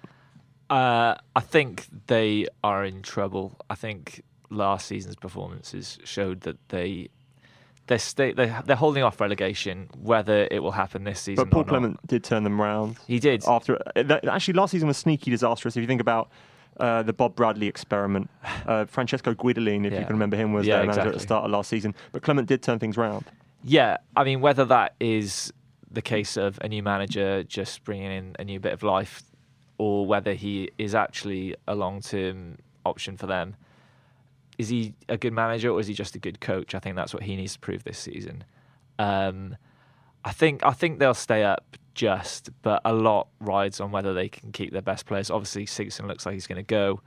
Uh, 0.71 1.17
I 1.35 1.41
think 1.41 1.87
they 2.07 2.47
are 2.63 2.85
in 2.85 3.03
trouble. 3.03 3.57
I 3.69 3.75
think 3.75 4.23
last 4.51 4.87
season's 4.87 5.17
performances 5.17 5.99
showed 6.05 6.41
that 6.43 6.57
they 6.69 7.09
they're 7.87 7.99
sta- 7.99 8.33
they 8.35 8.55
they're 8.67 8.77
holding 8.77 9.03
off 9.03 9.21
relegation. 9.21 9.89
Whether 10.01 10.47
it 10.51 10.63
will 10.63 10.73
happen 10.73 11.05
this 11.05 11.21
season, 11.21 11.45
But 11.45 11.51
Paul 11.51 11.61
or 11.61 11.65
not. 11.65 11.69
Clement 11.69 12.07
did 12.07 12.25
turn 12.25 12.45
them 12.45 12.61
round. 12.61 12.99
he 13.07 13.19
did. 13.19 13.45
after 13.47 13.79
uh, 13.97 14.19
actually 14.29 14.55
last 14.55 14.71
season 14.73 14.89
was 14.89 14.97
sneaky 14.99 15.31
disastrous. 15.31 15.77
If 15.77 15.81
you 15.81 15.87
think 15.87 16.01
about 16.01 16.31
uh, 16.79 17.03
the 17.03 17.13
Bob 17.13 17.35
Bradley 17.35 17.67
experiment, 17.67 18.31
uh, 18.67 18.85
Francesco 18.89 19.35
Guidolin, 19.35 19.85
if 19.87 19.93
you 19.93 19.99
can 20.01 20.15
remember 20.15 20.37
him, 20.37 20.53
was 20.53 20.67
Yeah, 20.67 20.79
their 20.79 20.87
manager 20.87 21.09
at 21.09 21.15
the 21.15 21.21
start 21.21 21.45
of 21.45 21.51
last 21.51 21.69
season. 21.69 21.95
But 22.13 22.23
Clement 22.23 22.49
did 22.49 22.63
turn 22.63 22.79
things 22.79 22.97
round. 22.97 23.25
Yeah, 23.63 23.99
I 24.17 24.25
mean, 24.25 24.41
whether 24.41 24.65
that 24.67 24.95
is 25.01 25.53
the 25.91 26.01
case 26.03 26.37
of 26.37 26.59
a 26.63 26.69
new 26.69 26.83
manager 26.83 27.43
just 27.43 27.83
bringing 27.85 28.11
in 28.13 28.37
a 28.39 28.45
new 28.45 28.61
bit 28.61 28.73
of 28.73 28.83
life, 28.83 29.23
or 29.79 30.07
whether 30.07 30.33
he 30.35 30.71
is 30.79 30.95
actually 30.95 31.57
a 31.67 31.75
long-term 31.75 32.59
option 32.87 33.17
for 33.17 33.27
them. 33.27 33.57
Is 34.61 34.69
he 34.69 34.93
a 35.09 35.17
good 35.17 35.33
manager 35.33 35.71
or 35.71 35.81
is 35.81 35.87
he 35.87 35.95
just 35.95 36.15
a 36.15 36.19
good 36.19 36.39
coach? 36.39 36.75
I 36.75 36.81
think 36.81 36.95
that's 36.95 37.15
what 37.15 37.23
he 37.23 37.35
needs 37.35 37.55
to 37.55 37.59
prove 37.61 37.83
this 37.83 37.99
season. 37.99 38.45
Um, 38.99 39.57
I 40.23 40.33
think 40.33 40.63
I 40.63 40.73
think 40.73 40.99
they'll 40.99 41.15
stay 41.15 41.45
up 41.45 41.79
just, 41.95 42.51
but 42.61 42.83
a 42.85 42.93
lot 42.93 43.29
rides 43.41 43.81
on 43.81 43.91
whether 43.91 44.13
they 44.13 44.29
can 44.29 44.53
keep 44.53 44.71
their 44.71 44.83
best 44.83 45.07
players. 45.07 45.31
Obviously, 45.31 45.65
Sigurdsson 45.65 46.07
looks 46.07 46.27
like 46.27 46.35
he's 46.35 46.47
going 46.47 46.57
to 46.57 46.63
go. 46.63 47.01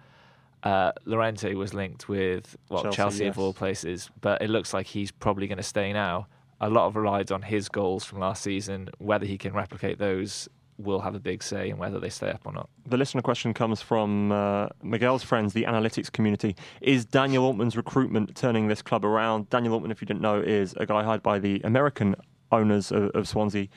Uh, 0.64 0.94
Llorente 1.06 1.54
was 1.54 1.76
linked 1.76 2.10
with 2.10 2.58
well 2.70 2.82
Chelsea, 2.82 2.96
Chelsea, 2.96 3.26
yes. 3.26 3.36
of 3.36 3.40
all 3.40 3.54
places, 3.54 4.10
but 4.20 4.42
it 4.42 4.50
looks 4.50 4.74
like 4.74 4.88
he's 4.88 5.12
probably 5.12 5.46
going 5.46 5.58
to 5.58 5.64
stay 5.64 5.94
now. 5.94 6.26
A 6.60 6.72
lot 6.72 6.88
of 6.88 6.96
rides 6.96 7.32
on 7.32 7.44
his 7.44 7.70
goals 7.70 8.04
from 8.04 8.18
last 8.18 8.42
season. 8.42 8.90
Whether 8.98 9.28
he 9.28 9.38
can 9.38 9.54
replicate 9.54 10.00
those 10.00 10.50
will 10.78 11.02
have 11.02 11.16
a 11.16 11.20
big 11.20 11.44
say 11.44 11.70
in 11.70 11.78
whether 11.78 12.00
they 12.00 12.10
stay 12.10 12.30
up 12.30 12.42
or 12.46 12.54
not. 12.54 12.70
The 12.86 12.98
listener 12.98 13.22
question 13.22 13.54
comes 13.54 13.82
from 13.82 14.32
uh, 14.32 14.68
Miguel's 14.82 15.24
friends, 15.24 15.54
the 15.54 15.64
analytics 15.64 16.12
community. 16.12 16.56
Is 16.82 17.06
Daniel 17.06 17.46
Altman's 17.46 17.78
recruitment 17.78 18.36
turning 18.36 18.68
this 18.68 18.82
club 18.82 19.06
around? 19.06 19.50
Daniel 19.50 19.74
Altman, 19.74 19.92
if 19.92 20.02
you 20.02 20.08
didn't 20.08 20.22
know, 20.22 20.40
is 20.42 20.74
a 20.78 20.86
guy 20.86 21.04
hired 21.04 21.24
by 21.24 21.40
the 21.40 21.62
American 21.64 22.16
owners 22.52 22.92
of, 22.92 23.10
of 23.12 23.28
Swansea 23.28 23.68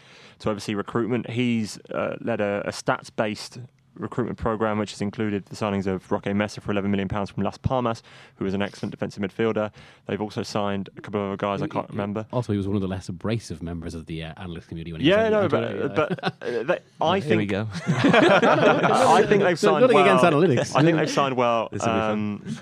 to 0.40 0.51
oversee 0.51 0.74
recruitment. 0.74 1.30
He's 1.30 1.78
uh, 1.90 2.16
led 2.20 2.40
a, 2.40 2.62
a 2.66 2.70
stats 2.70 3.11
based 3.14 3.59
recruitment 3.99 4.38
program, 4.38 4.78
which 4.78 4.90
has 4.92 5.01
included 5.01 5.44
the 5.47 5.57
signings 5.57 5.86
of 5.86 6.11
Roque 6.12 6.26
Mesa 6.34 6.61
for 6.61 6.70
11 6.70 6.90
million 6.90 7.09
pounds 7.09 7.30
from 7.30 7.42
Las 7.42 7.57
Palmas, 7.59 8.03
who 8.36 8.47
is 8.47 8.55
an 8.55 8.62
excellent 8.62 8.90
defensive 8.92 9.22
midfielder. 9.22 9.70
They've 10.07 10.20
also 10.20 10.42
signed 10.42 10.88
a 10.97 11.01
couple 11.01 11.20
of 11.20 11.26
other 11.28 11.36
guys 11.36 11.62
I 11.62 11.66
can't 11.68 11.88
remember. 11.90 12.26
also 12.32 12.53
he 12.53 12.57
was 12.57 12.66
one 12.66 12.76
of 12.76 12.82
the 12.82 12.88
less 12.88 13.09
abrasive 13.09 13.62
members 13.62 13.94
of 13.94 14.07
the 14.07 14.22
uh, 14.24 14.34
analyst 14.36 14.68
community 14.68 14.92
when 14.92 15.01
he 15.01 15.09
Yeah, 15.09 15.24
was 15.28 15.30
no, 15.30 15.49
but, 15.49 15.64
on- 15.64 15.94
but 15.94 16.24
uh, 16.24 16.62
they, 16.64 16.78
I 17.01 17.18
Here 17.20 17.36
we 17.36 17.47
think 17.47 17.51
go. 17.51 17.68
I 17.86 19.24
think 19.28 19.42
they've 19.42 19.59
signed 19.59 19.80
Nothing 19.82 19.94
well. 19.97 20.05
against 20.05 20.24
analytics. 20.24 20.76
I 20.76 20.82
think 20.82 20.97
they've 20.99 21.11
signed 21.11 21.36
well. 21.36 21.68
This 21.72 21.82
will 21.82 21.92
be 21.94 21.99
fun. 22.01 22.11
Um, 22.11 22.59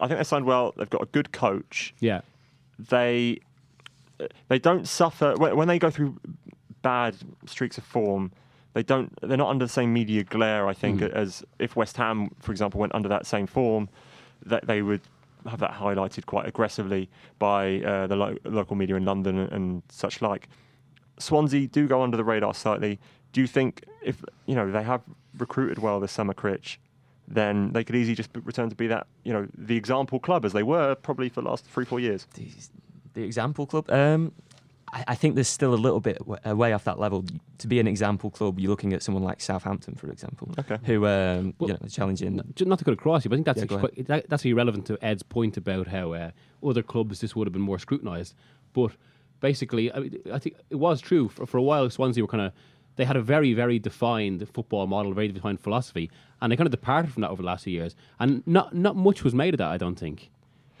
I 0.00 0.06
think 0.08 0.18
they've 0.18 0.26
signed 0.26 0.46
well. 0.46 0.72
They've 0.76 0.88
got 0.90 1.02
a 1.02 1.06
good 1.06 1.32
coach. 1.32 1.94
yeah 2.00 2.20
They 2.78 3.38
they 4.48 4.58
don't 4.58 4.86
suffer 4.86 5.34
when, 5.36 5.56
when 5.56 5.68
they 5.68 5.78
go 5.78 5.90
through 5.90 6.16
bad 6.82 7.16
streaks 7.46 7.78
of 7.78 7.84
form. 7.84 8.32
They 8.72 8.82
don't. 8.82 9.12
They're 9.20 9.36
not 9.36 9.50
under 9.50 9.64
the 9.64 9.72
same 9.72 9.92
media 9.92 10.22
glare. 10.24 10.68
I 10.68 10.74
think 10.74 11.00
Mm. 11.00 11.10
as 11.12 11.44
if 11.58 11.74
West 11.76 11.96
Ham, 11.96 12.30
for 12.40 12.52
example, 12.52 12.80
went 12.80 12.94
under 12.94 13.08
that 13.08 13.26
same 13.26 13.46
form, 13.46 13.88
that 14.46 14.66
they 14.66 14.80
would 14.82 15.00
have 15.48 15.58
that 15.60 15.72
highlighted 15.72 16.26
quite 16.26 16.46
aggressively 16.46 17.08
by 17.38 17.80
uh, 17.80 18.06
the 18.06 18.14
lo- 18.16 18.36
local 18.44 18.76
media 18.76 18.94
in 18.96 19.04
London 19.04 19.38
and, 19.38 19.52
and 19.52 19.82
such 19.90 20.22
like. 20.22 20.48
Swansea 21.18 21.66
do 21.66 21.86
go 21.86 22.02
under 22.02 22.16
the 22.16 22.24
radar 22.24 22.54
slightly. 22.54 22.98
Do 23.32 23.40
you 23.40 23.46
think 23.46 23.84
if 24.02 24.24
you 24.46 24.54
know 24.54 24.70
they 24.70 24.82
have 24.82 25.02
recruited 25.38 25.78
well 25.78 26.00
this 26.00 26.12
summer, 26.12 26.32
Critch, 26.34 26.78
then 27.28 27.72
they 27.72 27.84
could 27.84 27.96
easily 27.96 28.14
just 28.14 28.30
return 28.44 28.68
to 28.70 28.76
be 28.76 28.86
that 28.86 29.06
you 29.24 29.32
know 29.32 29.46
the 29.56 29.76
example 29.76 30.18
club 30.20 30.44
as 30.44 30.52
they 30.52 30.62
were 30.62 30.94
probably 30.94 31.28
for 31.28 31.42
the 31.42 31.48
last 31.48 31.64
three 31.64 31.84
four 31.84 32.00
years? 32.00 32.26
the, 32.34 32.48
the 33.14 33.22
example 33.24 33.66
club. 33.66 33.90
Um, 33.90 34.32
I, 34.92 35.04
I 35.08 35.14
think 35.14 35.34
there's 35.34 35.48
still 35.48 35.72
a 35.74 35.76
little 35.76 36.00
bit 36.00 36.18
w- 36.18 36.38
uh, 36.48 36.54
way 36.56 36.72
off 36.72 36.84
that 36.84 36.98
level. 36.98 37.24
To 37.58 37.66
be 37.68 37.78
an 37.80 37.86
example 37.86 38.30
club, 38.30 38.58
you're 38.58 38.70
looking 38.70 38.92
at 38.92 39.02
someone 39.02 39.22
like 39.22 39.40
Southampton, 39.40 39.94
for 39.94 40.10
example, 40.10 40.52
Okay. 40.58 40.78
who 40.84 41.06
um, 41.06 41.54
Well, 41.58 41.68
you 41.70 41.74
know, 41.74 41.78
are 41.84 41.88
challenging. 41.88 42.40
Not 42.60 42.78
to 42.78 42.84
cut 42.84 42.94
across 42.94 43.24
you, 43.24 43.28
but 43.28 43.34
I 43.34 43.38
think 43.38 43.46
that's 43.46 43.60
Yeah, 43.60 43.78
quite, 43.78 44.06
that, 44.06 44.28
that's 44.28 44.44
really 44.44 44.54
relevant 44.54 44.86
to 44.86 44.98
Ed's 45.04 45.22
point 45.22 45.56
about 45.56 45.86
how 45.88 46.12
uh, 46.12 46.30
other 46.64 46.82
clubs 46.82 47.20
this 47.20 47.36
would 47.36 47.46
have 47.46 47.52
been 47.52 47.62
more 47.62 47.78
scrutinised. 47.78 48.34
But 48.72 48.92
basically, 49.40 49.92
I, 49.92 49.98
mean, 50.00 50.18
I 50.32 50.38
think 50.38 50.56
it 50.70 50.76
was 50.76 51.00
true 51.00 51.28
for, 51.28 51.46
for 51.46 51.58
a 51.58 51.62
while. 51.62 51.88
Swansea 51.90 52.22
were 52.24 52.28
kind 52.28 52.42
of 52.46 52.52
they 52.96 53.04
had 53.04 53.16
a 53.16 53.22
very 53.22 53.54
very 53.54 53.78
defined 53.78 54.46
football 54.52 54.86
model, 54.86 55.12
very 55.14 55.28
defined 55.28 55.60
philosophy, 55.60 56.10
and 56.40 56.50
they 56.52 56.56
kind 56.56 56.66
of 56.66 56.72
departed 56.72 57.12
from 57.12 57.22
that 57.22 57.30
over 57.30 57.40
the 57.42 57.46
last 57.46 57.64
few 57.64 57.72
years. 57.72 57.94
And 58.18 58.46
not 58.46 58.74
not 58.74 58.96
much 58.96 59.24
was 59.24 59.34
made 59.34 59.54
of 59.54 59.58
that. 59.58 59.68
I 59.70 59.76
don't 59.78 59.98
think. 59.98 60.30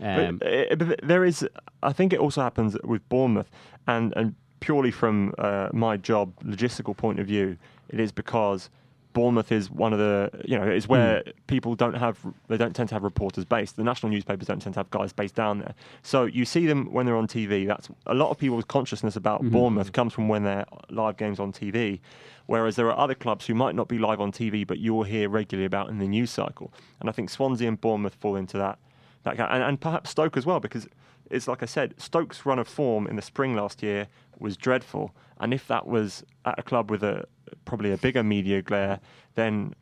Um, 0.00 0.38
but, 0.38 0.82
uh, 0.82 0.96
there 1.02 1.24
is, 1.24 1.46
I 1.82 1.92
think 1.92 2.12
it 2.12 2.18
also 2.20 2.40
happens 2.42 2.76
with 2.84 3.06
Bournemouth, 3.08 3.50
and 3.86 4.12
and 4.16 4.34
purely 4.60 4.90
from 4.90 5.34
uh, 5.38 5.68
my 5.72 5.96
job 5.96 6.32
logistical 6.44 6.96
point 6.96 7.18
of 7.18 7.26
view, 7.26 7.56
it 7.88 7.98
is 8.00 8.12
because 8.12 8.70
Bournemouth 9.12 9.50
is 9.50 9.70
one 9.70 9.92
of 9.92 9.98
the 9.98 10.30
you 10.44 10.56
know 10.56 10.68
is 10.68 10.86
where 10.86 11.24
people 11.48 11.74
don't 11.74 11.94
have 11.94 12.18
they 12.48 12.56
don't 12.56 12.74
tend 12.76 12.88
to 12.90 12.94
have 12.94 13.02
reporters 13.02 13.44
based. 13.44 13.76
The 13.76 13.82
national 13.82 14.12
newspapers 14.12 14.46
don't 14.46 14.60
tend 14.62 14.74
to 14.74 14.80
have 14.80 14.90
guys 14.90 15.12
based 15.12 15.34
down 15.34 15.58
there. 15.58 15.74
So 16.02 16.24
you 16.26 16.44
see 16.44 16.66
them 16.66 16.92
when 16.92 17.06
they're 17.06 17.16
on 17.16 17.26
TV. 17.26 17.66
That's 17.66 17.88
a 18.06 18.14
lot 18.14 18.30
of 18.30 18.38
people's 18.38 18.64
consciousness 18.64 19.16
about 19.16 19.42
Bournemouth 19.42 19.92
comes 19.92 20.12
from 20.12 20.28
when 20.28 20.44
they're 20.44 20.64
live 20.90 21.16
games 21.16 21.40
on 21.40 21.52
TV. 21.52 21.98
Whereas 22.46 22.76
there 22.76 22.86
are 22.88 22.98
other 22.98 23.14
clubs 23.14 23.46
who 23.46 23.54
might 23.54 23.74
not 23.74 23.88
be 23.88 23.98
live 23.98 24.20
on 24.20 24.32
TV, 24.32 24.66
but 24.66 24.78
you 24.78 24.92
will 24.94 25.04
hear 25.04 25.28
regularly 25.28 25.66
about 25.66 25.88
in 25.88 25.98
the 25.98 26.08
news 26.08 26.30
cycle. 26.30 26.72
And 27.00 27.08
I 27.08 27.12
think 27.12 27.30
Swansea 27.30 27.68
and 27.68 27.80
Bournemouth 27.80 28.14
fall 28.14 28.36
into 28.36 28.58
that 28.58 28.78
that 29.24 29.36
ca- 29.36 29.48
and, 29.50 29.62
and 29.62 29.80
perhaps 29.80 30.10
Stoke 30.10 30.36
as 30.36 30.46
well 30.46 30.60
because 30.60 30.88
it's 31.30 31.46
like 31.46 31.62
I 31.62 31.66
said, 31.66 31.94
Stoke's 31.98 32.44
run 32.44 32.58
of 32.58 32.66
form 32.68 33.06
in 33.06 33.16
the 33.16 33.22
spring 33.22 33.54
last 33.54 33.82
year 33.82 34.08
was 34.38 34.56
dreadful. 34.56 35.14
And 35.38 35.54
if 35.54 35.66
that 35.68 35.86
was 35.86 36.24
at 36.44 36.58
a 36.58 36.62
club 36.62 36.90
with 36.90 37.02
a 37.02 37.24
probably 37.64 37.92
a 37.92 37.96
bigger 37.96 38.22
media 38.22 38.62
glare, 38.62 39.00
then 39.34 39.74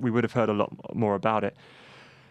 we 0.00 0.10
would 0.10 0.24
have 0.24 0.32
heard 0.32 0.48
a 0.48 0.52
lot 0.52 0.72
more 0.94 1.14
about 1.14 1.44
it. 1.44 1.56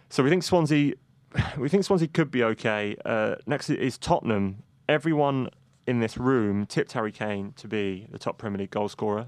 So 0.10 0.24
we 0.24 0.30
think 0.30 0.44
Swansea, 0.44 0.94
we 1.58 1.70
think 1.70 1.84
Swansea 1.84 2.08
could 2.08 2.32
be 2.32 2.44
okay. 2.44 2.96
Uh, 3.06 3.36
next 3.46 3.70
is 3.70 3.98
Tottenham. 3.98 4.64
Everyone 4.88 5.50
in 5.88 6.00
this 6.00 6.18
room 6.18 6.66
tipped 6.66 6.92
Harry 6.94 7.12
Kane 7.12 7.54
to 7.58 7.68
be 7.68 8.08
the 8.12 8.20
top 8.20 8.38
Premier 8.38 8.60
League 8.60 8.72
goal 8.72 8.90
scorer, 8.90 9.28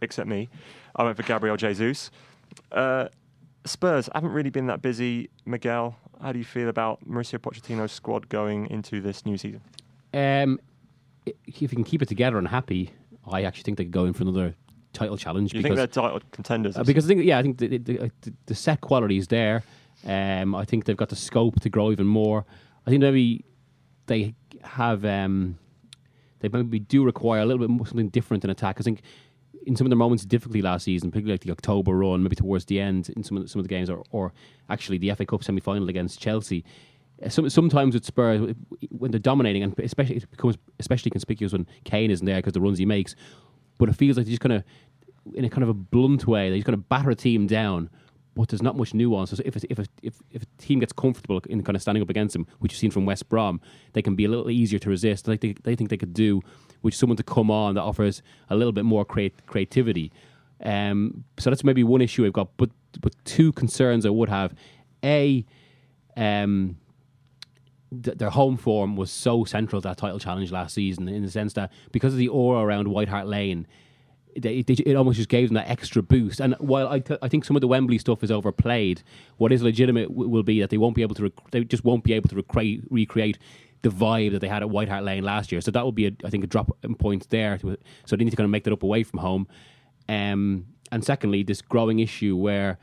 except 0.00 0.28
me. 0.28 0.48
I 0.96 1.04
went 1.04 1.16
for 1.16 1.22
Gabriel 1.22 1.56
Jesus. 1.56 2.10
Uh, 2.72 3.08
Spurs 3.64 4.08
haven't 4.14 4.32
really 4.32 4.50
been 4.50 4.66
that 4.66 4.80
busy. 4.82 5.30
Miguel, 5.44 5.96
how 6.20 6.32
do 6.32 6.38
you 6.38 6.44
feel 6.44 6.68
about 6.68 7.06
Mauricio 7.08 7.38
Pochettino's 7.38 7.92
squad 7.92 8.28
going 8.28 8.68
into 8.70 9.00
this 9.00 9.24
new 9.24 9.36
season? 9.36 9.60
Um, 10.12 10.58
if 11.26 11.62
you 11.62 11.68
can 11.68 11.84
keep 11.84 12.02
it 12.02 12.08
together 12.08 12.38
and 12.38 12.48
happy, 12.48 12.90
I 13.30 13.42
actually 13.42 13.64
think 13.64 13.78
they 13.78 13.84
could 13.84 13.92
go 13.92 14.04
in 14.04 14.12
for 14.12 14.22
another 14.22 14.54
title 14.92 15.16
challenge. 15.16 15.52
Do 15.52 15.58
you 15.58 15.62
think 15.62 15.74
because 15.74 15.94
they're 15.94 16.02
title 16.02 16.20
contenders? 16.32 16.76
Uh, 16.76 16.82
because 16.82 17.04
I 17.04 17.08
think, 17.08 17.24
yeah, 17.24 17.38
I 17.38 17.42
think 17.42 17.58
the, 17.58 17.78
the, 17.78 18.10
the, 18.22 18.32
the 18.46 18.54
set 18.54 18.80
quality 18.80 19.18
is 19.18 19.28
there. 19.28 19.62
Um, 20.06 20.54
I 20.54 20.64
think 20.64 20.84
they've 20.84 20.96
got 20.96 21.08
the 21.08 21.16
scope 21.16 21.60
to 21.60 21.68
grow 21.68 21.90
even 21.90 22.06
more. 22.06 22.44
I 22.86 22.90
think 22.90 23.02
maybe 23.02 23.44
they 24.06 24.34
have, 24.62 25.04
um, 25.04 25.58
they 26.40 26.48
maybe 26.48 26.78
do 26.78 27.04
require 27.04 27.40
a 27.40 27.46
little 27.46 27.60
bit 27.60 27.70
more, 27.70 27.86
something 27.86 28.08
different 28.08 28.44
in 28.44 28.50
attack. 28.50 28.76
I 28.78 28.82
think 28.82 29.02
in 29.68 29.76
some 29.76 29.86
of 29.86 29.90
their 29.90 29.96
moments 29.98 30.22
of 30.24 30.28
difficulty 30.28 30.62
last 30.62 30.84
season, 30.84 31.10
particularly 31.10 31.34
like 31.34 31.42
the 31.42 31.52
October 31.52 31.92
run, 31.92 32.22
maybe 32.22 32.36
towards 32.36 32.64
the 32.64 32.80
end 32.80 33.10
in 33.16 33.22
some 33.22 33.36
of 33.36 33.42
the, 33.42 33.48
some 33.48 33.60
of 33.60 33.64
the 33.64 33.68
games, 33.68 33.88
or, 33.90 34.02
or 34.10 34.32
actually 34.68 34.98
the 34.98 35.12
FA 35.14 35.26
Cup 35.26 35.44
semi 35.44 35.60
final 35.60 35.88
against 35.88 36.20
Chelsea. 36.20 36.64
uh, 37.24 37.28
Some, 37.28 37.48
sometimes 37.50 37.94
with 37.94 38.04
Spurs, 38.04 38.54
when 38.90 39.10
they're 39.10 39.20
dominating, 39.20 39.62
and 39.62 39.78
especially 39.78 40.16
it 40.16 40.30
becomes 40.30 40.56
especially 40.80 41.10
conspicuous 41.10 41.52
when 41.52 41.66
Kane 41.84 42.10
isn't 42.10 42.26
there 42.26 42.36
because 42.36 42.54
the 42.54 42.60
runs 42.60 42.78
he 42.78 42.86
makes. 42.86 43.14
But 43.78 43.88
it 43.88 43.94
feels 43.96 44.16
like 44.16 44.26
they're 44.26 44.32
just 44.32 44.40
kind 44.40 44.54
of, 44.54 44.64
in 45.34 45.44
a 45.44 45.50
kind 45.50 45.62
of 45.62 45.68
a 45.68 45.74
blunt 45.74 46.26
way, 46.26 46.48
they're 46.48 46.58
just 46.58 46.66
going 46.66 46.78
to 46.78 46.84
batter 46.88 47.10
a 47.10 47.14
team 47.14 47.46
down. 47.46 47.90
But 48.34 48.48
there's 48.50 48.62
not 48.62 48.76
much 48.76 48.94
nuance. 48.94 49.30
So 49.30 49.42
if 49.44 49.56
a, 49.56 49.60
if 49.68 49.78
a, 49.80 49.86
if 50.00 50.14
if 50.30 50.42
a 50.44 50.46
team 50.58 50.78
gets 50.78 50.92
comfortable 50.92 51.40
in 51.48 51.62
kind 51.64 51.74
of 51.74 51.82
standing 51.82 52.02
up 52.02 52.08
against 52.08 52.34
them, 52.34 52.46
which 52.60 52.72
you've 52.72 52.78
seen 52.78 52.92
from 52.92 53.04
West 53.04 53.28
Brom, 53.28 53.60
they 53.94 54.02
can 54.02 54.14
be 54.14 54.24
a 54.24 54.28
little 54.28 54.48
easier 54.48 54.78
to 54.78 54.88
resist. 54.88 55.26
Like 55.26 55.40
they, 55.40 55.54
they 55.64 55.74
think 55.74 55.90
they 55.90 55.96
could 55.96 56.14
do, 56.14 56.40
which 56.80 56.96
someone 56.96 57.16
to 57.16 57.22
come 57.22 57.50
on 57.50 57.74
that 57.74 57.82
offers 57.82 58.22
a 58.50 58.56
little 58.56 58.72
bit 58.72 58.84
more 58.84 59.04
creativity. 59.04 60.12
Um, 60.62 61.24
so 61.38 61.50
that's 61.50 61.64
maybe 61.64 61.84
one 61.84 62.00
issue 62.00 62.26
I've 62.26 62.32
got. 62.32 62.56
But 62.56 62.70
but 63.00 63.14
two 63.24 63.52
concerns 63.52 64.06
I 64.06 64.10
would 64.10 64.28
have: 64.28 64.54
a, 65.04 65.44
um, 66.16 66.76
th- 68.02 68.18
their 68.18 68.30
home 68.30 68.56
form 68.56 68.96
was 68.96 69.10
so 69.10 69.44
central 69.44 69.80
to 69.82 69.88
that 69.88 69.98
title 69.98 70.18
challenge 70.18 70.50
last 70.50 70.74
season 70.74 71.08
in 71.08 71.22
the 71.22 71.30
sense 71.30 71.52
that 71.54 71.72
because 71.92 72.12
of 72.12 72.18
the 72.18 72.28
aura 72.28 72.64
around 72.64 72.88
White 72.88 73.08
Hart 73.08 73.26
Lane, 73.26 73.66
it 74.34 74.96
almost 74.96 75.16
just 75.16 75.28
gave 75.28 75.48
them 75.48 75.54
that 75.54 75.68
extra 75.68 76.02
boost. 76.02 76.40
And 76.40 76.54
while 76.58 76.88
I, 76.88 77.00
th- 77.00 77.18
I 77.22 77.28
think 77.28 77.44
some 77.44 77.56
of 77.56 77.60
the 77.60 77.68
Wembley 77.68 77.98
stuff 77.98 78.22
is 78.22 78.30
overplayed, 78.30 79.02
what 79.36 79.52
is 79.52 79.62
legitimate 79.62 80.08
w- 80.08 80.28
will 80.28 80.42
be 80.42 80.60
that 80.60 80.70
they 80.70 80.78
won't 80.78 80.94
be 80.94 81.02
able 81.02 81.14
to 81.16 81.24
rec- 81.24 81.50
they 81.50 81.64
just 81.64 81.84
won't 81.84 82.04
be 82.04 82.12
able 82.12 82.28
to 82.28 82.44
recreate 82.90 83.38
the 83.82 83.90
vibe 83.90 84.32
that 84.32 84.40
they 84.40 84.48
had 84.48 84.62
at 84.62 84.70
White 84.70 84.88
Hart 84.88 85.04
Lane 85.04 85.22
last 85.24 85.52
year. 85.52 85.60
So 85.60 85.70
that 85.70 85.84
would 85.84 85.94
be, 85.94 86.06
a, 86.06 86.12
I 86.24 86.30
think, 86.30 86.44
a 86.44 86.46
drop 86.48 86.76
in 86.82 86.94
points 86.94 87.26
there. 87.26 87.58
To, 87.58 87.76
so 88.06 88.16
they 88.16 88.24
need 88.24 88.30
to 88.30 88.36
kind 88.36 88.44
of 88.44 88.50
make 88.50 88.64
that 88.64 88.72
up 88.72 88.82
away 88.82 89.02
from 89.04 89.20
home. 89.20 89.46
Um, 90.08 90.66
and 90.90 91.04
secondly, 91.04 91.42
this 91.42 91.60
growing 91.62 91.98
issue 92.00 92.36
where 92.36 92.78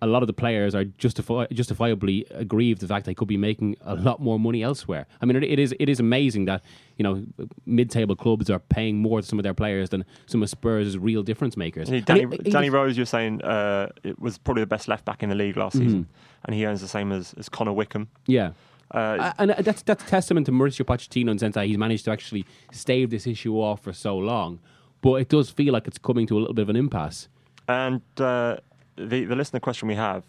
a 0.00 0.06
lot 0.06 0.22
of 0.22 0.28
the 0.28 0.32
players 0.32 0.76
are 0.76 0.84
justifi- 0.84 1.50
justifiably 1.50 2.24
aggrieved 2.30 2.80
the 2.80 2.86
fact 2.86 3.04
they 3.04 3.14
could 3.14 3.26
be 3.26 3.36
making 3.36 3.74
a 3.80 3.96
lot 3.96 4.20
more 4.20 4.38
money 4.38 4.62
elsewhere. 4.62 5.06
I 5.20 5.26
mean, 5.26 5.34
it, 5.36 5.42
it 5.42 5.58
is 5.58 5.74
it 5.80 5.88
is 5.88 5.98
amazing 5.98 6.44
that 6.44 6.62
you 6.98 7.02
know 7.02 7.24
mid-table 7.66 8.14
clubs 8.14 8.48
are 8.48 8.60
paying 8.60 8.98
more 8.98 9.20
to 9.20 9.26
some 9.26 9.40
of 9.40 9.42
their 9.42 9.54
players 9.54 9.88
than 9.88 10.04
some 10.26 10.40
of 10.42 10.48
Spurs' 10.50 10.96
real 10.96 11.24
difference 11.24 11.56
makers. 11.56 11.88
And 11.88 12.04
Danny, 12.04 12.22
it- 12.22 12.46
it 12.46 12.50
Danny 12.52 12.70
Rose, 12.70 12.96
you're 12.96 13.06
saying 13.06 13.42
uh, 13.42 13.88
it 14.04 14.20
was 14.20 14.38
probably 14.38 14.62
the 14.62 14.66
best 14.68 14.86
left 14.86 15.04
back 15.04 15.24
in 15.24 15.30
the 15.30 15.34
league 15.34 15.56
last 15.56 15.76
season, 15.78 16.06
and 16.44 16.54
he 16.54 16.64
earns 16.64 16.80
the 16.80 16.86
same 16.86 17.10
as, 17.10 17.34
as 17.34 17.48
Connor 17.48 17.72
Wickham. 17.72 18.08
yeah. 18.26 18.52
Uh, 18.92 18.96
Uh, 18.98 19.32
and 19.38 19.50
that's 19.50 19.82
that's 19.82 20.04
testament 20.04 20.46
to 20.46 20.52
Mauricio 20.52 20.84
Pochettino 20.84 21.30
in 21.30 21.36
the 21.36 21.40
sense 21.40 21.54
that 21.54 21.66
he's 21.66 21.78
managed 21.78 22.04
to 22.06 22.10
actually 22.10 22.44
stave 22.72 23.10
this 23.10 23.26
issue 23.26 23.54
off 23.60 23.82
for 23.82 23.92
so 23.92 24.16
long. 24.16 24.60
But 25.00 25.14
it 25.14 25.28
does 25.28 25.50
feel 25.50 25.72
like 25.72 25.86
it's 25.86 25.98
coming 25.98 26.26
to 26.26 26.36
a 26.38 26.40
little 26.40 26.54
bit 26.54 26.62
of 26.62 26.70
an 26.70 26.76
impasse. 26.76 27.28
And 27.68 28.00
uh, 28.16 28.56
the, 28.96 29.24
the 29.26 29.36
listener 29.36 29.60
question 29.60 29.88
we 29.88 29.94
have 29.94 30.24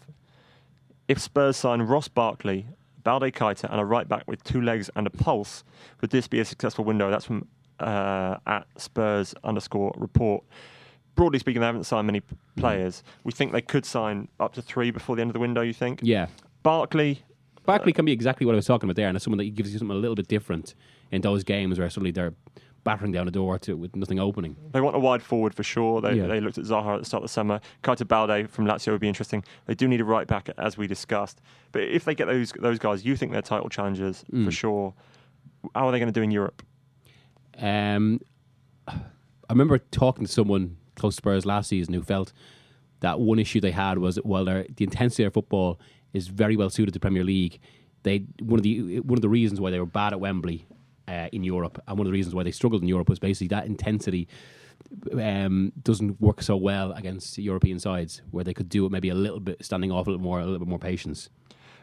if 1.08 1.18
Spurs 1.18 1.56
sign 1.56 1.82
Ross 1.82 2.06
Barkley, 2.06 2.66
Balde 3.02 3.32
Keita, 3.32 3.64
and 3.70 3.80
a 3.80 3.84
right 3.84 4.06
back 4.06 4.24
with 4.28 4.44
two 4.44 4.60
legs 4.60 4.88
and 4.94 5.06
a 5.06 5.10
pulse, 5.10 5.64
would 6.00 6.10
this 6.10 6.28
be 6.28 6.38
a 6.38 6.44
successful 6.44 6.84
window? 6.84 7.10
That's 7.10 7.24
from 7.24 7.48
uh, 7.80 8.36
at 8.46 8.66
Spurs 8.76 9.34
underscore 9.42 9.92
report. 9.96 10.44
Broadly 11.16 11.38
speaking, 11.40 11.60
they 11.60 11.66
haven't 11.66 11.84
signed 11.84 12.06
many 12.06 12.20
p- 12.20 12.36
players. 12.56 13.02
We 13.24 13.32
think 13.32 13.52
they 13.52 13.60
could 13.62 13.84
sign 13.84 14.28
up 14.38 14.52
to 14.54 14.62
three 14.62 14.90
before 14.92 15.16
the 15.16 15.22
end 15.22 15.30
of 15.30 15.34
the 15.34 15.40
window, 15.40 15.62
you 15.62 15.72
think? 15.72 16.00
Yeah. 16.02 16.26
Barkley, 16.62 17.22
Barkley 17.66 17.92
can 17.92 18.04
be 18.04 18.12
exactly 18.12 18.46
what 18.46 18.52
I 18.54 18.56
was 18.56 18.66
talking 18.66 18.88
about 18.88 18.96
there, 18.96 19.08
and 19.08 19.16
it's 19.16 19.24
someone 19.24 19.38
that 19.38 19.54
gives 19.54 19.72
you 19.72 19.78
something 19.78 19.96
a 19.96 20.00
little 20.00 20.14
bit 20.14 20.28
different 20.28 20.74
in 21.10 21.20
those 21.20 21.44
games 21.44 21.78
where 21.78 21.88
suddenly 21.90 22.10
they're 22.10 22.34
battering 22.82 23.12
down 23.12 23.26
the 23.26 23.30
door 23.32 23.58
to 23.58 23.76
with 23.76 23.94
nothing 23.94 24.18
opening. 24.18 24.56
They 24.72 24.80
want 24.80 24.96
a 24.96 24.98
wide 24.98 25.22
forward 25.22 25.54
for 25.54 25.62
sure. 25.62 26.00
They, 26.00 26.14
Yeah. 26.14 26.26
they 26.26 26.40
looked 26.40 26.56
at 26.56 26.64
Zaha 26.64 26.94
at 26.94 27.00
the 27.00 27.04
start 27.04 27.22
of 27.22 27.28
the 27.28 27.32
summer. 27.32 27.60
Keita 27.84 28.08
Balde 28.08 28.48
from 28.48 28.64
Lazio 28.66 28.92
would 28.92 29.02
be 29.02 29.08
interesting. 29.08 29.44
They 29.66 29.74
do 29.74 29.86
need 29.86 30.00
a 30.00 30.04
right 30.04 30.26
back, 30.26 30.48
as 30.56 30.78
we 30.78 30.86
discussed. 30.86 31.42
But 31.72 31.82
if 31.82 32.04
they 32.06 32.14
get 32.14 32.26
those 32.26 32.52
those 32.52 32.78
guys, 32.78 33.04
you 33.04 33.16
think 33.16 33.32
they're 33.32 33.42
title 33.42 33.68
challengers 33.68 34.24
Mm. 34.32 34.46
for 34.46 34.50
sure. 34.50 34.94
How 35.74 35.86
are 35.88 35.92
they 35.92 35.98
going 35.98 36.10
to 36.12 36.18
do 36.18 36.22
in 36.22 36.30
Europe? 36.30 36.62
Um, 37.58 38.20
I 38.88 38.94
remember 39.50 39.78
talking 39.78 40.24
to 40.24 40.32
someone 40.32 40.76
close 40.96 41.14
to 41.16 41.18
Spurs 41.18 41.44
last 41.44 41.68
season 41.68 41.92
who 41.92 42.02
felt 42.02 42.32
that 43.00 43.20
one 43.20 43.38
issue 43.38 43.60
they 43.60 43.70
had 43.72 43.98
was 43.98 44.18
well, 44.24 44.44
the 44.46 44.64
intensity 44.78 45.24
of 45.24 45.34
football 45.34 45.78
is 46.12 46.28
very 46.28 46.56
well 46.56 46.70
suited 46.70 46.94
to 46.94 47.00
Premier 47.00 47.24
League. 47.24 47.60
They 48.02 48.24
one 48.40 48.58
of 48.58 48.62
the 48.62 49.00
one 49.00 49.18
of 49.18 49.22
the 49.22 49.28
reasons 49.28 49.60
why 49.60 49.70
they 49.70 49.78
were 49.78 49.86
bad 49.86 50.12
at 50.12 50.20
Wembley 50.20 50.66
uh, 51.08 51.28
in 51.32 51.44
Europe, 51.44 51.82
and 51.86 51.98
one 51.98 52.06
of 52.06 52.10
the 52.10 52.16
reasons 52.16 52.34
why 52.34 52.42
they 52.42 52.50
struggled 52.52 52.82
in 52.82 52.88
Europe 52.88 53.08
was 53.08 53.18
basically 53.18 53.48
that 53.48 53.66
intensity 53.66 54.28
um, 55.12 55.72
doesn't 55.82 56.20
work 56.20 56.42
so 56.42 56.56
well 56.56 56.92
against 56.92 57.38
European 57.38 57.78
sides, 57.78 58.22
where 58.30 58.44
they 58.44 58.54
could 58.54 58.68
do 58.68 58.86
it 58.86 58.92
maybe 58.92 59.08
a 59.08 59.14
little 59.14 59.40
bit, 59.40 59.64
standing 59.64 59.92
off 59.92 60.06
a 60.06 60.10
little 60.10 60.22
more, 60.22 60.40
a 60.40 60.44
little 60.44 60.58
bit 60.58 60.68
more 60.68 60.78
patience. 60.78 61.28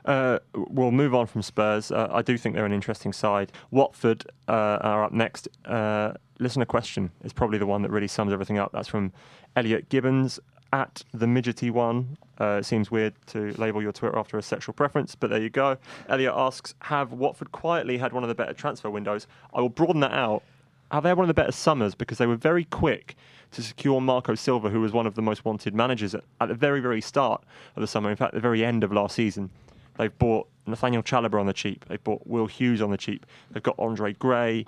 Uh, 0.06 0.40
we'll 0.56 0.92
move 0.92 1.14
on 1.14 1.28
from 1.28 1.42
Spurs. 1.42 1.92
Uh, 1.92 2.08
I 2.12 2.22
do 2.22 2.38
think 2.38 2.56
they're 2.56 2.66
an 2.66 2.72
interesting 2.72 3.12
side. 3.12 3.52
Watford 3.72 4.26
uh, 4.48 4.80
are 4.82 5.04
up 5.04 5.12
next. 5.12 5.50
Uh, 5.66 6.14
listener 6.40 6.66
question 6.66 7.12
is 7.24 7.34
probably 7.34 7.58
the 7.58 7.66
one 7.66 7.82
that 7.82 7.92
really 7.92 8.08
sums 8.08 8.32
everything 8.32 8.58
up. 8.58 8.72
That's 8.72 8.88
from 8.88 9.12
Elliot 9.56 9.90
Gibbons 9.90 10.40
at 10.74 11.04
the 11.14 11.26
midgety 11.26 11.72
one. 11.72 12.18
Uh, 12.40 12.58
it 12.60 12.66
seems 12.66 12.92
weird 12.92 13.14
to 13.28 13.54
label 13.58 13.82
your 13.82 13.92
Twitter 13.92 14.18
after 14.18 14.38
a 14.38 14.42
sexual 14.42 14.74
preference, 14.74 15.16
but 15.16 15.30
there 15.30 15.42
you 15.42 15.50
go. 15.50 15.78
Elliot 16.08 16.34
asks, 16.36 16.76
have 16.82 17.12
Watford 17.12 17.52
quietly 17.52 17.98
had 17.98 18.14
one 18.14 18.24
of 18.24 18.30
the 18.30 18.36
better 18.36 18.54
transfer 18.54 18.90
windows? 18.90 19.28
I 19.54 19.62
will 19.62 19.70
broaden 19.70 20.02
that 20.02 20.14
out. 20.14 20.44
Have 20.92 21.04
they 21.04 21.10
had 21.10 21.18
one 21.18 21.26
of 21.26 21.28
the 21.28 21.34
better 21.34 21.52
summers 21.52 21.96
because 21.96 22.18
they 22.18 22.28
were 22.28 22.36
very 22.36 22.64
quick 22.66 23.16
to 23.52 23.62
secure 23.62 24.00
Marco 24.00 24.36
Silva, 24.36 24.70
who 24.70 24.82
was 24.82 24.94
one 24.94 25.08
of 25.08 25.16
the 25.16 25.22
most 25.22 25.44
wanted 25.46 25.74
managers 25.74 26.16
at, 26.16 26.24
at 26.40 26.48
the 26.48 26.54
very, 26.54 26.80
very 26.80 27.02
start 27.02 27.44
of 27.76 27.82
the 27.82 27.88
summer. 27.88 28.10
In 28.10 28.16
fact, 28.16 28.34
the 28.34 28.40
very 28.40 28.64
end 28.64 28.84
of 28.84 28.92
last 28.92 29.16
season. 29.16 29.50
They've 29.98 30.18
bought 30.18 30.48
Nathaniel 30.66 31.02
Chalobah 31.02 31.40
on 31.40 31.48
the 31.48 31.54
cheap. 31.54 31.86
They've 31.86 32.04
bought 32.04 32.26
Will 32.28 32.46
Hughes 32.46 32.82
on 32.82 32.92
the 32.92 32.98
cheap. 32.98 33.26
They've 33.52 33.64
got 33.64 33.76
Andre 33.80 34.14
Gray, 34.14 34.66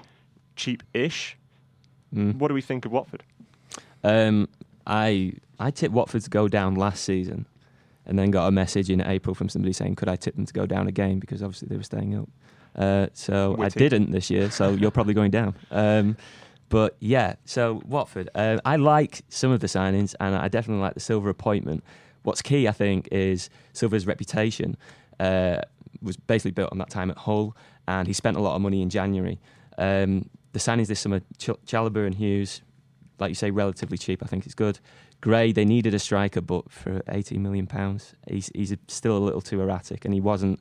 cheap-ish. 0.56 1.38
What 2.40 2.48
do 2.48 2.54
we 2.54 2.62
think 2.62 2.86
of 2.86 2.92
Watford? 2.92 3.24
Um, 4.04 4.50
I 4.90 5.34
I 5.60 5.72
tipped 5.72 5.94
Watford 5.94 6.24
to 6.24 6.30
go 6.30 6.48
down 6.48 6.76
last 6.76 7.04
season, 7.04 7.46
and 8.06 8.18
then 8.20 8.32
got 8.32 8.48
a 8.48 8.52
message 8.52 8.90
in 8.90 9.02
April 9.02 9.36
from 9.36 9.48
somebody 9.48 9.72
saying, 9.72 9.96
"Could 9.96 10.10
I 10.10 10.16
tip 10.18 10.36
them 10.36 10.46
to 10.46 10.54
go 10.54 10.66
down 10.66 10.88
again?" 10.88 11.20
Because 11.20 11.42
obviously 11.42 11.68
they 11.70 11.78
were 11.78 11.84
staying 11.84 12.18
up. 12.18 12.30
Uh, 12.76 13.08
so 13.14 13.56
I 13.60 13.70
didn't 13.70 14.12
this 14.12 14.30
year. 14.30 14.52
So 14.52 14.72
you're 14.80 14.92
probably 14.92 15.14
going 15.14 15.32
down. 15.32 15.56
Um, 15.72 16.18
but 16.70 16.96
yeah, 17.00 17.36
so 17.46 17.82
Watford, 17.86 18.30
uh, 18.36 18.60
I 18.64 18.76
like 18.76 19.22
some 19.30 19.52
of 19.52 19.60
the 19.60 19.68
signings, 19.68 20.16
and 20.20 20.36
I 20.36 20.48
definitely 20.48 20.82
like 20.82 20.94
the 20.94 21.00
Silva 21.00 21.30
appointment. 21.30 21.84
What's 22.24 22.42
key, 22.42 22.68
I 22.68 22.72
think, 22.72 23.08
is 23.12 23.50
Silva's 23.74 24.06
reputation 24.06 24.78
uh, 25.20 25.62
was 26.02 26.18
basically 26.18 26.52
built 26.52 26.72
on 26.72 26.78
that 26.80 26.90
time 26.90 27.10
at 27.10 27.18
Hull, 27.18 27.56
and 27.88 28.08
he 28.08 28.14
spent 28.14 28.38
a 28.38 28.40
lot 28.40 28.56
of 28.56 28.62
money 28.62 28.82
in 28.82 28.90
January. 28.90 29.40
Um, 29.78 30.30
the 30.52 30.60
signings 30.60 30.88
this 30.88 31.00
summer, 31.00 31.22
Ch- 31.38 31.58
Chalobah 31.66 32.06
and 32.06 32.16
Hughes, 32.16 32.62
like 33.20 33.30
you 33.30 33.36
say, 33.36 33.52
relatively 33.52 33.98
cheap. 33.98 34.24
I 34.24 34.28
think 34.28 34.46
it's 34.46 34.56
good. 34.56 34.80
Gray, 35.22 35.52
they 35.52 35.66
needed 35.66 35.94
a 35.94 36.00
striker, 36.00 36.42
but 36.42 36.72
for 36.72 37.02
18 37.10 37.42
million 37.42 37.68
pounds, 37.68 38.14
he's 38.28 38.50
he's 38.56 38.76
still 38.88 39.18
a 39.18 39.20
little 39.20 39.42
too 39.42 39.62
erratic, 39.62 40.06
and 40.06 40.14
he 40.14 40.22
wasn't. 40.22 40.60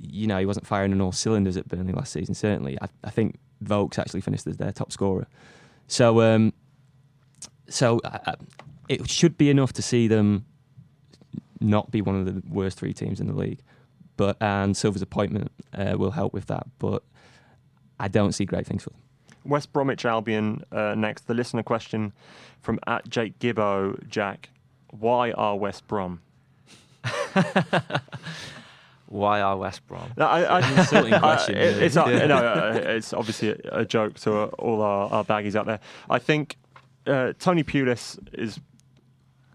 You 0.00 0.28
know, 0.28 0.38
he 0.38 0.46
wasn't 0.46 0.64
firing 0.64 0.92
on 0.92 1.00
all 1.00 1.10
cylinders 1.10 1.56
at 1.56 1.66
Burnley 1.66 1.92
last 1.92 2.12
season. 2.12 2.32
Certainly, 2.32 2.78
I, 2.80 2.86
I 3.02 3.10
think 3.10 3.36
Vokes 3.60 3.98
actually 3.98 4.20
finished 4.20 4.46
as 4.46 4.56
their 4.56 4.70
top 4.70 4.92
scorer. 4.92 5.26
So, 5.88 6.20
um, 6.20 6.52
so 7.68 7.98
uh, 8.04 8.36
it 8.88 9.10
should 9.10 9.36
be 9.36 9.50
enough 9.50 9.72
to 9.72 9.82
see 9.82 10.06
them 10.06 10.44
not 11.60 11.90
be 11.90 12.00
one 12.00 12.14
of 12.14 12.26
the 12.26 12.42
worst 12.48 12.78
three 12.78 12.92
teams 12.94 13.20
in 13.20 13.26
the 13.26 13.34
league. 13.34 13.60
But 14.16 14.36
and 14.40 14.76
Silva's 14.76 15.02
appointment 15.02 15.50
uh, 15.72 15.96
will 15.98 16.10
help 16.12 16.32
with 16.32 16.46
that. 16.46 16.66
But 16.78 17.02
I 17.98 18.08
don't 18.08 18.32
see 18.32 18.44
great 18.44 18.66
things 18.66 18.84
for 18.84 18.90
them. 18.90 19.00
West 19.48 19.72
Bromwich 19.72 20.04
Albion 20.04 20.62
uh, 20.70 20.94
next. 20.96 21.26
The 21.26 21.34
listener 21.34 21.62
question 21.64 22.12
from 22.60 22.78
at 22.86 23.08
Jake 23.08 23.38
Gibbo, 23.40 24.06
Jack. 24.08 24.50
Why 24.90 25.32
are 25.32 25.56
West 25.56 25.88
Brom? 25.88 26.20
Why 29.06 29.40
are 29.40 29.56
West 29.56 29.86
Brom? 29.86 30.10
No, 30.18 30.26
I, 30.26 30.42
I, 30.42 30.78
Insulting 30.78 31.14
I- 31.14 31.18
question, 31.18 31.56
it- 31.56 31.60
really. 31.60 31.84
it's, 31.86 31.96
uh, 31.96 32.06
no, 32.26 32.36
uh, 32.36 32.80
it's 32.84 33.12
obviously 33.14 33.50
a, 33.50 33.80
a 33.80 33.84
joke 33.84 34.18
to 34.20 34.34
uh, 34.34 34.44
all 34.58 34.82
our, 34.82 35.10
our 35.10 35.24
baggies 35.24 35.54
out 35.56 35.64
there. 35.66 35.80
I 36.10 36.18
think 36.18 36.56
uh, 37.06 37.32
Tony 37.38 37.64
Pulis 37.64 38.18
is 38.34 38.60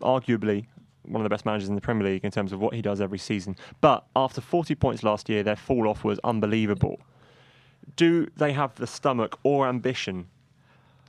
arguably 0.02 0.66
one 1.04 1.22
of 1.22 1.24
the 1.24 1.30
best 1.30 1.46
managers 1.46 1.70
in 1.70 1.76
the 1.76 1.82
Premier 1.82 2.08
League 2.08 2.24
in 2.26 2.32
terms 2.32 2.52
of 2.52 2.60
what 2.60 2.74
he 2.74 2.82
does 2.82 3.00
every 3.00 3.20
season. 3.20 3.56
But 3.80 4.06
after 4.16 4.42
40 4.42 4.74
points 4.76 5.04
last 5.04 5.30
year, 5.30 5.44
their 5.44 5.56
fall 5.56 5.88
off 5.88 6.04
was 6.04 6.20
unbelievable. 6.24 7.00
Do 7.96 8.28
they 8.36 8.54
have 8.54 8.76
the 8.76 8.88
stomach 8.88 9.40
or 9.44 9.68
ambition 9.68 10.28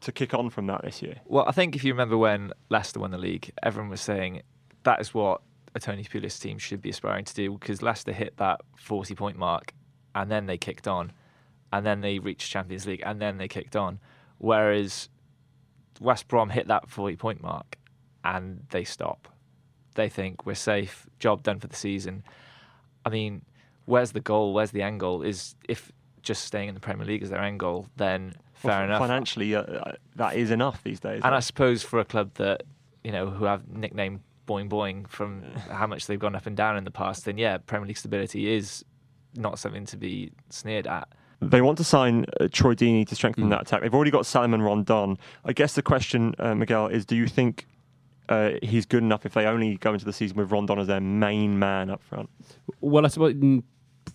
to 0.00 0.12
kick 0.12 0.34
on 0.34 0.50
from 0.50 0.66
that 0.66 0.82
this 0.82 1.02
year? 1.02 1.16
Well, 1.26 1.44
I 1.46 1.52
think 1.52 1.74
if 1.76 1.84
you 1.84 1.92
remember 1.92 2.16
when 2.16 2.52
Leicester 2.68 3.00
won 3.00 3.10
the 3.10 3.18
league, 3.18 3.50
everyone 3.62 3.90
was 3.90 4.00
saying 4.00 4.42
that 4.82 5.00
is 5.00 5.14
what 5.14 5.40
a 5.74 5.80
Tony 5.80 6.04
Pulis 6.04 6.40
team 6.40 6.58
should 6.58 6.80
be 6.80 6.90
aspiring 6.90 7.24
to 7.24 7.34
do 7.34 7.52
because 7.52 7.82
Leicester 7.82 8.12
hit 8.12 8.36
that 8.36 8.60
40 8.76 9.14
point 9.14 9.36
mark 9.36 9.72
and 10.14 10.30
then 10.30 10.46
they 10.46 10.58
kicked 10.58 10.86
on 10.86 11.12
and 11.72 11.84
then 11.84 12.00
they 12.00 12.18
reached 12.18 12.50
Champions 12.50 12.86
League 12.86 13.02
and 13.04 13.20
then 13.20 13.38
they 13.38 13.48
kicked 13.48 13.74
on. 13.74 13.98
Whereas 14.38 15.08
West 16.00 16.28
Brom 16.28 16.50
hit 16.50 16.68
that 16.68 16.88
40 16.88 17.16
point 17.16 17.42
mark 17.42 17.76
and 18.22 18.64
they 18.70 18.84
stop. 18.84 19.28
They 19.94 20.08
think 20.08 20.46
we're 20.46 20.54
safe, 20.54 21.06
job 21.18 21.42
done 21.42 21.60
for 21.60 21.66
the 21.66 21.76
season. 21.76 22.24
I 23.04 23.10
mean, 23.10 23.42
where's 23.86 24.12
the 24.12 24.20
goal? 24.20 24.54
Where's 24.54 24.70
the 24.70 24.82
end 24.82 25.00
goal? 25.00 25.22
Is 25.22 25.54
if 25.68 25.92
just 26.24 26.44
staying 26.44 26.68
in 26.68 26.74
the 26.74 26.80
Premier 26.80 27.06
League 27.06 27.22
is 27.22 27.30
their 27.30 27.40
end 27.42 27.60
goal, 27.60 27.86
then 27.96 28.34
fair 28.54 28.70
Well, 28.72 28.84
enough. 28.84 28.98
Financially, 29.00 29.54
uh, 29.54 29.62
uh, 29.62 29.92
that 30.16 30.34
is 30.36 30.50
enough 30.50 30.82
these 30.82 31.00
days. 31.00 31.20
And 31.24 31.34
I 31.34 31.40
suppose 31.40 31.82
for 31.82 31.98
a 32.00 32.04
club 32.04 32.32
that 32.34 32.64
you 33.04 33.12
know 33.12 33.28
who 33.30 33.44
have 33.44 33.68
nicknamed 33.68 34.20
Boing 34.46 34.68
Boing 34.68 35.06
from 35.08 35.42
how 35.70 35.86
much 35.86 36.06
they've 36.06 36.18
gone 36.18 36.34
up 36.34 36.46
and 36.46 36.56
down 36.56 36.76
in 36.76 36.84
the 36.84 36.90
past, 36.90 37.24
then 37.26 37.38
yeah, 37.38 37.58
Premier 37.58 37.86
League 37.86 37.98
stability 37.98 38.52
is 38.52 38.84
not 39.36 39.58
something 39.58 39.84
to 39.86 39.96
be 39.96 40.32
sneered 40.50 40.86
at. 40.86 41.08
They 41.40 41.60
want 41.60 41.76
to 41.78 41.84
sign 41.84 42.24
uh, 42.40 42.48
Troy 42.50 42.74
Deeney 42.74 43.06
to 43.08 43.14
strengthen 43.14 43.44
Mm. 43.44 43.50
that 43.50 43.62
attack. 43.62 43.82
They've 43.82 43.94
already 43.94 44.10
got 44.10 44.24
Salomon 44.24 44.62
Rondon. 44.62 45.18
I 45.44 45.52
guess 45.52 45.74
the 45.74 45.82
question, 45.82 46.34
uh, 46.38 46.54
Miguel, 46.54 46.86
is 46.86 47.04
do 47.04 47.16
you 47.16 47.26
think 47.26 47.66
uh, 48.30 48.52
he's 48.62 48.86
good 48.86 49.02
enough 49.02 49.26
if 49.26 49.34
they 49.34 49.44
only 49.44 49.76
go 49.76 49.92
into 49.92 50.06
the 50.06 50.12
season 50.12 50.38
with 50.38 50.50
Rondon 50.50 50.78
as 50.78 50.86
their 50.86 51.00
main 51.00 51.58
man 51.58 51.90
up 51.90 52.02
front? 52.02 52.30
Well, 52.80 53.04
I 53.04 53.08
suppose 53.08 53.34
mm, 53.34 53.62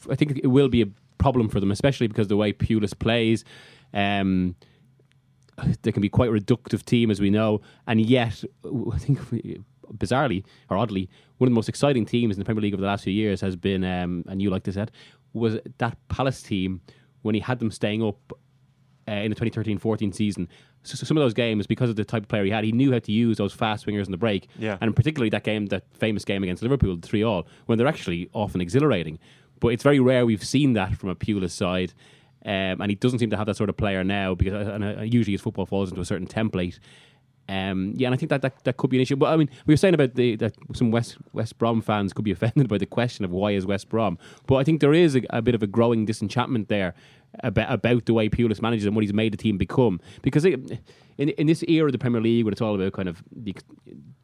I 0.10 0.16
think 0.16 0.40
it 0.44 0.48
will 0.48 0.70
be 0.70 0.82
a 0.82 0.88
problem 1.20 1.48
for 1.48 1.60
them, 1.60 1.70
especially 1.70 2.08
because 2.08 2.28
the 2.28 2.38
way 2.38 2.52
Pulis 2.52 2.98
plays. 2.98 3.46
Um, 3.94 4.56
they 5.82 5.92
can 5.92 6.02
be 6.02 6.10
quite 6.10 6.30
a 6.30 6.32
reductive 6.32 6.84
team, 6.84 7.12
as 7.12 7.20
we 7.20 7.30
know, 7.30 7.62
and 7.86 8.00
yet 8.02 8.44
I 8.64 8.98
think 8.98 9.20
bizarrely 9.98 10.46
or 10.70 10.78
oddly, 10.78 11.10
one 11.38 11.48
of 11.48 11.52
the 11.52 11.56
most 11.56 11.70
exciting 11.70 12.06
teams 12.06 12.36
in 12.36 12.40
the 12.40 12.46
Premier 12.46 12.62
League 12.62 12.74
over 12.74 12.82
the 12.82 12.88
last 12.88 13.04
few 13.04 13.14
years 13.14 13.42
has 13.42 13.56
been, 13.56 13.84
um, 13.84 14.24
and 14.28 14.42
you 14.42 14.50
like 14.50 14.64
to 14.64 14.80
Ed, 14.80 14.92
was 15.34 15.58
that 15.78 15.98
Palace 16.08 16.42
team 16.42 16.82
when 17.22 17.36
he 17.36 17.42
had 17.42 17.60
them 17.60 17.72
staying 17.72 18.04
up 18.04 18.34
uh, 19.08 19.12
in 19.12 19.32
the 19.32 19.36
2013-14 19.36 20.14
season. 20.14 20.48
So, 20.84 20.96
so 20.96 21.06
some 21.06 21.18
of 21.18 21.22
those 21.22 21.34
games, 21.34 21.68
because 21.68 21.90
of 21.90 21.96
the 21.96 22.06
type 22.06 22.24
of 22.24 22.30
player 22.30 22.46
he 22.46 22.52
had, 22.52 22.64
he 22.64 22.72
knew 22.72 22.92
how 22.92 23.00
to 23.00 23.12
use 23.12 23.38
those 23.38 23.54
fast 23.54 23.84
swingers 23.84 24.08
in 24.08 24.12
the 24.12 24.18
break. 24.18 24.48
Yeah. 24.58 24.78
And 24.82 24.96
particularly 24.96 25.30
that 25.32 25.44
game, 25.44 25.66
that 25.68 25.84
famous 25.94 26.24
game 26.24 26.44
against 26.44 26.64
Liverpool, 26.64 26.96
the 26.96 27.08
three 27.08 27.24
all, 27.24 27.48
when 27.66 27.78
they're 27.78 27.88
actually 27.88 28.30
often 28.34 28.62
exhilarating. 28.62 29.20
But 29.60 29.70
it's 29.70 29.84
very 29.84 30.00
rare 30.00 30.26
we've 30.26 30.44
seen 30.44 30.74
that 30.74 30.96
from 30.96 31.10
a 31.10 31.16
Pulis 31.16 31.52
side. 31.52 31.94
Um, 32.46 32.82
and 32.82 32.90
he 32.90 32.96
doesn't 32.96 33.20
seem 33.20 33.30
to 33.32 33.38
have 33.38 33.48
that 33.48 33.58
sort 33.58 33.70
of 33.70 33.76
player 33.76 34.04
now 34.04 34.34
because 34.34 34.54
uh, 34.54 35.00
uh, 35.00 35.02
usually 35.02 35.34
his 35.34 35.42
football 35.42 35.66
falls 35.66 35.90
into 35.90 36.02
a 36.02 36.06
certain 36.06 36.26
template. 36.28 36.80
Um, 37.50 37.94
yeah, 37.96 38.08
and 38.08 38.14
I 38.14 38.18
think 38.18 38.30
that, 38.30 38.44
that 38.44 38.64
that 38.64 38.78
could 38.78 38.92
be 38.92 38.98
an 38.98 39.02
issue. 39.02 39.16
But 39.16 39.34
I 39.34 39.36
mean, 39.36 39.50
we 39.66 39.74
were 39.74 39.78
saying 39.78 39.96
about 39.96 40.14
the 40.14 40.36
that 40.36 40.56
some 40.74 40.92
West 40.92 41.18
West 41.34 41.58
Brom 41.58 41.82
fans 41.82 42.14
could 42.14 42.24
be 42.24 42.32
offended 42.38 42.70
by 42.70 42.78
the 42.78 42.86
question 42.86 43.26
of 43.26 43.32
why 43.32 43.52
is 43.52 43.66
West 43.66 43.90
Brom. 43.90 44.20
But 44.46 44.56
I 44.58 44.64
think 44.64 44.82
there 44.82 44.94
is 44.94 45.16
a, 45.16 45.24
a 45.32 45.42
bit 45.42 45.56
of 45.56 45.64
a 45.64 45.68
growing 45.68 46.06
disenchantment 46.06 46.70
there 46.70 46.94
about 47.44 47.72
about 47.72 48.06
the 48.06 48.14
way 48.14 48.30
Pulis 48.30 48.62
manages 48.62 48.86
and 48.86 48.96
what 48.96 49.04
he's 49.04 49.14
made 49.14 49.34
the 49.34 49.38
team 49.38 49.58
become. 49.58 50.00
Because 50.22 50.46
it, 50.46 50.60
in 51.18 51.30
in 51.30 51.48
this 51.48 51.64
era 51.68 51.86
of 51.88 51.92
the 51.92 51.98
Premier 51.98 52.22
League, 52.22 52.46
where 52.46 52.52
it's 52.52 52.62
all 52.62 52.76
about 52.76 52.94
kind 52.94 53.10
of 53.10 53.24
the 53.36 53.56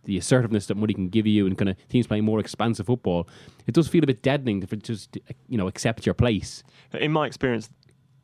the 0.06 0.18
assertiveness 0.18 0.68
that 0.68 0.76
money 0.76 0.94
can 0.94 1.10
give 1.10 1.26
you 1.26 1.48
and 1.48 1.58
kind 1.58 1.70
of 1.70 1.76
teams 1.90 2.06
playing 2.08 2.24
more 2.26 2.40
expansive 2.40 2.86
football, 2.86 3.28
it 3.68 3.74
does 3.74 3.88
feel 3.88 4.04
a 4.04 4.08
bit 4.08 4.22
deadening 4.22 4.62
to 4.62 4.76
just 4.78 5.18
you 5.48 5.58
know 5.58 5.68
accept 5.68 6.06
your 6.06 6.14
place. 6.16 6.64
In 6.94 7.12
my 7.12 7.26
experience, 7.28 7.70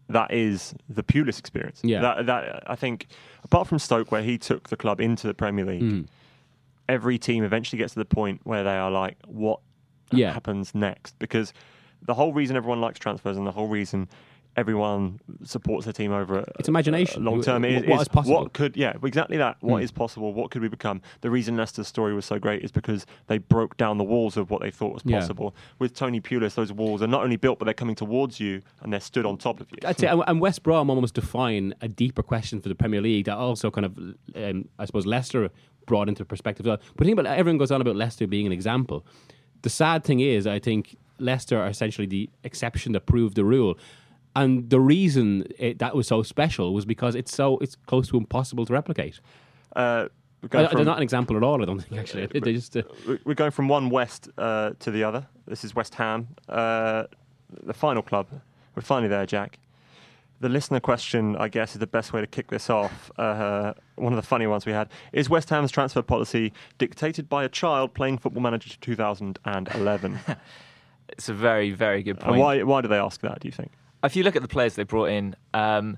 that 0.09 0.31
is 0.31 0.73
the 0.89 1.03
Pulis 1.03 1.39
experience. 1.39 1.79
Yeah. 1.83 2.01
That, 2.01 2.25
that 2.27 2.63
I 2.69 2.75
think, 2.75 3.07
apart 3.43 3.67
from 3.67 3.79
Stoke, 3.79 4.11
where 4.11 4.21
he 4.23 4.37
took 4.37 4.69
the 4.69 4.77
club 4.77 4.99
into 5.01 5.25
the 5.27 5.33
Premier 5.33 5.65
League, 5.65 5.81
Mm. 5.81 6.07
every 6.89 7.17
team 7.17 7.43
eventually 7.43 7.77
gets 7.79 7.93
to 7.93 7.99
the 7.99 8.05
point 8.05 8.41
where 8.43 8.63
they 8.63 8.77
are 8.77 8.91
like, 8.91 9.17
what 9.25 9.59
Yeah. 10.11 10.33
happens 10.33 10.75
next? 10.75 11.17
Because 11.19 11.53
the 12.01 12.13
whole 12.13 12.33
reason 12.33 12.55
everyone 12.57 12.81
likes 12.81 12.99
transfers 12.99 13.37
and 13.37 13.47
the 13.47 13.51
whole 13.51 13.67
reason 13.69 14.09
everyone 14.57 15.19
supports 15.43 15.85
their 15.85 15.93
team 15.93 16.11
over 16.11 16.43
It's 16.59 16.67
imagination. 16.67 17.23
long 17.23 17.41
term 17.41 17.63
Wh- 17.63 17.67
is, 17.67 17.85
what 17.85 18.01
is 18.01 18.07
possible. 18.07 18.41
what 18.41 18.53
could 18.53 18.75
yeah 18.75 18.93
exactly 19.03 19.37
that 19.37 19.57
What 19.61 19.79
Mm. 19.79 19.83
is 19.83 19.91
possible 19.91 20.33
what 20.33 20.51
could 20.51 20.61
we 20.61 20.67
become 20.67 21.01
the 21.21 21.29
reason 21.29 21.55
Leicester's 21.55 21.87
story 21.87 22.13
was 22.13 22.25
so 22.25 22.37
great 22.39 22.61
is 22.63 22.71
because 22.71 23.05
they 23.27 23.37
broke 23.37 23.77
down 23.77 23.97
the 23.97 24.03
walls 24.03 24.35
of 24.37 24.49
what 24.51 24.61
they 24.61 24.69
thought 24.71 24.93
was 24.93 25.03
Yeah. 25.05 25.19
possible 25.19 25.55
with 25.79 25.93
Tony 25.93 26.19
Pulis 26.19 26.55
those 26.55 26.73
walls 26.73 27.01
are 27.01 27.07
not 27.07 27.23
only 27.23 27.37
built 27.37 27.59
but 27.59 27.65
they're 27.65 27.73
coming 27.73 27.95
towards 27.95 28.39
you 28.39 28.61
and 28.81 28.91
they're 28.91 28.99
stood 28.99 29.25
on 29.25 29.37
top 29.37 29.59
of 29.61 29.67
you 29.71 29.77
say, 29.97 30.07
and- 30.07 30.23
and 30.27 30.41
West 30.41 30.63
Brom 30.63 30.89
almost 30.89 31.13
define 31.13 31.73
a 31.81 31.87
deeper 31.87 32.23
question 32.23 32.59
for 32.61 32.67
the 32.69 32.75
Premier 32.75 33.01
League 33.01 33.25
that 33.25 33.37
also 33.37 33.71
kind 33.71 33.85
of, 33.85 33.97
um, 34.35 34.67
I 34.77 34.85
suppose, 34.85 35.05
Leicester 35.05 35.49
brought 35.85 36.09
into 36.09 36.23
perspective. 36.25 36.65
But 36.65 36.81
think 36.99 37.17
about 37.17 37.25
everyone 37.37 37.57
goes 37.57 37.71
on 37.71 37.81
about 37.81 37.95
Leicester 37.95 38.27
being 38.27 38.45
an 38.45 38.51
example. 38.51 39.05
The 39.63 39.69
sad 39.69 40.03
thing 40.03 40.19
is, 40.19 40.45
I 40.47 40.59
think 40.59 40.95
Leicester 41.19 41.57
are 41.59 41.67
essentially 41.67 42.07
the 42.07 42.29
exception 42.43 42.91
that 42.93 43.05
proved 43.05 43.35
the 43.35 43.43
rule. 43.45 43.77
And 44.35 44.69
the 44.69 44.79
reason 44.79 45.45
it, 45.59 45.79
that 45.79 45.95
was 45.95 46.07
so 46.07 46.23
special 46.23 46.73
was 46.73 46.85
because 46.85 47.15
it's 47.15 47.35
so 47.35 47.57
it's 47.57 47.75
close 47.87 48.07
to 48.09 48.17
impossible 48.17 48.65
to 48.65 48.73
replicate. 48.73 49.19
uh, 49.75 50.07
we're 50.51 50.59
Uh, 50.59 50.67
they're 50.73 50.85
not 50.85 50.97
an 50.97 51.03
example 51.03 51.37
at 51.37 51.43
all. 51.43 51.61
I 51.61 51.65
don't 51.65 51.79
think 51.79 51.99
actually. 52.01 52.27
They 52.41 52.53
just 52.53 52.75
uh, 52.75 52.81
we- 53.07 53.19
we're 53.25 53.35
going 53.35 53.51
from 53.51 53.67
one 53.67 53.89
West 53.89 54.29
uh, 54.37 54.71
to 54.79 54.89
the 54.89 55.03
other. 55.03 55.27
This 55.47 55.63
is 55.63 55.75
West 55.75 55.95
Ham, 55.95 56.29
uh, 56.49 57.03
the 57.63 57.73
final 57.73 58.01
club. 58.01 58.27
We're 58.75 58.81
finally 58.81 59.09
there, 59.09 59.25
Jack. 59.25 59.59
The 60.39 60.49
listener 60.49 60.79
question, 60.79 61.35
I 61.35 61.49
guess, 61.49 61.73
is 61.73 61.79
the 61.79 61.85
best 61.85 62.13
way 62.13 62.21
to 62.21 62.25
kick 62.25 62.47
this 62.49 62.69
off. 62.71 63.11
Uh, 63.19 63.73
one 63.97 64.11
of 64.13 64.17
the 64.17 64.25
funny 64.25 64.47
ones 64.47 64.65
we 64.65 64.71
had 64.71 64.89
is 65.13 65.29
West 65.29 65.49
Ham's 65.51 65.69
transfer 65.71 66.01
policy 66.01 66.51
dictated 66.79 67.29
by 67.29 67.43
a 67.43 67.49
child 67.49 67.93
playing 67.93 68.17
Football 68.17 68.41
Manager 68.41 68.69
to 68.69 68.79
2011. 68.79 70.19
It's 71.09 71.27
a 71.27 71.33
very, 71.33 71.71
very 71.71 72.03
good 72.03 72.17
and 72.17 72.25
point. 72.25 72.39
why? 72.39 72.63
Why 72.63 72.79
do 72.81 72.87
they 72.87 72.97
ask 72.97 73.19
that? 73.21 73.41
Do 73.41 73.47
you 73.47 73.51
think? 73.51 73.71
If 74.03 74.15
you 74.15 74.23
look 74.23 74.35
at 74.35 74.41
the 74.41 74.47
players 74.47 74.75
they 74.75 74.83
brought 74.83 75.09
in, 75.09 75.35
um, 75.53 75.97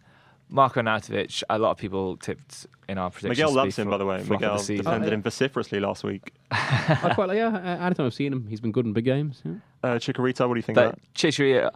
Marko 0.50 0.82
Arnautovic, 0.82 1.42
a 1.50 1.58
lot 1.58 1.72
of 1.72 1.78
people 1.78 2.18
tipped 2.18 2.68
in 2.88 2.98
our 2.98 3.10
predictions. 3.10 3.38
Miguel 3.40 3.54
loves 3.54 3.78
him, 3.80 3.86
flo- 3.88 3.92
by 3.94 3.98
the 3.98 4.06
way. 4.06 4.18
Miguel 4.30 4.58
the 4.58 4.78
defended 4.78 5.04
Oh, 5.04 5.06
yeah. 5.08 5.14
him 5.16 5.22
vociferously 5.24 5.80
last 5.80 6.04
week. 6.04 6.34
I 6.52 7.12
quite 7.16 7.30
like. 7.30 7.38
Yeah, 7.38 7.48
uh, 7.48 7.86
anytime 7.86 8.06
I've 8.06 8.14
seen 8.14 8.34
him, 8.34 8.46
he's 8.48 8.60
been 8.60 8.72
good 8.72 8.86
in 8.86 8.94
big 8.94 9.06
games. 9.06 9.42
Yeah. 9.46 9.54
Uh, 9.84 9.88
Chicharito, 9.96 10.48
what 10.48 10.54
do 10.56 10.60
you 10.60 10.62
think 10.62 10.78
of 10.78 10.92
But 10.92 10.96
that? 10.96 11.14
Chicharito, 11.16 11.72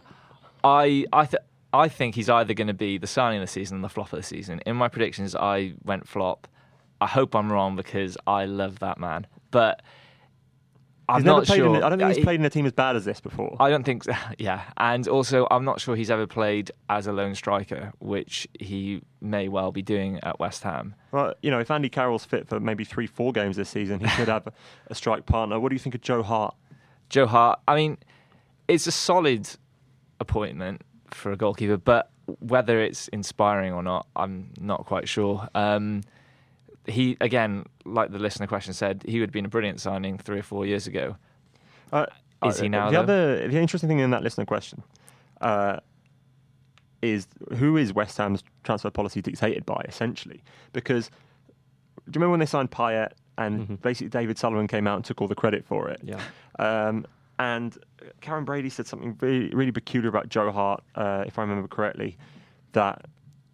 I 0.64 1.04
I 1.12 1.24
th- 1.26 1.42
I 1.72 1.88
think 1.88 2.14
he's 2.14 2.28
either 2.30 2.54
going 2.54 2.68
to 2.68 2.74
be 2.74 2.98
the 2.98 3.06
signing 3.06 3.40
of 3.40 3.46
the 3.46 3.52
season 3.52 3.76
and 3.76 3.84
the 3.84 3.88
flop 3.88 4.12
of 4.12 4.18
the 4.18 4.22
season. 4.22 4.60
In 4.66 4.76
my 4.76 4.88
predictions, 4.88 5.34
I 5.34 5.74
went 5.84 6.06
flop. 6.08 6.46
I 7.00 7.06
hope 7.06 7.34
I'm 7.34 7.50
wrong 7.52 7.76
because 7.76 8.16
I 8.26 8.44
love 8.46 8.78
that 8.80 8.98
man, 8.98 9.26
but 9.50 9.82
I'm 11.08 11.22
never 11.22 11.38
not 11.38 11.46
played 11.46 11.56
sure. 11.58 11.76
in, 11.76 11.82
I 11.82 11.88
don't 11.88 11.98
think 11.98 12.14
he's 12.14 12.24
played 12.24 12.38
in 12.38 12.44
a 12.44 12.50
team 12.50 12.66
as 12.66 12.72
bad 12.72 12.94
as 12.94 13.04
this 13.04 13.20
before. 13.20 13.56
I 13.58 13.70
don't 13.70 13.84
think, 13.84 14.04
so. 14.04 14.12
yeah, 14.38 14.64
and 14.76 15.08
also 15.08 15.46
I'm 15.50 15.64
not 15.64 15.80
sure 15.80 15.96
he's 15.96 16.10
ever 16.10 16.26
played 16.26 16.70
as 16.90 17.06
a 17.06 17.12
lone 17.12 17.34
striker, 17.34 17.92
which 17.98 18.46
he 18.60 19.00
may 19.20 19.48
well 19.48 19.72
be 19.72 19.80
doing 19.82 20.20
at 20.22 20.38
West 20.38 20.62
Ham. 20.64 20.94
Well, 21.12 21.34
you 21.42 21.50
know, 21.50 21.60
if 21.60 21.70
Andy 21.70 21.88
Carroll's 21.88 22.24
fit 22.24 22.46
for 22.46 22.60
maybe 22.60 22.84
three, 22.84 23.06
four 23.06 23.32
games 23.32 23.56
this 23.56 23.70
season, 23.70 24.00
he 24.00 24.06
could 24.16 24.28
have 24.28 24.46
a, 24.46 24.52
a 24.88 24.94
strike 24.94 25.24
partner. 25.24 25.58
What 25.58 25.70
do 25.70 25.74
you 25.74 25.80
think 25.80 25.94
of 25.94 26.02
Joe 26.02 26.22
Hart? 26.22 26.54
Joe 27.08 27.26
Hart, 27.26 27.60
I 27.66 27.74
mean, 27.74 27.96
it's 28.68 28.86
a 28.86 28.92
solid 28.92 29.48
appointment 30.20 30.82
for 31.10 31.32
a 31.32 31.36
goalkeeper, 31.36 31.78
but 31.78 32.10
whether 32.40 32.80
it's 32.80 33.08
inspiring 33.08 33.72
or 33.72 33.82
not, 33.82 34.06
I'm 34.14 34.50
not 34.60 34.84
quite 34.84 35.08
sure. 35.08 35.48
Um, 35.54 36.02
he 36.88 37.16
again, 37.20 37.64
like 37.84 38.10
the 38.10 38.18
listener 38.18 38.46
question 38.46 38.72
said, 38.72 39.02
he 39.06 39.20
would 39.20 39.28
have 39.28 39.32
been 39.32 39.44
a 39.44 39.48
brilliant 39.48 39.80
signing 39.80 40.18
three 40.18 40.38
or 40.38 40.42
four 40.42 40.66
years 40.66 40.86
ago. 40.86 41.16
Uh, 41.92 42.06
Is 42.44 42.58
uh, 42.58 42.62
he 42.62 42.68
now, 42.68 42.86
The 42.90 42.96
though? 42.96 43.02
other, 43.02 43.48
the 43.48 43.60
interesting 43.60 43.88
thing 43.88 43.98
in 44.00 44.10
that 44.10 44.22
listener 44.22 44.44
question 44.46 44.82
uh, 45.40 45.78
is 47.02 47.28
who 47.56 47.76
is 47.76 47.92
West 47.92 48.16
Ham's 48.18 48.42
transfer 48.64 48.90
policy 48.90 49.22
dictated 49.22 49.64
by, 49.64 49.84
essentially? 49.88 50.42
Because 50.72 51.08
do 51.08 51.12
you 52.06 52.12
remember 52.14 52.30
when 52.32 52.40
they 52.40 52.46
signed 52.46 52.70
Payet 52.70 53.12
and 53.36 53.68
Mhm. 53.68 53.82
basically 53.82 54.08
David 54.08 54.38
Sullivan 54.38 54.66
came 54.66 54.86
out 54.86 54.96
and 54.96 55.04
took 55.04 55.20
all 55.20 55.28
the 55.28 55.34
credit 55.34 55.64
for 55.64 55.88
it? 55.88 56.00
Yeah. 56.02 56.20
Um, 56.58 57.06
and 57.38 57.78
Karen 58.20 58.44
Brady 58.44 58.68
said 58.68 58.86
something 58.86 59.16
really, 59.20 59.50
really 59.54 59.70
peculiar 59.72 60.08
about 60.08 60.28
Joe 60.28 60.50
Hart, 60.50 60.82
uh, 60.96 61.22
if 61.26 61.38
I 61.38 61.42
remember 61.42 61.68
correctly, 61.68 62.16
that 62.72 63.04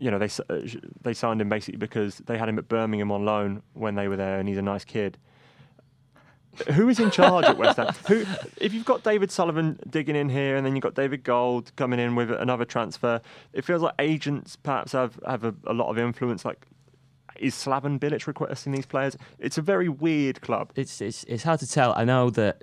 you 0.04 0.10
know 0.10 0.18
they 0.18 0.26
s- 0.26 0.40
uh, 0.50 0.66
sh- 0.66 0.76
they 1.02 1.14
signed 1.14 1.40
him 1.40 1.48
basically 1.48 1.78
because 1.78 2.18
they 2.26 2.36
had 2.36 2.46
him 2.50 2.58
at 2.58 2.68
Birmingham 2.68 3.10
on 3.10 3.24
loan 3.24 3.62
when 3.72 3.94
they 3.94 4.06
were 4.06 4.16
there, 4.16 4.38
and 4.38 4.46
he's 4.48 4.58
a 4.58 4.62
nice 4.62 4.84
kid. 4.84 5.16
Who 6.74 6.88
is 6.88 7.00
in 7.00 7.10
charge 7.10 7.46
at 7.46 7.56
West 7.56 7.78
Ham? 7.78 7.88
Who, 8.08 8.24
if 8.58 8.72
you've 8.74 8.84
got 8.84 9.02
David 9.02 9.30
Sullivan 9.32 9.78
digging 9.88 10.14
in 10.14 10.28
here, 10.28 10.56
and 10.56 10.64
then 10.64 10.76
you've 10.76 10.82
got 10.82 10.94
David 10.94 11.24
Gold 11.24 11.72
coming 11.76 11.98
in 11.98 12.14
with 12.14 12.30
another 12.30 12.64
transfer, 12.66 13.20
it 13.54 13.64
feels 13.64 13.80
like 13.82 13.94
agents 13.98 14.56
perhaps 14.56 14.92
have 14.92 15.18
have 15.26 15.42
a, 15.44 15.54
a 15.66 15.72
lot 15.72 15.88
of 15.88 15.98
influence. 15.98 16.44
Like, 16.44 16.66
is 17.40 17.54
Slaven 17.54 17.98
Bilic 17.98 18.26
requesting 18.26 18.72
these 18.72 18.86
players? 18.86 19.16
It's 19.38 19.56
a 19.58 19.62
very 19.62 19.88
weird 19.88 20.42
club. 20.42 20.70
It's 20.76 21.00
it's 21.00 21.24
it's 21.24 21.42
hard 21.44 21.60
to 21.60 21.66
tell. 21.66 21.94
I 21.96 22.04
know 22.04 22.28
that, 22.30 22.62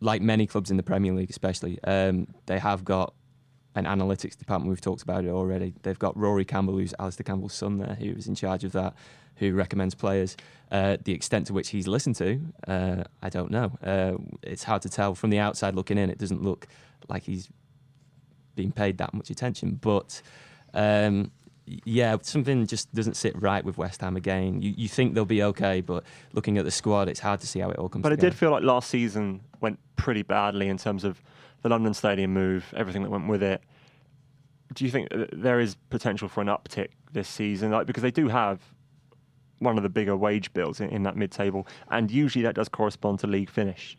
like 0.00 0.22
many 0.22 0.46
clubs 0.46 0.70
in 0.70 0.76
the 0.78 0.82
Premier 0.82 1.12
League, 1.12 1.30
especially, 1.30 1.78
um, 1.84 2.26
they 2.46 2.58
have 2.58 2.82
got 2.84 3.14
an 3.74 3.84
analytics 3.84 4.36
department. 4.36 4.68
We've 4.70 4.80
talked 4.80 5.02
about 5.02 5.24
it 5.24 5.30
already. 5.30 5.74
They've 5.82 5.98
got 5.98 6.16
Rory 6.16 6.44
Campbell, 6.44 6.74
who's 6.74 6.94
Alistair 6.98 7.24
Campbell's 7.24 7.54
son, 7.54 7.78
there, 7.78 7.94
who 7.94 8.10
is 8.10 8.26
in 8.26 8.34
charge 8.34 8.64
of 8.64 8.72
that, 8.72 8.94
who 9.36 9.54
recommends 9.54 9.94
players. 9.94 10.36
Uh, 10.70 10.96
the 11.04 11.12
extent 11.12 11.46
to 11.46 11.52
which 11.52 11.70
he's 11.70 11.86
listened 11.88 12.16
to, 12.16 12.40
uh, 12.68 13.04
I 13.22 13.28
don't 13.28 13.50
know. 13.50 13.72
Uh, 13.82 14.12
it's 14.42 14.64
hard 14.64 14.82
to 14.82 14.88
tell 14.88 15.14
from 15.14 15.30
the 15.30 15.38
outside 15.38 15.74
looking 15.74 15.98
in. 15.98 16.10
It 16.10 16.18
doesn't 16.18 16.42
look 16.42 16.66
like 17.08 17.24
he's 17.24 17.48
been 18.54 18.72
paid 18.72 18.98
that 18.98 19.14
much 19.14 19.30
attention, 19.30 19.78
but. 19.80 20.22
Um, 20.74 21.30
yeah, 21.84 22.16
something 22.22 22.66
just 22.66 22.92
doesn't 22.92 23.14
sit 23.14 23.40
right 23.40 23.64
with 23.64 23.78
West 23.78 24.00
Ham 24.00 24.16
again. 24.16 24.60
You 24.60 24.74
you 24.76 24.88
think 24.88 25.14
they'll 25.14 25.24
be 25.24 25.44
okay, 25.44 25.80
but 25.80 26.02
looking 26.32 26.58
at 26.58 26.64
the 26.64 26.72
squad, 26.72 27.08
it's 27.08 27.20
hard 27.20 27.38
to 27.40 27.46
see 27.46 27.60
how 27.60 27.70
it 27.70 27.78
all 27.78 27.88
comes 27.88 28.02
But 28.02 28.10
it 28.12 28.16
together. 28.16 28.30
did 28.30 28.36
feel 28.38 28.50
like 28.50 28.64
last 28.64 28.90
season 28.90 29.42
went 29.60 29.78
pretty 29.94 30.22
badly 30.22 30.68
in 30.68 30.76
terms 30.76 31.04
of 31.04 31.22
the 31.62 31.68
London 31.68 31.94
Stadium 31.94 32.32
move, 32.32 32.72
everything 32.76 33.02
that 33.02 33.10
went 33.10 33.28
with 33.28 33.42
it. 33.42 33.62
Do 34.74 34.84
you 34.84 34.90
think 34.90 35.08
there 35.32 35.60
is 35.60 35.74
potential 35.90 36.28
for 36.28 36.40
an 36.40 36.46
uptick 36.48 36.88
this 37.12 37.28
season? 37.28 37.70
Like 37.70 37.86
because 37.86 38.02
they 38.02 38.10
do 38.10 38.28
have 38.28 38.60
one 39.58 39.76
of 39.76 39.82
the 39.82 39.88
bigger 39.88 40.16
wage 40.16 40.52
bills 40.54 40.80
in, 40.80 40.88
in 40.90 41.02
that 41.04 41.16
mid-table, 41.16 41.66
and 41.90 42.10
usually 42.10 42.42
that 42.42 42.54
does 42.54 42.68
correspond 42.68 43.20
to 43.20 43.26
league 43.26 43.50
finish. 43.50 43.96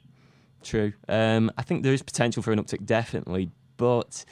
True. 0.64 0.94
Um, 1.08 1.52
I 1.58 1.62
think 1.62 1.84
there 1.84 1.94
is 1.94 2.02
potential 2.02 2.42
for 2.44 2.52
an 2.52 2.60
uptick, 2.64 2.86
definitely, 2.86 3.50
but 3.78 4.26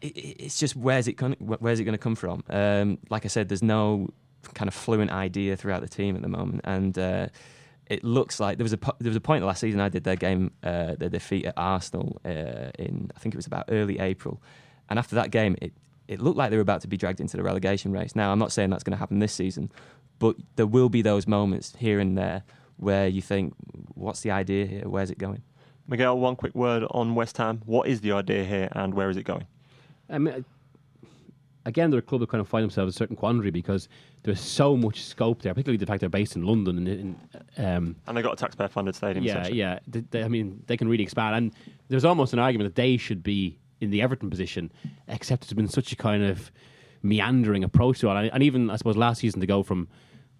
it, 0.00 0.16
it- 0.16 0.36
it's 0.44 0.58
just 0.58 0.76
where's 0.76 1.08
it 1.08 1.14
going? 1.14 1.34
Where's 1.40 1.80
it 1.80 1.84
going 1.84 1.92
to 1.94 1.98
come 1.98 2.14
from? 2.14 2.42
Um, 2.48 2.98
like 3.10 3.24
I 3.24 3.28
said, 3.28 3.48
there's 3.48 3.62
no 3.62 4.08
kind 4.54 4.68
of 4.68 4.74
fluent 4.74 5.10
idea 5.10 5.56
throughout 5.56 5.80
the 5.82 5.88
team 5.88 6.14
at 6.16 6.22
the 6.22 6.28
moment, 6.28 6.60
and 6.64 6.96
uh, 6.98 7.26
it 7.88 8.02
looks 8.02 8.40
like 8.40 8.58
there 8.58 8.64
was 8.64 8.72
a 8.72 8.78
there 8.98 9.10
was 9.10 9.16
a 9.16 9.20
point 9.20 9.44
last 9.44 9.60
season 9.60 9.80
I 9.80 9.88
did 9.88 10.04
their 10.04 10.16
game, 10.16 10.52
uh, 10.62 10.94
their 10.96 11.08
defeat 11.08 11.46
at 11.46 11.54
Arsenal 11.56 12.20
uh, 12.24 12.70
in 12.78 13.10
I 13.14 13.18
think 13.18 13.34
it 13.34 13.38
was 13.38 13.46
about 13.46 13.66
early 13.68 13.98
April, 13.98 14.42
and 14.88 14.98
after 14.98 15.14
that 15.16 15.30
game, 15.30 15.56
it 15.62 15.72
it 16.08 16.20
looked 16.20 16.36
like 16.36 16.50
they 16.50 16.56
were 16.56 16.62
about 16.62 16.80
to 16.82 16.88
be 16.88 16.96
dragged 16.96 17.20
into 17.20 17.36
the 17.36 17.42
relegation 17.42 17.92
race. 17.92 18.14
Now 18.16 18.32
I'm 18.32 18.38
not 18.38 18.52
saying 18.52 18.70
that's 18.70 18.84
going 18.84 18.92
to 18.92 18.98
happen 18.98 19.18
this 19.18 19.32
season, 19.32 19.70
but 20.18 20.36
there 20.56 20.66
will 20.66 20.88
be 20.88 21.02
those 21.02 21.26
moments 21.26 21.74
here 21.78 22.00
and 22.00 22.16
there 22.16 22.42
where 22.76 23.08
you 23.08 23.22
think, 23.22 23.54
what's 23.94 24.20
the 24.20 24.30
idea 24.30 24.66
here? 24.66 24.88
Where's 24.88 25.10
it 25.10 25.18
going? 25.18 25.42
Miguel, 25.88 26.18
one 26.18 26.36
quick 26.36 26.54
word 26.54 26.84
on 26.90 27.14
West 27.14 27.38
Ham. 27.38 27.62
What 27.64 27.88
is 27.88 28.00
the 28.00 28.12
idea 28.12 28.44
here, 28.44 28.68
and 28.72 28.94
where 28.94 29.08
is 29.08 29.16
it 29.16 29.22
going? 29.22 29.46
I 30.10 30.18
mean, 30.18 30.44
again, 31.66 31.90
they're 31.90 31.98
a 31.98 32.02
club 32.02 32.20
that 32.22 32.30
kind 32.30 32.40
of 32.40 32.48
find 32.48 32.62
themselves 32.62 32.94
in 32.94 32.96
a 32.96 32.98
certain 32.98 33.16
quandary 33.16 33.50
because 33.50 33.88
there's 34.22 34.40
so 34.40 34.76
much 34.76 35.04
scope 35.04 35.42
there, 35.42 35.52
particularly 35.52 35.76
the 35.76 35.84
fact 35.86 36.00
they're 36.00 36.08
based 36.08 36.34
in 36.36 36.42
London. 36.46 36.78
And 36.78 36.88
in, 36.88 37.16
um, 37.58 37.96
And 38.06 38.16
they 38.16 38.22
got 38.22 38.32
a 38.32 38.36
taxpayer-funded 38.36 38.94
stadium. 38.94 39.24
yeah, 39.24 39.32
essentially. 39.32 39.58
yeah. 39.58 39.78
They, 39.86 40.00
they- 40.10 40.24
I 40.24 40.28
mean, 40.28 40.62
they 40.66 40.76
can 40.78 40.88
really 40.88 41.02
expand. 41.04 41.36
And 41.36 41.52
there's 41.88 42.04
almost 42.06 42.32
an 42.32 42.38
argument 42.38 42.74
that 42.74 42.80
they 42.80 42.96
should 42.96 43.22
be 43.22 43.58
in 43.80 43.90
the 43.90 44.00
Everton 44.00 44.30
position, 44.30 44.72
except 45.08 45.44
it's 45.44 45.52
been 45.52 45.68
such 45.68 45.92
a 45.92 45.96
kind 45.96 46.22
of 46.22 46.50
meandering 47.02 47.62
approach 47.62 47.98
to 48.00 48.10
it. 48.10 48.30
And, 48.32 48.42
even, 48.42 48.70
I 48.70 48.76
suppose, 48.76 48.96
last 48.96 49.20
season 49.20 49.40
to 49.40 49.46
go 49.46 49.62
from. 49.62 49.88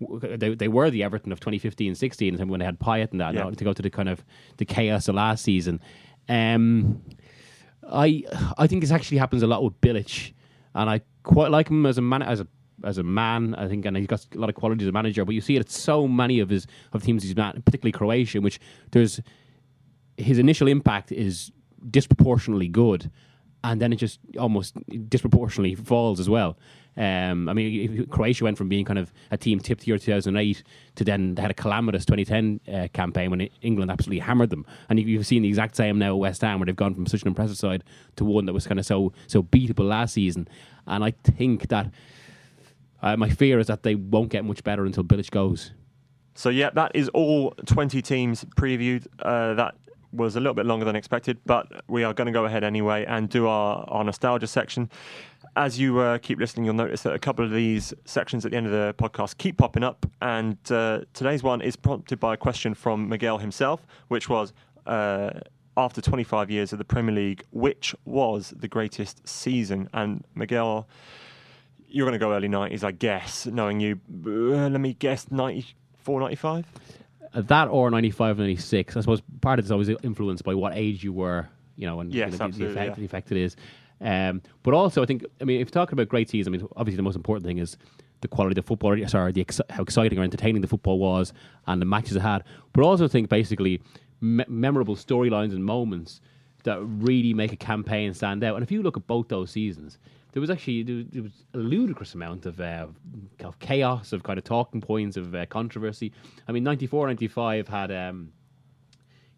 They, 0.01 0.55
they 0.55 0.69
were 0.69 0.90
the 0.90 1.03
Everton 1.03 1.32
of 1.32 1.40
2015-16 1.40 2.47
when 2.48 2.61
they 2.61 2.66
had 2.66 2.78
Payet 2.78 3.12
and 3.12 3.20
that. 3.20 3.35
Yeah. 3.35 3.51
To 3.51 3.65
go 3.65 3.73
to 3.73 3.81
the 3.82 3.89
kind 3.90 4.09
of 4.11 4.24
the 4.59 4.65
chaos 4.66 5.09
of 5.09 5.15
last 5.15 5.43
season, 5.43 5.81
um, 6.28 7.01
I 7.89 8.24
I 8.59 8.66
think 8.66 8.82
this 8.82 8.90
actually 8.90 9.19
happens 9.19 9.43
a 9.43 9.47
lot 9.47 9.62
with 9.65 9.81
Bilic, 9.81 10.32
and 10.77 10.90
I 10.90 11.01
quite 11.23 11.51
like 11.51 11.69
him 11.69 11.86
as 11.86 11.98
a 11.98 12.03
man 12.03 12.23
as 12.23 12.40
a 12.40 12.47
as 12.85 12.98
a 12.98 13.03
man. 13.03 13.55
I 13.55 13.66
think, 13.66 13.85
and 13.86 13.97
he's 13.97 14.07
got 14.07 14.24
a 14.35 14.39
lot 14.39 14.48
of 14.48 14.55
qualities 14.55 14.85
as 14.85 14.90
a 14.90 14.93
manager. 14.93 15.24
But 15.24 15.35
you 15.35 15.40
see 15.40 15.57
it 15.57 15.61
at 15.61 15.70
so 15.70 16.07
many 16.07 16.39
of 16.39 16.51
his 16.51 16.66
of 16.93 17.03
teams 17.03 17.23
he's 17.23 17.35
met, 17.35 17.65
particularly 17.65 17.93
Croatia, 17.93 18.40
which 18.40 18.61
there's 18.93 19.20
his 20.16 20.39
initial 20.39 20.69
impact 20.69 21.11
is 21.11 21.51
disproportionately 21.90 22.69
good, 22.69 23.11
and 23.65 23.81
then 23.81 23.93
it 23.93 23.97
just 23.97 24.20
almost 24.39 24.77
disproportionately 25.09 25.74
falls 25.74 26.20
as 26.20 26.28
well. 26.28 26.59
Um, 26.98 27.48
I 27.48 27.52
mean, 27.52 28.06
Croatia 28.06 28.44
went 28.44 28.56
from 28.56 28.68
being 28.70 28.85
kind 28.86 28.98
of 28.98 29.12
a 29.31 29.36
team 29.36 29.60
tipped 29.60 29.86
year 29.86 29.98
2008 29.98 30.62
to 30.94 31.05
then 31.05 31.35
they 31.35 31.43
had 31.43 31.51
a 31.51 31.55
calamitous 31.55 32.06
2010 32.06 32.60
uh, 32.74 32.89
campaign 32.94 33.31
when 33.31 33.43
England 33.60 33.90
absolutely 33.90 34.20
hammered 34.20 34.48
them. 34.51 34.64
And 34.89 34.98
you- 34.98 35.06
you've 35.06 35.27
seen 35.27 35.43
the 35.43 35.48
exact 35.48 35.77
same 35.77 35.98
now 35.98 36.12
at 36.14 36.18
West 36.18 36.40
Ham, 36.40 36.59
where 36.59 36.64
they've 36.66 36.74
gone 36.74 36.94
from 36.94 37.06
such 37.06 37.20
an 37.23 37.28
impressive 37.28 37.59
side 37.59 37.85
to 38.16 38.24
one 38.24 38.47
that 38.47 38.52
was 38.55 38.66
kind 38.66 38.81
of 38.81 38.86
so 38.86 39.12
so 39.27 39.43
beatable 39.43 39.86
last 39.86 40.14
season. 40.14 40.48
And 40.86 41.05
I 41.05 41.10
think 41.10 41.68
that 41.68 41.90
uh, 43.02 43.16
my 43.16 43.28
fear 43.28 43.59
is 43.59 43.66
that 43.66 43.82
they 43.82 43.94
won't 43.94 44.31
get 44.31 44.44
much 44.44 44.64
better 44.64 44.85
until 44.86 45.05
Bilic 45.05 45.31
goes. 45.31 45.73
So 46.35 46.48
yeah, 46.48 46.70
that 46.70 46.93
is 46.94 47.09
all 47.10 47.51
20 47.66 48.01
teams 48.02 48.44
previewed. 48.56 49.06
Uh, 49.20 49.55
that 49.55 49.74
was 50.12 50.36
a 50.36 50.40
little 50.40 50.55
bit 50.55 50.64
longer 50.66 50.85
than 50.85 50.97
expected, 50.97 51.39
but 51.44 51.66
we 51.89 52.05
are 52.05 52.14
going 52.14 52.27
to 52.27 52.32
go 52.32 52.44
ahead 52.47 52.64
anyway 52.64 53.05
and 53.06 53.28
do 53.28 53.47
our, 53.47 53.85
our 53.89 54.02
nostalgia 54.05 54.47
section. 54.47 54.89
As 55.57 55.81
you 55.81 55.99
uh, 56.01 56.19
keep 56.19 56.39
listening, 56.39 56.66
you'll 56.66 56.74
notice 56.74 57.03
that 57.03 57.15
a 57.15 57.19
couple 57.19 57.43
of 57.43 57.51
these 57.51 57.95
sections 58.05 58.45
at 58.45 58.51
the 58.51 58.59
end 58.59 58.66
of 58.66 58.73
the 58.73 58.95
podcast 58.99 59.39
keep 59.39 59.57
popping 59.57 59.83
up, 59.83 60.05
and 60.20 60.59
uh, 60.70 61.01
today's 61.15 61.43
one 61.43 61.62
is 61.62 61.77
prompted 61.77 62.20
by 62.20 62.35
a 62.35 62.37
question 62.37 62.74
from 62.74 63.09
Miguel 63.09 63.39
himself, 63.39 63.87
which 64.09 64.28
was. 64.28 64.53
Uh, 64.87 65.41
after 65.78 66.01
25 66.01 66.51
years 66.51 66.73
of 66.73 66.78
the 66.78 66.85
Premier 66.85 67.15
League, 67.15 67.45
which 67.51 67.95
was 68.07 68.55
the 68.57 68.66
greatest 68.66 69.28
season? 69.28 69.91
And 69.93 70.24
Miguel, 70.35 70.89
you're 71.87 72.07
going 72.07 72.19
to 72.19 72.24
go 72.24 72.33
early 72.33 72.49
90s, 72.49 72.83
I 72.83 72.93
guess, 72.93 73.45
knowing 73.45 73.81
you. 73.81 74.01
Uh, 74.24 74.70
let 74.70 74.81
me 74.81 74.95
guess, 74.95 75.31
94, 75.31 76.20
95? 76.20 76.65
Uh, 77.35 77.41
that 77.43 77.69
or 77.69 77.91
95 77.91 78.39
96 78.39 78.97
i 78.97 79.01
suppose 79.01 79.20
part 79.43 79.59
of 79.59 79.65
it's 79.65 79.73
always 79.73 79.91
influenced 80.03 80.45
by 80.45 80.55
what 80.55 80.73
age 80.74 81.05
you 81.05 81.12
were 81.12 81.47
you 81.77 81.87
know 81.87 82.01
and 82.01 82.15
Yes, 82.15 82.19
you 82.19 82.24
know, 82.24 82.31
the, 82.31 82.39
the 82.39 82.45
absolutely, 82.45 82.74
effect, 82.74 82.89
yeah. 82.89 82.95
the 82.95 83.05
effect 83.05 83.33
it 83.33 83.37
is 83.37 83.57
um, 84.01 84.43
but 84.62 84.74
also 84.74 85.02
i 85.02 85.06
think 85.06 85.24
i 85.40 85.44
mean 85.44 85.60
if 85.60 85.66
you're 85.66 85.73
talking 85.73 85.94
about 85.94 86.09
great 86.09 86.28
season 86.28 86.55
i 86.55 86.56
mean 86.56 86.66
obviously 86.77 86.97
the 86.97 87.02
most 87.02 87.16
important 87.16 87.47
thing 87.47 87.59
is 87.59 87.77
the 88.20 88.28
quality 88.28 88.52
of 88.52 88.56
the 88.56 88.62
football 88.62 88.97
sorry 89.06 89.32
the 89.32 89.40
ex- 89.40 89.60
how 89.70 89.82
exciting 89.82 90.18
or 90.18 90.23
entertaining 90.23 90.62
the 90.62 90.68
football 90.68 90.98
was 90.98 91.32
and 91.66 91.81
the 91.81 91.86
matches 91.86 92.16
it 92.16 92.20
had 92.20 92.43
but 92.73 92.82
also 92.82 93.05
I 93.05 93.09
think 93.09 93.28
basically 93.28 93.81
me- 94.20 94.44
memorable 94.48 94.97
storylines 94.97 95.52
and 95.52 95.64
moments 95.64 96.20
that 96.64 96.81
really 96.81 97.32
make 97.35 97.52
a 97.52 97.56
campaign 97.56 98.12
stand 98.14 98.43
out 98.43 98.55
and 98.55 98.62
if 98.62 98.70
you 98.70 98.82
look 98.82 98.97
at 98.97 99.06
both 99.06 99.28
those 99.28 99.51
seasons 99.51 99.98
there 100.36 100.43
was 100.43 100.51
actually 100.51 100.82
there 100.82 101.23
was, 101.23 101.32
a 101.55 101.56
ludicrous 101.56 102.12
amount 102.12 102.44
of, 102.44 102.60
uh, 102.60 102.89
of 103.43 103.59
chaos, 103.59 104.12
of 104.12 104.23
kind 104.23 104.36
of 104.36 104.44
talking 104.44 104.82
points, 104.82 105.16
of 105.16 105.35
uh, 105.35 105.47
controversy. 105.47 106.12
I 106.47 106.52
mean, 106.52 106.62
94, 106.62 107.06
95 107.06 107.68
had, 107.68 107.90
um, 107.90 108.32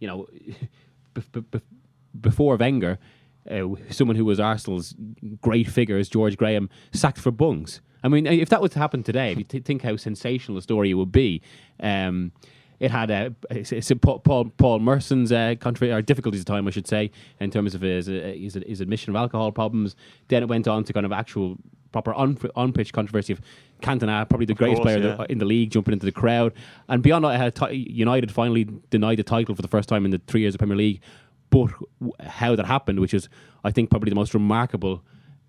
you 0.00 0.08
know, 0.08 0.26
bef- 1.14 1.30
bef- 1.30 1.44
bef- 1.52 1.62
before 2.20 2.56
Wenger, 2.56 2.98
uh, 3.50 3.74
someone 3.90 4.16
who 4.16 4.24
was 4.24 4.40
Arsenal's 4.40 4.94
great 5.40 5.68
figure, 5.68 5.96
as 5.96 6.08
George 6.08 6.36
Graham, 6.36 6.68
sacked 6.92 7.18
for 7.18 7.30
bungs. 7.30 7.80
I 8.02 8.08
mean, 8.08 8.26
if 8.26 8.48
that 8.50 8.62
was 8.62 8.72
to 8.72 8.78
happen 8.78 9.02
today, 9.02 9.32
if 9.32 9.38
you 9.38 9.44
t- 9.44 9.60
think 9.60 9.82
how 9.82 9.96
sensational 9.96 10.58
a 10.58 10.62
story 10.62 10.90
it 10.90 10.94
would 10.94 11.12
be. 11.12 11.42
Um, 11.80 12.32
it 12.80 12.92
had 12.92 13.10
uh, 13.10 13.30
it's 13.50 13.92
Paul 14.00 14.20
Paul, 14.20 14.78
Merson's 14.78 15.32
uh, 15.32 15.56
country 15.58 15.90
or 15.90 16.00
difficulties 16.00 16.42
at 16.42 16.46
the 16.46 16.52
time, 16.52 16.68
I 16.68 16.70
should 16.70 16.86
say, 16.86 17.10
in 17.40 17.50
terms 17.50 17.74
of 17.74 17.80
his, 17.80 18.08
uh, 18.08 18.34
his 18.36 18.54
his 18.66 18.80
admission 18.80 19.10
of 19.10 19.16
alcohol 19.16 19.50
problems. 19.50 19.96
Then 20.28 20.42
it 20.44 20.48
went 20.48 20.68
on 20.68 20.84
to 20.84 20.92
kind 20.92 21.04
of 21.04 21.10
actual 21.10 21.56
proper 21.90 22.14
on 22.14 22.38
on 22.54 22.72
pitch 22.72 22.92
controversy 22.92 23.32
of 23.32 23.40
Cantona, 23.82 24.28
probably 24.28 24.46
the 24.46 24.54
greatest 24.54 24.82
course, 24.82 24.94
player 24.94 25.16
yeah. 25.18 25.26
in 25.28 25.38
the 25.38 25.44
league, 25.44 25.70
jumping 25.70 25.92
into 25.92 26.06
the 26.06 26.12
crowd. 26.12 26.52
And 26.88 27.02
beyond 27.02 27.24
that, 27.24 27.34
it 27.34 27.38
had 27.38 27.54
ti- 27.54 27.90
United 27.90 28.30
finally 28.30 28.68
denied 28.90 29.18
the 29.18 29.24
title 29.24 29.54
for 29.54 29.62
the 29.62 29.68
first 29.68 29.88
time 29.88 30.04
in 30.04 30.12
the 30.12 30.20
three 30.26 30.42
years 30.42 30.54
of 30.54 30.58
Premier 30.58 30.76
League. 30.76 31.00
But 31.50 31.70
how 32.20 32.54
that 32.56 32.66
happened, 32.66 33.00
which 33.00 33.14
is 33.14 33.28
I 33.64 33.70
think 33.70 33.90
probably 33.90 34.10
the 34.10 34.16
most 34.16 34.34
remarkable 34.34 35.02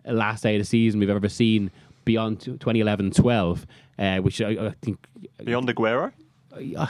last 0.05 0.43
day 0.43 0.55
of 0.55 0.61
the 0.61 0.65
season 0.65 0.99
we've 0.99 1.09
ever 1.09 1.29
seen 1.29 1.71
beyond 2.05 2.39
2011-12, 2.39 3.65
uh, 3.99 4.17
which 4.17 4.41
I, 4.41 4.49
I 4.67 4.73
think 4.81 4.97
Beyond 5.43 5.67
Aguero? 5.69 6.11
uh, 6.77 6.87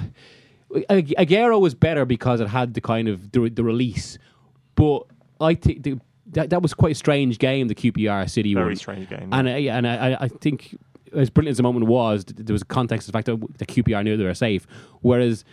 Ag- 0.89 1.13
Aguero 1.17 1.59
was 1.59 1.73
better 1.73 2.05
because 2.05 2.39
it 2.39 2.47
had 2.47 2.73
the 2.75 2.81
kind 2.81 3.07
of 3.07 3.31
the, 3.31 3.49
the 3.49 3.63
release, 3.63 4.17
but 4.75 5.03
I 5.41 5.55
think 5.55 5.83
that 6.31 6.51
that 6.51 6.61
was 6.61 6.73
quite 6.75 6.91
a 6.91 6.95
strange 6.95 7.39
game. 7.39 7.67
The 7.67 7.75
QPR 7.75 8.29
City 8.29 8.53
Very 8.53 8.67
one. 8.67 8.75
strange 8.75 9.09
game. 9.09 9.29
and 9.33 9.49
I, 9.49 9.57
and 9.57 9.87
I, 9.87 10.17
I 10.21 10.27
think 10.27 10.77
as 11.13 11.29
brilliant 11.31 11.53
as 11.53 11.57
the 11.57 11.63
moment 11.63 11.87
was, 11.87 12.23
there 12.25 12.53
was 12.53 12.61
a 12.61 12.65
context 12.65 13.07
of 13.07 13.11
the 13.11 13.17
fact 13.17 13.25
that 13.25 13.57
the 13.57 13.65
QPR 13.65 14.03
knew 14.03 14.15
they 14.15 14.23
were 14.23 14.33
safe, 14.35 14.67
whereas 15.01 15.43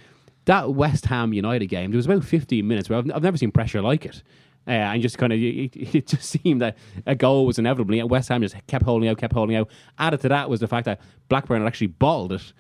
that 0.46 0.74
West 0.74 1.06
Ham 1.06 1.32
United 1.32 1.66
game, 1.66 1.90
there 1.90 1.96
was 1.98 2.06
about 2.06 2.24
15 2.24 2.66
minutes 2.66 2.88
where 2.88 2.98
I've, 2.98 3.10
I've 3.14 3.22
never 3.22 3.36
seen 3.36 3.52
pressure 3.52 3.80
like 3.82 4.04
it. 4.06 4.22
Uh, 4.68 4.70
and 4.72 5.00
just 5.02 5.16
kind 5.18 5.32
of, 5.32 5.38
it, 5.42 5.76
it 5.76 6.06
just 6.08 6.28
seemed 6.28 6.60
that 6.60 6.76
a 7.06 7.14
goal 7.14 7.46
was 7.46 7.58
inevitable. 7.58 7.94
And 7.98 8.10
West 8.10 8.28
Ham 8.30 8.42
just 8.42 8.56
kept 8.66 8.84
holding 8.84 9.08
out, 9.08 9.18
kept 9.18 9.32
holding 9.34 9.54
out. 9.56 9.68
Added 9.98 10.20
to 10.22 10.28
that 10.30 10.50
was 10.50 10.60
the 10.60 10.66
fact 10.68 10.86
that 10.86 11.00
Blackburn 11.28 11.60
had 11.60 11.66
actually 11.68 11.88
balled 11.88 12.32
it 12.32 12.52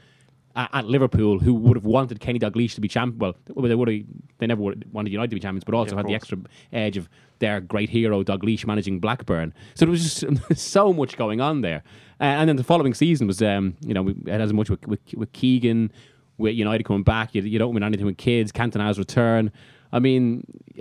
at, 0.54 0.70
at 0.72 0.84
Liverpool, 0.86 1.38
who 1.38 1.54
would 1.54 1.76
have 1.76 1.84
wanted 1.84 2.20
Kenny 2.20 2.38
Dalglish 2.38 2.74
to 2.74 2.80
be 2.80 2.88
champion. 2.88 3.34
Well, 3.48 3.68
they 3.68 3.74
would 3.74 3.88
have, 3.88 4.02
they 4.38 4.46
never 4.46 4.62
would 4.62 4.92
wanted 4.92 5.10
United 5.12 5.30
to 5.30 5.36
be 5.36 5.40
champions, 5.40 5.64
but 5.64 5.74
also 5.74 5.92
Yeah, 5.92 5.96
had 5.98 6.06
the 6.06 6.14
extra 6.14 6.38
edge 6.72 6.96
of 6.96 7.08
their 7.38 7.60
great 7.60 7.90
hero 7.90 8.22
Dalglish 8.22 8.66
managing 8.66 8.98
Blackburn. 9.00 9.52
So 9.74 9.84
there 9.84 9.90
was 9.90 10.02
just 10.20 10.24
so 10.60 10.92
much 10.92 11.16
going 11.16 11.40
on 11.40 11.60
there. 11.60 11.82
Uh, 12.20 12.24
and 12.24 12.48
then 12.48 12.56
the 12.56 12.64
following 12.64 12.94
season 12.94 13.26
was, 13.26 13.42
um, 13.42 13.76
you 13.84 13.92
know, 13.94 14.02
we- 14.02 14.16
had 14.30 14.40
as 14.40 14.52
much 14.52 14.70
with, 14.70 14.86
with, 14.86 15.00
with 15.14 15.32
Keegan, 15.32 15.92
with 16.38 16.54
United 16.54 16.84
coming 16.84 17.02
back. 17.02 17.34
You, 17.34 17.42
you 17.42 17.58
don't 17.58 17.74
win 17.74 17.82
anything 17.82 18.06
with 18.06 18.16
kids. 18.18 18.52
Cantona's 18.52 18.98
return. 18.98 19.50
I 19.92 19.98
mean, 19.98 20.44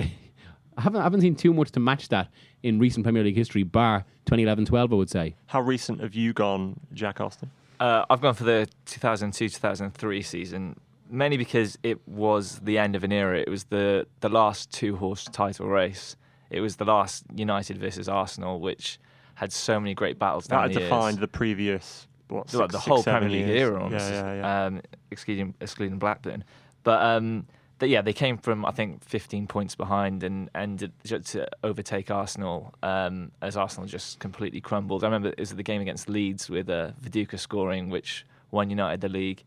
I 0.77 0.81
haven't 0.81 0.99
I 0.99 1.03
haven't 1.03 1.21
seen 1.21 1.35
too 1.35 1.53
much 1.53 1.71
to 1.71 1.79
match 1.79 2.09
that 2.09 2.29
in 2.63 2.79
recent 2.79 3.03
Premier 3.05 3.23
League 3.23 3.35
history, 3.35 3.63
bar 3.63 4.03
2011-12, 4.25 4.91
I 4.91 4.95
would 4.95 5.09
say. 5.09 5.35
How 5.47 5.61
recent 5.61 6.01
have 6.01 6.15
you 6.15 6.33
gone, 6.33 6.79
Jack 6.93 7.21
Austin? 7.21 7.51
Uh, 7.79 8.05
I've 8.09 8.21
gone 8.21 8.33
for 8.33 8.43
the 8.43 8.67
2002-2003 8.87 10.25
season, 10.25 10.79
mainly 11.09 11.37
because 11.37 11.77
it 11.83 12.05
was 12.07 12.59
the 12.59 12.77
end 12.77 12.95
of 12.95 13.03
an 13.03 13.11
era. 13.11 13.39
It 13.39 13.49
was 13.49 13.65
the 13.65 14.07
the 14.21 14.29
last 14.29 14.71
two 14.71 14.95
horse 14.97 15.25
title 15.25 15.67
race. 15.67 16.15
It 16.49 16.61
was 16.61 16.75
the 16.77 16.85
last 16.85 17.25
United 17.35 17.77
versus 17.77 18.07
Arsenal, 18.07 18.59
which 18.59 18.99
had 19.35 19.51
so 19.51 19.79
many 19.79 19.93
great 19.93 20.17
battles 20.19 20.45
That 20.47 20.55
down 20.55 20.61
had 20.63 20.71
the 20.71 20.79
years. 20.79 20.89
defined 20.89 21.17
the 21.19 21.27
previous, 21.27 22.07
what, 22.27 22.53
like, 22.53 22.71
the 22.71 22.77
six, 22.77 22.87
whole 22.87 23.03
Premier 23.03 23.29
League 23.29 23.47
years. 23.47 23.69
era, 23.69 23.89
Yeah, 23.89 24.09
yeah, 24.09 24.33
yeah. 24.33 24.65
Um, 24.65 24.81
excluding 25.11 25.53
excluding 25.61 25.99
Blackburn. 25.99 26.43
But 26.83 27.01
um, 27.01 27.47
but 27.77 27.89
yeah, 27.89 28.01
they 28.01 28.13
came 28.13 28.37
from 28.37 28.65
I 28.65 28.71
think 28.71 29.03
15 29.03 29.47
points 29.47 29.75
behind 29.75 30.23
and 30.23 30.49
and 30.55 30.91
to 31.27 31.47
overtake 31.63 32.09
Arsenal 32.09 32.73
um, 32.83 33.31
as 33.41 33.57
Arsenal 33.57 33.87
just 33.87 34.19
completely 34.19 34.61
crumbled. 34.61 35.03
I 35.03 35.07
remember 35.07 35.29
it 35.29 35.39
was 35.39 35.55
the 35.55 35.63
game 35.63 35.81
against 35.81 36.09
Leeds 36.09 36.49
with 36.49 36.69
uh, 36.69 36.91
Viduka 37.01 37.39
scoring, 37.39 37.89
which 37.89 38.25
won 38.51 38.69
United 38.69 39.01
the 39.01 39.09
league. 39.09 39.43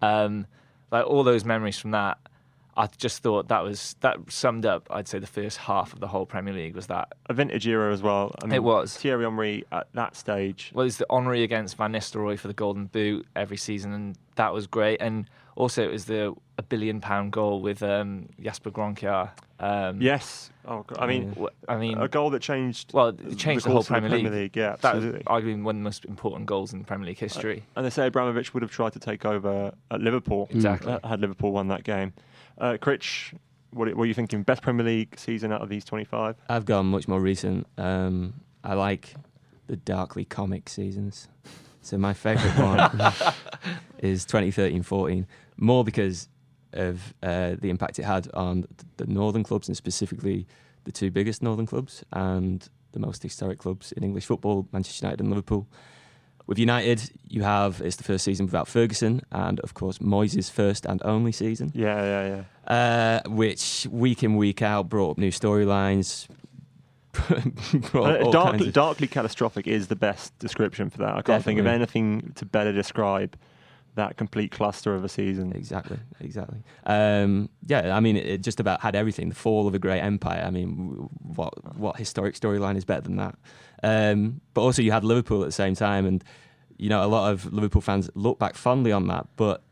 Um, 0.00 0.46
like 0.90 1.06
all 1.06 1.24
those 1.24 1.44
memories 1.44 1.78
from 1.78 1.92
that, 1.92 2.18
I 2.76 2.86
just 2.96 3.22
thought 3.22 3.48
that 3.48 3.62
was 3.62 3.96
that 4.00 4.16
summed 4.28 4.64
up. 4.64 4.86
I'd 4.90 5.06
say 5.08 5.18
the 5.18 5.26
first 5.26 5.58
half 5.58 5.92
of 5.92 6.00
the 6.00 6.08
whole 6.08 6.24
Premier 6.24 6.54
League 6.54 6.74
was 6.74 6.86
that. 6.86 7.12
a 7.26 7.34
vintage 7.34 7.66
era 7.66 7.92
as 7.92 8.02
well. 8.02 8.34
I 8.42 8.46
mean, 8.46 8.54
It 8.54 8.62
was. 8.62 8.96
Thierry 8.96 9.24
Henry 9.24 9.64
at 9.70 9.88
that 9.94 10.16
stage. 10.16 10.70
Well, 10.74 10.86
it's 10.86 10.96
the 10.96 11.06
Henry 11.10 11.42
against 11.42 11.76
Van 11.76 11.92
Nistelrooy 11.92 12.38
for 12.38 12.48
the 12.48 12.54
Golden 12.54 12.86
Boot 12.86 13.26
every 13.36 13.58
season, 13.58 13.92
and 13.92 14.16
that 14.36 14.54
was 14.54 14.66
great. 14.66 15.02
And 15.02 15.28
also, 15.54 15.82
it 15.82 15.90
was 15.92 16.06
the 16.06 16.34
a 16.58 16.62
billion 16.62 17.00
pound 17.00 17.32
goal 17.32 17.60
with 17.60 17.82
um, 17.82 18.28
Jesper 18.40 18.70
Gronkjaer. 18.70 19.30
Um, 19.58 20.00
Yes. 20.00 20.50
Oh, 20.64 20.84
God. 20.86 20.98
I 20.98 21.06
mean, 21.06 21.34
I 21.68 21.76
mean, 21.76 21.98
a 21.98 22.08
goal 22.08 22.30
that 22.30 22.40
changed. 22.40 22.92
well, 22.92 23.08
it 23.08 23.36
changed 23.36 23.64
the, 23.64 23.70
whole 23.70 23.78
course 23.78 23.90
of 23.90 24.00
Premier 24.00 24.30
League. 24.30 24.56
Yeah, 24.56 24.76
That 24.80 24.94
was 24.94 25.04
absolutely. 25.04 25.22
arguably 25.24 25.62
one 25.62 25.76
of 25.76 25.80
the 25.80 25.84
most 25.84 26.04
important 26.04 26.46
goals 26.46 26.72
in 26.72 26.84
Premier 26.84 27.06
League 27.08 27.18
history. 27.18 27.64
And 27.76 27.84
they 27.84 27.90
say 27.90 28.06
Abramovich 28.06 28.54
would 28.54 28.62
have 28.62 28.70
tried 28.70 28.92
to 28.94 28.98
take 28.98 29.24
over 29.24 29.72
at 29.90 30.00
Liverpool. 30.00 30.48
Exactly. 30.50 30.92
uh, 30.92 31.06
had 31.06 31.20
Liverpool 31.20 31.52
won 31.52 31.68
that 31.68 31.84
game. 31.84 32.12
Uh, 32.62 32.76
Critch, 32.80 33.34
what, 33.72 33.92
what 33.96 34.04
are 34.04 34.06
you 34.06 34.14
thinking? 34.14 34.44
Best 34.44 34.62
Premier 34.62 34.86
League 34.86 35.18
season 35.18 35.52
out 35.52 35.62
of 35.62 35.68
these 35.68 35.84
25? 35.84 36.36
I've 36.48 36.64
gone 36.64 36.86
much 36.86 37.08
more 37.08 37.20
recent. 37.20 37.66
Um, 37.76 38.34
I 38.62 38.74
like 38.74 39.14
the 39.66 39.76
darkly 39.76 40.24
comic 40.24 40.68
seasons. 40.68 41.28
So 41.80 41.98
my 41.98 42.14
favourite 42.14 42.56
one 42.56 43.12
is 43.98 44.24
2013-14, 44.26 45.26
more 45.56 45.82
because 45.82 46.28
of 46.72 47.12
uh, 47.24 47.56
the 47.58 47.68
impact 47.68 47.98
it 47.98 48.04
had 48.04 48.30
on 48.32 48.64
the 48.96 49.06
northern 49.06 49.42
clubs 49.42 49.66
and 49.66 49.76
specifically 49.76 50.46
the 50.84 50.92
two 50.92 51.10
biggest 51.10 51.42
northern 51.42 51.66
clubs 51.66 52.04
and 52.12 52.68
the 52.92 53.00
most 53.00 53.24
historic 53.24 53.58
clubs 53.58 53.90
in 53.92 54.04
English 54.04 54.26
football, 54.26 54.68
Manchester 54.70 55.04
United 55.04 55.20
and 55.20 55.30
Liverpool. 55.30 55.66
With 56.52 56.58
United, 56.58 57.10
you 57.30 57.44
have 57.44 57.80
it's 57.80 57.96
the 57.96 58.04
first 58.04 58.26
season 58.26 58.44
without 58.44 58.68
Ferguson, 58.68 59.22
and 59.32 59.58
of 59.60 59.72
course 59.72 60.00
Moyes' 60.00 60.50
first 60.50 60.84
and 60.84 61.00
only 61.02 61.32
season 61.32 61.72
Yeah, 61.74 62.02
yeah, 62.02 62.44
yeah. 62.68 63.22
uh, 63.24 63.30
which 63.30 63.86
week 63.90 64.22
in 64.22 64.36
week 64.36 64.60
out 64.60 64.90
brought 64.90 65.12
up 65.12 65.16
new 65.16 65.30
storylines. 65.30 66.28
brought 67.90 68.20
all 68.20 68.32
dark, 68.32 68.50
kinds 68.50 68.66
of- 68.66 68.72
darkly 68.74 69.06
catastrophic 69.06 69.66
is 69.66 69.86
the 69.86 69.96
best 69.96 70.38
description 70.40 70.90
for 70.90 70.98
that. 70.98 71.14
I 71.16 71.22
can't 71.22 71.42
think 71.42 71.58
of 71.58 71.64
anything 71.66 72.32
to 72.34 72.44
better 72.44 72.70
describe 72.74 73.34
that 73.94 74.18
complete 74.18 74.50
cluster 74.50 74.94
of 74.94 75.04
a 75.04 75.08
season. 75.08 75.52
Exactly, 75.54 75.98
exactly. 76.20 76.58
Um, 76.84 77.48
yeah, 77.66 77.96
I 77.96 78.00
mean, 78.00 78.18
it, 78.18 78.26
it 78.26 78.42
just 78.42 78.60
about 78.60 78.82
had 78.82 78.94
everything. 78.94 79.30
The 79.30 79.34
fall 79.34 79.66
of 79.66 79.74
a 79.74 79.78
great 79.78 80.00
empire. 80.00 80.44
I 80.46 80.50
mean, 80.50 81.08
what 81.34 81.78
what 81.78 81.96
historic 81.96 82.34
storyline 82.34 82.76
is 82.76 82.84
better 82.84 83.00
than 83.00 83.16
that? 83.16 83.36
Um, 83.82 84.40
but 84.54 84.62
also, 84.62 84.82
you 84.82 84.92
had 84.92 85.04
Liverpool 85.04 85.42
at 85.42 85.46
the 85.46 85.52
same 85.52 85.74
time, 85.74 86.06
and 86.06 86.22
you 86.76 86.88
know, 86.88 87.04
a 87.04 87.06
lot 87.06 87.32
of 87.32 87.52
Liverpool 87.52 87.80
fans 87.80 88.10
look 88.14 88.38
back 88.38 88.54
fondly 88.54 88.92
on 88.92 89.08
that. 89.08 89.26
But 89.36 89.62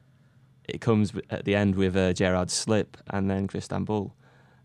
it 0.68 0.80
comes 0.80 1.12
at 1.30 1.44
the 1.44 1.54
end 1.54 1.74
with 1.74 1.96
uh, 1.96 2.12
Gerrard's 2.12 2.52
slip 2.52 2.96
and 3.08 3.30
then 3.30 3.48
Crystanbul, 3.48 4.12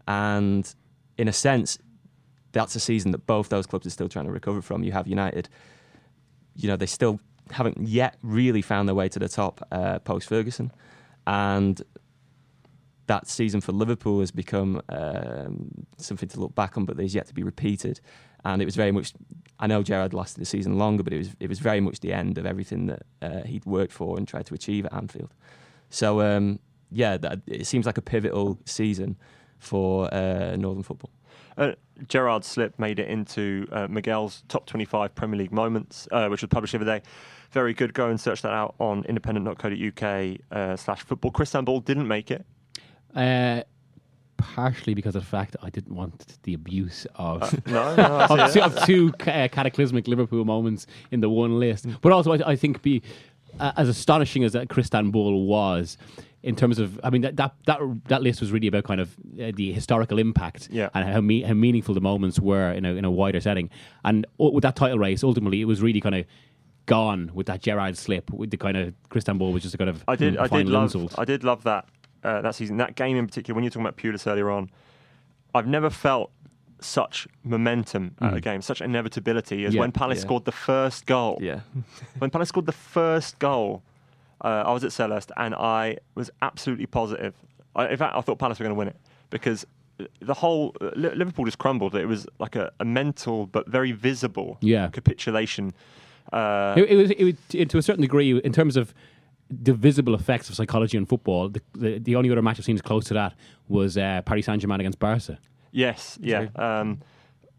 and 0.07 0.73
in 1.17 1.27
a 1.27 1.33
sense, 1.33 1.77
that's 2.51 2.75
a 2.75 2.79
season 2.79 3.11
that 3.11 3.25
both 3.25 3.49
those 3.49 3.65
clubs 3.65 3.85
are 3.85 3.91
still 3.91 4.09
trying 4.09 4.25
to 4.25 4.31
recover 4.31 4.61
from. 4.61 4.83
You 4.83 4.91
have 4.93 5.07
United, 5.07 5.49
you 6.55 6.67
know, 6.67 6.75
they 6.75 6.85
still 6.85 7.19
haven't 7.51 7.87
yet 7.87 8.17
really 8.23 8.61
found 8.61 8.87
their 8.87 8.95
way 8.95 9.09
to 9.09 9.19
the 9.19 9.29
top 9.29 9.65
uh, 9.71 9.99
post 9.99 10.27
Ferguson, 10.27 10.71
and 11.27 11.81
that 13.07 13.27
season 13.27 13.61
for 13.61 13.71
Liverpool 13.71 14.19
has 14.19 14.31
become 14.31 14.81
um, 14.89 15.85
something 15.97 16.29
to 16.29 16.39
look 16.39 16.55
back 16.55 16.77
on, 16.77 16.85
but 16.85 16.97
there's 16.97 17.13
yet 17.13 17.27
to 17.27 17.33
be 17.33 17.43
repeated. 17.43 17.99
And 18.45 18.61
it 18.61 18.65
was 18.65 18.75
very 18.75 18.91
much. 18.91 19.13
I 19.59 19.67
know 19.67 19.83
Gerrard 19.83 20.13
lasted 20.13 20.39
the 20.39 20.45
season 20.45 20.77
longer, 20.77 21.03
but 21.03 21.11
it 21.11 21.17
was 21.17 21.29
it 21.39 21.49
was 21.49 21.59
very 21.59 21.81
much 21.81 21.99
the 21.99 22.13
end 22.13 22.37
of 22.37 22.45
everything 22.45 22.85
that 22.85 23.03
uh, 23.21 23.41
he'd 23.41 23.65
worked 23.65 23.91
for 23.91 24.17
and 24.17 24.27
tried 24.27 24.45
to 24.45 24.53
achieve 24.53 24.85
at 24.85 24.93
Anfield. 24.93 25.33
So 25.89 26.21
um, 26.21 26.59
yeah, 26.91 27.17
that, 27.17 27.41
it 27.47 27.65
seems 27.65 27.85
like 27.85 27.97
a 27.97 28.01
pivotal 28.01 28.59
season 28.65 29.17
for 29.57 30.13
uh, 30.13 30.55
Northern 30.55 30.83
football. 30.83 31.09
Uh, 31.57 31.71
Gerrard's 32.07 32.47
slip 32.47 32.77
made 32.77 32.99
it 32.99 33.07
into 33.07 33.67
uh, 33.71 33.87
Miguel's 33.87 34.43
top 34.49 34.65
25 34.65 35.15
Premier 35.15 35.37
League 35.39 35.51
moments, 35.51 36.07
uh, 36.11 36.27
which 36.27 36.41
was 36.41 36.49
published 36.49 36.73
the 36.73 36.79
other 36.79 36.99
day. 36.99 37.01
Very 37.51 37.73
good. 37.73 37.93
Go 37.93 38.09
and 38.09 38.19
search 38.19 38.41
that 38.41 38.51
out 38.51 38.75
on 38.79 39.05
independent.co.uk 39.05 40.37
uh, 40.51 40.75
slash 40.75 41.03
football. 41.03 41.31
Crystanbul 41.31 41.83
didn't 41.83 42.07
make 42.07 42.31
it. 42.31 42.45
Uh, 44.57 44.61
partially 44.61 44.93
because 44.93 45.15
of 45.15 45.23
the 45.23 45.27
fact 45.27 45.51
that 45.51 45.63
I 45.63 45.69
didn't 45.69 45.95
want 45.95 46.37
the 46.43 46.53
abuse 46.53 47.05
of 47.15 47.41
No, 47.67 47.95
no, 47.95 48.03
of, 48.29 48.53
two, 48.53 48.61
of 48.61 48.85
two 48.85 49.13
uh, 49.21 49.47
cataclysmic 49.51 50.07
Liverpool 50.07 50.45
moments 50.45 50.87
in 51.11 51.19
the 51.21 51.29
one 51.29 51.59
list. 51.59 51.85
But 52.01 52.11
also, 52.11 52.33
I, 52.33 52.51
I 52.51 52.55
think 52.55 52.81
be 52.81 53.01
uh, 53.59 53.71
as 53.77 53.87
astonishing 53.89 54.43
as 54.43 54.53
that 54.53 54.67
Crystanbul 54.67 55.45
was. 55.45 55.97
In 56.43 56.55
terms 56.55 56.77
of, 56.77 56.99
I 57.03 57.09
mean, 57.09 57.23
that 57.23 57.37
that 57.37 57.55
that, 57.65 57.79
that 58.07 58.21
list 58.21 58.39
was 58.39 58.51
really 58.51 58.67
about 58.67 58.83
kind 58.83 59.01
of 59.01 59.15
uh, 59.41 59.51
the 59.55 59.71
historical 59.73 60.19
impact 60.19 60.69
Yeah. 60.71 60.89
and 60.93 61.09
how 61.11 61.19
me, 61.19 61.41
how 61.41 61.55
meaningful 61.55 61.95
the 61.95 62.01
moments 62.01 62.39
were 62.39 62.71
in 62.71 62.85
a 62.85 62.93
in 62.93 63.03
a 63.03 63.09
wider 63.09 63.41
setting. 63.41 63.71
And 64.03 64.27
with 64.37 64.61
that 64.61 64.75
title 64.75 64.99
race, 64.99 65.23
ultimately, 65.23 65.59
it 65.61 65.65
was 65.65 65.81
really 65.81 65.99
kind 66.01 66.13
of 66.13 66.25
gone 66.85 67.31
with 67.33 67.47
that 67.47 67.63
Gerrard 67.63 67.97
slip. 67.97 68.29
With 68.29 68.51
the 68.51 68.57
kind 68.57 68.77
of 68.77 68.93
Crystanbul 69.09 69.53
was 69.53 69.63
just 69.63 69.73
a 69.73 69.77
kind 69.79 69.89
of 69.89 70.03
I 70.07 70.15
did. 70.15 70.35
mm, 70.35 70.39
I 70.39 70.47
did 70.55 70.69
love. 70.69 70.83
insult. 70.83 71.17
I 71.17 71.25
did 71.25 71.43
love 71.43 71.63
that 71.63 71.87
uh, 72.25 72.41
that 72.41 72.55
season. 72.55 72.77
That 72.77 72.95
game 72.95 73.15
in 73.17 73.25
particular. 73.27 73.55
When 73.55 73.63
you're 73.63 73.71
talking 73.71 73.85
about 73.85 73.97
Pulis 73.97 74.25
earlier 74.31 74.49
on, 74.49 74.69
I've 75.53 75.67
never 75.67 75.89
felt 75.89 76.31
such 76.81 77.27
momentum 77.43 78.15
at 78.21 78.33
a 78.33 78.41
game, 78.41 78.61
such 78.61 78.81
inevitability 78.81 79.65
as 79.65 79.73
Yeah, 79.73 79.79
when 79.81 79.91
Palace 79.91 80.17
yeah. 80.19 80.21
scored 80.27 80.45
the 80.45 80.51
first 80.51 81.05
goal. 81.05 81.37
Yeah, 81.41 81.61
When 82.19 82.29
Palace 82.29 82.49
scored 82.49 82.65
the 82.65 82.71
first 82.73 83.39
goal, 83.39 83.81
uh, 84.43 84.63
I 84.69 84.71
was 84.73 84.83
at 84.83 84.91
Selhurst 84.91 85.31
and 85.37 85.55
I 85.55 85.97
was 86.15 86.29
absolutely 86.41 86.85
positive. 86.85 87.33
I, 87.75 87.87
in 87.89 87.97
fact, 87.97 88.15
I 88.15 88.21
thought 88.21 88.39
Palace 88.39 88.59
were 88.59 88.63
going 88.65 88.75
to 88.75 88.79
win 88.79 88.89
it 88.89 88.97
because 89.29 89.65
the 90.19 90.33
whole 90.33 90.75
uh, 90.81 90.91
Liverpool 90.95 91.45
just 91.45 91.57
crumbled. 91.57 91.95
It 91.95 92.05
was 92.07 92.27
like 92.39 92.55
a, 92.57 92.71
a 92.81 92.85
mental 92.85 93.47
but 93.47 93.67
very 93.69 93.93
visible 93.93 94.57
Yeah. 94.61 94.89
capitulation. 94.89 95.73
Uh, 96.33 96.73
It, 96.77 96.89
it 96.91 96.95
was 96.97 97.11
it, 97.11 97.23
was- 97.23 97.67
to 97.69 97.77
a 97.77 97.81
certain 97.81 98.01
degree 98.01 98.37
in 98.39 98.51
terms 98.51 98.75
of 98.75 98.93
the 99.49 99.73
visible 99.73 100.15
effects 100.15 100.49
of 100.49 100.55
psychology 100.55 100.97
in 100.97 101.05
football. 101.05 101.49
The, 101.49 101.61
the, 101.73 101.99
the 101.99 102.15
only 102.15 102.31
other 102.31 102.41
match 102.41 102.59
I've 102.59 102.65
seen 102.65 102.75
as 102.75 102.81
close 102.81 103.05
to 103.05 103.13
that 103.13 103.33
was 103.67 103.97
uh, 103.97 104.21
Paris 104.25 104.45
Saint 104.45 104.61
Germain 104.61 104.79
against 104.79 104.99
Barca. 104.99 105.37
Yes, 105.71 106.17
yeah. 106.21 106.47
Um, 106.55 107.01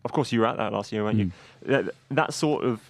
of 0.05 0.13
course, 0.13 0.33
you 0.33 0.41
were 0.41 0.47
at 0.47 0.57
that 0.57 0.73
last 0.73 0.93
year, 0.93 1.05
weren't 1.05 1.19
you? 1.19 1.27
Mm. 1.27 1.33
That, 1.63 1.95
that 2.11 2.35
sort 2.35 2.65
of 2.65 2.81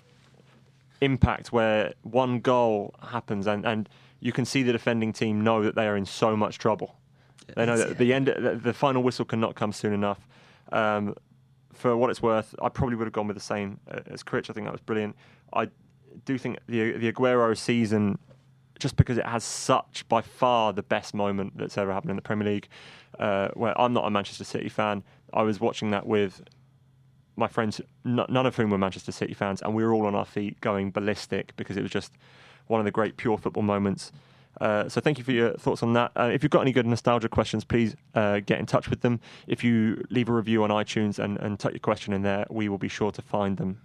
impact 1.00 1.52
where 1.52 1.92
one 2.02 2.40
goal 2.40 2.94
happens 3.02 3.46
and, 3.46 3.66
and 3.66 3.88
you 4.20 4.32
can 4.32 4.44
see 4.44 4.62
the 4.62 4.72
defending 4.72 5.12
team 5.12 5.42
know 5.42 5.62
that 5.62 5.74
they 5.74 5.86
are 5.86 5.96
in 5.96 6.06
so 6.06 6.36
much 6.36 6.58
trouble. 6.58 6.96
They 7.54 7.66
know 7.66 7.76
that 7.76 7.98
the 7.98 8.12
end, 8.12 8.26
the, 8.26 8.58
the 8.60 8.72
final 8.72 9.02
whistle 9.02 9.24
cannot 9.24 9.54
come 9.54 9.72
soon 9.72 9.92
enough. 9.92 10.26
Um, 10.72 11.14
for 11.72 11.96
what 11.96 12.10
it's 12.10 12.22
worth, 12.22 12.54
I 12.60 12.68
probably 12.68 12.96
would 12.96 13.04
have 13.04 13.12
gone 13.12 13.28
with 13.28 13.36
the 13.36 13.42
same 13.42 13.78
uh, 13.90 14.00
as 14.06 14.22
Critch. 14.22 14.50
I 14.50 14.52
think 14.52 14.66
that 14.66 14.72
was 14.72 14.80
brilliant. 14.80 15.14
I 15.52 15.68
do 16.24 16.38
think 16.38 16.58
the 16.66 16.92
the 16.92 17.12
Aguero 17.12 17.56
season, 17.56 18.18
just 18.78 18.96
because 18.96 19.18
it 19.18 19.26
has 19.26 19.44
such 19.44 20.06
by 20.08 20.20
far 20.20 20.72
the 20.72 20.82
best 20.82 21.14
moment 21.14 21.56
that's 21.56 21.78
ever 21.78 21.92
happened 21.92 22.10
in 22.10 22.16
the 22.16 22.22
Premier 22.22 22.46
League. 22.46 22.68
Uh, 23.18 23.48
where 23.54 23.78
I'm 23.80 23.92
not 23.92 24.06
a 24.06 24.10
Manchester 24.10 24.44
City 24.44 24.68
fan, 24.68 25.02
I 25.32 25.42
was 25.42 25.60
watching 25.60 25.90
that 25.90 26.06
with 26.06 26.42
my 27.36 27.48
friends, 27.48 27.80
n- 28.04 28.26
none 28.28 28.46
of 28.46 28.56
whom 28.56 28.70
were 28.70 28.78
Manchester 28.78 29.12
City 29.12 29.34
fans, 29.34 29.62
and 29.62 29.74
we 29.74 29.84
were 29.84 29.92
all 29.92 30.06
on 30.06 30.14
our 30.14 30.24
feet 30.24 30.60
going 30.60 30.90
ballistic 30.90 31.54
because 31.56 31.76
it 31.76 31.82
was 31.82 31.90
just 31.90 32.12
one 32.66 32.80
of 32.80 32.84
the 32.84 32.90
great 32.90 33.16
pure 33.16 33.38
football 33.38 33.62
moments. 33.62 34.12
Uh, 34.60 34.88
so 34.88 35.00
thank 35.00 35.18
you 35.18 35.24
for 35.24 35.32
your 35.32 35.52
thoughts 35.54 35.82
on 35.82 35.92
that. 35.92 36.10
Uh, 36.16 36.30
if 36.32 36.42
you've 36.42 36.50
got 36.50 36.62
any 36.62 36.72
good 36.72 36.86
nostalgia 36.86 37.28
questions, 37.28 37.64
please 37.64 37.94
uh, 38.14 38.40
get 38.40 38.58
in 38.58 38.66
touch 38.66 38.88
with 38.88 39.02
them. 39.02 39.20
If 39.46 39.62
you 39.62 40.02
leave 40.08 40.28
a 40.28 40.32
review 40.32 40.64
on 40.64 40.70
iTunes 40.70 41.18
and, 41.18 41.38
and 41.38 41.58
type 41.58 41.72
your 41.72 41.80
question 41.80 42.14
in 42.14 42.22
there, 42.22 42.46
we 42.48 42.68
will 42.68 42.78
be 42.78 42.88
sure 42.88 43.12
to 43.12 43.22
find 43.22 43.58
them. 43.58 43.80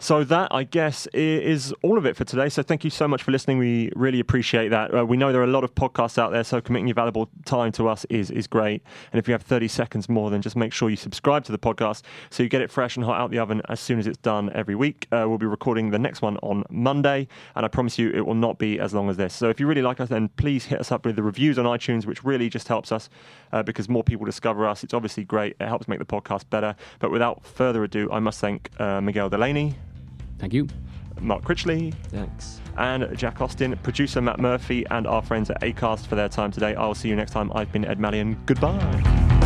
So 0.00 0.22
that, 0.22 0.54
I 0.54 0.62
guess, 0.62 1.08
is 1.12 1.74
all 1.82 1.98
of 1.98 2.06
it 2.06 2.16
for 2.16 2.24
today. 2.24 2.48
So 2.48 2.62
thank 2.62 2.84
you 2.84 2.90
so 2.90 3.08
much 3.08 3.24
for 3.24 3.32
listening. 3.32 3.58
We 3.58 3.90
really 3.96 4.20
appreciate 4.20 4.68
that. 4.68 4.94
Uh, 4.94 5.04
we 5.04 5.16
know 5.16 5.32
there 5.32 5.40
are 5.40 5.44
a 5.44 5.48
lot 5.48 5.64
of 5.64 5.74
podcasts 5.74 6.18
out 6.18 6.30
there, 6.30 6.44
so 6.44 6.60
committing 6.60 6.86
your 6.86 6.94
valuable 6.94 7.28
time 7.44 7.72
to 7.72 7.88
us 7.88 8.04
is 8.04 8.30
is 8.30 8.46
great. 8.46 8.82
And 9.12 9.18
if 9.18 9.26
you 9.26 9.32
have 9.32 9.42
30 9.42 9.66
seconds 9.66 10.08
more, 10.08 10.30
then 10.30 10.40
just 10.40 10.54
make 10.54 10.72
sure 10.72 10.88
you 10.88 10.96
subscribe 10.96 11.42
to 11.44 11.52
the 11.52 11.58
podcast 11.58 12.02
so 12.30 12.44
you 12.44 12.48
get 12.48 12.62
it 12.62 12.70
fresh 12.70 12.96
and 12.96 13.04
hot 13.04 13.20
out 13.20 13.32
the 13.32 13.40
oven 13.40 13.60
as 13.68 13.80
soon 13.80 13.98
as 13.98 14.06
it's 14.06 14.18
done 14.18 14.52
every 14.54 14.76
week. 14.76 15.08
Uh, 15.10 15.24
we'll 15.26 15.36
be 15.36 15.46
recording 15.46 15.90
the 15.90 15.98
next 15.98 16.22
one 16.22 16.36
on 16.38 16.62
Monday, 16.70 17.26
and 17.56 17.64
I 17.64 17.68
promise 17.68 17.98
you 17.98 18.10
it 18.10 18.24
will 18.24 18.34
not 18.36 18.58
be 18.58 18.78
as 18.78 18.94
long 18.94 19.10
as 19.10 19.16
this. 19.16 19.34
So 19.34 19.48
if 19.48 19.58
you 19.58 19.66
really 19.66 19.82
like 19.82 19.98
us, 19.98 20.10
then 20.10 20.28
please 20.36 20.64
hit 20.64 20.78
us 20.78 20.92
up 20.92 21.04
with 21.04 21.16
the 21.16 21.24
reviews 21.24 21.58
on 21.58 21.64
iTunes, 21.64 22.06
which 22.06 22.22
really 22.22 22.48
just 22.48 22.68
helps 22.68 22.92
us 22.92 23.10
uh, 23.52 23.64
because 23.64 23.88
more 23.88 24.04
people 24.04 24.24
discover 24.24 24.64
us. 24.64 24.84
It's 24.84 24.94
obviously 24.94 25.24
great. 25.24 25.56
It 25.58 25.66
helps 25.66 25.88
make 25.88 25.98
the 25.98 26.04
podcast 26.04 26.48
better. 26.50 26.76
But 27.00 27.10
without 27.10 27.44
further 27.44 27.82
ado, 27.82 28.08
I 28.12 28.20
must 28.20 28.40
thank 28.40 28.70
uh, 28.78 29.00
Miguel 29.00 29.28
Delaney. 29.28 29.74
Thank 30.38 30.52
you. 30.52 30.68
Mark 31.20 31.42
Critchley, 31.42 31.92
Thanks. 32.10 32.60
and 32.76 33.16
Jack 33.18 33.40
Austin, 33.40 33.76
producer 33.82 34.20
Matt 34.20 34.38
Murphy, 34.38 34.86
and 34.90 35.06
our 35.06 35.20
friends 35.22 35.50
at 35.50 35.60
Acast 35.62 36.06
for 36.06 36.14
their 36.14 36.28
time 36.28 36.52
today. 36.52 36.74
I'll 36.76 36.94
see 36.94 37.08
you 37.08 37.16
next 37.16 37.32
time. 37.32 37.50
I've 37.54 37.72
been 37.72 37.84
Ed 37.84 37.98
Malyon. 37.98 38.36
Goodbye. 38.46 39.37